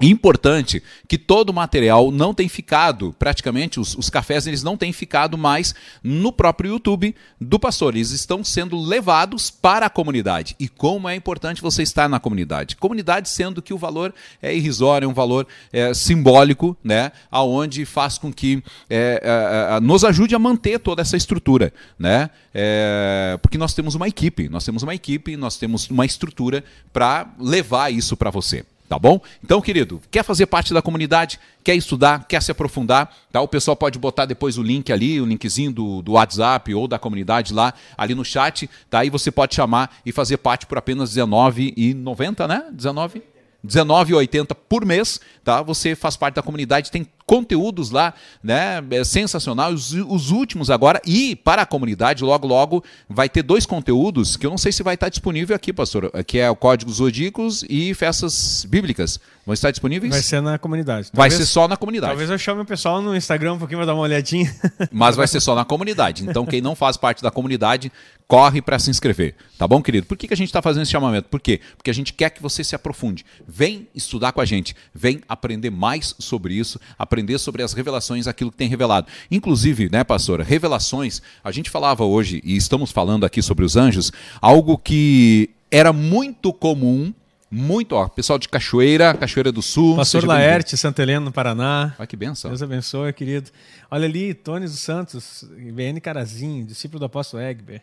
Importante 0.02 0.82
que 1.08 1.18
todo 1.18 1.52
o 1.52 1.54
material 1.54 2.10
não 2.10 2.34
tem 2.34 2.50
ficado, 2.50 3.16
praticamente 3.20 3.80
os, 3.80 3.96
os, 3.96 4.10
cafés 4.10 4.48
eles 4.48 4.64
não 4.64 4.76
têm 4.76 4.92
ficado 4.92 5.38
mais 5.38 5.76
no 6.04 6.32
próprio 6.32 6.72
YouTube 6.72 7.16
do 7.40 7.60
pastor, 7.60 7.96
eles 7.96 8.12
estão 8.12 8.44
sendo 8.44 8.80
levados 8.80 9.52
para 9.52 9.86
a 9.86 9.90
comunidade. 9.90 10.56
E 10.60 10.68
como 10.68 11.08
é 11.08 11.16
importante 11.16 11.62
você 11.62 11.84
estar 11.84 12.10
na 12.10 12.20
comunidade. 12.20 12.76
Comunidade 12.76 13.30
sendo 13.30 13.62
que 13.62 13.74
o 13.74 13.78
valor 13.78 14.14
é 14.42 14.56
irrisório, 14.56 15.06
é 15.06 15.08
um 15.08 15.14
valor 15.14 15.46
é, 15.72 15.94
simbólico, 15.94 16.76
né, 16.84 17.12
aonde 17.30 17.86
faz 17.86 18.18
com 18.18 18.34
que 18.34 18.64
é, 18.90 19.22
é, 19.24 19.76
é 19.76 19.80
nos 19.80 20.04
ajude 20.04 20.34
a 20.34 20.40
manter 20.40 20.80
toda 20.80 21.02
essa 21.02 21.16
estrutura, 21.16 21.72
né, 22.00 22.30
é, 22.54 23.38
porque 23.42 23.58
nós 23.58 23.74
temos 23.74 23.94
uma 23.94 24.08
equipe, 24.08 24.50
nós 24.50 24.66
temos 24.66 24.82
uma 24.82 24.96
equipe, 24.96 25.38
nós 25.38 25.58
temos 25.58 25.90
uma 25.90 26.06
estrutura 26.06 26.64
para 26.92 27.28
levar 27.40 27.92
isso 27.92 28.18
para 28.18 28.32
você. 28.32 28.66
Tá 28.92 29.00
bom? 29.00 29.22
Então, 29.42 29.62
querido, 29.62 30.02
quer 30.12 30.22
fazer 30.22 30.48
parte 30.48 30.74
da 30.74 30.82
comunidade, 30.82 31.40
quer 31.64 31.74
estudar, 31.76 32.26
quer 32.28 32.42
se 32.44 32.52
aprofundar, 32.52 33.10
tá? 33.32 33.40
O 33.40 33.48
pessoal 33.48 33.74
pode 33.74 33.98
botar 33.98 34.26
depois 34.26 34.58
o 34.58 34.62
link 34.62 34.92
ali, 34.92 35.22
o 35.22 35.26
linkzinho 35.26 35.72
do, 35.72 36.02
do 36.02 36.12
WhatsApp 36.12 36.76
ou 36.76 36.90
da 36.90 37.00
comunidade 37.00 37.54
lá, 37.54 37.74
ali 37.98 38.14
no 38.14 38.26
chat, 38.26 38.70
tá? 38.90 39.06
E 39.06 39.10
você 39.10 39.32
pode 39.32 39.56
chamar 39.56 39.96
e 40.06 40.12
fazer 40.12 40.36
parte 40.36 40.66
por 40.66 40.78
apenas 40.78 41.16
R$19,90, 41.16 42.46
né? 42.50 42.66
19 42.70 43.24
19,80 43.66 44.58
por 44.68 44.86
mês, 44.86 45.22
tá? 45.42 45.62
Você 45.62 45.96
faz 45.96 46.18
parte 46.18 46.36
da 46.36 46.42
comunidade, 46.42 46.92
tem 46.92 47.08
conteúdos 47.32 47.92
lá, 47.92 48.14
né? 48.44 48.84
É 48.92 49.06
sensacional. 49.06 49.72
Os, 49.72 49.94
os, 49.94 50.32
últimos 50.32 50.70
agora. 50.70 51.02
E 51.06 51.34
para 51.34 51.62
a 51.62 51.66
comunidade, 51.66 52.26
logo, 52.26 52.46
logo, 52.46 52.84
vai 53.08 53.30
ter 53.30 53.42
dois 53.42 53.66
conteúdos 53.66 54.36
que 54.36 54.46
eu 54.46 54.50
não 54.50 54.58
sei 54.58 54.74
se 54.74 54.84
vai 54.84 54.96
estar 54.96 55.08
disponível 55.08 55.56
aqui, 55.56 55.72
pastor. 55.72 56.12
Que 56.28 56.40
é 56.40 56.50
o 56.50 56.58
Código 56.58 56.92
Zodíacos 56.92 57.64
e 57.70 57.94
Festas 57.94 58.68
Bíblicas. 58.68 59.18
Vão 59.46 59.54
estar 59.54 59.72
disponíveis? 59.72 60.12
Vai 60.12 60.22
ser 60.22 60.42
na 60.42 60.60
comunidade. 60.60 61.10
Talvez, 61.10 61.34
vai 61.34 61.42
ser 61.42 61.50
só 61.50 61.70
na 61.70 61.78
comunidade. 61.78 62.12
Talvez 62.12 62.30
eu 62.30 62.38
chame 62.38 62.62
o 62.62 62.66
pessoal 62.66 63.02
no 63.02 63.16
Instagram 63.16 63.54
um 63.54 63.60
pouquinho 63.60 63.80
para 63.80 63.86
dar 63.86 63.94
uma 63.94 64.04
olhadinha. 64.04 64.54
Mas 64.92 65.16
vai 65.16 65.26
ser 65.26 65.40
só 65.40 65.56
na 65.56 65.64
comunidade. 65.64 66.26
Então, 66.28 66.46
quem 66.46 66.60
não 66.60 66.76
faz 66.76 66.98
parte 66.98 67.24
da 67.24 67.32
comunidade, 67.32 67.92
corre 68.32 68.62
para 68.62 68.80
se 68.80 68.90
inscrever. 68.90 69.36
Tá 69.58 69.68
bom, 69.68 69.82
querido? 69.82 70.08
Por 70.08 70.16
que, 70.16 70.26
que 70.26 70.34
a 70.34 70.38
gente 70.38 70.48
está 70.48 70.62
fazendo 70.62 70.84
esse 70.84 70.92
chamamento? 70.94 71.28
Por 71.28 71.42
quê? 71.42 71.60
Porque 71.76 71.90
a 71.90 71.94
gente 71.94 72.14
quer 72.14 72.30
que 72.30 72.42
você 72.42 72.64
se 72.64 72.74
aprofunde. 72.74 73.26
Vem 73.46 73.90
estudar 73.94 74.32
com 74.32 74.40
a 74.40 74.46
gente. 74.46 74.74
Vem 74.96 75.20
aprender 75.28 75.70
mais 75.70 76.16
sobre 76.18 76.54
isso, 76.54 76.80
aprender 76.98 77.38
sobre 77.40 77.62
as 77.62 77.74
revelações, 77.74 78.28
aquilo 78.28 78.50
que 78.50 78.56
tem 78.56 78.70
revelado. 78.70 79.06
Inclusive, 79.30 79.90
né, 79.92 80.06
pastora, 80.06 80.46
revelações, 80.46 81.22
a 81.44 81.52
gente 81.52 81.70
falava 81.70 82.06
hoje, 82.06 82.40
e 82.46 82.56
estamos 82.56 82.90
falando 82.90 83.26
aqui 83.26 83.42
sobre 83.42 83.66
os 83.66 83.76
anjos, 83.76 84.14
algo 84.40 84.78
que 84.78 85.50
era 85.70 85.92
muito 85.92 86.54
comum 86.54 87.14
muito, 87.54 87.96
ó, 87.98 88.08
pessoal 88.08 88.40
de 88.40 88.48
Cachoeira, 88.48 89.14
Cachoeira 89.14 89.52
do 89.52 89.62
Sul. 89.62 89.98
Pastor 89.98 90.24
Laerte, 90.24 90.78
Santa 90.78 91.02
Helena, 91.02 91.20
no 91.20 91.34
Paraná. 91.34 91.94
Olha 92.00 92.08
que 92.08 92.16
benção. 92.16 92.50
Deus 92.50 92.64
abençoe, 92.64 93.12
querido. 93.12 93.52
Olha 93.90 94.06
ali, 94.06 94.34
Tony 94.34 94.68
dos 94.68 94.80
Santos, 94.80 95.44
BN 95.74 96.00
Carazinho, 96.00 96.66
discípulo 96.66 97.00
do 97.00 97.06
apóstolo 97.08 97.44
Egber. 97.44 97.82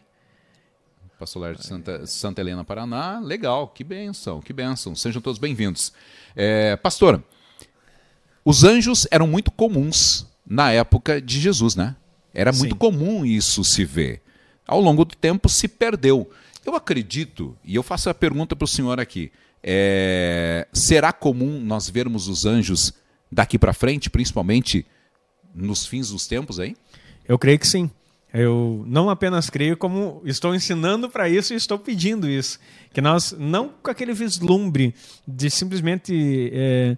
Pastor 1.18 1.42
Laerte, 1.42 1.66
Santa, 1.66 2.06
Santa 2.06 2.40
Helena, 2.40 2.62
Paraná. 2.62 3.18
Legal, 3.18 3.66
que 3.66 3.82
benção, 3.82 4.40
que 4.40 4.52
benção. 4.52 4.94
Sejam 4.94 5.20
todos 5.20 5.36
bem-vindos. 5.36 5.92
É, 6.36 6.76
pastora, 6.76 7.24
os 8.44 8.62
anjos 8.62 9.04
eram 9.10 9.26
muito 9.26 9.50
comuns 9.50 10.28
na 10.46 10.70
época 10.70 11.20
de 11.20 11.40
Jesus, 11.40 11.74
né? 11.74 11.96
Era 12.32 12.52
muito 12.52 12.74
Sim. 12.74 12.78
comum 12.78 13.24
isso 13.24 13.64
se 13.64 13.84
ver. 13.84 14.22
Ao 14.64 14.80
longo 14.80 15.04
do 15.04 15.16
tempo 15.16 15.48
se 15.48 15.66
perdeu. 15.66 16.30
Eu 16.64 16.76
acredito, 16.76 17.56
e 17.64 17.74
eu 17.74 17.82
faço 17.82 18.08
a 18.08 18.14
pergunta 18.14 18.54
para 18.54 18.64
o 18.64 18.68
senhor 18.68 19.00
aqui: 19.00 19.32
é, 19.60 20.68
será 20.72 21.12
comum 21.12 21.60
nós 21.60 21.90
vermos 21.90 22.28
os 22.28 22.46
anjos 22.46 22.92
daqui 23.30 23.58
para 23.58 23.72
frente, 23.72 24.08
principalmente 24.08 24.86
nos 25.52 25.84
fins 25.84 26.10
dos 26.10 26.28
tempos 26.28 26.60
aí? 26.60 26.76
Eu 27.26 27.40
creio 27.40 27.58
que 27.58 27.66
sim. 27.66 27.90
Eu 28.32 28.84
não 28.86 29.08
apenas 29.08 29.48
creio, 29.48 29.76
como 29.76 30.20
estou 30.24 30.54
ensinando 30.54 31.08
para 31.08 31.28
isso 31.28 31.54
e 31.54 31.56
estou 31.56 31.78
pedindo 31.78 32.28
isso. 32.28 32.58
Que 32.92 33.00
nós, 33.00 33.34
não 33.38 33.70
com 33.82 33.90
aquele 33.90 34.12
vislumbre 34.12 34.94
de 35.26 35.48
simplesmente 35.48 36.50
é, 36.52 36.96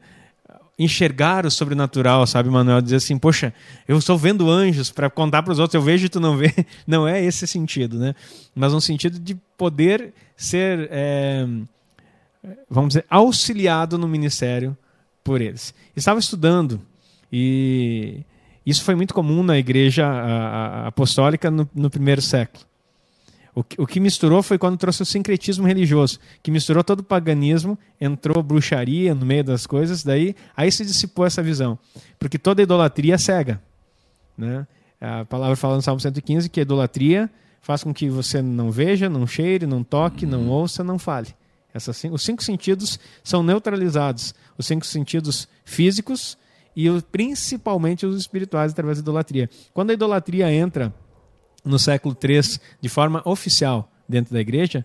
enxergar 0.76 1.46
o 1.46 1.50
sobrenatural, 1.50 2.26
sabe, 2.26 2.48
Manuel? 2.48 2.80
Dizer 2.80 2.96
assim, 2.96 3.16
poxa, 3.16 3.54
eu 3.86 3.98
estou 3.98 4.18
vendo 4.18 4.50
anjos 4.50 4.90
para 4.90 5.08
contar 5.08 5.42
para 5.42 5.52
os 5.52 5.58
outros, 5.58 5.74
eu 5.74 5.82
vejo 5.82 6.06
e 6.06 6.08
tu 6.08 6.18
não 6.18 6.36
vê. 6.36 6.52
Não 6.86 7.06
é 7.06 7.22
esse 7.22 7.46
sentido, 7.46 7.98
né? 7.98 8.14
Mas 8.54 8.72
um 8.72 8.80
sentido 8.80 9.18
de 9.18 9.36
poder 9.56 10.12
ser. 10.36 10.88
É, 10.90 11.46
vamos 12.68 12.88
dizer, 12.88 13.04
auxiliado 13.08 13.98
no 13.98 14.08
ministério 14.08 14.76
por 15.22 15.40
eles. 15.40 15.74
Estava 15.94 16.18
estudando 16.18 16.80
e 17.32 18.24
isso 18.64 18.84
foi 18.84 18.94
muito 18.94 19.14
comum 19.14 19.42
na 19.42 19.58
igreja 19.58 20.06
apostólica 20.86 21.50
no, 21.50 21.68
no 21.74 21.90
primeiro 21.90 22.20
século. 22.20 22.64
O 23.54 23.64
o 23.78 23.86
que, 23.86 23.98
misturou 23.98 24.42
foi 24.42 24.58
quando 24.58 24.78
trouxe 24.78 25.02
o 25.02 25.06
sincretismo 25.06 25.66
religioso, 25.66 26.18
que 26.42 26.50
misturou 26.50 26.84
todo 26.84 27.00
o 27.00 27.04
paganismo, 27.04 27.78
entrou 28.00 28.42
bruxaria 28.42 29.14
no 29.14 29.26
meio 29.26 29.42
das 29.42 29.66
coisas, 29.66 30.04
daí 30.04 30.36
aí 30.56 30.70
se 30.70 30.84
dissipou 30.84 31.26
essa 31.26 31.42
visão. 31.42 31.78
Porque 32.18 32.38
toda 32.38 32.62
idolatria 32.62 33.14
é 33.14 33.18
cega. 33.18 33.60
Né? 34.38 34.66
A 35.00 35.24
palavra 35.24 35.56
fala 35.56 35.76
no 35.76 35.82
Salmo 35.82 36.00
115 36.00 36.48
que 36.48 36.60
a 36.60 36.62
idolatria 36.62 37.28
faz 37.60 37.82
com 37.82 37.92
que 37.92 38.08
você 38.08 38.40
não 38.40 38.70
veja, 38.70 39.08
não 39.08 39.26
cheire, 39.26 39.66
não 39.66 39.82
toque, 39.82 40.24
não 40.24 40.48
ouça, 40.48 40.84
não 40.84 40.98
fale. 40.98 41.34
Essas, 41.72 42.02
os 42.10 42.22
cinco 42.22 42.42
sentidos 42.42 42.98
são 43.22 43.42
neutralizados. 43.42 44.34
Os 44.58 44.66
cinco 44.66 44.84
sentidos 44.86 45.48
físicos 45.64 46.36
e 46.74 46.88
principalmente 47.10 48.06
os 48.06 48.18
espirituais 48.18 48.72
através 48.72 48.98
da 48.98 49.02
idolatria. 49.02 49.50
Quando 49.72 49.90
a 49.90 49.94
idolatria 49.94 50.52
entra 50.52 50.94
no 51.64 51.78
século 51.78 52.16
III 52.22 52.40
de 52.80 52.88
forma 52.88 53.22
oficial 53.24 53.90
dentro 54.08 54.32
da 54.32 54.40
igreja, 54.40 54.84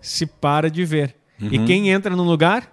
se 0.00 0.26
para 0.26 0.70
de 0.70 0.84
ver. 0.84 1.14
Uhum. 1.40 1.48
E 1.50 1.64
quem 1.64 1.90
entra 1.90 2.14
no 2.14 2.22
lugar? 2.22 2.70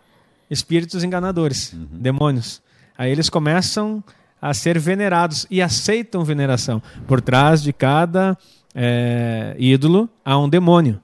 Espíritos 0.49 1.03
enganadores, 1.03 1.73
uhum. 1.73 1.87
demônios. 1.91 2.61
Aí 2.97 3.11
eles 3.11 3.29
começam 3.29 4.03
a 4.41 4.53
ser 4.53 4.79
venerados 4.79 5.45
e 5.49 5.61
aceitam 5.61 6.23
veneração. 6.23 6.81
Por 7.07 7.21
trás 7.21 7.61
de 7.61 7.71
cada 7.71 8.37
é, 8.73 9.55
ídolo 9.57 10.09
há 10.23 10.37
um 10.37 10.49
demônio, 10.49 10.99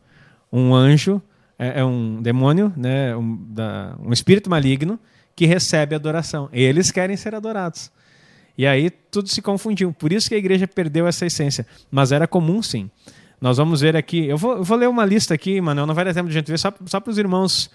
um 0.52 0.74
anjo 0.74 1.22
é, 1.58 1.80
é 1.80 1.86
um 1.86 2.22
demônio, 2.22 2.72
né, 2.76 3.16
um, 3.16 3.38
da, 3.50 3.96
um 4.00 4.12
espírito 4.12 4.50
maligno 4.50 5.00
que 5.36 5.46
recebe 5.46 5.96
adoração. 5.96 6.50
Eles 6.52 6.92
querem 6.92 7.18
ser 7.18 7.36
adorados. 7.36 7.92
E 8.58 8.66
aí 8.66 8.90
tudo 8.90 9.28
se 9.28 9.42
confundiu. 9.42 9.92
Por 9.94 10.14
isso 10.14 10.30
que 10.30 10.36
a 10.36 10.38
igreja 10.38 10.68
perdeu 10.68 11.08
essa 11.08 11.26
essência. 11.26 11.66
Mas 11.92 12.12
era 12.12 12.28
comum, 12.28 12.62
sim. 12.62 12.90
Nós 13.42 13.58
vamos 13.58 13.82
ver 13.82 13.98
aqui. 13.98 14.26
Eu 14.26 14.38
vou, 14.38 14.58
eu 14.58 14.64
vou 14.64 14.78
ler 14.78 14.88
uma 14.88 15.06
lista 15.06 15.34
aqui, 15.34 15.60
Manuel. 15.60 15.86
Não 15.86 15.94
vai 15.94 16.06
dar 16.06 16.14
tempo 16.14 16.30
de 16.30 16.34
gente 16.34 16.50
ver, 16.50 16.58
só, 16.58 16.74
só 16.86 17.00
para 17.00 17.12
os 17.12 17.18
irmãos 17.18 17.70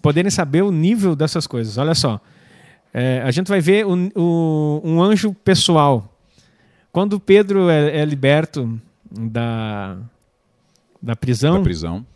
poderem 0.00 0.30
saber 0.30 0.62
o 0.62 0.70
nível 0.70 1.16
dessas 1.16 1.46
coisas. 1.46 1.78
Olha 1.78 1.94
só. 1.94 2.20
É, 2.94 3.22
a 3.24 3.30
gente 3.30 3.48
vai 3.48 3.60
ver 3.60 3.86
o, 3.86 4.10
o, 4.14 4.80
um 4.84 5.02
anjo 5.02 5.34
pessoal. 5.34 6.16
Quando 6.92 7.18
Pedro 7.18 7.68
é, 7.68 7.98
é 7.98 8.04
liberto 8.04 8.80
da, 9.10 9.96
da 11.02 11.16
prisão. 11.16 11.54
Da 11.54 11.60
prisão 11.60 12.06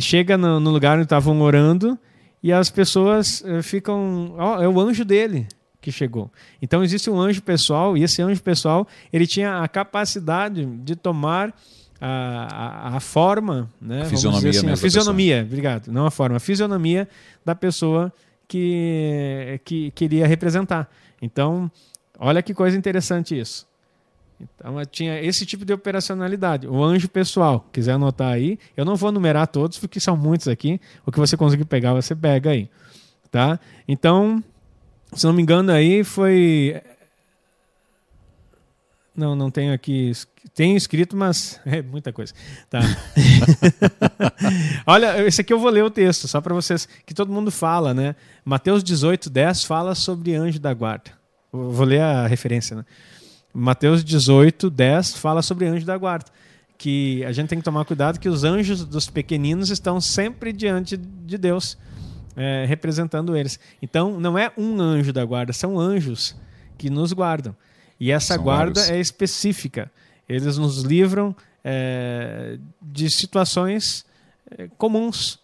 chega 0.00 0.36
no, 0.36 0.60
no 0.60 0.70
lugar 0.70 0.96
onde 0.96 1.04
estavam 1.04 1.40
orando 1.40 1.98
e 2.42 2.52
as 2.52 2.70
pessoas 2.70 3.42
uh, 3.42 3.62
ficam. 3.62 4.34
Ó, 4.38 4.58
oh, 4.58 4.62
é 4.62 4.68
o 4.68 4.80
anjo 4.80 5.04
dele 5.04 5.46
que 5.80 5.92
chegou. 5.92 6.30
Então 6.60 6.82
existe 6.82 7.08
um 7.08 7.20
anjo 7.20 7.42
pessoal 7.42 7.96
e 7.96 8.02
esse 8.02 8.20
anjo 8.20 8.42
pessoal 8.42 8.86
ele 9.12 9.26
tinha 9.26 9.62
a 9.62 9.68
capacidade 9.68 10.66
de 10.66 10.96
tomar 10.96 11.54
a, 12.00 12.88
a, 12.90 12.96
a 12.96 13.00
forma, 13.00 13.70
né? 13.80 14.02
A 14.02 14.04
fisionomia, 14.06 14.50
assim, 14.50 14.70
a 14.70 14.76
fisionomia, 14.76 15.42
obrigado, 15.46 15.88
não 15.88 16.06
a 16.06 16.10
forma, 16.10 16.36
a 16.36 16.40
fisionomia 16.40 17.08
da 17.44 17.54
pessoa 17.54 18.12
que, 18.48 19.60
que 19.64 19.90
queria 19.92 20.26
representar. 20.26 20.90
Então, 21.20 21.70
olha 22.18 22.42
que 22.42 22.52
coisa 22.52 22.76
interessante 22.76 23.38
isso. 23.38 23.66
Então 24.40 24.84
tinha 24.84 25.20
esse 25.22 25.46
tipo 25.46 25.64
de 25.64 25.72
operacionalidade. 25.72 26.66
O 26.66 26.82
anjo 26.82 27.08
pessoal, 27.08 27.66
quiser 27.72 27.92
anotar 27.92 28.32
aí, 28.32 28.58
eu 28.76 28.84
não 28.84 28.96
vou 28.96 29.10
numerar 29.10 29.46
todos 29.46 29.78
porque 29.78 29.98
são 29.98 30.16
muitos 30.16 30.48
aqui. 30.48 30.80
O 31.04 31.12
que 31.12 31.18
você 31.18 31.36
conseguir 31.36 31.64
pegar, 31.64 31.94
você 31.94 32.14
pega 32.14 32.50
aí, 32.50 32.68
tá? 33.30 33.58
Então, 33.88 34.42
se 35.12 35.26
não 35.26 35.32
me 35.32 35.42
engano 35.42 35.72
aí 35.72 36.04
foi 36.04 36.80
não, 39.16 39.34
não 39.34 39.50
tenho 39.50 39.72
aqui. 39.72 40.12
Tenho 40.54 40.76
escrito, 40.76 41.16
mas 41.16 41.58
é 41.64 41.80
muita 41.80 42.12
coisa. 42.12 42.34
Tá. 42.68 42.80
Olha, 44.86 45.26
esse 45.26 45.40
aqui 45.40 45.52
eu 45.52 45.58
vou 45.58 45.70
ler 45.70 45.82
o 45.82 45.90
texto, 45.90 46.28
só 46.28 46.40
para 46.40 46.54
vocês, 46.54 46.86
que 47.06 47.14
todo 47.14 47.32
mundo 47.32 47.50
fala, 47.50 47.94
né? 47.94 48.14
Mateus 48.44 48.84
18, 48.84 49.30
10 49.30 49.64
fala 49.64 49.94
sobre 49.94 50.34
anjo 50.34 50.60
da 50.60 50.74
guarda. 50.74 51.10
Vou 51.50 51.86
ler 51.86 52.02
a 52.02 52.26
referência, 52.26 52.76
né? 52.76 52.84
Mateus 53.58 54.04
18, 54.04 54.68
10 54.68 55.16
fala 55.16 55.40
sobre 55.40 55.66
anjo 55.66 55.86
da 55.86 55.96
guarda. 55.96 56.26
Que 56.76 57.24
a 57.24 57.32
gente 57.32 57.48
tem 57.48 57.58
que 57.58 57.64
tomar 57.64 57.86
cuidado 57.86 58.20
que 58.20 58.28
os 58.28 58.44
anjos 58.44 58.84
dos 58.84 59.08
pequeninos 59.08 59.70
estão 59.70 59.98
sempre 59.98 60.52
diante 60.52 60.94
de 60.94 61.38
Deus, 61.38 61.78
é, 62.36 62.66
representando 62.68 63.34
eles. 63.34 63.58
Então, 63.80 64.20
não 64.20 64.36
é 64.36 64.52
um 64.58 64.78
anjo 64.78 65.10
da 65.10 65.24
guarda, 65.24 65.54
são 65.54 65.80
anjos 65.80 66.36
que 66.76 66.90
nos 66.90 67.14
guardam. 67.14 67.56
E 67.98 68.12
essa 68.12 68.34
são 68.34 68.44
guarda 68.44 68.80
é 68.90 69.00
específica. 69.00 69.90
Eles 70.28 70.58
nos 70.58 70.82
livram 70.82 71.34
é, 71.64 72.58
de 72.82 73.10
situações 73.10 74.04
é, 74.50 74.68
comuns. 74.76 75.38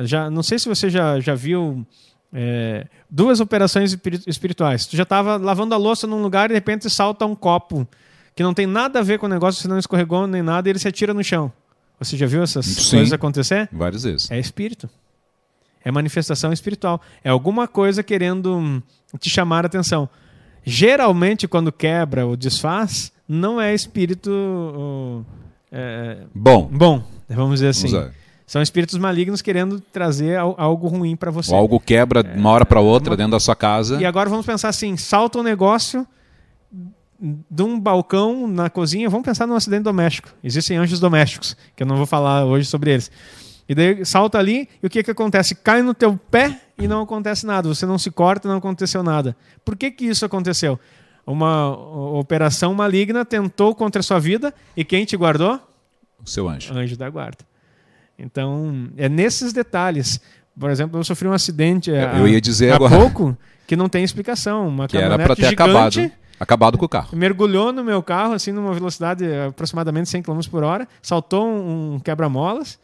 Já, 0.00 0.28
não 0.28 0.42
sei 0.42 0.58
se 0.58 0.68
você 0.68 0.90
já, 0.90 1.18
já 1.20 1.34
viu 1.34 1.86
é, 2.32 2.86
duas 3.10 3.40
operações 3.40 3.96
espirituais. 4.26 4.86
Tu 4.86 4.96
já 4.96 5.02
estava 5.02 5.36
lavando 5.36 5.74
a 5.74 5.78
louça 5.78 6.06
num 6.06 6.22
lugar 6.22 6.46
e 6.46 6.48
de 6.48 6.54
repente 6.54 6.88
salta 6.90 7.24
um 7.24 7.34
copo 7.34 7.86
que 8.34 8.42
não 8.42 8.52
tem 8.52 8.66
nada 8.66 8.98
a 8.98 9.02
ver 9.02 9.18
com 9.18 9.26
o 9.26 9.28
negócio, 9.28 9.62
você 9.62 9.68
não 9.68 9.78
escorregou 9.78 10.26
nem 10.26 10.42
nada, 10.42 10.68
e 10.68 10.72
ele 10.72 10.78
se 10.78 10.86
atira 10.86 11.14
no 11.14 11.24
chão. 11.24 11.50
Você 11.98 12.16
já 12.16 12.26
viu 12.26 12.42
essas 12.42 12.66
Sim, 12.66 12.96
coisas 12.96 13.12
acontecer? 13.12 13.68
Várias 13.72 14.02
vezes. 14.02 14.30
É 14.30 14.38
espírito. 14.38 14.90
É 15.82 15.90
manifestação 15.90 16.52
espiritual. 16.52 17.00
É 17.24 17.30
alguma 17.30 17.66
coisa 17.66 18.02
querendo 18.02 18.82
te 19.18 19.30
chamar 19.30 19.64
a 19.64 19.68
atenção. 19.68 20.08
Geralmente, 20.62 21.48
quando 21.48 21.72
quebra 21.72 22.26
ou 22.26 22.36
desfaz, 22.36 23.10
não 23.26 23.58
é 23.58 23.72
espírito 23.72 24.30
uh, 24.30 25.24
é, 25.72 26.24
bom. 26.34 26.68
Bom, 26.70 27.02
vamos 27.28 27.54
dizer 27.54 27.68
assim. 27.68 27.88
Vamos 27.88 28.12
São 28.46 28.62
espíritos 28.62 28.96
malignos 28.96 29.42
querendo 29.42 29.80
trazer 29.80 30.38
algo 30.38 30.86
ruim 30.86 31.16
para 31.16 31.32
você. 31.32 31.50
Ou 31.52 31.58
algo 31.58 31.80
quebra 31.80 32.22
de 32.22 32.38
uma 32.38 32.50
hora 32.50 32.64
para 32.64 32.80
outra 32.80 33.10
uma... 33.10 33.16
dentro 33.16 33.32
da 33.32 33.40
sua 33.40 33.56
casa. 33.56 34.00
E 34.00 34.06
agora 34.06 34.30
vamos 34.30 34.46
pensar 34.46 34.68
assim: 34.68 34.96
salta 34.96 35.38
um 35.38 35.42
negócio 35.42 36.06
de 37.20 37.62
um 37.62 37.78
balcão 37.80 38.46
na 38.46 38.70
cozinha. 38.70 39.10
Vamos 39.10 39.24
pensar 39.24 39.48
num 39.48 39.56
acidente 39.56 39.82
doméstico. 39.82 40.28
Existem 40.44 40.76
anjos 40.76 41.00
domésticos, 41.00 41.56
que 41.74 41.82
eu 41.82 41.86
não 41.86 41.96
vou 41.96 42.06
falar 42.06 42.44
hoje 42.44 42.66
sobre 42.66 42.92
eles. 42.92 43.10
E 43.68 43.74
daí 43.74 44.04
salta 44.04 44.38
ali 44.38 44.68
e 44.80 44.86
o 44.86 44.90
que, 44.90 45.02
que 45.02 45.10
acontece? 45.10 45.56
Cai 45.56 45.82
no 45.82 45.92
teu 45.92 46.16
pé 46.16 46.60
e 46.78 46.86
não 46.86 47.02
acontece 47.02 47.44
nada. 47.44 47.68
Você 47.68 47.84
não 47.84 47.98
se 47.98 48.12
corta, 48.12 48.48
não 48.48 48.58
aconteceu 48.58 49.02
nada. 49.02 49.36
Por 49.64 49.74
que, 49.74 49.90
que 49.90 50.04
isso 50.04 50.24
aconteceu? 50.24 50.78
Uma 51.26 51.76
operação 52.16 52.72
maligna 52.72 53.24
tentou 53.24 53.74
contra 53.74 53.98
a 53.98 54.02
sua 54.04 54.20
vida 54.20 54.54
e 54.76 54.84
quem 54.84 55.04
te 55.04 55.16
guardou? 55.16 55.60
O 56.24 56.28
seu 56.28 56.48
anjo. 56.48 56.72
Anjo 56.72 56.96
da 56.96 57.10
guarda. 57.10 57.44
Então, 58.18 58.88
é 58.96 59.08
nesses 59.08 59.52
detalhes. 59.52 60.20
Por 60.58 60.70
exemplo, 60.70 60.98
eu 60.98 61.04
sofri 61.04 61.28
um 61.28 61.32
acidente 61.32 61.90
eu 61.90 62.26
ia 62.26 62.40
dizer 62.40 62.72
há 62.72 62.76
agora. 62.76 62.96
pouco 62.96 63.36
que 63.66 63.76
não 63.76 63.88
tem 63.88 64.02
explicação. 64.02 64.68
Uma 64.68 64.88
que 64.88 64.96
era 64.96 65.18
para 65.18 65.36
ter 65.36 65.48
gigante, 65.48 65.62
acabado. 65.62 66.12
Acabado 66.38 66.78
com 66.78 66.84
o 66.84 66.88
carro. 66.88 67.16
Mergulhou 67.16 67.72
no 67.72 67.82
meu 67.82 68.02
carro, 68.02 68.34
assim, 68.34 68.52
numa 68.52 68.72
velocidade 68.72 69.24
aproximadamente 69.48 70.08
100 70.10 70.22
km 70.22 70.40
por 70.50 70.62
hora, 70.62 70.86
saltou 71.02 71.46
um 71.46 71.98
quebra-molas 71.98 72.78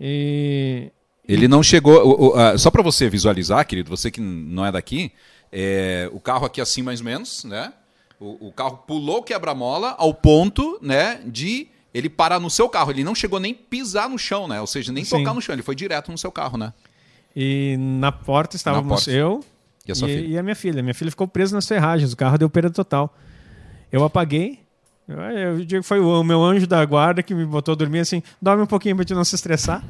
e. 0.00 0.90
Ele 1.26 1.48
não 1.48 1.62
chegou. 1.62 2.34
só 2.58 2.70
para 2.70 2.82
você 2.82 3.08
visualizar, 3.08 3.66
querido, 3.66 3.88
você 3.88 4.10
que 4.10 4.20
não 4.20 4.66
é 4.66 4.72
daqui, 4.72 5.12
é, 5.50 6.10
o 6.12 6.20
carro 6.20 6.44
aqui 6.44 6.60
assim 6.60 6.82
mais 6.82 7.00
ou 7.00 7.06
menos, 7.06 7.44
né? 7.44 7.72
O, 8.20 8.48
o 8.48 8.52
carro 8.52 8.78
pulou 8.86 9.22
quebra-mola 9.22 9.94
ao 9.98 10.12
ponto, 10.12 10.78
né, 10.82 11.20
de 11.26 11.68
ele 11.94 12.10
parar 12.10 12.40
no 12.40 12.50
seu 12.50 12.68
carro. 12.68 12.90
Ele 12.90 13.04
não 13.04 13.14
chegou 13.14 13.38
nem 13.38 13.54
pisar 13.54 14.08
no 14.08 14.18
chão, 14.18 14.48
né? 14.48 14.60
Ou 14.60 14.66
seja, 14.66 14.92
nem 14.92 15.04
Sim. 15.04 15.18
tocar 15.18 15.32
no 15.32 15.40
chão. 15.40 15.54
Ele 15.54 15.62
foi 15.62 15.74
direto 15.74 16.10
no 16.10 16.18
seu 16.18 16.32
carro, 16.32 16.58
né? 16.58 16.72
E 17.34 17.76
na 17.78 18.12
porta 18.12 18.56
estávamos 18.56 18.88
na 18.88 18.94
porta. 18.96 19.10
eu 19.10 19.44
e 19.86 19.92
a, 19.92 20.08
e, 20.08 20.30
e 20.32 20.38
a, 20.38 20.42
minha 20.42 20.56
filha. 20.56 20.82
Minha 20.82 20.94
filha 20.94 21.10
ficou 21.10 21.28
presa 21.28 21.54
nas 21.54 21.66
ferragens. 21.66 22.12
O 22.12 22.16
carro 22.16 22.36
deu 22.36 22.50
perda 22.50 22.70
total. 22.70 23.14
Eu 23.92 24.02
apaguei 24.02 24.64
eu 25.06 25.64
digo 25.64 25.82
que 25.82 25.86
foi 25.86 26.00
o 26.00 26.24
meu 26.24 26.42
anjo 26.42 26.66
da 26.66 26.82
guarda 26.84 27.22
que 27.22 27.34
me 27.34 27.44
botou 27.44 27.72
a 27.72 27.76
dormir 27.76 28.00
assim, 28.00 28.22
dorme 28.40 28.62
um 28.62 28.66
pouquinho 28.66 28.96
para 28.96 29.04
te 29.04 29.12
não 29.12 29.24
se 29.24 29.34
estressar. 29.34 29.84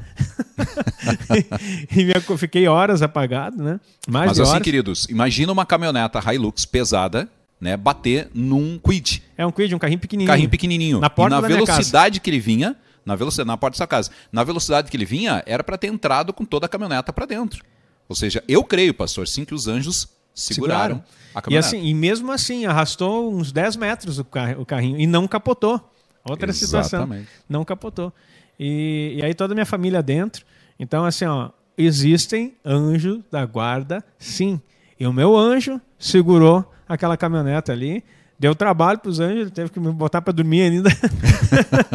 e, 1.95 2.11
e 2.11 2.37
fiquei 2.37 2.67
horas 2.67 3.01
apagado, 3.01 3.63
né? 3.63 3.79
Mais 4.07 4.27
Mas 4.27 4.39
assim, 4.41 4.51
horas. 4.51 4.63
queridos, 4.63 5.07
imagina 5.09 5.51
uma 5.53 5.65
caminhoneta 5.65 6.19
Hilux 6.19 6.65
pesada, 6.65 7.29
né, 7.65 7.75
bater 7.75 8.29
num 8.31 8.77
Quid. 8.77 9.23
É 9.35 9.43
um 9.43 9.51
Quid, 9.51 9.73
um 9.73 9.79
carrinho 9.79 9.99
pequenininho. 9.99 10.27
Carrinho 10.27 10.49
pequenininho. 10.49 10.99
Na 10.99 11.09
porta 11.09 11.35
e 11.35 11.41
na 11.41 11.47
velocidade 11.47 12.19
que 12.19 12.29
ele 12.29 12.39
vinha, 12.39 12.75
na 13.03 13.15
velocidade 13.15 13.47
na 13.47 13.57
porta 13.57 13.73
da 13.73 13.77
sua 13.77 13.87
casa, 13.87 14.11
na 14.31 14.43
velocidade 14.43 14.91
que 14.91 14.95
ele 14.95 15.03
vinha, 15.03 15.41
era 15.47 15.63
para 15.63 15.75
ter 15.75 15.87
entrado 15.87 16.31
com 16.31 16.45
toda 16.45 16.67
a 16.67 16.69
caminhoneta 16.69 17.11
para 17.11 17.25
dentro. 17.25 17.65
Ou 18.07 18.15
seja, 18.15 18.43
eu 18.47 18.63
creio, 18.63 18.93
pastor, 18.93 19.27
sim 19.27 19.43
que 19.43 19.55
os 19.55 19.67
anjos 19.67 20.07
seguraram. 20.31 21.03
seguraram 21.33 21.51
e, 21.51 21.57
assim, 21.57 21.83
e 21.83 21.93
mesmo 21.93 22.31
assim, 22.31 22.67
arrastou 22.67 23.33
uns 23.33 23.51
10 23.51 23.77
metros 23.77 24.19
o, 24.19 24.23
car 24.23 24.59
o 24.59 24.65
carrinho 24.65 24.99
e 24.99 25.07
não 25.07 25.27
capotou. 25.27 25.91
Outra 26.23 26.51
Exatamente. 26.51 26.57
situação. 26.59 27.25
Não 27.49 27.65
capotou. 27.65 28.13
E, 28.59 29.15
e 29.17 29.25
aí 29.25 29.33
toda 29.33 29.53
a 29.53 29.55
minha 29.55 29.65
família 29.65 30.03
dentro. 30.03 30.45
Então, 30.79 31.03
assim, 31.03 31.25
ó, 31.25 31.49
existem 31.75 32.53
anjos 32.63 33.21
da 33.31 33.43
guarda, 33.43 34.05
sim. 34.19 34.61
E 34.99 35.07
o 35.07 35.11
meu 35.11 35.35
anjo 35.35 35.81
segurou 35.97 36.63
aquela 36.87 37.17
caminhoneta 37.17 37.71
ali. 37.71 38.03
Deu 38.37 38.53
trabalho 38.53 38.99
para 38.99 39.09
os 39.09 39.19
anjos, 39.19 39.49
teve 39.51 39.69
que 39.69 39.79
me 39.79 39.91
botar 39.91 40.21
para 40.21 40.33
dormir 40.33 40.63
ainda. 40.63 40.89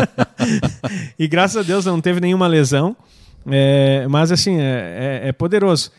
e 1.18 1.28
graças 1.28 1.58
a 1.58 1.62
Deus 1.62 1.84
não 1.84 2.00
teve 2.00 2.18
nenhuma 2.18 2.46
lesão. 2.46 2.96
É, 3.46 4.06
mas 4.08 4.32
assim, 4.32 4.58
é, 4.58 5.20
é, 5.24 5.28
é 5.28 5.32
poderoso. 5.32 5.90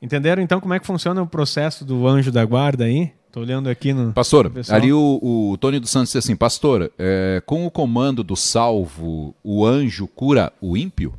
Entenderam 0.00 0.42
então 0.42 0.60
como 0.60 0.74
é 0.74 0.78
que 0.78 0.86
funciona 0.86 1.22
o 1.22 1.26
processo 1.26 1.84
do 1.84 2.06
anjo 2.06 2.30
da 2.30 2.44
guarda 2.44 2.84
aí? 2.84 3.12
Estou 3.26 3.42
olhando 3.42 3.68
aqui 3.68 3.92
no. 3.92 4.12
Pastor, 4.12 4.50
ali 4.68 4.92
o, 4.92 5.20
o 5.22 5.58
Tony 5.58 5.78
dos 5.78 5.90
Santos 5.90 6.08
disse 6.08 6.18
assim: 6.18 6.36
Pastor, 6.36 6.90
é, 6.98 7.42
com 7.44 7.66
o 7.66 7.70
comando 7.70 8.22
do 8.22 8.36
salvo, 8.36 9.34
o 9.42 9.66
anjo 9.66 10.06
cura 10.06 10.52
o 10.60 10.76
ímpio? 10.76 11.14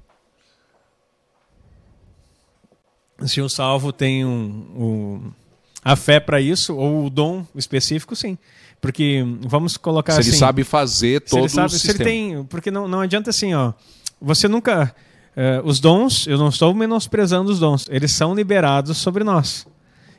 Se 3.26 3.42
o 3.42 3.50
salvo 3.50 3.92
tem 3.92 4.26
um, 4.26 4.32
um 4.76 5.32
a 5.84 5.96
fé 5.96 6.20
para 6.20 6.42
isso, 6.42 6.76
ou 6.76 7.06
o 7.06 7.10
dom 7.10 7.46
específico, 7.56 8.16
sim. 8.16 8.38
Porque 8.82 9.26
vamos 9.42 9.78
colocar 9.78 10.14
se 10.14 10.20
assim. 10.20 10.30
Se 10.30 10.36
ele 10.36 10.40
sabe 10.40 10.64
fazer 10.64 11.22
todo 11.22 11.40
ele 11.40 11.50
sabe, 11.50 11.68
o 11.68 11.70
sistema. 11.70 12.04
Tem, 12.04 12.44
porque 12.46 12.72
não, 12.72 12.88
não 12.88 13.02
adianta 13.02 13.30
assim, 13.30 13.54
ó. 13.54 13.74
Você 14.22 14.48
nunca 14.48 14.94
Uh, 15.40 15.66
os 15.66 15.80
dons, 15.80 16.28
eu 16.28 16.38
não 16.38 16.50
estou 16.50 16.74
menosprezando 16.74 17.50
os 17.50 17.60
dons, 17.60 17.88
eles 17.90 18.12
são 18.12 18.36
liberados 18.36 18.98
sobre 18.98 19.24
nós, 19.24 19.66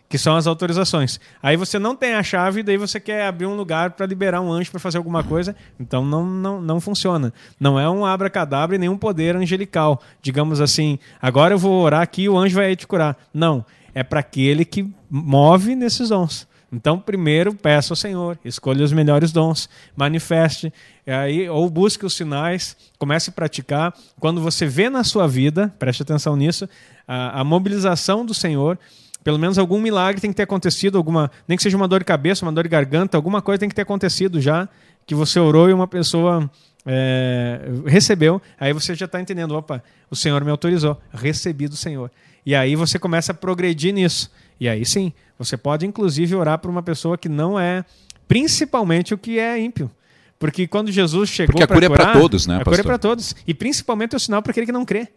que 0.08 0.16
são 0.16 0.34
as 0.34 0.46
autorizações. 0.46 1.20
Aí 1.42 1.58
você 1.58 1.78
não 1.78 1.94
tem 1.94 2.14
a 2.14 2.22
chave, 2.22 2.62
daí 2.62 2.78
você 2.78 2.98
quer 2.98 3.26
abrir 3.26 3.44
um 3.44 3.54
lugar 3.54 3.90
para 3.90 4.06
liberar 4.06 4.40
um 4.40 4.50
anjo 4.50 4.70
para 4.70 4.80
fazer 4.80 4.96
alguma 4.96 5.22
coisa, 5.22 5.54
então 5.78 6.06
não, 6.06 6.24
não, 6.24 6.62
não 6.62 6.80
funciona. 6.80 7.34
Não 7.58 7.78
é 7.78 7.86
um 7.90 8.06
abracadabra 8.06 8.76
e 8.76 8.78
nenhum 8.78 8.96
poder 8.96 9.36
angelical. 9.36 10.00
Digamos 10.22 10.58
assim, 10.58 10.98
agora 11.20 11.52
eu 11.52 11.58
vou 11.58 11.82
orar 11.82 12.00
aqui 12.00 12.22
e 12.22 12.28
o 12.30 12.38
anjo 12.38 12.54
vai 12.54 12.74
te 12.74 12.86
curar. 12.86 13.14
Não, 13.34 13.62
é 13.94 14.02
para 14.02 14.20
aquele 14.20 14.64
que 14.64 14.88
move 15.10 15.74
nesses 15.74 16.08
dons. 16.08 16.48
Então, 16.72 17.00
primeiro, 17.00 17.52
peça 17.52 17.92
ao 17.92 17.96
Senhor, 17.96 18.38
escolha 18.44 18.84
os 18.84 18.92
melhores 18.92 19.32
dons, 19.32 19.68
manifeste, 19.96 20.72
aí, 21.04 21.48
ou 21.48 21.68
busque 21.68 22.06
os 22.06 22.14
sinais, 22.14 22.76
comece 22.96 23.30
a 23.30 23.32
praticar. 23.32 23.92
Quando 24.20 24.40
você 24.40 24.66
vê 24.66 24.88
na 24.88 25.02
sua 25.02 25.26
vida, 25.26 25.74
preste 25.80 26.02
atenção 26.02 26.36
nisso, 26.36 26.68
a, 27.08 27.40
a 27.40 27.44
mobilização 27.44 28.24
do 28.24 28.32
Senhor, 28.32 28.78
pelo 29.24 29.38
menos 29.38 29.58
algum 29.58 29.80
milagre 29.80 30.20
tem 30.20 30.30
que 30.30 30.36
ter 30.36 30.44
acontecido, 30.44 30.96
alguma, 30.96 31.30
nem 31.48 31.56
que 31.56 31.62
seja 31.62 31.76
uma 31.76 31.88
dor 31.88 31.98
de 31.98 32.04
cabeça, 32.04 32.44
uma 32.44 32.52
dor 32.52 32.62
de 32.62 32.70
garganta, 32.70 33.18
alguma 33.18 33.42
coisa 33.42 33.58
tem 33.58 33.68
que 33.68 33.74
ter 33.74 33.82
acontecido 33.82 34.40
já, 34.40 34.68
que 35.04 35.14
você 35.14 35.40
orou 35.40 35.68
e 35.68 35.72
uma 35.72 35.88
pessoa 35.88 36.48
é, 36.86 37.60
recebeu, 37.84 38.40
aí 38.58 38.72
você 38.72 38.94
já 38.94 39.06
está 39.06 39.20
entendendo, 39.20 39.56
opa, 39.56 39.82
o 40.08 40.14
Senhor 40.14 40.42
me 40.44 40.52
autorizou, 40.52 40.96
recebi 41.12 41.66
do 41.66 41.76
Senhor. 41.76 42.12
E 42.44 42.54
aí 42.54 42.74
você 42.76 42.98
começa 42.98 43.32
a 43.32 43.34
progredir 43.34 43.92
nisso. 43.92 44.30
E 44.58 44.68
aí 44.68 44.84
sim, 44.84 45.12
você 45.38 45.56
pode 45.56 45.86
inclusive 45.86 46.34
orar 46.34 46.58
para 46.58 46.70
uma 46.70 46.82
pessoa 46.82 47.16
que 47.16 47.28
não 47.28 47.58
é, 47.58 47.84
principalmente 48.28 49.14
o 49.14 49.18
que 49.18 49.38
é 49.38 49.58
ímpio. 49.58 49.90
Porque 50.38 50.66
quando 50.66 50.90
Jesus 50.90 51.28
chegou 51.28 51.52
Porque 51.52 51.64
a 51.64 51.66
cura 51.66 51.86
curar, 51.86 52.08
é 52.08 52.12
para 52.12 52.20
todos, 52.20 52.46
né, 52.46 52.56
A 52.60 52.64
cura 52.64 52.80
é 52.80 52.82
para 52.82 52.98
todos. 52.98 53.36
E 53.46 53.52
principalmente 53.52 54.14
é 54.14 54.16
o 54.16 54.20
sinal 54.20 54.42
para 54.42 54.52
aquele 54.52 54.64
que 54.64 54.72
não 54.72 54.86
crê. 54.86 55.08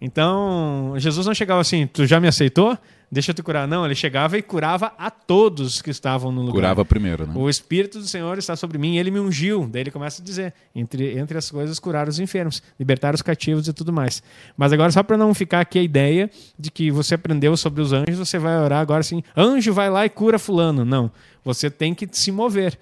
Então, 0.00 0.94
Jesus 0.96 1.26
não 1.26 1.34
chegava 1.34 1.60
assim, 1.60 1.86
tu 1.86 2.06
já 2.06 2.20
me 2.20 2.28
aceitou? 2.28 2.76
Deixa 3.10 3.30
eu 3.30 3.34
te 3.34 3.42
curar. 3.42 3.66
Não, 3.66 3.84
ele 3.84 3.94
chegava 3.94 4.38
e 4.38 4.42
curava 4.42 4.92
a 4.96 5.10
todos 5.10 5.82
que 5.82 5.90
estavam 5.90 6.30
no 6.30 6.42
lugar. 6.42 6.54
Curava 6.54 6.84
primeiro, 6.84 7.26
né? 7.26 7.32
O 7.34 7.48
Espírito 7.48 7.98
do 7.98 8.06
Senhor 8.06 8.38
está 8.38 8.54
sobre 8.54 8.78
mim, 8.78 8.96
ele 8.96 9.10
me 9.10 9.18
ungiu. 9.18 9.68
Daí 9.70 9.82
ele 9.82 9.90
começa 9.90 10.22
a 10.22 10.24
dizer, 10.24 10.54
entre, 10.74 11.18
entre 11.18 11.36
as 11.36 11.50
coisas, 11.50 11.78
curar 11.78 12.08
os 12.08 12.18
enfermos, 12.18 12.62
libertar 12.78 13.14
os 13.14 13.22
cativos 13.22 13.66
e 13.66 13.72
tudo 13.72 13.92
mais. 13.92 14.22
Mas 14.56 14.72
agora, 14.72 14.92
só 14.92 15.02
para 15.02 15.16
não 15.16 15.34
ficar 15.34 15.60
aqui 15.60 15.78
a 15.78 15.82
ideia 15.82 16.30
de 16.58 16.70
que 16.70 16.90
você 16.90 17.14
aprendeu 17.14 17.56
sobre 17.56 17.82
os 17.82 17.92
anjos, 17.92 18.18
você 18.18 18.38
vai 18.38 18.56
orar 18.58 18.80
agora 18.80 19.00
assim, 19.00 19.22
anjo 19.36 19.72
vai 19.72 19.90
lá 19.90 20.06
e 20.06 20.10
cura 20.10 20.38
fulano. 20.38 20.84
Não, 20.84 21.10
você 21.44 21.70
tem 21.70 21.94
que 21.94 22.08
se 22.12 22.30
mover. 22.30 22.78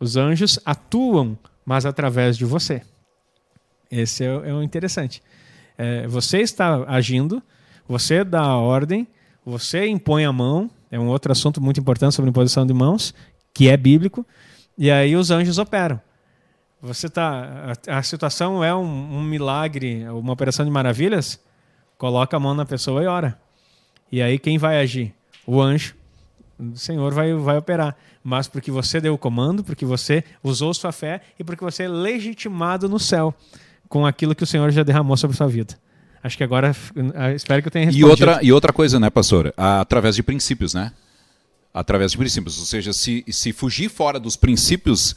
Os 0.00 0.16
anjos 0.16 0.58
atuam, 0.64 1.36
mas 1.64 1.84
através 1.84 2.38
de 2.38 2.44
você. 2.44 2.82
Esse 3.90 4.24
é, 4.24 4.28
é 4.28 4.54
o 4.54 4.62
interessante. 4.62 5.22
É, 5.76 6.06
você 6.06 6.38
está 6.38 6.84
agindo, 6.88 7.42
você 7.86 8.24
dá 8.24 8.40
a 8.40 8.56
ordem, 8.56 9.06
você 9.48 9.88
impõe 9.88 10.26
a 10.26 10.32
mão, 10.32 10.70
é 10.90 11.00
um 11.00 11.08
outro 11.08 11.32
assunto 11.32 11.58
muito 11.58 11.80
importante 11.80 12.14
sobre 12.14 12.28
imposição 12.28 12.66
de 12.66 12.74
mãos, 12.74 13.14
que 13.54 13.68
é 13.68 13.76
bíblico, 13.76 14.26
e 14.76 14.90
aí 14.90 15.16
os 15.16 15.30
anjos 15.30 15.56
operam. 15.56 15.98
Você 16.82 17.08
tá, 17.08 17.74
a, 17.88 17.98
a 17.98 18.02
situação 18.02 18.62
é 18.62 18.74
um, 18.74 19.18
um, 19.18 19.22
milagre, 19.22 20.06
uma 20.10 20.34
operação 20.34 20.64
de 20.64 20.70
maravilhas, 20.70 21.40
coloca 21.96 22.36
a 22.36 22.40
mão 22.40 22.54
na 22.54 22.66
pessoa 22.66 23.02
e 23.02 23.06
ora. 23.06 23.40
E 24.12 24.20
aí 24.20 24.38
quem 24.38 24.58
vai 24.58 24.80
agir? 24.80 25.14
O 25.46 25.60
anjo. 25.60 25.96
O 26.58 26.76
Senhor 26.76 27.12
vai, 27.12 27.32
vai 27.34 27.56
operar. 27.56 27.96
Mas 28.22 28.46
porque 28.46 28.70
você 28.70 29.00
deu 29.00 29.14
o 29.14 29.18
comando, 29.18 29.64
porque 29.64 29.84
você 29.84 30.22
usou 30.42 30.72
sua 30.74 30.92
fé 30.92 31.22
e 31.38 31.42
porque 31.42 31.64
você 31.64 31.84
é 31.84 31.88
legitimado 31.88 32.88
no 32.88 32.98
céu 32.98 33.34
com 33.88 34.06
aquilo 34.06 34.34
que 34.34 34.44
o 34.44 34.46
Senhor 34.46 34.70
já 34.70 34.82
derramou 34.82 35.16
sobre 35.16 35.36
sua 35.36 35.48
vida. 35.48 35.74
Acho 36.22 36.36
que 36.36 36.44
agora, 36.44 36.74
ah, 37.14 37.32
espero 37.32 37.62
que 37.62 37.68
eu 37.68 37.72
tenha 37.72 37.86
respondido. 37.86 38.08
E 38.08 38.10
outra, 38.10 38.44
e 38.44 38.52
outra 38.52 38.72
coisa, 38.72 38.98
né, 38.98 39.08
pastor? 39.10 39.52
Através 39.56 40.16
de 40.16 40.22
princípios, 40.22 40.74
né? 40.74 40.92
Através 41.72 42.12
de 42.12 42.18
princípios. 42.18 42.58
Ou 42.58 42.64
seja, 42.64 42.92
se, 42.92 43.24
se 43.28 43.52
fugir 43.52 43.88
fora 43.88 44.18
dos 44.18 44.36
princípios, 44.36 45.14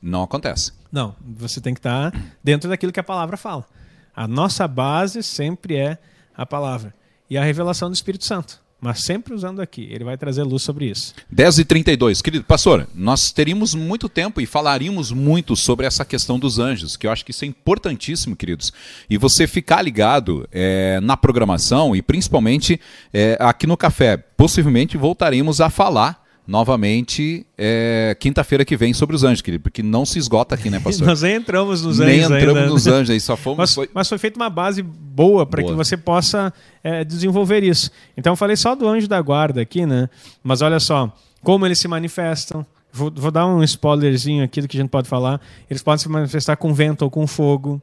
não 0.00 0.22
acontece. 0.22 0.72
Não, 0.90 1.14
você 1.20 1.60
tem 1.60 1.74
que 1.74 1.80
estar 1.80 2.12
dentro 2.42 2.68
daquilo 2.68 2.92
que 2.92 3.00
a 3.00 3.04
palavra 3.04 3.36
fala. 3.36 3.66
A 4.14 4.26
nossa 4.26 4.66
base 4.66 5.22
sempre 5.22 5.76
é 5.76 5.98
a 6.36 6.46
palavra. 6.46 6.94
e 7.28 7.36
a 7.36 7.44
revelação 7.44 7.90
do 7.90 7.94
Espírito 7.94 8.24
Santo. 8.24 8.60
Mas 8.80 9.00
sempre 9.00 9.34
usando 9.34 9.60
aqui. 9.60 9.88
Ele 9.90 10.04
vai 10.04 10.16
trazer 10.16 10.44
luz 10.44 10.62
sobre 10.62 10.86
isso. 10.86 11.12
10 11.30 11.58
e 11.58 11.64
32 11.64 12.22
Querido 12.22 12.44
pastor, 12.44 12.86
nós 12.94 13.32
teríamos 13.32 13.74
muito 13.74 14.08
tempo 14.08 14.40
e 14.40 14.46
falaríamos 14.46 15.10
muito 15.10 15.56
sobre 15.56 15.84
essa 15.84 16.04
questão 16.04 16.38
dos 16.38 16.58
anjos, 16.58 16.96
que 16.96 17.06
eu 17.06 17.10
acho 17.10 17.24
que 17.24 17.32
isso 17.32 17.44
é 17.44 17.48
importantíssimo, 17.48 18.36
queridos. 18.36 18.72
E 19.10 19.18
você 19.18 19.46
ficar 19.46 19.82
ligado 19.82 20.48
é, 20.52 21.00
na 21.00 21.16
programação 21.16 21.96
e 21.96 22.02
principalmente 22.02 22.80
é, 23.12 23.36
aqui 23.40 23.66
no 23.66 23.76
café. 23.76 24.16
Possivelmente 24.16 24.96
voltaremos 24.96 25.60
a 25.60 25.68
falar 25.68 26.27
novamente 26.48 27.46
é, 27.58 28.16
quinta-feira 28.18 28.64
que 28.64 28.74
vem 28.74 28.94
sobre 28.94 29.14
os 29.14 29.22
anjos, 29.22 29.42
querido, 29.42 29.62
porque 29.62 29.82
não 29.82 30.06
se 30.06 30.18
esgota 30.18 30.54
aqui, 30.54 30.70
né, 30.70 30.80
pastor? 30.80 31.06
Nós 31.06 31.20
nem 31.20 31.34
entramos 31.34 31.82
nos 31.82 32.00
anjos. 32.00 32.10
Nem 32.10 32.22
entramos 32.22 32.56
ainda. 32.56 32.66
nos 32.70 32.86
anjos, 32.86 33.10
aí 33.10 33.20
só 33.20 33.36
fomos. 33.36 33.58
Mas 33.58 33.74
foi, 33.74 33.90
mas 33.92 34.08
foi 34.08 34.16
feita 34.16 34.40
uma 34.40 34.48
base 34.48 34.82
boa 34.82 35.44
para 35.44 35.62
que 35.62 35.74
você 35.74 35.94
possa 35.94 36.50
é, 36.82 37.04
desenvolver 37.04 37.62
isso. 37.62 37.90
Então 38.16 38.32
eu 38.32 38.36
falei 38.36 38.56
só 38.56 38.74
do 38.74 38.88
anjo 38.88 39.06
da 39.06 39.20
guarda 39.20 39.60
aqui, 39.60 39.84
né? 39.84 40.08
Mas 40.42 40.62
olha 40.62 40.80
só, 40.80 41.14
como 41.42 41.66
eles 41.66 41.78
se 41.78 41.86
manifestam. 41.86 42.64
Vou, 42.90 43.12
vou 43.14 43.30
dar 43.30 43.46
um 43.46 43.62
spoilerzinho 43.62 44.42
aqui 44.42 44.62
do 44.62 44.66
que 44.66 44.78
a 44.78 44.80
gente 44.80 44.90
pode 44.90 45.06
falar. 45.06 45.38
Eles 45.68 45.82
podem 45.82 45.98
se 45.98 46.08
manifestar 46.08 46.56
com 46.56 46.72
vento 46.72 47.02
ou 47.02 47.10
com 47.10 47.26
fogo. 47.26 47.80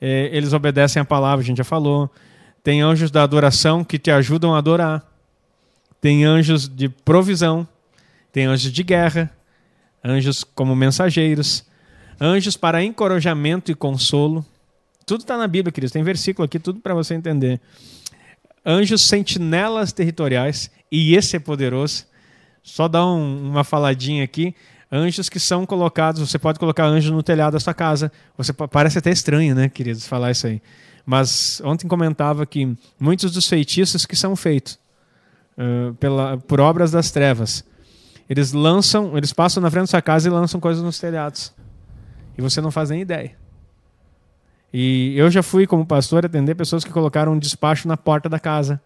É, 0.00 0.28
eles 0.32 0.52
obedecem 0.52 1.00
a 1.00 1.04
palavra, 1.04 1.44
a 1.44 1.46
gente 1.46 1.58
já 1.58 1.64
falou. 1.64 2.10
Tem 2.64 2.80
anjos 2.80 3.12
da 3.12 3.22
adoração 3.22 3.84
que 3.84 4.00
te 4.00 4.10
ajudam 4.10 4.52
a 4.52 4.58
adorar. 4.58 5.06
Tem 6.00 6.24
anjos 6.24 6.68
de 6.68 6.88
provisão 6.88 7.68
tem 8.32 8.46
anjos 8.46 8.72
de 8.72 8.82
guerra, 8.82 9.30
anjos 10.04 10.44
como 10.44 10.74
mensageiros, 10.76 11.64
anjos 12.20 12.56
para 12.56 12.82
encorajamento 12.82 13.70
e 13.70 13.74
consolo. 13.74 14.44
Tudo 15.06 15.22
está 15.22 15.36
na 15.36 15.48
Bíblia, 15.48 15.72
queridos. 15.72 15.92
Tem 15.92 16.02
versículo 16.02 16.44
aqui, 16.44 16.58
tudo 16.58 16.80
para 16.80 16.94
você 16.94 17.14
entender. 17.14 17.60
Anjos 18.64 19.02
sentinelas 19.02 19.92
territoriais, 19.92 20.70
e 20.90 21.14
esse 21.14 21.36
é 21.36 21.38
poderoso. 21.38 22.06
Só 22.62 22.88
dar 22.88 23.06
um, 23.06 23.50
uma 23.50 23.64
faladinha 23.64 24.22
aqui. 24.22 24.54
Anjos 24.92 25.28
que 25.28 25.38
são 25.38 25.64
colocados, 25.64 26.20
você 26.20 26.38
pode 26.38 26.58
colocar 26.58 26.84
anjo 26.84 27.12
no 27.12 27.22
telhado 27.22 27.52
da 27.54 27.60
sua 27.60 27.72
casa. 27.72 28.10
Você 28.36 28.52
parece 28.52 28.98
até 28.98 29.10
estranho, 29.10 29.54
né, 29.54 29.68
queridos, 29.68 30.06
falar 30.06 30.32
isso 30.32 30.46
aí. 30.46 30.60
Mas 31.06 31.60
ontem 31.64 31.88
comentava 31.88 32.44
que 32.44 32.76
muitos 32.98 33.32
dos 33.32 33.48
feitiços 33.48 34.04
que 34.04 34.14
são 34.14 34.36
feitos 34.36 34.78
uh, 35.56 35.94
pela, 35.94 36.36
por 36.38 36.60
obras 36.60 36.90
das 36.90 37.10
trevas, 37.10 37.64
eles 38.30 38.52
lançam, 38.52 39.18
eles 39.18 39.32
passam 39.32 39.60
na 39.60 39.68
frente 39.68 39.82
da 39.82 39.86
sua 39.88 40.00
casa 40.00 40.28
e 40.28 40.30
lançam 40.30 40.60
coisas 40.60 40.80
nos 40.84 41.00
telhados. 41.00 41.52
E 42.38 42.40
você 42.40 42.60
não 42.60 42.70
faz 42.70 42.88
nem 42.88 43.00
ideia. 43.00 43.36
E 44.72 45.14
eu 45.16 45.28
já 45.28 45.42
fui, 45.42 45.66
como 45.66 45.84
pastor, 45.84 46.24
atender 46.24 46.54
pessoas 46.54 46.84
que 46.84 46.92
colocaram 46.92 47.32
um 47.32 47.38
despacho 47.40 47.88
na 47.88 47.96
porta 47.96 48.28
da 48.28 48.38
casa. 48.38 48.80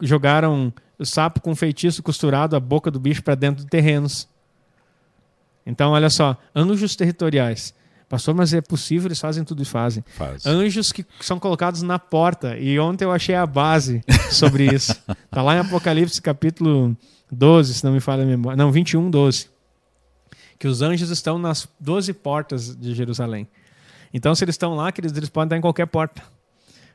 Jogaram 0.00 0.72
o 0.96 1.04
sapo 1.04 1.40
com 1.40 1.52
feitiço 1.56 2.00
costurado 2.00 2.54
a 2.54 2.60
boca 2.60 2.92
do 2.92 3.00
bicho 3.00 3.24
para 3.24 3.34
dentro 3.34 3.64
de 3.64 3.68
terrenos. 3.68 4.28
Então, 5.66 5.90
olha 5.90 6.08
só, 6.08 6.36
anjos 6.54 6.94
territoriais. 6.94 7.74
Pastor, 8.08 8.36
mas 8.36 8.54
é 8.54 8.60
possível, 8.60 9.08
eles 9.08 9.18
fazem 9.18 9.42
tudo 9.42 9.62
e 9.62 9.64
fazem. 9.64 10.04
Faz. 10.14 10.46
Anjos 10.46 10.92
que 10.92 11.04
são 11.20 11.40
colocados 11.40 11.82
na 11.82 11.98
porta. 11.98 12.56
E 12.56 12.78
ontem 12.78 13.04
eu 13.04 13.10
achei 13.10 13.34
a 13.34 13.46
base 13.46 14.04
sobre 14.30 14.72
isso. 14.72 14.92
Está 15.24 15.42
lá 15.42 15.56
em 15.56 15.58
Apocalipse, 15.58 16.22
capítulo 16.22 16.96
12, 17.34 17.74
se 17.74 17.84
não 17.84 17.92
me 17.92 18.00
falha 18.00 18.22
a 18.22 18.26
memória. 18.26 18.56
Não, 18.56 18.70
21, 18.70 19.10
12. 19.10 19.48
Que 20.58 20.68
os 20.68 20.82
anjos 20.82 21.10
estão 21.10 21.38
nas 21.38 21.68
12 21.80 22.12
portas 22.14 22.74
de 22.74 22.94
Jerusalém. 22.94 23.48
Então, 24.12 24.34
se 24.34 24.44
eles 24.44 24.54
estão 24.54 24.74
lá, 24.74 24.92
eles, 24.96 25.16
eles 25.16 25.28
podem 25.28 25.46
estar 25.46 25.56
em 25.56 25.60
qualquer 25.60 25.86
porta. 25.86 26.22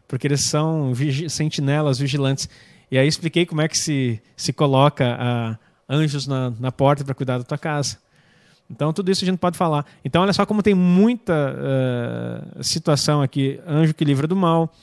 Porque 0.07 0.25
eles 0.25 0.45
são 0.45 0.93
vigi 0.93 1.29
sentinelas, 1.29 1.99
vigilantes. 1.99 2.49
E 2.89 2.97
aí 2.97 3.07
expliquei 3.07 3.45
como 3.45 3.61
é 3.61 3.67
que 3.67 3.77
se, 3.77 4.21
se 4.35 4.51
coloca 4.51 5.17
uh, 5.17 5.57
anjos 5.87 6.25
na, 6.25 6.51
na 6.59 6.71
porta 6.71 7.03
para 7.03 7.13
cuidar 7.13 7.37
da 7.37 7.43
tua 7.43 7.57
casa. 7.57 7.97
Então, 8.69 8.93
tudo 8.93 9.11
isso 9.11 9.23
a 9.23 9.27
gente 9.27 9.39
pode 9.39 9.57
falar. 9.57 9.85
Então, 10.05 10.21
olha 10.21 10.31
só 10.31 10.45
como 10.45 10.61
tem 10.63 10.75
muita 10.75 11.55
uh, 11.55 12.63
situação 12.63 13.21
aqui. 13.21 13.59
Anjo 13.67 13.93
que 13.93 14.05
livra 14.05 14.27
do 14.27 14.35
mal, 14.35 14.73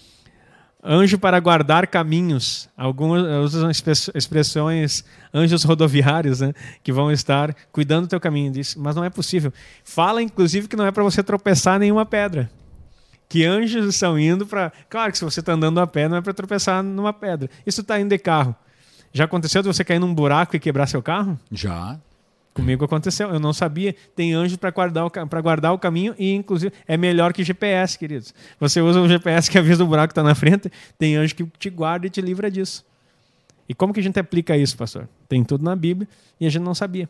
anjo 0.86 1.18
para 1.18 1.40
guardar 1.40 1.86
caminhos. 1.88 2.68
Alguns 2.76 3.22
usam 3.44 3.70
expressões 3.70 5.04
anjos 5.34 5.64
rodoviários, 5.64 6.40
né, 6.40 6.52
que 6.82 6.92
vão 6.92 7.10
estar 7.10 7.54
cuidando 7.72 8.06
do 8.06 8.10
teu 8.10 8.20
caminho. 8.20 8.52
Diz, 8.52 8.76
mas 8.76 8.94
não 8.94 9.04
é 9.04 9.10
possível. 9.10 9.52
Fala, 9.84 10.22
inclusive, 10.22 10.68
que 10.68 10.76
não 10.76 10.86
é 10.86 10.92
para 10.92 11.02
você 11.02 11.22
tropeçar 11.22 11.78
nenhuma 11.78 12.06
pedra. 12.06 12.48
Que 13.28 13.44
anjos 13.44 13.86
estão 13.86 14.16
indo 14.16 14.46
para. 14.46 14.72
Claro 14.88 15.10
que 15.10 15.18
se 15.18 15.24
você 15.24 15.40
está 15.40 15.52
andando 15.52 15.80
a 15.80 15.86
pé, 15.86 16.08
não 16.08 16.16
é 16.16 16.20
para 16.20 16.32
tropeçar 16.32 16.80
numa 16.82 17.12
pedra. 17.12 17.50
Isso 17.66 17.80
está 17.80 18.00
indo 18.00 18.10
de 18.10 18.18
carro. 18.18 18.54
Já 19.12 19.24
aconteceu 19.24 19.62
de 19.62 19.68
você 19.68 19.82
cair 19.82 19.98
num 19.98 20.14
buraco 20.14 20.54
e 20.54 20.60
quebrar 20.60 20.86
seu 20.86 21.02
carro? 21.02 21.36
Já. 21.50 21.98
Comigo 22.57 22.87
aconteceu, 22.87 23.28
eu 23.28 23.39
não 23.39 23.53
sabia. 23.53 23.95
Tem 24.15 24.33
anjo 24.33 24.57
para 24.57 24.70
guardar, 24.70 25.05
o, 25.05 25.11
guardar 25.43 25.74
o 25.74 25.78
caminho 25.78 26.15
e, 26.19 26.33
inclusive, 26.33 26.73
é 26.89 26.97
melhor 26.97 27.35
que 27.35 27.45
GPS, 27.45 27.99
queridos. 27.99 28.33
Você 28.59 28.81
usa 28.81 28.99
um 28.99 29.07
GPS 29.07 29.51
que 29.51 29.59
avisa 29.59 29.85
o 29.85 29.87
buraco 29.87 30.09
que 30.09 30.12
está 30.12 30.23
na 30.23 30.35
frente, 30.35 30.73
tem 30.99 31.16
anjo 31.16 31.35
que 31.35 31.45
te 31.59 31.69
guarda 31.69 32.07
e 32.07 32.11
te 32.11 32.23
livra 32.23 32.51
disso. 32.51 32.83
E 33.69 33.74
como 33.74 33.93
que 33.93 34.01
a 34.01 34.03
gente 34.03 34.19
aplica 34.19 34.57
isso, 34.57 34.74
pastor? 34.74 35.07
Tem 35.28 35.45
tudo 35.45 35.62
na 35.66 35.77
Bíblia 35.77 36.09
e 36.41 36.47
a 36.47 36.49
gente 36.49 36.62
não 36.62 36.74
sabia. 36.74 37.07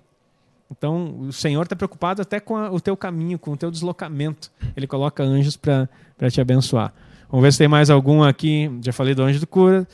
Então, 0.69 1.17
o 1.21 1.33
Senhor 1.33 1.63
está 1.63 1.77
preocupado 1.77 2.21
até 2.21 2.41
com 2.41 2.57
a, 2.57 2.69
o 2.73 2.81
teu 2.81 2.97
caminho, 2.97 3.39
com 3.39 3.53
o 3.53 3.57
teu 3.57 3.71
deslocamento. 3.71 4.51
Ele 4.77 4.89
coloca 4.89 5.23
anjos 5.23 5.57
para 5.57 5.89
te 6.29 6.41
abençoar. 6.41 6.93
Vamos 7.31 7.45
ver 7.45 7.53
se 7.53 7.59
tem 7.59 7.69
mais 7.69 7.89
algum 7.89 8.25
aqui. 8.25 8.69
Já 8.83 8.93
falei 8.93 9.15
do 9.15 9.23
anjo 9.23 9.39
do 9.39 9.47
cura. 9.47 9.87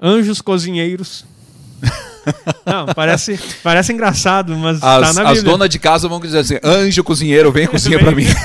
Anjos 0.00 0.40
cozinheiros. 0.40 1.24
Não, 2.66 2.86
parece, 2.86 3.38
parece 3.62 3.92
engraçado, 3.92 4.56
mas 4.56 4.82
as, 4.82 4.82
tá 4.82 5.00
na 5.00 5.08
Bíblia. 5.08 5.32
As 5.32 5.42
donas 5.42 5.68
de 5.68 5.78
casa 5.78 6.08
vão 6.08 6.20
dizer 6.20 6.38
assim, 6.38 6.58
anjo 6.62 7.02
cozinheiro, 7.04 7.50
vem 7.50 7.66
cozinha 7.66 7.98
para 7.98 8.12
mim. 8.12 8.24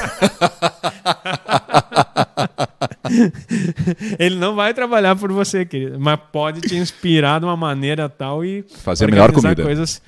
Ele 4.18 4.36
não 4.36 4.56
vai 4.56 4.74
trabalhar 4.74 5.16
por 5.16 5.32
você, 5.32 5.66
querido, 5.66 6.00
mas 6.00 6.20
pode 6.32 6.62
te 6.62 6.76
inspirar 6.76 7.40
de 7.40 7.46
uma 7.46 7.56
maneira 7.56 8.10
tal 8.10 8.44
e 8.44 8.64
fazer 8.84 9.10
melhor 9.10 9.32
comida. 9.32 9.64
coisas 9.64 10.02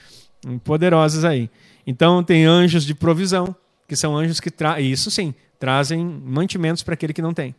poderosas 0.63 1.23
aí. 1.23 1.49
Então 1.85 2.23
tem 2.23 2.45
anjos 2.45 2.85
de 2.85 2.93
provisão, 2.95 3.55
que 3.87 3.95
são 3.95 4.17
anjos 4.17 4.39
que 4.39 4.51
trazem, 4.51 4.91
isso 4.91 5.09
sim, 5.11 5.33
trazem 5.59 6.03
mantimentos 6.03 6.83
para 6.83 6.93
aquele 6.93 7.13
que 7.13 7.21
não 7.21 7.33
tem. 7.33 7.55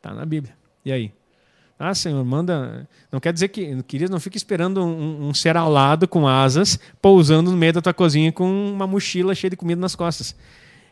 Tá 0.00 0.12
na 0.12 0.24
Bíblia. 0.24 0.54
E 0.84 0.92
aí? 0.92 1.12
Ah, 1.78 1.94
Senhor, 1.94 2.24
manda. 2.24 2.88
Não 3.10 3.18
quer 3.18 3.32
dizer 3.32 3.48
que, 3.48 3.82
querido, 3.82 4.12
não 4.12 4.20
fique 4.20 4.36
esperando 4.36 4.82
um, 4.84 5.28
um 5.28 5.34
ser 5.34 5.56
alado 5.56 6.06
com 6.06 6.26
asas 6.26 6.78
pousando 7.02 7.50
no 7.50 7.56
meio 7.56 7.72
da 7.72 7.82
tua 7.82 7.92
cozinha 7.92 8.30
com 8.30 8.48
uma 8.72 8.86
mochila 8.86 9.34
cheia 9.34 9.50
de 9.50 9.56
comida 9.56 9.80
nas 9.80 9.96
costas. 9.96 10.36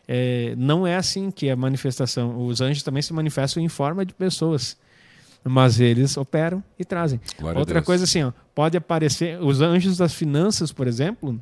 É, 0.07 0.53
não 0.57 0.85
é 0.85 0.95
assim 0.95 1.31
que 1.31 1.47
é 1.47 1.51
a 1.53 1.55
manifestação. 1.55 2.45
Os 2.45 2.59
anjos 2.59 2.83
também 2.83 3.01
se 3.01 3.13
manifestam 3.13 3.63
em 3.63 3.69
forma 3.69 4.05
de 4.05 4.13
pessoas, 4.13 4.77
mas 5.43 5.79
eles 5.79 6.17
operam 6.17 6.61
e 6.77 6.83
trazem. 6.83 7.19
Glória 7.39 7.59
Outra 7.59 7.81
coisa 7.81 8.03
assim, 8.03 8.23
ó, 8.23 8.33
pode 8.53 8.75
aparecer 8.75 9.41
os 9.41 9.61
anjos 9.61 9.97
das 9.97 10.13
finanças, 10.13 10.71
por 10.71 10.87
exemplo. 10.87 11.41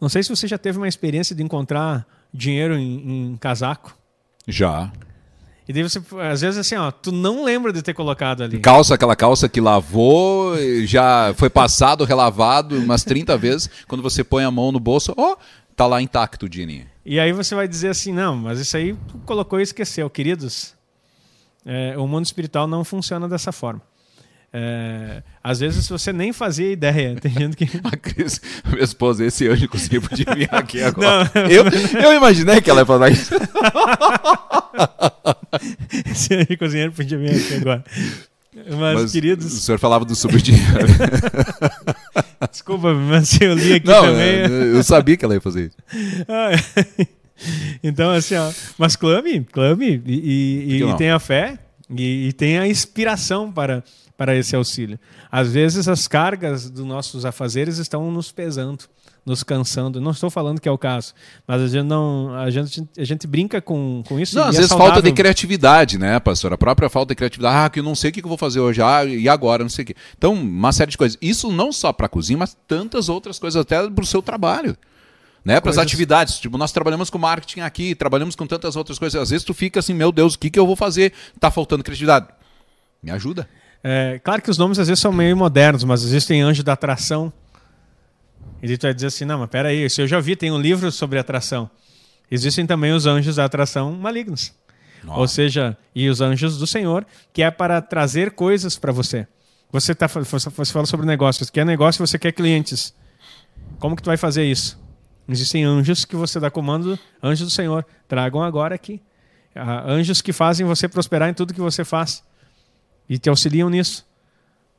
Não 0.00 0.08
sei 0.08 0.22
se 0.22 0.28
você 0.28 0.46
já 0.48 0.58
teve 0.58 0.78
uma 0.78 0.88
experiência 0.88 1.34
de 1.34 1.42
encontrar 1.42 2.06
dinheiro 2.32 2.76
em, 2.76 3.30
em 3.30 3.36
casaco. 3.36 3.96
Já. 4.46 4.92
E 5.68 5.72
daí 5.72 5.82
você, 5.82 6.00
às 6.32 6.40
vezes 6.40 6.58
assim, 6.58 6.76
ó, 6.76 6.90
tu 6.90 7.12
não 7.12 7.44
lembra 7.44 7.70
de 7.70 7.82
ter 7.82 7.92
colocado 7.92 8.42
ali. 8.42 8.58
Calça, 8.58 8.94
aquela 8.94 9.14
calça 9.14 9.50
que 9.50 9.60
lavou, 9.60 10.54
já 10.86 11.34
foi 11.36 11.50
passado, 11.50 12.04
relavado 12.04 12.78
umas 12.78 13.04
30 13.04 13.36
vezes. 13.36 13.68
Quando 13.86 14.02
você 14.02 14.24
põe 14.24 14.44
a 14.44 14.50
mão 14.50 14.72
no 14.72 14.80
bolso, 14.80 15.12
ó, 15.14 15.32
oh, 15.32 15.36
tá 15.76 15.86
lá 15.86 16.00
intacto 16.00 16.46
o 16.46 16.48
dinheirinho. 16.48 16.86
E 17.04 17.20
aí 17.20 17.32
você 17.32 17.54
vai 17.54 17.68
dizer 17.68 17.88
assim, 17.88 18.14
não, 18.14 18.34
mas 18.34 18.58
isso 18.58 18.78
aí 18.78 18.96
tu 19.08 19.18
colocou 19.26 19.60
e 19.60 19.62
esqueceu. 19.62 20.08
Queridos, 20.08 20.74
é, 21.66 21.98
o 21.98 22.06
mundo 22.06 22.24
espiritual 22.24 22.66
não 22.66 22.82
funciona 22.82 23.28
dessa 23.28 23.52
forma. 23.52 23.82
É, 24.50 25.22
às 25.44 25.60
vezes 25.60 25.86
você 25.88 26.12
nem 26.12 26.32
fazia 26.32 26.72
ideia. 26.72 27.14
Tem 27.20 27.30
gente 27.32 27.56
que. 27.56 27.64
A 27.84 27.96
Cris, 27.96 28.40
minha 28.66 28.82
esposa, 28.82 29.24
esse 29.24 29.46
anjo 29.48 29.68
conseguiu 29.68 30.02
podia 30.02 30.26
vir 30.34 30.48
aqui 30.54 30.82
agora. 30.82 31.30
Não, 31.34 31.42
eu, 31.42 31.64
eu 32.02 32.14
imaginei 32.14 32.60
que 32.60 32.70
ela 32.70 32.80
ia 32.80 32.86
falar 32.86 33.10
isso. 33.10 33.34
esse 36.10 36.34
anjo 36.34 36.58
cozinheiro 36.58 36.92
podia 36.92 37.18
vir 37.18 37.30
aqui 37.30 37.54
agora. 37.54 37.84
Mas, 38.70 39.02
mas, 39.02 39.12
queridos. 39.12 39.46
O 39.52 39.60
senhor 39.60 39.78
falava 39.78 40.04
do 40.04 40.16
subdinheiro. 40.16 40.88
Desculpa, 42.50 42.92
mas 42.92 43.40
eu 43.40 43.54
li 43.54 43.74
aqui 43.74 43.86
Não, 43.86 44.02
também. 44.02 44.40
Eu 44.74 44.82
sabia 44.82 45.16
que 45.16 45.24
ela 45.24 45.34
ia 45.34 45.40
fazer 45.40 45.66
isso. 45.66 45.76
então, 47.84 48.10
assim, 48.10 48.34
ó. 48.34 48.50
Mas 48.76 48.96
clame, 48.96 49.44
clame 49.44 50.02
e, 50.04 50.76
e, 50.76 50.82
e 50.82 50.96
tenha 50.96 51.20
fé 51.20 51.56
e, 51.88 52.28
e 52.28 52.32
tenha 52.32 52.66
inspiração 52.66 53.52
para 53.52 53.84
para 54.18 54.34
esse 54.34 54.56
auxílio. 54.56 54.98
Às 55.30 55.52
vezes 55.52 55.86
as 55.86 56.08
cargas 56.08 56.68
dos 56.68 56.84
nossos 56.84 57.24
afazeres 57.24 57.78
estão 57.78 58.10
nos 58.10 58.32
pesando, 58.32 58.84
nos 59.24 59.44
cansando. 59.44 60.00
Não 60.00 60.10
estou 60.10 60.28
falando 60.28 60.60
que 60.60 60.68
é 60.68 60.72
o 60.72 60.76
caso, 60.76 61.14
mas 61.46 61.62
a 61.62 61.68
gente 61.68 61.86
não, 61.86 62.34
a 62.34 62.50
gente, 62.50 62.82
a 62.98 63.04
gente 63.04 63.28
brinca 63.28 63.62
com, 63.62 64.02
com 64.08 64.18
isso. 64.18 64.34
Não, 64.34 64.42
às 64.42 64.56
é 64.56 64.58
vezes 64.58 64.70
saudável. 64.70 64.94
falta 64.94 65.08
de 65.08 65.14
criatividade, 65.14 65.98
né, 65.98 66.18
pastor? 66.18 66.52
A 66.52 66.58
própria 66.58 66.90
falta 66.90 67.12
de 67.12 67.14
criatividade. 67.14 67.56
Ah, 67.56 67.70
que 67.70 67.78
eu 67.78 67.84
não 67.84 67.94
sei 67.94 68.10
o 68.10 68.12
que 68.12 68.18
eu 68.18 68.28
vou 68.28 68.36
fazer 68.36 68.58
hoje. 68.58 68.82
Ah, 68.82 69.04
e 69.04 69.28
agora, 69.28 69.62
não 69.62 69.70
sei 69.70 69.84
o 69.84 69.86
quê. 69.86 69.94
Então, 70.16 70.34
uma 70.34 70.72
série 70.72 70.90
de 70.90 70.98
coisas. 70.98 71.16
Isso 71.22 71.52
não 71.52 71.70
só 71.70 71.92
para 71.92 72.06
a 72.06 72.08
cozinha, 72.08 72.38
mas 72.38 72.56
tantas 72.66 73.08
outras 73.08 73.38
coisas 73.38 73.60
até 73.60 73.88
para 73.88 74.02
o 74.02 74.06
seu 74.06 74.20
trabalho 74.20 74.76
né, 75.44 75.60
para 75.60 75.70
as 75.70 75.78
atividades. 75.78 76.40
Tipo, 76.40 76.58
nós 76.58 76.72
trabalhamos 76.72 77.08
com 77.08 77.18
marketing 77.18 77.60
aqui, 77.60 77.94
trabalhamos 77.94 78.34
com 78.34 78.48
tantas 78.48 78.74
outras 78.74 78.98
coisas. 78.98 79.22
Às 79.22 79.30
vezes 79.30 79.44
tu 79.44 79.54
fica 79.54 79.78
assim, 79.78 79.94
meu 79.94 80.10
Deus, 80.10 80.34
o 80.34 80.38
que, 80.38 80.50
que 80.50 80.58
eu 80.58 80.66
vou 80.66 80.74
fazer? 80.74 81.12
Tá 81.38 81.52
faltando 81.52 81.84
criatividade. 81.84 82.26
Me 83.00 83.12
ajuda. 83.12 83.48
É, 83.82 84.20
claro 84.22 84.42
que 84.42 84.50
os 84.50 84.58
nomes 84.58 84.78
às 84.78 84.88
vezes 84.88 85.00
são 85.00 85.12
meio 85.12 85.36
modernos, 85.36 85.84
mas 85.84 86.02
existem 86.02 86.42
anjos 86.42 86.64
da 86.64 86.72
atração. 86.72 87.32
E 88.62 88.76
tu 88.76 88.82
vai 88.82 88.94
dizer 88.94 89.06
assim, 89.06 89.24
não, 89.24 89.38
mas 89.38 89.50
peraí, 89.50 89.84
isso 89.84 90.00
eu 90.00 90.06
já 90.06 90.18
vi, 90.18 90.34
tem 90.34 90.50
um 90.50 90.60
livro 90.60 90.90
sobre 90.90 91.18
atração. 91.18 91.70
Existem 92.30 92.66
também 92.66 92.92
os 92.92 93.06
anjos 93.06 93.36
da 93.36 93.44
atração 93.44 93.92
malignos. 93.92 94.52
Nossa. 95.02 95.20
Ou 95.20 95.28
seja, 95.28 95.76
e 95.94 96.08
os 96.08 96.20
anjos 96.20 96.58
do 96.58 96.66
Senhor, 96.66 97.06
que 97.32 97.42
é 97.42 97.50
para 97.50 97.80
trazer 97.80 98.32
coisas 98.32 98.76
para 98.76 98.90
você. 98.90 99.26
Você, 99.70 99.94
tá, 99.94 100.06
você 100.06 100.72
fala 100.72 100.86
sobre 100.86 101.06
negócios, 101.06 101.50
quer 101.50 101.64
negócio, 101.64 102.04
você 102.04 102.18
quer 102.18 102.32
clientes. 102.32 102.92
Como 103.78 103.94
que 103.94 104.02
tu 104.02 104.06
vai 104.06 104.16
fazer 104.16 104.44
isso? 104.44 104.78
Existem 105.28 105.64
anjos 105.64 106.04
que 106.04 106.16
você 106.16 106.40
dá 106.40 106.50
comando, 106.50 106.98
anjos 107.22 107.46
do 107.46 107.52
Senhor, 107.52 107.86
tragam 108.08 108.42
agora 108.42 108.74
aqui. 108.74 109.00
Ah, 109.54 109.84
anjos 109.86 110.20
que 110.20 110.32
fazem 110.32 110.66
você 110.66 110.88
prosperar 110.88 111.28
em 111.28 111.34
tudo 111.34 111.54
que 111.54 111.60
você 111.60 111.84
faz 111.84 112.22
e 113.08 113.18
te 113.18 113.28
auxiliam 113.28 113.70
nisso. 113.70 114.06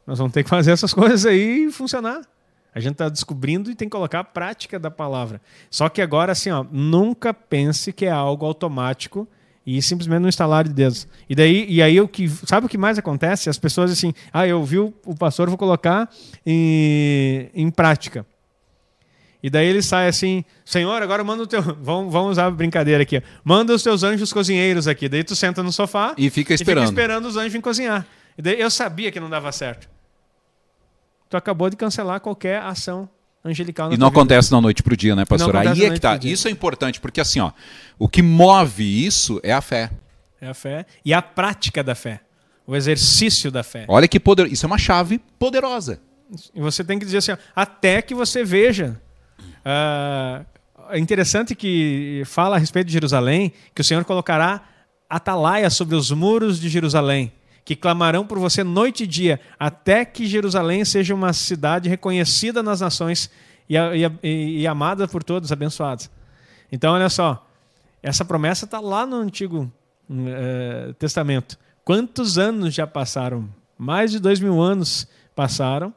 Nós 0.06 0.18
vamos 0.18 0.34
ter 0.34 0.44
que 0.44 0.50
fazer 0.50 0.72
essas 0.72 0.92
coisas 0.94 1.26
aí 1.26 1.66
e 1.68 1.72
funcionar. 1.72 2.22
A 2.74 2.80
gente 2.80 2.94
está 2.94 3.10
descobrindo 3.10 3.72
e 3.72 3.76
tem 3.76 3.88
que 3.88 3.92
colocar 3.92 4.20
a 4.20 4.24
prática 4.24 4.80
da 4.80 4.92
palavra. 4.92 5.42
Só 5.70 5.90
que 5.90 6.02
agora, 6.02 6.32
assim, 6.32 6.52
ó, 6.52 6.64
nunca 6.72 7.34
pense 7.34 7.92
que 7.92 8.06
é 8.06 8.12
algo 8.12 8.46
automático 8.46 9.28
e 9.66 9.82
simplesmente 9.82 10.22
não 10.22 10.30
instalar 10.30 10.64
de 10.64 10.74
dedos. 10.74 11.08
E 11.28 11.36
daí, 11.36 11.66
e 11.68 11.82
aí 11.82 12.00
o 12.00 12.08
que 12.08 12.30
sabe 12.46 12.66
o 12.66 12.70
que 12.70 12.78
mais 12.78 12.98
acontece? 12.98 13.50
As 13.50 13.58
pessoas 13.58 13.92
assim, 13.92 14.14
ah, 14.32 14.48
eu 14.48 14.64
vi 14.64 14.80
o 14.80 14.94
pastor, 15.18 15.50
vou 15.50 15.58
colocar 15.58 16.10
em, 16.46 17.50
em 17.54 17.70
prática. 17.70 18.26
E 19.42 19.50
daí 19.50 19.68
ele 19.68 19.82
sai 19.82 20.08
assim, 20.08 20.44
Senhor, 20.66 21.02
agora 21.02 21.24
manda 21.24 21.44
o 21.44 21.48
teu. 21.48 21.62
Vamos, 21.82 22.12
vamos 22.12 22.32
usar 22.32 22.48
a 22.48 22.52
brincadeira 22.52 23.04
aqui. 23.04 23.24
Manda 23.44 23.74
os 23.74 23.82
teus 23.82 24.04
anjos 24.04 24.34
cozinheiros 24.34 24.88
aqui. 24.88 25.08
Daí 25.08 25.24
tu 25.24 25.36
senta 25.36 25.64
no 25.64 25.72
sofá 25.72 26.14
e 26.18 26.30
fica 26.30 26.54
esperando. 26.54 26.84
E 26.84 26.88
fica 26.88 27.02
esperando 27.02 27.26
os 27.26 27.38
anjos 27.38 27.52
virem 27.52 27.62
cozinhar. 27.62 28.06
Eu 28.44 28.70
sabia 28.70 29.12
que 29.12 29.20
não 29.20 29.30
dava 29.30 29.52
certo. 29.52 29.90
Tu 31.30 31.38
acabou 31.38 31.70
de 31.70 31.76
cancelar 31.76 32.20
qualquer 32.20 32.62
ação 32.62 33.10
angelical. 33.44 33.94
e 33.94 33.98
não 33.98 34.08
acontece 34.08 34.50
da 34.50 34.60
noite 34.60 34.82
para 34.82 34.94
o 34.94 34.98
dia, 34.98 35.16
né, 35.16 35.26
pastor? 35.26 35.56
Aí 35.56 35.86
é 35.86 35.90
que 35.92 36.00
tá. 36.00 36.18
Isso 36.24 36.48
é 36.48 36.52
importante, 36.52 37.00
porque 37.00 37.22
assim, 37.22 37.40
ó, 37.40 37.52
o 37.98 38.08
que 38.08 38.22
move 38.22 38.84
isso 39.06 39.40
é 39.44 39.54
a 39.54 39.62
fé. 39.62 39.92
É 40.42 40.48
a 40.48 40.54
fé 40.54 40.86
e 41.04 41.14
a 41.14 41.22
prática 41.22 41.84
da 41.84 41.94
fé. 41.94 42.22
O 42.66 42.76
exercício 42.76 43.52
da 43.52 43.64
fé. 43.64 43.86
Olha 43.88 44.08
que 44.08 44.20
poder. 44.20 44.52
Isso 44.52 44.66
é 44.66 44.68
uma 44.68 44.78
chave 44.78 45.20
poderosa. 45.38 46.00
E 46.54 46.62
você 46.62 46.84
tem 46.84 47.00
que 47.00 47.06
dizer 47.06 47.18
assim, 47.18 47.32
ó, 47.32 47.38
até 47.56 48.02
que 48.02 48.14
você 48.14 48.44
veja 48.44 49.00
Uh, 49.60 50.46
é 50.90 51.00
interessante 51.00 51.54
que 51.54 52.24
fala 52.26 52.56
a 52.56 52.60
respeito 52.60 52.88
de 52.88 52.94
Jerusalém, 52.94 53.54
que 53.74 53.82
o 53.82 53.84
Senhor 53.84 54.04
colocará 54.06 54.64
atalaia 55.10 55.70
sobre 55.70 55.96
os 55.96 56.12
muros 56.12 56.60
de 56.60 56.70
Jerusalém, 56.70 57.32
que 57.64 57.76
clamarão 57.76 58.26
por 58.26 58.40
você 58.40 58.64
noite 58.64 59.04
e 59.04 59.08
dia, 59.08 59.40
até 59.60 60.04
que 60.04 60.26
Jerusalém 60.26 60.84
seja 60.84 61.14
uma 61.14 61.34
cidade 61.34 61.88
reconhecida 61.88 62.64
nas 62.64 62.82
nações 62.82 63.30
e, 63.70 63.76
e, 64.24 64.62
e 64.62 64.68
amada 64.68 65.08
por 65.08 65.24
todos, 65.24 65.52
abençoada. 65.52 66.04
Então, 66.72 66.94
olha 66.94 67.10
só, 67.10 67.48
essa 68.02 68.26
promessa 68.26 68.66
está 68.66 68.80
lá 68.80 69.06
no 69.06 69.18
Antigo 69.18 69.72
uh, 70.10 70.94
Testamento. 70.96 71.58
Quantos 71.84 72.38
anos 72.38 72.74
já 72.74 72.88
passaram? 72.88 73.50
Mais 73.78 74.12
de 74.12 74.20
dois 74.20 74.40
mil 74.40 74.60
anos 74.60 75.08
passaram 75.36 75.94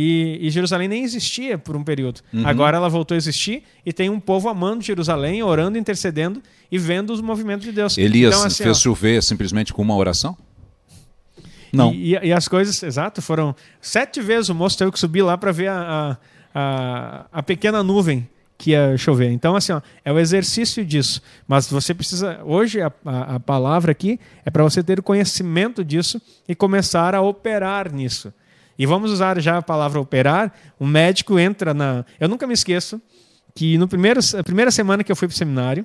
e, 0.00 0.38
e, 0.40 0.50
Jerusalém 0.50 0.86
nem 0.86 1.02
existia 1.02 1.58
por 1.58 1.74
um 1.74 1.82
período. 1.82 2.20
Uhum. 2.32 2.46
Agora 2.46 2.76
ela 2.76 2.88
voltou 2.88 3.14
a 3.14 3.18
existir 3.18 3.64
e 3.84 3.92
tem 3.92 4.08
um 4.08 4.20
povo 4.20 4.48
amando 4.48 4.82
Jerusalém, 4.82 5.42
orando, 5.42 5.76
intercedendo 5.76 6.40
e 6.70 6.78
vendo 6.78 7.12
os 7.12 7.20
movimentos 7.20 7.66
de 7.66 7.72
Deus. 7.72 7.98
Elias 7.98 8.32
então, 8.32 8.46
assim, 8.46 8.62
fez 8.62 8.76
ó, 8.76 8.80
chover 8.80 9.22
simplesmente 9.22 9.72
com 9.72 9.82
uma 9.82 9.96
oração? 9.96 10.36
Não. 11.72 11.92
E, 11.92 12.14
e, 12.14 12.28
e, 12.28 12.32
as 12.32 12.48
coisas, 12.48 12.82
exato, 12.82 13.20
foram 13.20 13.54
sete 13.80 14.20
vezes 14.20 14.48
o 14.48 14.54
moço 14.54 14.78
teve 14.78 14.90
que 14.90 14.98
subir 14.98 15.22
lá 15.22 15.36
para 15.36 15.52
ver 15.52 15.68
a, 15.68 16.18
a, 16.54 17.26
a, 17.32 17.42
pequena 17.42 17.82
nuvem 17.82 18.28
que 18.56 18.70
ia 18.70 18.96
chover. 18.96 19.30
Então, 19.30 19.54
assim, 19.54 19.72
ó, 19.72 19.80
é 20.04 20.12
o 20.12 20.18
exercício 20.18 20.84
disso. 20.84 21.22
Mas 21.46 21.70
você 21.70 21.94
precisa. 21.94 22.40
Hoje, 22.44 22.80
a, 22.80 22.92
a, 23.04 23.36
a 23.36 23.40
palavra 23.40 23.92
aqui 23.92 24.18
é 24.44 24.50
para 24.50 24.62
você 24.62 24.82
ter 24.82 24.98
o 24.98 25.02
conhecimento 25.02 25.84
disso 25.84 26.20
e 26.48 26.54
começar 26.54 27.14
a 27.14 27.20
operar 27.20 27.92
nisso. 27.92 28.32
E 28.78 28.86
vamos 28.86 29.10
usar 29.10 29.40
já 29.40 29.58
a 29.58 29.62
palavra 29.62 30.00
operar. 30.00 30.52
O 30.78 30.86
médico 30.86 31.38
entra 31.38 31.74
na. 31.74 32.04
Eu 32.18 32.28
nunca 32.28 32.46
me 32.46 32.54
esqueço 32.54 33.00
que 33.54 33.76
no 33.76 33.88
primeiro, 33.88 34.20
a 34.38 34.44
primeira 34.44 34.70
semana 34.70 35.02
que 35.02 35.10
eu 35.10 35.16
fui 35.16 35.26
para 35.26 35.34
o 35.34 35.36
seminário, 35.36 35.84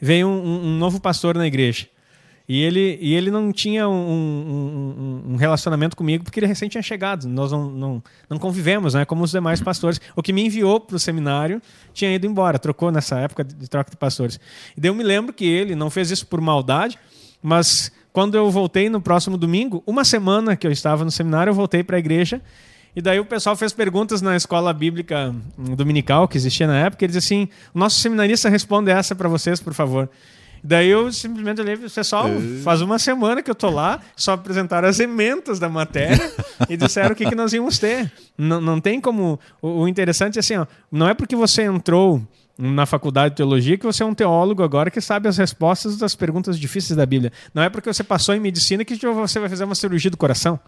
veio 0.00 0.28
um, 0.28 0.66
um, 0.66 0.78
novo 0.78 1.00
pastor 1.00 1.36
na 1.36 1.46
igreja. 1.46 1.88
E 2.46 2.62
ele, 2.62 2.98
e 3.00 3.14
ele 3.14 3.30
não 3.30 3.50
tinha 3.50 3.88
um, 3.88 3.94
um, 3.94 5.32
um, 5.32 5.36
relacionamento 5.36 5.96
comigo 5.96 6.24
porque 6.24 6.38
ele 6.38 6.46
recém 6.46 6.68
tinha 6.68 6.82
chegado. 6.82 7.26
Nós 7.26 7.50
não, 7.50 7.70
não, 7.70 8.02
não 8.28 8.38
convivemos, 8.38 8.92
né, 8.92 9.06
como 9.06 9.24
os 9.24 9.30
demais 9.30 9.62
pastores. 9.62 9.98
O 10.14 10.22
que 10.22 10.30
me 10.30 10.44
enviou 10.44 10.78
para 10.78 10.96
o 10.96 10.98
seminário 10.98 11.62
tinha 11.94 12.14
ido 12.14 12.26
embora, 12.26 12.58
trocou 12.58 12.92
nessa 12.92 13.18
época 13.18 13.42
de 13.42 13.66
troca 13.66 13.90
de 13.90 13.96
pastores. 13.96 14.38
E 14.76 14.80
daí 14.80 14.90
eu 14.90 14.94
me 14.94 15.02
lembro 15.02 15.32
que 15.32 15.46
ele 15.46 15.74
não 15.74 15.88
fez 15.88 16.10
isso 16.10 16.26
por 16.26 16.38
maldade, 16.38 16.98
mas 17.42 17.90
quando 18.12 18.36
eu 18.36 18.50
voltei 18.50 18.90
no 18.90 19.00
próximo 19.00 19.38
domingo, 19.38 19.82
uma 19.86 20.04
semana 20.04 20.54
que 20.54 20.66
eu 20.66 20.70
estava 20.70 21.02
no 21.02 21.10
seminário, 21.10 21.50
eu 21.50 21.54
voltei 21.54 21.82
para 21.82 21.96
a 21.96 21.98
igreja. 21.98 22.42
E 22.94 23.00
daí 23.00 23.18
o 23.18 23.24
pessoal 23.24 23.56
fez 23.56 23.72
perguntas 23.72 24.20
na 24.20 24.36
escola 24.36 24.72
bíblica 24.72 25.34
dominical 25.58 26.28
que 26.28 26.36
existia 26.36 26.66
na 26.66 26.78
época. 26.78 27.04
Ele 27.04 27.12
disse 27.12 27.26
assim: 27.34 27.48
o 27.74 27.78
nosso 27.78 27.98
seminarista 27.98 28.50
responde 28.50 28.90
essa 28.90 29.14
para 29.14 29.28
vocês, 29.28 29.60
por 29.60 29.72
favor. 29.72 30.10
Daí 30.66 30.88
eu 30.88 31.12
simplesmente 31.12 31.60
olhei 31.60 31.76
para 31.76 31.86
o 31.86 31.90
pessoal, 31.90 32.26
faz 32.62 32.80
uma 32.80 32.98
semana 32.98 33.42
que 33.42 33.50
eu 33.50 33.54
tô 33.54 33.68
lá, 33.68 34.00
só 34.16 34.32
apresentaram 34.32 34.88
as 34.88 34.98
ementas 34.98 35.58
da 35.58 35.68
matéria 35.68 36.32
e 36.70 36.74
disseram 36.74 37.12
o 37.12 37.14
que, 37.14 37.26
que 37.26 37.34
nós 37.34 37.52
íamos 37.52 37.78
ter. 37.78 38.10
Não, 38.36 38.62
não 38.62 38.80
tem 38.80 38.98
como. 38.98 39.38
O, 39.60 39.82
o 39.82 39.88
interessante 39.88 40.38
é 40.38 40.40
assim: 40.40 40.56
ó, 40.56 40.66
não 40.90 41.06
é 41.06 41.12
porque 41.12 41.36
você 41.36 41.64
entrou 41.64 42.26
na 42.56 42.86
faculdade 42.86 43.30
de 43.30 43.36
teologia 43.36 43.76
que 43.76 43.84
você 43.84 44.02
é 44.02 44.06
um 44.06 44.14
teólogo 44.14 44.62
agora 44.62 44.90
que 44.90 45.02
sabe 45.02 45.28
as 45.28 45.36
respostas 45.36 45.98
das 45.98 46.14
perguntas 46.14 46.58
difíceis 46.58 46.96
da 46.96 47.04
Bíblia. 47.04 47.30
Não 47.52 47.62
é 47.62 47.68
porque 47.68 47.92
você 47.92 48.02
passou 48.02 48.34
em 48.34 48.40
medicina 48.40 48.86
que 48.86 48.96
você 48.96 49.38
vai 49.38 49.50
fazer 49.50 49.64
uma 49.64 49.74
cirurgia 49.74 50.10
do 50.10 50.16
coração. 50.16 50.58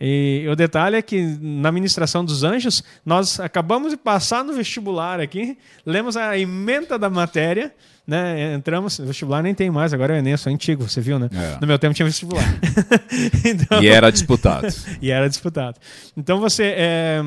E 0.00 0.46
o 0.48 0.54
detalhe 0.54 0.96
é 0.96 1.02
que 1.02 1.20
na 1.40 1.72
ministração 1.72 2.24
dos 2.24 2.44
anjos, 2.44 2.84
nós 3.04 3.40
acabamos 3.40 3.90
de 3.90 3.96
passar 3.96 4.44
no 4.44 4.52
vestibular 4.52 5.20
aqui, 5.20 5.58
lemos 5.84 6.16
a 6.16 6.38
emenda 6.38 6.98
da 6.98 7.10
matéria, 7.10 7.74
né? 8.06 8.54
Entramos, 8.54 8.98
vestibular 8.98 9.42
nem 9.42 9.54
tem 9.54 9.70
mais, 9.70 9.92
agora 9.92 10.14
é 10.14 10.16
o 10.16 10.18
Enem, 10.18 10.36
sou 10.36 10.50
antigo, 10.52 10.88
você 10.88 11.00
viu, 11.00 11.18
né? 11.18 11.28
É. 11.32 11.58
No 11.60 11.66
meu 11.66 11.78
tempo 11.78 11.94
tinha 11.94 12.06
vestibular. 12.06 12.42
então, 13.44 13.82
e 13.82 13.88
era 13.88 14.10
disputado. 14.10 14.66
e 15.02 15.10
era 15.10 15.28
disputado. 15.28 15.78
Então 16.16 16.40
você 16.40 16.74
é, 16.76 17.20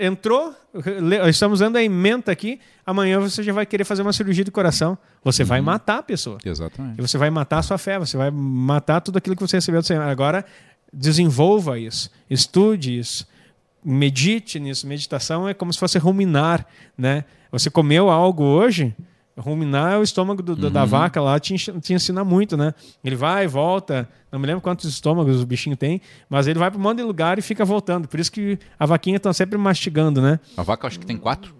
entrou, 0.00 0.52
estamos 1.28 1.60
dando 1.60 1.76
a 1.76 1.82
emenda 1.82 2.32
aqui, 2.32 2.58
amanhã 2.84 3.20
você 3.20 3.42
já 3.42 3.52
vai 3.52 3.64
querer 3.64 3.84
fazer 3.84 4.02
uma 4.02 4.12
cirurgia 4.12 4.42
de 4.42 4.50
coração. 4.50 4.98
Você 5.22 5.42
uhum. 5.42 5.48
vai 5.48 5.60
matar 5.60 5.98
a 5.98 6.02
pessoa. 6.02 6.38
Exatamente. 6.44 6.98
E 6.98 7.02
você 7.02 7.16
vai 7.16 7.30
matar 7.30 7.58
a 7.58 7.62
sua 7.62 7.78
fé, 7.78 7.98
você 7.98 8.16
vai 8.16 8.30
matar 8.30 9.00
tudo 9.00 9.18
aquilo 9.18 9.36
que 9.36 9.42
você 9.42 9.58
recebeu 9.58 9.80
do 9.80 9.86
Senhor. 9.86 10.02
Agora, 10.02 10.44
desenvolva 10.92 11.78
isso, 11.78 12.10
estude 12.28 12.98
isso, 12.98 13.26
medite 13.84 14.58
nisso. 14.58 14.86
Meditação 14.86 15.48
é 15.48 15.54
como 15.54 15.72
se 15.72 15.78
fosse 15.78 15.98
ruminar, 15.98 16.66
né? 16.96 17.24
Você 17.50 17.70
comeu 17.70 18.10
algo 18.10 18.44
hoje, 18.44 18.94
ruminar 19.36 19.94
é 19.94 19.98
o 19.98 20.02
estômago 20.02 20.42
do, 20.42 20.52
uhum. 20.52 20.70
da 20.70 20.84
vaca 20.84 21.20
lá 21.20 21.38
te, 21.40 21.56
te 21.56 21.94
ensina 21.94 22.24
muito, 22.24 22.56
né? 22.56 22.74
Ele 23.02 23.16
vai, 23.16 23.46
volta, 23.46 24.08
não 24.30 24.38
me 24.38 24.46
lembro 24.46 24.60
quantos 24.60 24.88
estômagos 24.88 25.42
o 25.42 25.46
bichinho 25.46 25.76
tem, 25.76 26.00
mas 26.28 26.46
ele 26.46 26.58
vai 26.58 26.70
para 26.70 26.78
um 26.78 26.82
monte 26.82 26.98
de 26.98 27.04
lugar 27.04 27.38
e 27.38 27.42
fica 27.42 27.64
voltando. 27.64 28.06
Por 28.06 28.20
isso 28.20 28.30
que 28.30 28.58
a 28.78 28.86
vaquinha 28.86 29.16
está 29.16 29.32
sempre 29.32 29.58
mastigando, 29.58 30.20
né? 30.20 30.38
A 30.56 30.62
vaca 30.62 30.86
acho 30.86 31.00
que 31.00 31.06
tem 31.06 31.16
quatro 31.16 31.54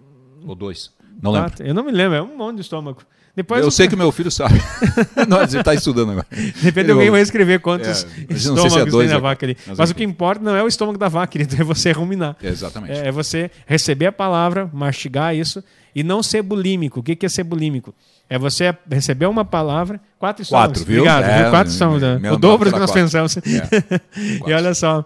ou 0.45 0.55
dois. 0.55 0.93
Não 1.21 1.31
lembro. 1.31 1.49
Quatro. 1.51 1.65
Eu 1.65 1.73
não 1.73 1.83
me 1.83 1.91
lembro, 1.91 2.15
é 2.15 2.21
um 2.21 2.37
monte 2.37 2.55
de 2.55 2.61
estômago. 2.61 3.01
Depois 3.35 3.63
eu 3.63 3.71
sei 3.71 3.87
que 3.87 3.95
meu 3.95 4.11
filho 4.11 4.29
sabe. 4.29 4.61
não, 5.27 5.41
ele 5.41 5.57
está 5.57 5.73
estudando 5.73 6.11
agora. 6.11 6.27
De 6.31 6.61
repente 6.61 6.91
alguém 6.91 7.09
vai 7.09 7.21
escrever 7.21 7.59
quantos 7.61 8.05
É, 8.29 8.33
estômagos 8.33 8.73
se 8.73 8.79
é 8.79 8.85
dois, 8.85 9.07
tem 9.07 9.13
na 9.13 9.19
é- 9.19 9.21
vaca 9.21 9.45
ali. 9.45 9.57
mas 9.67 9.77
Mas, 9.77 9.89
o 9.89 9.95
que 9.95 10.03
importa 10.03 10.43
não 10.43 10.55
é 10.55 10.61
o 10.63 10.67
estômago 10.67 10.97
da 10.97 11.07
vaca, 11.07 11.27
querido, 11.31 11.55
é 11.59 11.63
você 11.63 11.91
ruminar. 11.91 12.35
Exatamente. 12.43 12.93
É, 12.93 13.07
é 13.07 13.11
você 13.11 13.49
receber 13.65 14.07
a 14.07 14.11
palavra, 14.11 14.69
mastigar 14.73 15.35
isso 15.35 15.63
e 15.95 16.03
não 16.03 16.21
ser 16.21 16.41
bulímico. 16.41 16.99
O 16.99 17.03
que 17.03 17.15
que 17.15 17.25
é 17.25 17.29
ser 17.29 17.43
bulímico? 17.43 17.93
É 18.29 18.37
você 18.37 18.75
receber 18.89 19.25
uma 19.25 19.43
palavra, 19.45 19.99
quatro 20.19 20.41
estômagos. 20.43 20.79
Quatro, 20.79 20.85
viu? 20.85 21.01
Obrigado, 21.03 21.23
É, 21.25 21.41
viu? 21.43 21.49
Quatro 21.51 21.71
estômagos. 21.71 22.01
né? 22.01 22.31
O 22.31 22.37
dobro 22.37 22.69
do 22.69 22.73
que 22.73 22.79
nós 22.79 22.91
quatro. 22.91 23.03
pensamos. 23.03 23.37
É. 23.37 24.01
E 24.47 24.53
olha 24.53 24.73
só, 24.73 25.05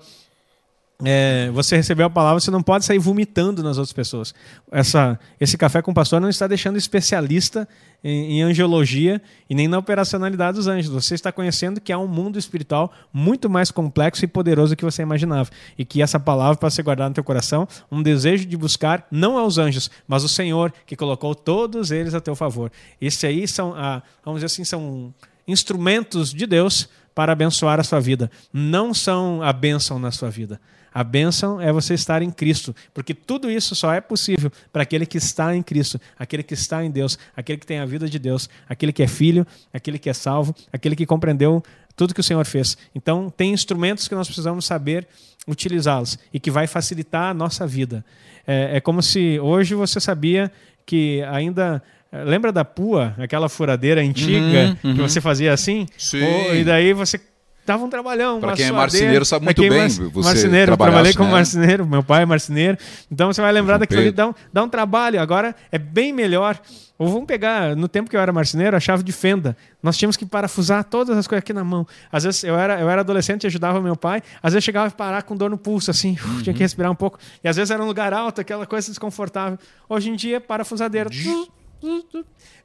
é, 1.04 1.50
você 1.52 1.76
recebeu 1.76 2.06
a 2.06 2.10
palavra, 2.10 2.40
você 2.40 2.50
não 2.50 2.64
pode 2.64 2.86
sair 2.86 3.00
vomitando 3.00 3.62
nas 3.62 3.78
outras 3.78 3.92
pessoas. 3.92 4.34
Essa, 4.72 5.20
esse 5.40 5.58
café 5.58 5.82
com 5.82 5.92
o 5.92 5.94
pastor 5.94 6.22
não 6.22 6.30
está 6.30 6.48
deixando 6.48 6.78
especialista 6.78 7.68
em, 8.02 8.38
em 8.38 8.44
angiologia 8.44 9.22
e 9.50 9.54
nem 9.54 9.68
na 9.68 9.78
operacionalidade 9.78 10.56
dos 10.56 10.68
anjos. 10.68 10.90
Você 10.92 11.14
está 11.16 11.34
conhecendo 11.34 11.82
que 11.82 11.92
há 11.92 11.98
um 11.98 12.08
mundo 12.08 12.40
espiritual 12.40 12.94
muito 13.12 13.50
mais 13.50 13.72
complexo 13.72 14.24
e 14.24 14.28
poderoso 14.28 14.74
do 14.74 14.78
que 14.78 14.86
você 14.86 15.02
imaginava. 15.02 15.50
E 15.78 15.84
que 15.84 16.02
essa 16.02 16.20
palavra 16.20 16.56
para 16.56 16.70
ser 16.70 16.84
guardada 16.84 17.10
no 17.10 17.16
teu 17.16 17.24
coração, 17.26 17.68
um 17.92 18.02
desejo 18.02 18.46
de 18.46 18.56
buscar 18.56 19.06
não 19.12 19.38
aos 19.38 19.58
anjos, 19.58 19.92
mas 20.08 20.24
o 20.24 20.30
Senhor 20.30 20.72
que 20.86 20.96
colocou 20.96 21.36
todos 21.36 21.92
eles 21.92 22.14
a 22.14 22.22
teu 22.22 22.36
favor. 22.36 22.72
Esse 23.02 23.28
aí 23.28 23.46
são, 23.50 23.74
ah, 23.76 24.02
vamos 24.24 24.40
dizer 24.40 24.46
assim, 24.46 24.64
são 24.64 25.14
instrumentos 25.46 26.34
de 26.34 26.48
Deus 26.48 26.88
para 27.14 27.34
abençoar 27.34 27.82
a 27.82 27.84
sua 27.84 28.00
vida. 28.00 28.32
Não 28.54 28.94
são 28.94 29.42
a 29.42 29.52
bênção 29.52 30.00
na 30.00 30.12
sua 30.12 30.30
vida. 30.30 30.60
A 30.96 31.04
bênção 31.04 31.60
é 31.60 31.74
você 31.74 31.94
estar 31.94 32.22
em 32.22 32.32
Cristo, 32.32 32.74
porque 32.94 33.14
tudo 33.14 33.52
isso 33.52 33.76
só 33.76 33.94
é 33.94 34.00
possível 34.00 34.50
para 34.72 34.84
aquele 34.84 35.06
que 35.06 35.18
está 35.18 35.54
em 35.54 35.62
Cristo, 35.62 36.00
aquele 36.18 36.42
que 36.42 36.54
está 36.54 36.86
em 36.86 36.90
Deus, 36.90 37.20
aquele 37.36 37.58
que 37.60 37.68
tem 37.68 37.80
a 37.80 37.86
vida 37.86 38.08
de 38.08 38.18
Deus, 38.18 38.50
aquele 38.70 38.94
que 38.94 39.04
é 39.04 39.08
filho, 39.08 39.46
aquele 39.74 40.00
que 40.00 40.10
é 40.10 40.14
salvo, 40.14 40.56
aquele 40.72 40.96
que 40.96 41.06
compreendeu 41.06 41.62
tudo 41.98 42.14
que 42.14 42.22
o 42.22 42.24
Senhor 42.24 42.46
fez. 42.46 42.78
Então, 42.96 43.30
tem 43.30 43.52
instrumentos 43.52 44.08
que 44.08 44.16
nós 44.16 44.26
precisamos 44.26 44.66
saber 44.66 45.06
utilizá-los 45.46 46.18
e 46.34 46.40
que 46.40 46.50
vai 46.50 46.66
facilitar 46.66 47.30
a 47.30 47.34
nossa 47.34 47.68
vida. 47.68 48.04
É, 48.48 48.78
é 48.78 48.80
como 48.80 49.02
se 49.04 49.38
hoje 49.40 49.76
você 49.76 50.00
sabia 50.00 50.50
que 50.86 51.22
ainda. 51.24 51.84
Lembra 52.26 52.50
da 52.54 52.64
pua, 52.64 53.14
aquela 53.18 53.50
furadeira 53.50 54.00
antiga 54.00 54.70
Uhum, 54.84 54.96
que 54.96 55.02
uhum. 55.02 55.08
você 55.10 55.20
fazia 55.20 55.52
assim? 55.52 55.86
Sim. 55.98 56.24
Ou- 56.24 56.56
e 56.56 56.64
daí 56.64 56.94
você 56.94 57.20
dava 57.66 57.84
um 57.84 57.90
trabalhão. 57.90 58.40
Pra 58.40 58.50
uma 58.50 58.56
quem 58.56 58.66
é 58.68 58.72
marceneiro 58.72 59.26
sabe 59.26 59.46
muito 59.46 59.64
é 59.64 59.70
bem, 59.70 59.80
mar- 59.80 59.90
você 59.90 60.28
marceneiro, 60.30 60.72
eu 60.74 60.78
trabalhei 60.78 61.14
como 61.14 61.30
né? 61.30 61.36
marceneiro, 61.36 61.86
meu 61.86 62.04
pai 62.04 62.24
é 62.24 62.26
marceneiro. 62.26 62.78
Então 63.12 63.32
você 63.34 63.42
vai 63.42 63.52
lembrar 63.52 63.78
daquilo 63.78 64.02
ali, 64.02 64.12
dá 64.12 64.28
um, 64.28 64.34
dá 64.54 64.64
um 64.64 64.70
trabalho. 64.70 65.20
Agora 65.22 65.56
é 65.72 65.78
bem 65.78 66.14
melhor. 66.14 66.60
Ou 66.98 67.10
vamos 67.10 67.26
pegar, 67.26 67.76
no 67.76 67.90
tempo 67.90 68.10
que 68.10 68.16
eu 68.16 68.22
era 68.22 68.32
marceneiro, 68.32 68.78
a 68.78 68.80
chave 68.80 69.04
de 69.04 69.12
fenda. 69.12 69.58
Nós 69.84 69.98
tínhamos 69.98 70.16
que 70.16 70.26
parafusar 70.26 70.82
todas 70.86 71.18
as 71.18 71.28
coisas 71.28 71.42
aqui 71.44 71.52
na 71.52 71.62
mão. 71.64 71.86
Às 72.10 72.24
vezes 72.24 72.42
eu 72.46 72.58
era, 72.58 72.80
eu 72.80 72.90
era 72.90 73.02
adolescente 73.02 73.44
e 73.44 73.48
ajudava 73.48 73.82
meu 73.82 73.98
pai. 73.98 74.22
Às 74.42 74.54
vezes 74.54 74.64
chegava 74.64 74.88
a 74.88 74.92
parar 74.92 75.24
com 75.24 75.36
dor 75.36 75.50
no 75.50 75.58
pulso, 75.58 75.92
assim, 75.92 76.18
Uhum. 76.24 76.42
tinha 76.42 76.54
que 76.54 76.62
respirar 76.62 76.90
um 76.90 76.96
pouco. 76.96 77.20
E 77.44 77.50
às 77.50 77.58
vezes 77.58 77.70
era 77.70 77.84
um 77.84 77.86
lugar 77.86 78.14
alto, 78.14 78.40
aquela 78.40 78.66
coisa 78.66 78.88
desconfortável. 78.88 79.60
Hoje 79.90 80.10
em 80.10 80.16
dia, 80.16 80.40
parafusadeira. 80.40 81.10
Daí 81.10 81.48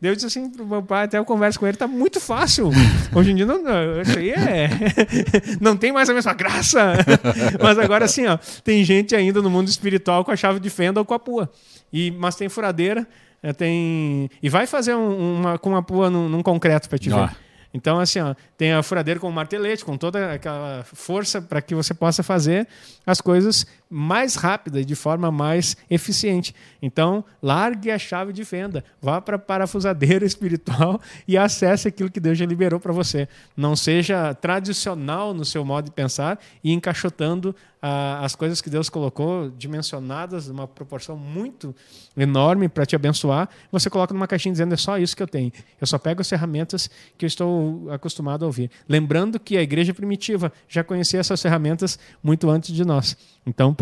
Eu 0.00 0.14
disse 0.14 0.26
assim 0.26 0.50
pro 0.50 0.66
meu 0.66 0.82
pai, 0.82 1.04
até 1.04 1.18
eu 1.18 1.24
converso 1.24 1.58
com 1.60 1.66
ele, 1.66 1.76
tá 1.76 1.86
muito 1.86 2.18
fácil. 2.20 2.70
Hoje 3.14 3.32
em 3.32 3.34
dia, 3.34 3.44
não, 3.46 3.62
não, 3.62 4.00
isso 4.00 4.18
aí 4.18 4.30
é. 4.30 4.70
Não 5.60 5.76
tem 5.76 5.92
mais 5.92 6.08
a 6.08 6.14
mesma 6.14 6.32
graça. 6.32 6.94
Mas 7.62 7.78
agora, 7.78 8.04
assim, 8.06 8.26
ó, 8.26 8.38
tem 8.64 8.82
gente 8.84 9.14
ainda 9.14 9.42
no 9.42 9.50
mundo 9.50 9.68
espiritual 9.68 10.24
com 10.24 10.30
a 10.30 10.36
chave 10.36 10.58
de 10.60 10.70
fenda 10.70 11.00
ou 11.00 11.04
com 11.04 11.14
a 11.14 11.18
pua. 11.18 11.50
E, 11.92 12.10
mas 12.12 12.36
tem 12.36 12.48
furadeira, 12.48 13.06
eh, 13.42 13.52
tem. 13.52 14.30
E 14.42 14.48
vai 14.48 14.66
fazer 14.66 14.94
um- 14.94 15.38
uma, 15.40 15.58
com 15.58 15.70
uma 15.70 15.82
pua 15.82 16.08
num, 16.08 16.28
num 16.28 16.42
concreto 16.42 16.88
para 16.88 16.98
te 16.98 17.08
ver. 17.10 17.16
Ah. 17.16 17.34
Então, 17.74 17.98
assim, 18.00 18.20
ó, 18.20 18.34
tem 18.56 18.72
a 18.72 18.82
furadeira 18.82 19.18
com 19.20 19.28
o 19.28 19.32
martelete, 19.32 19.84
com 19.84 19.96
toda 19.96 20.32
aquela 20.32 20.82
força 20.84 21.40
para 21.42 21.60
que 21.60 21.74
você 21.74 21.92
possa 21.94 22.22
fazer 22.22 22.66
as 23.06 23.20
coisas 23.20 23.66
mais 23.90 24.36
rápida 24.36 24.80
e 24.80 24.84
de 24.84 24.94
forma 24.94 25.32
mais 25.32 25.76
eficiente. 25.90 26.54
Então, 26.80 27.24
largue 27.42 27.90
a 27.90 27.98
chave 27.98 28.32
de 28.32 28.44
fenda, 28.44 28.84
vá 29.02 29.20
para 29.20 29.34
a 29.34 29.38
parafusadeira 29.38 30.24
espiritual 30.26 31.00
e 31.26 31.36
acesse 31.36 31.88
aquilo 31.88 32.10
que 32.10 32.20
Deus 32.20 32.38
já 32.38 32.46
liberou 32.46 32.78
para 32.78 32.92
você. 32.92 33.28
Não 33.56 33.74
seja 33.74 34.32
tradicional 34.34 35.34
no 35.34 35.44
seu 35.44 35.64
modo 35.64 35.86
de 35.86 35.90
pensar 35.90 36.38
e 36.62 36.72
encaixotando 36.72 37.54
ah, 37.82 38.24
as 38.24 38.34
coisas 38.34 38.60
que 38.60 38.68
Deus 38.68 38.90
colocou 38.90 39.50
dimensionadas 39.50 40.48
numa 40.48 40.68
proporção 40.68 41.16
muito 41.16 41.74
enorme 42.16 42.68
para 42.68 42.84
te 42.84 42.94
abençoar. 42.94 43.48
Você 43.72 43.88
coloca 43.88 44.12
numa 44.12 44.26
caixinha 44.26 44.52
dizendo 44.52 44.74
é 44.74 44.76
só 44.76 44.98
isso 44.98 45.16
que 45.16 45.22
eu 45.22 45.26
tenho. 45.26 45.50
Eu 45.80 45.86
só 45.86 45.98
pego 45.98 46.20
as 46.20 46.28
ferramentas 46.28 46.90
que 47.16 47.24
eu 47.24 47.26
estou 47.26 47.90
acostumado 47.90 48.44
a 48.44 48.46
ouvir. 48.46 48.70
Lembrando 48.88 49.40
que 49.40 49.56
a 49.56 49.62
igreja 49.62 49.94
primitiva 49.94 50.52
já 50.68 50.84
conhecia 50.84 51.20
essas 51.20 51.40
ferramentas 51.40 51.98
muito 52.22 52.50
antes 52.50 52.74
de 52.74 52.84
nós. 52.84 53.16
Então, 53.46 53.72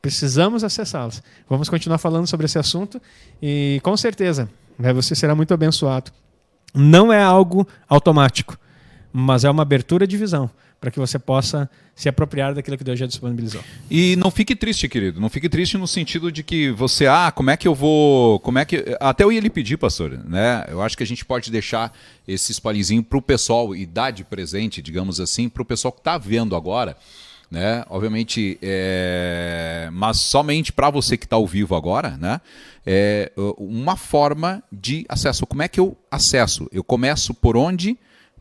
precisamos 0.00 0.64
acessá-las. 0.64 1.22
Vamos 1.48 1.68
continuar 1.68 1.98
falando 1.98 2.26
sobre 2.26 2.46
esse 2.46 2.58
assunto 2.58 3.00
e 3.42 3.80
com 3.82 3.96
certeza 3.96 4.48
né, 4.78 4.92
você 4.92 5.14
será 5.14 5.34
muito 5.34 5.52
abençoado. 5.52 6.10
Não 6.74 7.12
é 7.12 7.22
algo 7.22 7.66
automático, 7.88 8.58
mas 9.12 9.44
é 9.44 9.50
uma 9.50 9.62
abertura 9.62 10.06
de 10.06 10.16
visão 10.16 10.50
para 10.80 10.90
que 10.90 10.98
você 10.98 11.18
possa 11.18 11.68
se 11.94 12.08
apropriar 12.08 12.54
daquilo 12.54 12.78
que 12.78 12.84
Deus 12.84 12.98
já 12.98 13.06
disponibilizou. 13.06 13.60
E 13.90 14.14
não 14.16 14.30
fique 14.30 14.54
triste, 14.54 14.88
querido. 14.88 15.20
Não 15.20 15.28
fique 15.28 15.48
triste 15.48 15.76
no 15.76 15.88
sentido 15.88 16.30
de 16.30 16.44
que 16.44 16.70
você, 16.70 17.06
ah, 17.06 17.32
como 17.34 17.50
é 17.50 17.56
que 17.56 17.66
eu 17.66 17.74
vou. 17.74 18.38
Como 18.40 18.58
é 18.58 18.64
que. 18.64 18.96
Até 19.00 19.24
eu 19.24 19.32
ia 19.32 19.40
lhe 19.40 19.50
pedir, 19.50 19.76
pastor, 19.76 20.10
né? 20.24 20.64
Eu 20.68 20.80
acho 20.80 20.96
que 20.96 21.02
a 21.02 21.06
gente 21.06 21.24
pode 21.24 21.50
deixar 21.50 21.92
esse 22.26 22.52
espalhezinho 22.52 23.02
para 23.02 23.18
o 23.18 23.22
pessoal 23.22 23.74
e 23.74 23.84
dar 23.84 24.12
de 24.12 24.22
presente, 24.22 24.80
digamos 24.80 25.18
assim, 25.18 25.48
para 25.48 25.62
o 25.62 25.66
pessoal 25.66 25.90
que 25.90 25.98
está 25.98 26.16
vendo 26.16 26.54
agora. 26.54 26.96
Né? 27.50 27.82
Obviamente, 27.88 28.58
é... 28.60 29.88
mas 29.92 30.18
somente 30.18 30.70
para 30.70 30.90
você 30.90 31.16
que 31.16 31.24
está 31.24 31.36
ao 31.36 31.46
vivo 31.46 31.74
agora, 31.74 32.16
né? 32.18 32.40
É 32.86 33.32
uma 33.56 33.96
forma 33.96 34.62
de 34.70 35.04
acesso. 35.08 35.46
Como 35.46 35.62
é 35.62 35.68
que 35.68 35.80
eu 35.80 35.96
acesso? 36.10 36.68
Eu 36.72 36.84
começo 36.84 37.32
por 37.32 37.56
onde? 37.56 37.98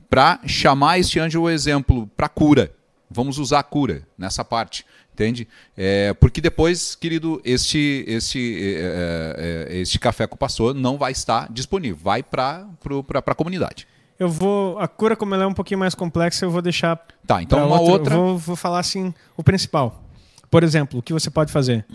Para 0.09 0.39
chamar 0.45 0.99
este 0.99 1.19
anjo, 1.19 1.49
exemplo, 1.49 2.09
para 2.15 2.29
cura. 2.29 2.71
Vamos 3.09 3.37
usar 3.37 3.59
a 3.59 3.63
cura 3.63 4.03
nessa 4.17 4.43
parte, 4.43 4.85
entende? 5.13 5.47
É, 5.75 6.13
porque 6.13 6.41
depois, 6.41 6.93
querido, 6.93 7.41
este, 7.45 8.03
este, 8.07 8.75
é, 8.77 9.67
é, 9.69 9.77
este 9.79 9.97
café 9.97 10.27
com 10.27 10.35
o 10.35 10.37
pastor 10.37 10.73
não 10.73 10.97
vai 10.97 11.13
estar 11.13 11.51
disponível, 11.51 11.97
vai 12.01 12.21
para 12.21 12.67
a 13.15 13.35
comunidade. 13.35 13.87
Eu 14.19 14.29
vou. 14.29 14.79
A 14.79 14.87
cura, 14.87 15.15
como 15.15 15.33
ela 15.35 15.43
é 15.43 15.47
um 15.47 15.53
pouquinho 15.53 15.79
mais 15.79 15.93
complexa, 15.93 16.45
eu 16.45 16.49
vou 16.49 16.61
deixar. 16.61 16.97
Tá, 17.25 17.41
então 17.41 17.67
uma 17.67 17.79
outra. 17.79 18.15
Vou, 18.15 18.37
vou 18.37 18.55
falar 18.55 18.79
assim 18.79 19.13
o 19.35 19.43
principal. 19.43 20.03
Por 20.49 20.63
exemplo, 20.63 20.99
o 20.99 21.03
que 21.03 21.13
você 21.13 21.29
pode 21.29 21.51
fazer? 21.51 21.85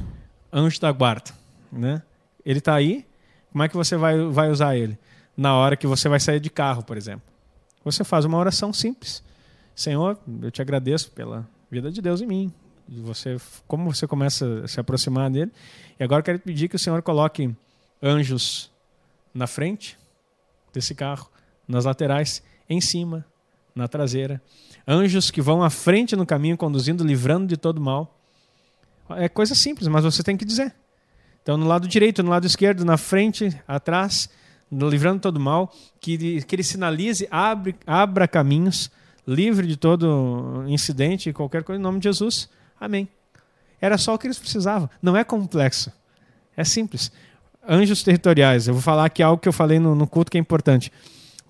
Anjo 0.52 0.80
da 0.80 0.92
guarda, 0.92 1.30
né? 1.70 2.02
Ele 2.44 2.58
está 2.58 2.74
aí. 2.74 3.06
Como 3.50 3.64
é 3.64 3.68
que 3.68 3.76
você 3.76 3.96
vai, 3.96 4.18
vai 4.26 4.50
usar 4.50 4.76
ele? 4.76 4.98
Na 5.36 5.54
hora 5.56 5.76
que 5.76 5.86
você 5.86 6.08
vai 6.08 6.20
sair 6.20 6.40
de 6.40 6.50
carro, 6.50 6.82
por 6.82 6.96
exemplo. 6.96 7.22
Você 7.84 8.04
faz 8.04 8.24
uma 8.24 8.38
oração 8.38 8.72
simples. 8.72 9.22
Senhor, 9.74 10.18
eu 10.42 10.50
te 10.50 10.62
agradeço 10.62 11.10
pela 11.10 11.48
vida 11.70 11.90
de 11.90 12.00
Deus 12.00 12.20
em 12.20 12.26
mim. 12.26 12.52
E 12.88 13.00
você, 13.00 13.36
como 13.66 13.92
você 13.92 14.06
começa 14.06 14.62
a 14.64 14.68
se 14.68 14.78
aproximar 14.78 15.30
dele. 15.30 15.50
E 15.98 16.04
agora 16.04 16.20
eu 16.20 16.24
quero 16.24 16.38
pedir 16.38 16.68
que 16.68 16.76
o 16.76 16.78
Senhor 16.78 17.00
coloque 17.02 17.54
anjos 18.02 18.70
na 19.32 19.46
frente 19.46 19.98
desse 20.72 20.94
carro, 20.94 21.30
nas 21.66 21.84
laterais, 21.84 22.42
em 22.68 22.80
cima, 22.80 23.24
na 23.74 23.88
traseira. 23.88 24.40
Anjos 24.86 25.30
que 25.30 25.40
vão 25.40 25.62
à 25.62 25.70
frente 25.70 26.16
no 26.16 26.26
caminho, 26.26 26.56
conduzindo, 26.56 27.04
livrando 27.04 27.46
de 27.46 27.56
todo 27.56 27.80
mal. 27.80 28.18
É 29.10 29.28
coisa 29.28 29.54
simples, 29.54 29.88
mas 29.88 30.04
você 30.04 30.22
tem 30.22 30.36
que 30.36 30.44
dizer. 30.44 30.74
Então, 31.42 31.56
no 31.56 31.66
lado 31.66 31.88
direito, 31.88 32.22
no 32.22 32.30
lado 32.30 32.46
esquerdo, 32.46 32.84
na 32.84 32.96
frente, 32.96 33.56
atrás, 33.66 34.28
livrando 34.70 35.20
todo 35.20 35.40
mal, 35.40 35.72
que 36.00 36.42
que 36.42 36.54
ele 36.54 36.62
sinalize, 36.62 37.26
abre, 37.30 37.74
abra 37.86 38.28
caminhos, 38.28 38.90
livre 39.26 39.66
de 39.66 39.76
todo 39.76 40.64
incidente 40.66 41.28
e 41.28 41.32
qualquer 41.32 41.62
coisa, 41.62 41.78
em 41.78 41.82
nome 41.82 41.98
de 41.98 42.04
Jesus. 42.04 42.48
Amém. 42.80 43.08
Era 43.80 43.98
só 43.98 44.14
o 44.14 44.18
que 44.18 44.26
eles 44.26 44.38
precisavam. 44.38 44.88
Não 45.00 45.16
é 45.16 45.24
complexo. 45.24 45.92
É 46.56 46.64
simples. 46.64 47.10
Anjos 47.68 48.02
territoriais. 48.02 48.68
Eu 48.68 48.74
vou 48.74 48.82
falar 48.82 49.04
aqui 49.04 49.22
algo 49.22 49.40
que 49.40 49.48
eu 49.48 49.52
falei 49.52 49.78
no, 49.78 49.94
no 49.94 50.06
culto 50.06 50.30
que 50.30 50.38
é 50.38 50.40
importante. 50.40 50.92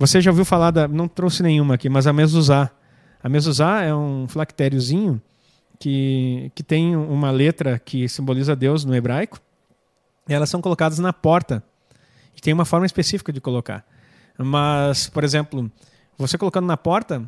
Você 0.03 0.21
já 0.21 0.33
ouviu 0.33 0.45
falar 0.45 0.73
da. 0.73 0.89
Não 0.89 1.07
trouxe 1.07 1.45
nenhuma 1.45 1.75
aqui, 1.75 1.89
mas 1.89 2.09
a 2.09 2.13
mezuzá. 2.13 2.73
A 3.23 3.29
mezuzá 3.29 3.83
é 3.83 3.95
um 3.95 4.27
flactériozinho 4.27 5.23
que, 5.79 6.51
que 6.57 6.63
tem 6.65 6.97
uma 6.97 7.31
letra 7.31 7.79
que 7.79 8.09
simboliza 8.09 8.57
Deus 8.57 8.85
no 8.85 8.97
hebraico. 8.97 9.39
E 10.29 10.35
elas 10.35 10.51
são 10.51 10.61
colocadas 10.61 10.99
na 10.99 11.13
porta. 11.13 11.63
E 12.37 12.41
tem 12.41 12.53
uma 12.53 12.65
forma 12.65 12.85
específica 12.85 13.33
de 13.33 13.41
colocar. 13.41 13.87
Mas, 14.37 15.09
por 15.09 15.23
exemplo, 15.23 15.71
você 16.19 16.37
colocando 16.37 16.67
na 16.67 16.77
porta 16.77 17.23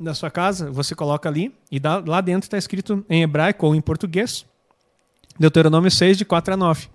da 0.00 0.14
sua 0.14 0.28
casa, 0.28 0.72
você 0.72 0.92
coloca 0.92 1.28
ali 1.28 1.54
e 1.70 1.78
dá- 1.78 2.02
lá 2.04 2.20
dentro 2.20 2.46
está 2.48 2.58
escrito 2.58 3.06
em 3.08 3.22
hebraico 3.22 3.64
ou 3.64 3.76
em 3.76 3.80
português. 3.80 4.44
Deuteronômio 5.38 5.88
6, 5.88 6.18
de 6.18 6.24
4 6.24 6.54
a 6.54 6.56
9. 6.56 6.88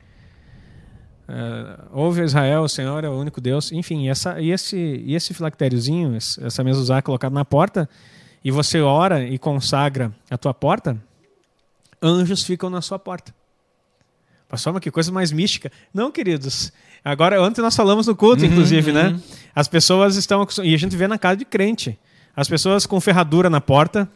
Uh, 1.28 1.90
ouve 1.92 2.24
Israel, 2.24 2.62
o 2.62 2.70
Senhor 2.70 3.04
é 3.04 3.10
o 3.10 3.14
único 3.14 3.42
Deus. 3.42 3.72
Enfim, 3.72 4.08
essa, 4.08 4.40
e, 4.40 4.52
esse, 4.52 4.78
e 4.78 5.14
esse 5.14 5.34
filactériozinho, 5.34 6.16
essa 6.16 6.64
mesa 6.64 7.02
colocada 7.02 7.34
na 7.34 7.44
porta, 7.44 7.90
e 8.44 8.50
você 8.50 8.80
ora 8.80 9.24
e 9.24 9.38
consagra 9.38 10.12
a 10.30 10.38
tua 10.38 10.54
porta, 10.54 10.98
anjos 12.02 12.44
ficam 12.44 12.70
na 12.70 12.82
sua 12.82 12.98
porta. 12.98 13.36
Pastor, 14.48 14.72
mas 14.72 14.82
que 14.82 14.90
coisa 14.90 15.12
mais 15.12 15.32
mística. 15.32 15.70
Não, 15.94 16.10
queridos. 16.10 16.72
Agora, 17.04 17.42
ontem 17.42 17.62
nós 17.62 17.76
falamos 17.76 18.08
no 18.08 18.16
culto, 18.16 18.44
uhum, 18.44 18.52
inclusive, 18.52 18.94
né? 18.94 19.08
uhum. 19.08 19.14
né? 19.14 19.22
As 19.54 19.68
pessoas 19.68 20.16
estão. 20.16 20.48
E 20.64 20.74
a 20.74 20.78
gente 20.78 20.96
vê 20.96 21.08
na 21.08 21.18
casa 21.18 21.38
de 21.38 21.46
crente. 21.46 22.00
As 22.34 22.48
pessoas 22.48 22.86
com 22.86 23.02
ferradura 23.02 23.50
na 23.50 23.60
porta, 23.60 24.10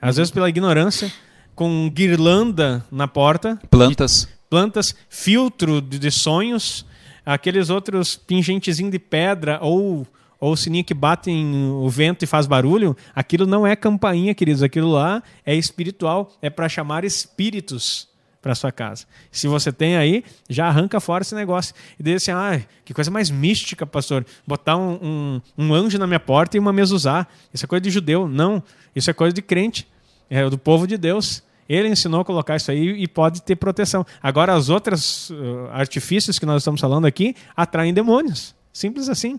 às 0.00 0.16
vezes 0.16 0.30
pela 0.30 0.48
ignorância, 0.48 1.10
com 1.54 1.88
guirlanda 1.88 2.84
na 2.90 3.08
porta. 3.08 3.58
Plantas. 3.70 4.28
Plantas, 4.52 4.94
filtro 5.08 5.80
de, 5.80 6.10
sonhos, 6.10 6.84
aqueles 7.24 7.70
outros 7.70 8.16
pingentezinhos 8.16 8.92
de 8.92 8.98
pedra 8.98 9.58
ou 9.62 10.06
ou 10.38 10.54
sininho 10.54 10.84
que 10.84 10.92
batem 10.92 11.70
o 11.70 11.88
vento 11.88 12.22
e 12.22 12.26
faz 12.26 12.46
barulho, 12.46 12.94
aquilo 13.14 13.46
não 13.46 13.66
é 13.66 13.74
campainha, 13.74 14.34
queridos. 14.34 14.62
Aquilo 14.62 14.90
lá 14.90 15.22
é 15.46 15.54
espiritual, 15.54 16.30
é 16.42 16.50
para 16.50 16.68
chamar 16.68 17.02
espíritos 17.02 18.08
para 18.42 18.54
sua 18.54 18.70
casa. 18.70 19.06
Se 19.30 19.48
você 19.48 19.72
tem 19.72 19.96
aí, 19.96 20.22
já 20.50 20.66
arranca 20.66 21.00
fora 21.00 21.22
esse 21.22 21.34
negócio. 21.34 21.74
E 21.98 22.02
diz 22.02 22.16
assim, 22.16 22.32
ah, 22.32 22.60
que 22.84 22.92
coisa 22.92 23.10
mais 23.10 23.30
mística, 23.30 23.86
pastor. 23.86 24.26
Botar 24.46 24.76
um, 24.76 24.98
um, 25.00 25.40
um 25.56 25.72
anjo 25.72 25.96
na 25.98 26.06
minha 26.06 26.20
porta 26.20 26.58
e 26.58 26.60
uma 26.60 26.74
usar. 26.82 27.32
Isso 27.54 27.64
é 27.64 27.66
coisa 27.66 27.80
de 27.80 27.90
judeu. 27.90 28.28
Não, 28.28 28.62
isso 28.94 29.08
é 29.08 29.14
coisa 29.14 29.32
de 29.32 29.40
crente. 29.40 29.88
É 30.28 30.46
do 30.50 30.58
povo 30.58 30.86
de 30.86 30.98
Deus. 30.98 31.42
Ele 31.68 31.88
ensinou 31.88 32.20
a 32.20 32.24
colocar 32.24 32.56
isso 32.56 32.70
aí 32.70 32.88
e 33.02 33.08
pode 33.08 33.42
ter 33.42 33.56
proteção. 33.56 34.04
Agora, 34.22 34.54
as 34.54 34.68
outras 34.68 35.30
uh, 35.30 35.68
artifícios 35.70 36.38
que 36.38 36.46
nós 36.46 36.62
estamos 36.62 36.80
falando 36.80 37.06
aqui 37.06 37.34
atraem 37.56 37.94
demônios. 37.94 38.54
Simples 38.72 39.08
assim. 39.08 39.38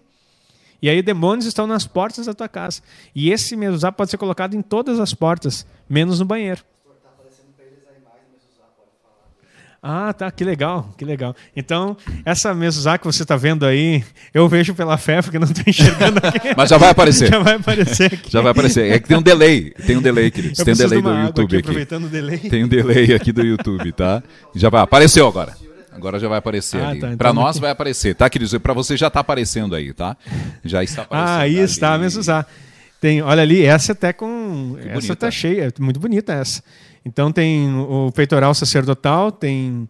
E 0.81 0.89
aí 0.89 1.01
demônios 1.01 1.45
estão 1.45 1.65
nas 1.65 1.87
portas 1.87 2.25
da 2.25 2.33
tua 2.33 2.49
casa. 2.49 2.81
E 3.15 3.31
esse 3.31 3.55
mesuzá 3.55 3.91
pode 3.91 4.11
ser 4.11 4.17
colocado 4.17 4.53
em 4.53 4.61
todas 4.61 4.99
as 4.99 5.13
portas, 5.13 5.65
menos 5.89 6.19
no 6.19 6.25
banheiro. 6.25 6.61
Ah, 9.85 10.14
tá, 10.14 10.31
que 10.31 10.45
legal, 10.45 10.95
que 10.97 11.03
legal. 11.03 11.35
Então, 11.53 11.97
essa 12.23 12.53
mesuzá 12.53 12.97
que 12.97 13.03
você 13.05 13.23
está 13.23 13.35
vendo 13.35 13.65
aí, 13.65 14.01
eu 14.34 14.47
vejo 14.47 14.73
pela 14.73 14.97
fé, 14.97 15.22
porque 15.22 15.38
não 15.38 15.45
estou 15.45 15.61
enxergando 15.68 16.19
aqui. 16.26 16.53
Mas 16.55 16.69
já 16.69 16.77
vai 16.77 16.89
aparecer. 16.89 17.27
já 17.30 17.39
vai 17.39 17.55
aparecer 17.55 18.14
aqui. 18.14 18.31
Já 18.31 18.39
vai 18.39 18.51
aparecer. 18.53 18.93
É 18.93 18.97
que 18.97 19.10
tem 19.10 19.18
um 19.18 19.22
delay, 19.22 19.72
tem 19.85 19.97
um 19.97 20.01
delay, 20.01 20.31
queridos. 20.31 20.57
Eu 20.57 20.64
tem 20.64 20.73
um 20.73 20.77
delay 20.77 21.01
do 21.01 21.10
YouTube 21.10 21.57
aqui. 21.57 21.57
Aproveitando 21.57 22.05
o 22.05 22.07
delay. 22.07 22.38
Tem 22.38 22.64
um 22.64 22.68
delay 22.69 23.14
aqui 23.14 23.34
do 23.34 23.45
YouTube, 23.45 23.91
tá? 23.91 24.23
Já 24.55 24.69
vai, 24.69 24.81
apareceu 24.81 25.27
agora. 25.27 25.53
Agora 25.91 26.18
já 26.18 26.30
vai 26.30 26.38
aparecer 26.38 26.81
ah, 26.81 26.89
ali. 26.89 26.99
Tá, 27.01 27.07
então 27.07 27.18
para 27.18 27.34
nós 27.34 27.60
vai 27.60 27.69
aparecer, 27.69 28.15
tá, 28.15 28.30
queridos? 28.30 28.57
Para 28.60 28.73
você 28.73 28.95
já 28.95 29.07
está 29.07 29.19
aparecendo 29.19 29.76
aí, 29.76 29.91
tá? 29.91 30.15
Já 30.64 30.81
está 30.81 31.01
aparecendo. 31.01 31.30
Ah, 31.30 31.39
aí 31.39 31.57
está, 31.57 31.97
mesmo 31.97 32.22
usar. 32.22 32.47
Tem, 33.01 33.22
olha 33.22 33.41
ali, 33.41 33.65
essa 33.65 33.91
até 33.91 34.14
com. 34.14 34.77
Que 34.81 34.88
essa 34.88 34.99
bonita. 34.99 35.15
tá 35.18 35.30
cheia, 35.30 35.73
é 35.77 35.81
muito 35.81 35.99
bonita 35.99 36.31
essa. 36.31 36.64
Então 37.05 37.31
tem 37.31 37.73
o 37.75 38.11
peitoral 38.11 38.53
sacerdotal, 38.53 39.31
tem. 39.31 39.89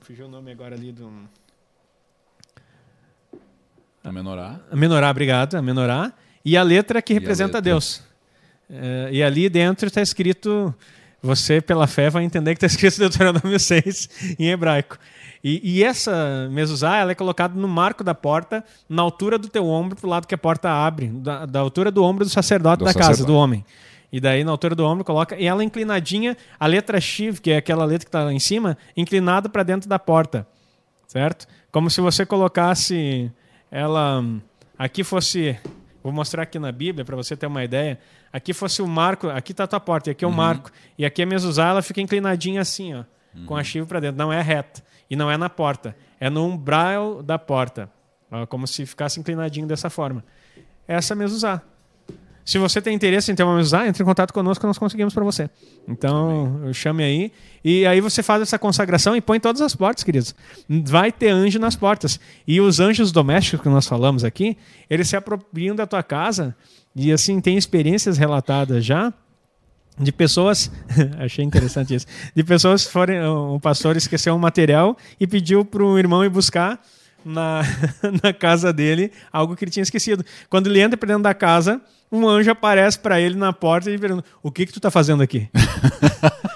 Fugiu 0.00 0.26
o 0.26 0.28
nome 0.28 0.52
agora 0.52 0.74
ali 0.74 0.92
do. 0.92 1.10
A 4.02 4.12
menorá. 4.12 4.60
A 4.70 4.76
menorá, 4.76 5.10
obrigado. 5.10 5.54
A 5.56 5.62
menorá. 5.62 6.12
E 6.44 6.56
a 6.56 6.62
letra 6.62 7.00
que 7.00 7.14
representa 7.14 7.60
Deus. 7.60 8.02
Uh, 8.68 9.10
e 9.10 9.22
ali 9.22 9.48
dentro 9.48 9.86
está 9.86 10.02
escrito 10.02 10.74
você, 11.24 11.58
pela 11.58 11.86
fé, 11.86 12.10
vai 12.10 12.22
entender 12.22 12.54
que 12.54 12.64
está 12.64 12.66
escrito 12.66 12.98
Deuteronômio 13.00 13.58
6 13.58 14.36
em 14.38 14.50
hebraico. 14.50 14.98
E, 15.42 15.78
e 15.78 15.82
essa 15.82 16.48
mezuzá 16.50 16.98
ela 16.98 17.12
é 17.12 17.14
colocada 17.14 17.58
no 17.58 17.66
marco 17.66 18.04
da 18.04 18.14
porta, 18.14 18.62
na 18.86 19.00
altura 19.00 19.38
do 19.38 19.48
teu 19.48 19.66
ombro, 19.66 19.96
para 19.96 20.06
o 20.06 20.10
lado 20.10 20.26
que 20.26 20.34
a 20.34 20.38
porta 20.38 20.70
abre, 20.70 21.08
da, 21.08 21.46
da 21.46 21.60
altura 21.60 21.90
do 21.90 22.04
ombro 22.04 22.26
do 22.26 22.30
sacerdote 22.30 22.80
do 22.80 22.84
da 22.84 22.92
sacerdote. 22.92 23.18
casa, 23.18 23.26
do 23.26 23.34
homem. 23.34 23.64
E 24.14 24.20
daí, 24.20 24.44
na 24.44 24.52
altura 24.52 24.76
do 24.76 24.84
ombro, 24.86 25.04
coloca. 25.04 25.34
E 25.36 25.44
ela 25.44 25.64
inclinadinha, 25.64 26.36
a 26.60 26.68
letra 26.68 27.00
Shiv, 27.00 27.40
que 27.40 27.50
é 27.50 27.56
aquela 27.56 27.84
letra 27.84 28.04
que 28.04 28.08
está 28.08 28.22
lá 28.22 28.32
em 28.32 28.38
cima, 28.38 28.78
inclinada 28.96 29.48
para 29.48 29.64
dentro 29.64 29.88
da 29.88 29.98
porta. 29.98 30.46
Certo? 31.08 31.48
Como 31.72 31.90
se 31.90 32.00
você 32.00 32.24
colocasse 32.24 33.28
ela. 33.72 34.24
Aqui 34.78 35.02
fosse. 35.02 35.58
Vou 36.00 36.12
mostrar 36.12 36.44
aqui 36.44 36.60
na 36.60 36.70
Bíblia 36.70 37.04
para 37.04 37.16
você 37.16 37.36
ter 37.36 37.46
uma 37.46 37.64
ideia 37.64 37.98
aqui 38.34 38.52
fosse 38.52 38.82
o 38.82 38.86
marco, 38.86 39.28
aqui 39.28 39.52
está 39.52 39.62
a 39.62 39.66
tua 39.66 39.80
porta, 39.80 40.10
e 40.10 40.12
aqui 40.12 40.24
é 40.24 40.28
o 40.28 40.30
uhum. 40.30 40.36
marco. 40.36 40.70
E 40.98 41.04
aqui 41.04 41.22
a 41.22 41.26
mezuzá, 41.26 41.68
ela 41.68 41.82
fica 41.82 42.00
inclinadinha 42.00 42.60
assim, 42.60 42.94
ó, 42.94 43.04
uhum. 43.34 43.46
com 43.46 43.56
a 43.56 43.62
chiva 43.62 43.86
para 43.86 44.00
dentro. 44.00 44.18
Não 44.18 44.32
é 44.32 44.40
reta. 44.42 44.82
E 45.08 45.14
não 45.14 45.30
é 45.30 45.36
na 45.36 45.48
porta. 45.48 45.96
É 46.18 46.28
no 46.28 46.44
umbral 46.44 47.22
da 47.22 47.38
porta. 47.38 47.88
Ó, 48.30 48.44
como 48.46 48.66
se 48.66 48.84
ficasse 48.86 49.20
inclinadinho 49.20 49.68
dessa 49.68 49.88
forma. 49.88 50.24
Essa 50.86 51.12
é 51.12 51.14
a 51.14 51.18
mezuzá. 51.18 51.62
Se 52.44 52.58
você 52.58 52.80
tem 52.82 52.94
interesse 52.94 53.32
em 53.32 53.34
ter 53.34 53.42
uma 53.42 53.56
mesa, 53.56 53.86
entre 53.86 54.02
em 54.02 54.06
contato 54.06 54.32
conosco 54.32 54.60
que 54.60 54.66
nós 54.66 54.76
conseguimos 54.76 55.14
para 55.14 55.24
você. 55.24 55.48
Então, 55.88 56.70
chame 56.74 57.02
aí. 57.02 57.32
E 57.64 57.86
aí 57.86 58.00
você 58.00 58.22
faz 58.22 58.42
essa 58.42 58.58
consagração 58.58 59.16
e 59.16 59.20
põe 59.20 59.40
todas 59.40 59.62
as 59.62 59.74
portas, 59.74 60.04
queridos. 60.04 60.34
Vai 60.68 61.10
ter 61.10 61.30
anjo 61.30 61.58
nas 61.58 61.74
portas. 61.74 62.20
E 62.46 62.60
os 62.60 62.80
anjos 62.80 63.10
domésticos 63.10 63.62
que 63.62 63.68
nós 63.68 63.86
falamos 63.86 64.24
aqui, 64.24 64.58
eles 64.90 65.08
se 65.08 65.16
apropriam 65.16 65.74
da 65.74 65.86
tua 65.86 66.02
casa 66.02 66.54
e 66.94 67.10
assim 67.10 67.40
tem 67.40 67.56
experiências 67.56 68.18
relatadas 68.18 68.84
já 68.84 69.12
de 69.98 70.12
pessoas, 70.12 70.70
achei 71.18 71.44
interessante 71.44 71.94
isso, 71.94 72.06
de 72.34 72.42
pessoas 72.42 72.84
que 72.84 72.92
foram, 72.92 73.54
um 73.54 73.60
pastor 73.60 73.96
esqueceu 73.96 74.34
um 74.34 74.38
material 74.38 74.96
e 75.20 75.26
pediu 75.26 75.64
para 75.64 75.84
o 75.84 75.98
irmão 75.98 76.24
ir 76.24 76.28
buscar 76.28 76.80
na, 77.24 77.62
na 78.22 78.32
casa 78.32 78.72
dele 78.72 79.10
algo 79.32 79.56
que 79.56 79.64
ele 79.64 79.70
tinha 79.70 79.82
esquecido. 79.82 80.24
Quando 80.48 80.68
ele 80.68 80.80
entra 80.80 80.96
para 80.96 81.06
dentro 81.08 81.22
da 81.22 81.34
casa, 81.34 81.80
um 82.10 82.28
anjo 82.28 82.50
aparece 82.50 82.98
para 82.98 83.20
ele 83.20 83.36
na 83.36 83.52
porta 83.52 83.90
e 83.90 83.98
pergunta: 83.98 84.24
O 84.42 84.50
que 84.50 84.66
que 84.66 84.72
tu 84.72 84.78
está 84.78 84.90
fazendo 84.90 85.22
aqui? 85.22 85.48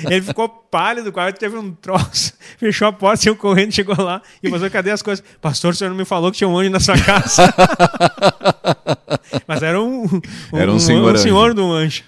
ele 0.10 0.22
ficou 0.22 0.48
pálido, 0.48 1.12
quase 1.12 1.34
teve 1.36 1.56
um 1.56 1.72
troço, 1.72 2.32
fechou 2.58 2.88
a 2.88 2.92
porta, 2.92 3.22
saiu 3.22 3.36
correndo, 3.36 3.72
chegou 3.72 3.96
lá 3.96 4.22
e 4.42 4.50
falou: 4.50 4.70
Cadê 4.70 4.90
as 4.90 5.02
coisas? 5.02 5.24
Pastor, 5.40 5.72
o 5.72 5.76
senhor 5.76 5.90
não 5.90 5.96
me 5.96 6.04
falou 6.04 6.30
que 6.30 6.38
tinha 6.38 6.48
um 6.48 6.58
anjo 6.58 6.70
na 6.70 6.80
sua 6.80 6.98
casa. 6.98 7.52
Mas 9.46 9.62
era 9.62 9.80
um, 9.80 10.04
um, 10.04 10.20
era 10.52 10.72
um, 10.72 10.78
senhor, 10.78 11.12
um, 11.12 11.14
um 11.14 11.18
senhor 11.18 11.54
do 11.54 11.70
anjo. 11.72 12.02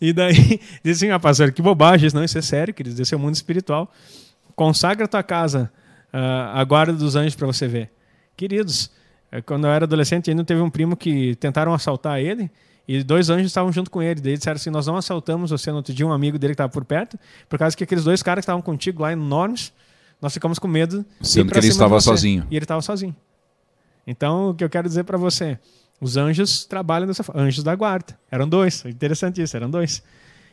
E 0.00 0.12
daí, 0.12 0.60
disse 0.84 1.06
assim: 1.06 1.10
Ah, 1.12 1.18
pastor, 1.18 1.52
que 1.52 1.62
bobagem. 1.62 2.10
Não, 2.12 2.24
isso 2.24 2.38
é 2.38 2.42
sério, 2.42 2.74
queridos, 2.74 2.98
esse 2.98 3.14
é 3.14 3.16
o 3.16 3.20
mundo 3.20 3.34
espiritual. 3.34 3.92
Consagra 4.54 5.04
a 5.04 5.08
tua 5.08 5.22
casa, 5.22 5.70
a 6.12 6.64
guarda 6.64 6.92
dos 6.92 7.16
anjos 7.16 7.34
para 7.34 7.46
você 7.46 7.66
ver. 7.66 7.90
Queridos, 8.36 8.90
é, 9.30 9.42
quando 9.42 9.66
eu 9.66 9.70
era 9.70 9.84
adolescente, 9.84 10.30
ainda 10.30 10.44
teve 10.44 10.60
um 10.60 10.70
primo 10.70 10.96
que 10.96 11.34
tentaram 11.36 11.74
assaltar 11.74 12.20
ele 12.20 12.50
e 12.86 13.02
dois 13.02 13.28
anjos 13.28 13.48
estavam 13.48 13.70
junto 13.70 13.90
com 13.90 14.02
ele. 14.02 14.20
Daí 14.20 14.36
disseram 14.36 14.56
assim: 14.56 14.70
Nós 14.70 14.86
não 14.86 14.96
assaltamos 14.96 15.50
você. 15.50 15.70
No 15.70 15.76
outro 15.76 15.92
dia, 15.92 16.06
um 16.06 16.12
amigo 16.12 16.38
dele 16.38 16.52
que 16.52 16.54
estava 16.54 16.72
por 16.72 16.84
perto, 16.84 17.18
por 17.48 17.58
causa 17.58 17.76
que 17.76 17.84
aqueles 17.84 18.04
dois 18.04 18.22
caras 18.22 18.42
que 18.42 18.44
estavam 18.44 18.62
contigo 18.62 19.02
lá, 19.02 19.12
enormes, 19.12 19.72
nós 20.20 20.32
ficamos 20.32 20.58
com 20.58 20.66
medo. 20.66 21.04
Sendo 21.20 21.52
que 21.52 21.58
ele 21.58 21.68
estava 21.68 22.00
sozinho. 22.00 22.46
E 22.50 22.56
ele 22.56 22.64
estava 22.64 22.80
sozinho. 22.80 23.14
Então, 24.06 24.50
o 24.50 24.54
que 24.54 24.64
eu 24.64 24.70
quero 24.70 24.88
dizer 24.88 25.04
para 25.04 25.18
você: 25.18 25.58
os 26.00 26.16
anjos 26.16 26.64
trabalham 26.64 27.06
dessa 27.06 27.22
forma. 27.22 27.42
Anjos 27.42 27.62
da 27.62 27.74
guarda. 27.74 28.18
Eram 28.30 28.48
dois. 28.48 28.82
Interessante 28.86 29.42
isso, 29.42 29.54
eram 29.54 29.68
dois. 29.68 30.02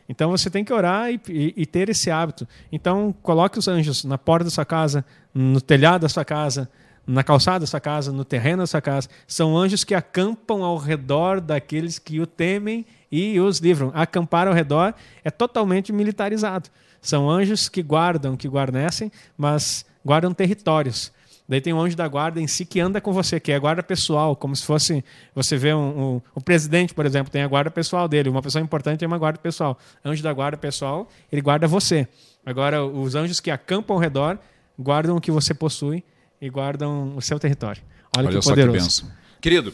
Então 0.08 0.30
você 0.30 0.50
tem 0.50 0.64
que 0.64 0.74
orar 0.74 1.12
e, 1.12 1.20
e, 1.28 1.54
e, 1.58 1.66
ter 1.66 1.90
esse 1.90 2.12
hábito. 2.12 2.48
Então 2.72 3.14
coloque 3.24 3.58
os 3.58 3.68
anjos 3.68 4.04
na 4.04 4.18
porta 4.18 4.46
da 4.46 4.52
sua 4.52 4.66
casa, 4.66 5.04
no 5.34 5.60
telhado 5.60 6.02
da 6.02 6.10
sua 6.10 6.24
casa, 6.24 6.70
na 7.08 7.24
calçada 7.24 7.60
da 7.60 7.68
sua 7.68 7.80
casa, 7.80 8.12
no 8.12 8.24
terreno 8.24 8.64
da 8.64 8.68
sua 8.68 8.82
casa. 8.82 9.10
São 9.28 9.58
anjos 9.58 9.84
que 9.84 9.96
acampam 9.96 10.64
ao 10.64 10.78
redor 10.78 11.42
daqueles 11.42 12.00
que 12.00 12.20
o 12.20 12.28
temem 12.28 12.86
e 13.12 13.40
os 13.40 13.60
livram. 13.60 13.92
Acampar 13.94 14.48
ao 14.48 14.54
redor 14.54 14.94
é 15.24 15.32
totalmente 15.32 15.92
militarizado. 15.92 16.70
São 17.02 17.30
anjos 17.30 17.70
que 17.70 17.84
guardam, 17.84 18.36
que 18.36 18.48
guarnecem, 18.48 19.12
mas 19.38 19.86
guardam 20.04 20.34
territórios. 20.34 21.12
Daí 21.48 21.62
tem 21.62 21.74
o 21.74 21.80
anjo 21.80 21.96
da 21.96 22.08
guarda 22.08 22.42
em 22.42 22.48
si 22.48 22.66
que 22.66 22.80
anda 22.80 23.00
com 23.00 23.14
você, 23.14 23.40
que 23.40 23.52
é 23.52 23.56
a 23.56 23.60
guarda 23.60 23.84
pessoal, 23.84 24.36
como 24.36 24.56
se 24.56 24.66
fosse. 24.66 25.04
Você 25.36 25.58
vê 25.58 25.74
um, 25.74 26.16
um, 26.16 26.22
o 26.34 26.42
presidente, 26.42 26.94
por 26.94 27.06
exemplo, 27.06 27.32
tem 27.32 27.44
a 27.44 27.48
guarda 27.48 27.70
pessoal 27.70 28.08
dele. 28.08 28.30
Uma 28.30 28.42
pessoa 28.42 28.64
importante 28.64 29.00
tem 29.00 29.08
uma 29.08 29.18
guarda 29.18 29.38
pessoal. 29.38 29.78
Anjo 30.04 30.24
da 30.24 30.34
guarda 30.34 30.58
pessoal, 30.58 31.08
ele 31.32 31.42
guarda 31.42 31.68
você. 31.68 32.08
Agora, 32.44 32.84
os 32.84 33.14
anjos 33.14 33.40
que 33.40 33.52
acampam 33.52 33.96
ao 33.96 34.02
redor 34.02 34.40
guardam 34.78 35.16
o 35.16 35.22
que 35.22 35.32
você 35.32 35.54
possui 35.54 36.04
e 36.42 36.50
guardam 36.50 37.16
o 37.16 37.22
seu 37.22 37.40
território. 37.40 37.82
Olha, 38.18 38.28
Olha 38.28 38.40
que 38.40 38.46
poderoso. 38.46 38.78
Que 38.78 38.84
benção. 38.84 39.25
Querido, 39.42 39.74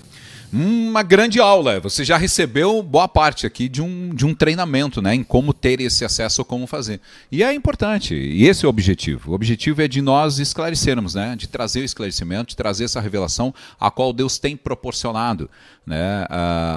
uma 0.51 1.01
grande 1.01 1.39
aula. 1.39 1.79
Você 1.79 2.03
já 2.03 2.17
recebeu 2.17 2.83
boa 2.83 3.07
parte 3.07 3.45
aqui 3.45 3.69
de 3.69 3.81
um, 3.81 4.13
de 4.13 4.25
um 4.25 4.35
treinamento 4.35 5.01
né, 5.01 5.15
em 5.15 5.23
como 5.23 5.53
ter 5.53 5.79
esse 5.79 6.03
acesso 6.03 6.41
ou 6.41 6.45
como 6.45 6.67
fazer. 6.67 6.99
E 7.31 7.41
é 7.41 7.53
importante, 7.53 8.13
e 8.13 8.45
esse 8.45 8.65
é 8.65 8.67
o 8.67 8.69
objetivo. 8.69 9.31
O 9.31 9.33
objetivo 9.33 9.81
é 9.81 9.87
de 9.87 10.01
nós 10.01 10.39
esclarecermos, 10.39 11.15
né, 11.15 11.35
de 11.37 11.47
trazer 11.47 11.79
o 11.79 11.85
esclarecimento, 11.85 12.49
de 12.49 12.55
trazer 12.57 12.83
essa 12.83 12.99
revelação 12.99 13.53
a 13.79 13.89
qual 13.89 14.11
Deus 14.11 14.37
tem 14.37 14.57
proporcionado 14.57 15.49
né, 15.85 16.25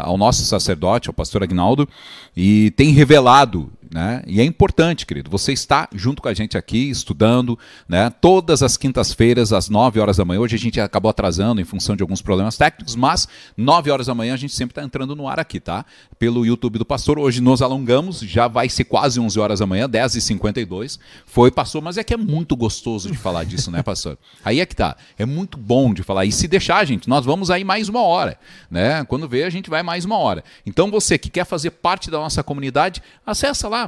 ao 0.03 0.17
nosso 0.17 0.45
sacerdote, 0.45 1.09
ao 1.09 1.15
pastor 1.15 1.43
Agnaldo, 1.43 1.89
e 2.37 2.71
tem 2.73 2.91
revelado 2.91 3.73
Né? 3.95 4.25
E 4.27 4.41
é 4.41 4.45
importante, 4.45 5.07
querido, 5.07 5.31
você 5.31 5.53
está 5.53 5.89
junto 5.95 6.21
com 6.21 6.27
a 6.27 6.35
gente 6.35 6.59
aqui, 6.59 6.91
estudando, 6.91 7.57
né? 7.89 8.11
todas 8.11 8.61
as 8.61 8.77
quintas-feiras, 8.77 9.53
às 9.53 9.69
9 9.69 10.01
horas 10.01 10.17
da 10.17 10.25
manhã. 10.25 10.41
Hoje 10.41 10.57
a 10.57 10.59
gente 10.59 10.81
acabou 10.81 11.11
atrasando 11.11 11.61
em 11.61 11.65
função 11.65 11.95
de 11.95 12.03
alguns 12.03 12.21
problemas 12.21 12.57
técnicos, 12.57 12.97
mas 12.97 13.29
9 13.57 13.93
horas 13.93 14.09
da 14.09 14.15
manhã 14.15 14.35
a 14.35 14.37
gente 14.37 14.53
sempre 14.53 14.73
está 14.73 14.83
entrando 14.83 15.15
no 15.15 15.29
ar 15.29 15.39
aqui, 15.39 15.61
tá? 15.61 15.87
Pelo 16.19 16.45
YouTube 16.45 16.77
do 16.77 16.85
Pastor. 16.85 17.21
Hoje 17.21 17.41
nos 17.41 17.63
alongamos, 17.63 18.19
já 18.19 18.49
vai 18.49 18.69
ser 18.69 18.83
quase 18.83 19.21
11 19.21 19.39
horas 19.39 19.61
da 19.61 19.67
manhã, 19.67 19.89
10h52. 19.89 20.99
Foi, 21.25 21.53
passou, 21.53 21.81
mas 21.81 21.97
é 21.97 22.03
que 22.03 22.13
é 22.13 22.17
muito 22.17 22.57
gostoso 22.57 23.09
de 23.09 23.17
falar 23.17 23.45
disso, 23.45 23.71
né, 23.71 23.81
pastor? 23.81 24.19
Aí 24.45 24.59
é 24.59 24.67
que 24.67 24.75
tá. 24.75 24.97
É 25.17 25.25
muito 25.25 25.57
bom 25.57 25.95
de 25.95 26.03
falar. 26.03 26.25
E 26.25 26.33
se 26.33 26.49
deixar, 26.49 26.85
gente, 26.85 27.09
nós 27.09 27.25
vamos 27.25 27.49
aí 27.49 27.63
mais 27.63 27.89
uma 27.89 28.03
hora, 28.03 28.37
né? 28.69 29.05
Quando 29.05 29.29
vê, 29.29 29.45
a 29.45 29.51
gente 29.51 29.71
vai 29.71 29.85
mais 29.85 30.05
uma 30.05 30.19
hora. 30.19 30.43
Então 30.67 30.91
você 30.91 31.17
que 31.17 31.31
quer 31.31 31.45
fazer 31.45 31.71
parte 31.71 32.11
da 32.11 32.19
nossa 32.19 32.43
comunidade, 32.43 33.01
acessa 33.25 33.69
lá 33.69 33.84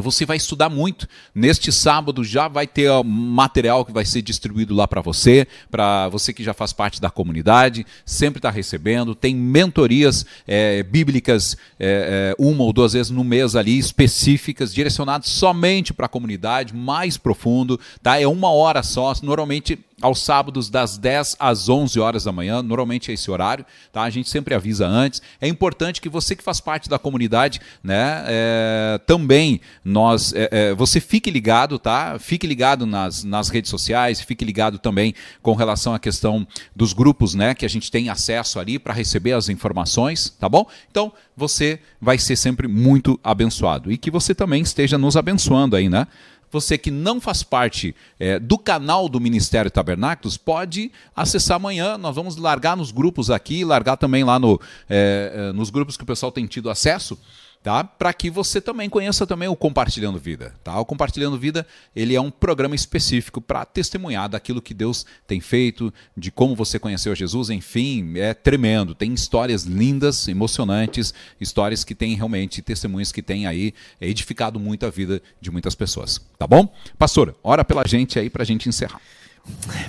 você 0.00 0.24
vai 0.24 0.36
estudar 0.36 0.70
muito. 0.70 1.06
Neste 1.34 1.70
sábado 1.70 2.24
já 2.24 2.48
vai 2.48 2.66
ter 2.66 2.90
material 3.04 3.84
que 3.84 3.92
vai 3.92 4.04
ser 4.04 4.22
distribuído 4.22 4.74
lá 4.74 4.88
para 4.88 5.02
você, 5.02 5.46
para 5.70 6.08
você 6.08 6.32
que 6.32 6.42
já 6.42 6.54
faz 6.54 6.72
parte 6.72 7.00
da 7.00 7.10
comunidade, 7.10 7.86
sempre 8.06 8.38
está 8.38 8.50
recebendo. 8.50 9.14
Tem 9.14 9.34
mentorias 9.34 10.24
é, 10.46 10.82
bíblicas 10.82 11.56
é, 11.78 12.34
é, 12.38 12.42
uma 12.42 12.64
ou 12.64 12.72
duas 12.72 12.94
vezes 12.94 13.10
no 13.10 13.24
mês 13.24 13.54
ali, 13.54 13.78
específicas, 13.78 14.72
direcionadas 14.72 15.28
somente 15.28 15.92
para 15.92 16.06
a 16.06 16.08
comunidade, 16.08 16.74
mais 16.74 17.18
profundo. 17.18 17.78
Tá? 18.02 18.18
É 18.20 18.26
uma 18.26 18.50
hora 18.50 18.82
só. 18.82 19.12
Normalmente 19.22 19.78
aos 20.02 20.20
sábados 20.20 20.68
das 20.68 20.98
10 20.98 21.36
às 21.38 21.68
11 21.68 21.98
horas 22.00 22.24
da 22.24 22.32
manhã, 22.32 22.62
normalmente 22.62 23.10
é 23.10 23.14
esse 23.14 23.30
horário, 23.30 23.64
tá? 23.92 24.02
A 24.02 24.10
gente 24.10 24.28
sempre 24.28 24.54
avisa 24.54 24.86
antes. 24.86 25.22
É 25.40 25.46
importante 25.46 26.00
que 26.00 26.08
você 26.08 26.34
que 26.34 26.42
faz 26.42 26.60
parte 26.60 26.88
da 26.88 26.98
comunidade, 26.98 27.60
né, 27.82 28.24
é, 28.26 29.00
também 29.06 29.60
nós, 29.84 30.32
é, 30.34 30.48
é, 30.50 30.74
você 30.74 31.00
fique 31.00 31.30
ligado, 31.30 31.78
tá? 31.78 32.18
Fique 32.18 32.46
ligado 32.46 32.84
nas, 32.84 33.22
nas 33.22 33.48
redes 33.48 33.70
sociais, 33.70 34.20
fique 34.20 34.44
ligado 34.44 34.78
também 34.78 35.14
com 35.40 35.54
relação 35.54 35.94
à 35.94 35.98
questão 35.98 36.46
dos 36.74 36.92
grupos, 36.92 37.34
né, 37.34 37.54
que 37.54 37.64
a 37.64 37.68
gente 37.68 37.90
tem 37.90 38.08
acesso 38.08 38.58
ali 38.58 38.78
para 38.78 38.92
receber 38.92 39.32
as 39.32 39.48
informações, 39.48 40.30
tá 40.38 40.48
bom? 40.48 40.66
Então, 40.90 41.12
você 41.36 41.78
vai 42.00 42.18
ser 42.18 42.36
sempre 42.36 42.66
muito 42.68 43.18
abençoado 43.22 43.90
e 43.90 43.96
que 43.96 44.10
você 44.10 44.34
também 44.34 44.62
esteja 44.62 44.98
nos 44.98 45.16
abençoando 45.16 45.76
aí, 45.76 45.88
né? 45.88 46.06
Você 46.52 46.76
que 46.76 46.90
não 46.90 47.20
faz 47.20 47.42
parte 47.42 47.96
é, 48.20 48.38
do 48.38 48.58
canal 48.58 49.08
do 49.08 49.18
Ministério 49.18 49.70
Tabernáculos, 49.70 50.36
pode 50.36 50.92
acessar 51.16 51.56
amanhã. 51.56 51.96
Nós 51.96 52.14
vamos 52.14 52.36
largar 52.36 52.76
nos 52.76 52.92
grupos 52.92 53.30
aqui, 53.30 53.64
largar 53.64 53.96
também 53.96 54.22
lá 54.22 54.38
no, 54.38 54.60
é, 54.88 55.50
nos 55.54 55.70
grupos 55.70 55.96
que 55.96 56.02
o 56.04 56.06
pessoal 56.06 56.30
tem 56.30 56.46
tido 56.46 56.68
acesso 56.70 57.18
tá? 57.62 57.84
Para 57.84 58.12
que 58.12 58.28
você 58.28 58.60
também 58.60 58.90
conheça 58.90 59.26
também 59.26 59.48
o 59.48 59.54
Compartilhando 59.54 60.18
Vida, 60.18 60.54
tá? 60.64 60.78
O 60.80 60.84
Compartilhando 60.84 61.38
Vida, 61.38 61.66
ele 61.94 62.14
é 62.14 62.20
um 62.20 62.30
programa 62.30 62.74
específico 62.74 63.40
para 63.40 63.64
testemunhar 63.64 64.28
daquilo 64.28 64.60
que 64.60 64.74
Deus 64.74 65.06
tem 65.26 65.40
feito, 65.40 65.92
de 66.16 66.30
como 66.30 66.56
você 66.56 66.78
conheceu 66.78 67.14
Jesus, 67.14 67.50
enfim, 67.50 68.18
é 68.18 68.34
tremendo. 68.34 68.94
Tem 68.94 69.12
histórias 69.14 69.62
lindas, 69.64 70.26
emocionantes, 70.26 71.14
histórias 71.40 71.84
que 71.84 71.94
têm 71.94 72.16
realmente 72.16 72.60
testemunhos 72.60 73.12
que 73.12 73.22
têm 73.22 73.46
aí 73.46 73.72
edificado 74.00 74.58
muito 74.58 74.84
a 74.84 74.90
vida 74.90 75.22
de 75.40 75.50
muitas 75.50 75.74
pessoas, 75.74 76.20
tá 76.38 76.46
bom? 76.46 76.72
Pastor, 76.98 77.34
ora 77.42 77.64
pela 77.64 77.86
gente 77.86 78.18
aí 78.18 78.28
para 78.28 78.42
a 78.42 78.46
gente 78.46 78.68
encerrar. 78.68 79.00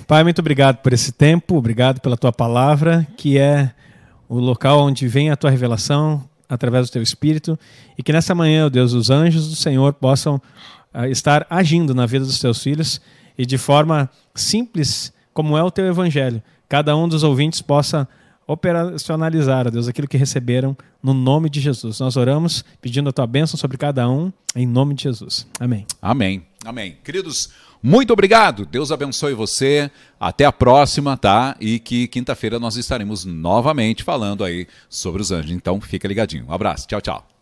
Pai, 0.06 0.22
muito 0.24 0.40
obrigado 0.40 0.78
por 0.78 0.92
esse 0.92 1.12
tempo, 1.12 1.56
obrigado 1.56 2.00
pela 2.00 2.16
tua 2.16 2.32
palavra, 2.32 3.06
que 3.16 3.38
é 3.38 3.72
o 4.28 4.38
local 4.38 4.80
onde 4.80 5.06
vem 5.06 5.30
a 5.30 5.36
tua 5.36 5.50
revelação, 5.50 6.28
através 6.54 6.88
do 6.88 6.92
teu 6.92 7.02
espírito 7.02 7.58
e 7.98 8.02
que 8.02 8.12
nessa 8.12 8.34
manhã, 8.34 8.66
ó 8.66 8.68
Deus, 8.68 8.92
os 8.92 9.10
anjos 9.10 9.48
do 9.48 9.56
Senhor 9.56 9.92
possam 9.94 10.40
uh, 10.94 11.04
estar 11.06 11.46
agindo 11.50 11.94
na 11.94 12.06
vida 12.06 12.24
dos 12.24 12.38
teus 12.38 12.62
filhos 12.62 13.00
e 13.36 13.44
de 13.44 13.58
forma 13.58 14.08
simples, 14.34 15.12
como 15.32 15.58
é 15.58 15.62
o 15.62 15.70
teu 15.70 15.86
evangelho, 15.86 16.42
cada 16.68 16.96
um 16.96 17.08
dos 17.08 17.22
ouvintes 17.22 17.60
possa 17.60 18.08
operacionalizar, 18.46 19.66
ó 19.66 19.70
Deus, 19.70 19.88
aquilo 19.88 20.06
que 20.06 20.16
receberam 20.16 20.76
no 21.02 21.14
nome 21.14 21.48
de 21.48 21.60
Jesus. 21.60 21.98
Nós 22.00 22.16
oramos 22.16 22.64
pedindo 22.80 23.08
a 23.08 23.12
tua 23.12 23.26
bênção 23.26 23.58
sobre 23.58 23.76
cada 23.76 24.08
um, 24.08 24.32
em 24.54 24.66
nome 24.66 24.94
de 24.94 25.04
Jesus. 25.04 25.46
Amém. 25.58 25.86
Amém. 26.00 26.46
Amém. 26.64 26.96
Queridos, 27.02 27.50
muito 27.86 28.14
obrigado. 28.14 28.64
Deus 28.64 28.90
abençoe 28.90 29.34
você. 29.34 29.90
Até 30.18 30.46
a 30.46 30.52
próxima, 30.52 31.18
tá? 31.18 31.54
E 31.60 31.78
que 31.78 32.08
quinta-feira 32.08 32.58
nós 32.58 32.76
estaremos 32.76 33.26
novamente 33.26 34.02
falando 34.02 34.42
aí 34.42 34.66
sobre 34.88 35.20
os 35.20 35.30
anjos. 35.30 35.50
Então, 35.50 35.78
fica 35.82 36.08
ligadinho. 36.08 36.46
Um 36.48 36.52
abraço. 36.52 36.88
Tchau, 36.88 37.02
tchau. 37.02 37.33